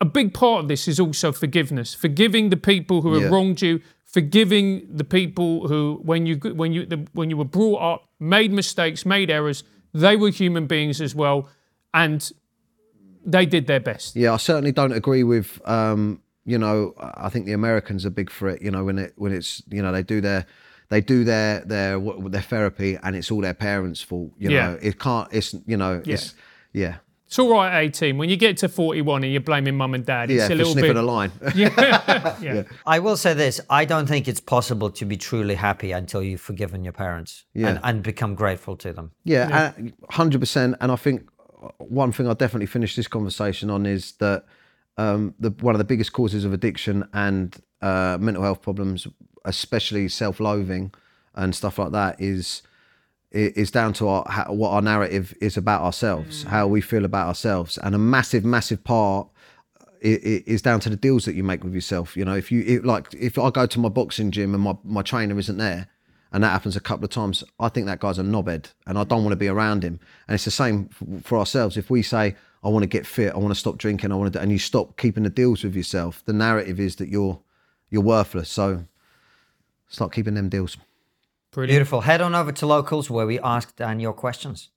a 0.02 0.06
big 0.06 0.34
part 0.34 0.64
of 0.64 0.68
this 0.68 0.86
is 0.86 1.00
also 1.00 1.32
forgiveness. 1.32 1.94
Forgiving 1.94 2.50
the 2.50 2.58
people 2.58 3.04
who 3.04 3.14
have 3.14 3.32
wronged 3.32 3.62
you, 3.62 3.80
forgiving 4.04 4.86
the 4.94 5.06
people 5.06 5.70
who 5.70 6.02
when 6.04 6.26
you 6.26 6.36
when 6.36 6.74
you 6.74 6.86
the, 6.86 7.08
when 7.14 7.30
you 7.30 7.38
were 7.38 7.46
brought 7.46 7.82
up 7.94 8.10
made 8.20 8.52
mistakes, 8.52 9.06
made 9.06 9.30
errors, 9.32 9.64
they 9.94 10.18
were 10.18 10.30
human 10.30 10.68
beings 10.68 11.00
as 11.00 11.16
well 11.16 11.48
and 11.94 12.34
they 13.26 13.46
did 13.46 13.66
their 13.68 13.80
best. 13.80 14.14
yeah. 14.18 14.34
I 14.34 14.38
certainly 14.38 14.74
don't 14.74 14.92
agree 14.92 15.24
with. 15.24 15.62
Um, 15.66 16.22
you 16.44 16.58
know, 16.58 16.94
I 16.98 17.30
think 17.30 17.46
the 17.46 17.54
Americans 17.54 18.06
are 18.06 18.10
big 18.10 18.30
for 18.30 18.48
it. 18.48 18.62
You 18.62 18.72
know, 18.72 18.84
when 18.86 18.98
it 18.98 19.14
when 19.16 19.32
it's 19.32 19.64
you 19.70 19.82
know 19.82 19.94
they 19.94 20.04
do 20.04 20.20
their 20.20 20.46
they 20.90 21.02
do 21.02 21.24
their 21.24 21.62
their 21.62 22.00
their 22.00 22.42
therapy 22.42 22.98
and 23.04 23.16
it's 23.16 23.32
all 23.32 23.42
their 23.42 23.54
parents' 23.54 24.02
fault. 24.02 24.32
You 24.38 24.50
Yeah. 24.52 24.72
know, 24.72 24.80
it 24.82 25.00
can't. 25.00 25.28
It's 25.32 25.54
you 25.66 25.78
know, 25.78 26.02
it's 26.06 26.34
yeah. 26.74 26.98
It's 27.26 27.38
all 27.40 27.52
right 27.52 27.74
at 27.76 27.84
18. 27.84 28.18
When 28.18 28.30
you 28.30 28.38
get 28.38 28.56
to 28.58 28.70
41 28.70 29.26
and 29.26 29.34
you're 29.34 29.42
blaming 29.42 29.76
mum 29.76 29.94
and 29.94 30.06
dad, 30.06 30.32
it's 30.32 30.48
Yeah, 30.48 30.56
a 30.56 30.56
little 30.56 30.72
sniffing 30.72 30.92
bit 30.94 30.96
a 30.96 31.02
line. 31.02 31.32
yeah. 31.56 32.64
I 32.86 33.00
will 33.00 33.18
say 33.18 33.34
this: 33.34 33.60
I 33.70 33.84
don't 33.84 34.08
think 34.08 34.30
it's 34.30 34.40
possible 34.40 34.90
to 34.92 35.04
be 35.06 35.18
truly 35.18 35.56
happy 35.56 35.92
until 35.92 36.24
you've 36.24 36.40
forgiven 36.40 36.86
your 36.86 36.94
parents 36.94 37.44
Yeah. 37.54 37.68
and, 37.68 37.80
and 37.84 38.02
become 38.04 38.34
grateful 38.34 38.78
to 38.78 38.94
them. 38.94 39.12
Yeah, 39.26 39.74
hundred 40.10 40.40
percent. 40.40 40.76
And 40.80 40.90
I 40.90 40.96
think 40.96 41.28
one 41.80 42.14
thing 42.14 42.28
I'll 42.30 42.36
definitely 42.36 42.68
finish 42.68 42.96
this 42.96 43.10
conversation 43.10 43.70
on 43.70 43.86
is 43.86 44.14
that 44.20 44.46
um, 44.98 45.34
the 45.38 45.50
one 45.60 45.76
of 45.76 45.80
the 45.80 45.86
biggest 45.86 46.14
causes 46.14 46.46
of 46.46 46.54
addiction 46.54 47.08
and 47.12 47.56
uh, 47.82 48.18
mental 48.22 48.42
health 48.44 48.62
problems, 48.62 49.06
especially 49.48 50.08
self-loathing 50.10 50.94
and 51.34 51.56
stuff 51.56 51.80
like 51.80 51.92
that, 51.92 52.22
is 52.22 52.62
is 53.32 53.72
down 53.72 53.94
to 53.94 54.08
our 54.08 54.24
how, 54.30 54.54
what 54.54 54.72
our 54.72 54.82
narrative 54.82 55.34
is 55.42 55.58
about 55.58 55.82
ourselves, 55.82 56.44
mm. 56.44 56.48
how 56.48 56.66
we 56.68 56.82
feel 56.82 57.06
about 57.06 57.28
ourselves, 57.28 57.78
and 57.80 57.94
a 57.94 57.98
massive, 57.98 58.46
massive 58.46 58.84
part 58.84 59.28
is 60.00 60.62
down 60.62 60.80
to 60.80 60.90
the 60.90 60.96
deals 60.96 61.26
that 61.26 61.36
you 61.36 61.44
make 61.44 61.64
with 61.64 61.74
yourself. 61.74 62.16
You 62.16 62.24
know, 62.24 62.36
if 62.36 62.52
you 62.52 62.64
it, 62.66 62.86
like, 62.86 63.14
if 63.14 63.38
I 63.38 63.50
go 63.50 63.66
to 63.66 63.80
my 63.80 63.90
boxing 63.90 64.32
gym 64.32 64.54
and 64.54 64.64
my 64.64 64.76
my 64.84 65.02
trainer 65.02 65.38
isn't 65.38 65.58
there, 65.58 65.88
and 66.32 66.44
that 66.44 66.50
happens 66.50 66.76
a 66.76 66.80
couple 66.80 67.04
of 67.04 67.12
times, 67.12 67.44
I 67.60 67.70
think 67.70 67.88
that 67.88 68.00
guy's 68.00 68.20
a 68.20 68.24
knobhead, 68.24 68.72
and 68.86 68.98
I 68.98 69.04
don't 69.04 69.24
want 69.24 69.34
to 69.34 69.38
be 69.46 69.48
around 69.48 69.84
him. 69.84 70.00
And 70.28 70.36
it's 70.36 70.46
the 70.46 70.52
same 70.52 70.90
for 71.24 71.38
ourselves. 71.38 71.78
If 71.78 71.90
we 71.90 72.02
say, 72.04 72.36
"I 72.64 72.70
want 72.70 72.84
to 72.84 72.88
get 72.88 73.06
fit, 73.06 73.34
I 73.34 73.38
want 73.38 73.52
to 73.54 73.60
stop 73.60 73.78
drinking, 73.78 74.12
I 74.12 74.16
want 74.16 74.34
to," 74.34 74.40
and 74.40 74.52
you 74.52 74.60
stop 74.60 74.98
keeping 74.98 75.24
the 75.24 75.30
deals 75.30 75.64
with 75.64 75.76
yourself, 75.76 76.24
the 76.26 76.34
narrative 76.34 76.80
is 76.80 76.96
that 76.98 77.10
you're 77.10 77.40
you're 77.90 78.04
worthless. 78.04 78.50
So 78.50 78.86
start 79.88 80.12
keeping 80.12 80.34
them 80.34 80.50
deals. 80.50 80.78
Brilliant. 81.52 81.72
Beautiful. 81.72 82.02
Head 82.02 82.22
on 82.22 82.36
over 82.36 82.52
to 82.52 82.66
Locals 82.66 83.10
where 83.10 83.26
we 83.26 83.40
ask 83.40 83.76
Dan 83.76 84.00
your 84.00 84.14
questions. 84.14 84.70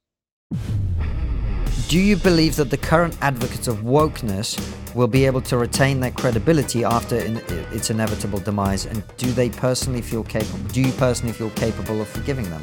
Do 1.88 1.98
you 1.98 2.16
believe 2.16 2.56
that 2.56 2.70
the 2.70 2.76
current 2.76 3.16
advocates 3.20 3.66
of 3.66 3.78
wokeness 3.78 4.58
will 4.94 5.08
be 5.08 5.26
able 5.26 5.40
to 5.42 5.58
retain 5.58 5.98
their 6.00 6.12
credibility 6.12 6.84
after 6.84 7.16
in, 7.16 7.38
its 7.72 7.90
inevitable 7.90 8.38
demise? 8.38 8.86
And 8.86 9.02
do 9.16 9.30
they 9.32 9.50
personally 9.50 10.00
feel 10.00 10.22
capable? 10.22 10.64
Do 10.68 10.80
you 10.80 10.92
personally 10.92 11.32
feel 11.32 11.50
capable 11.50 12.00
of 12.00 12.08
forgiving 12.08 12.48
them? 12.48 12.62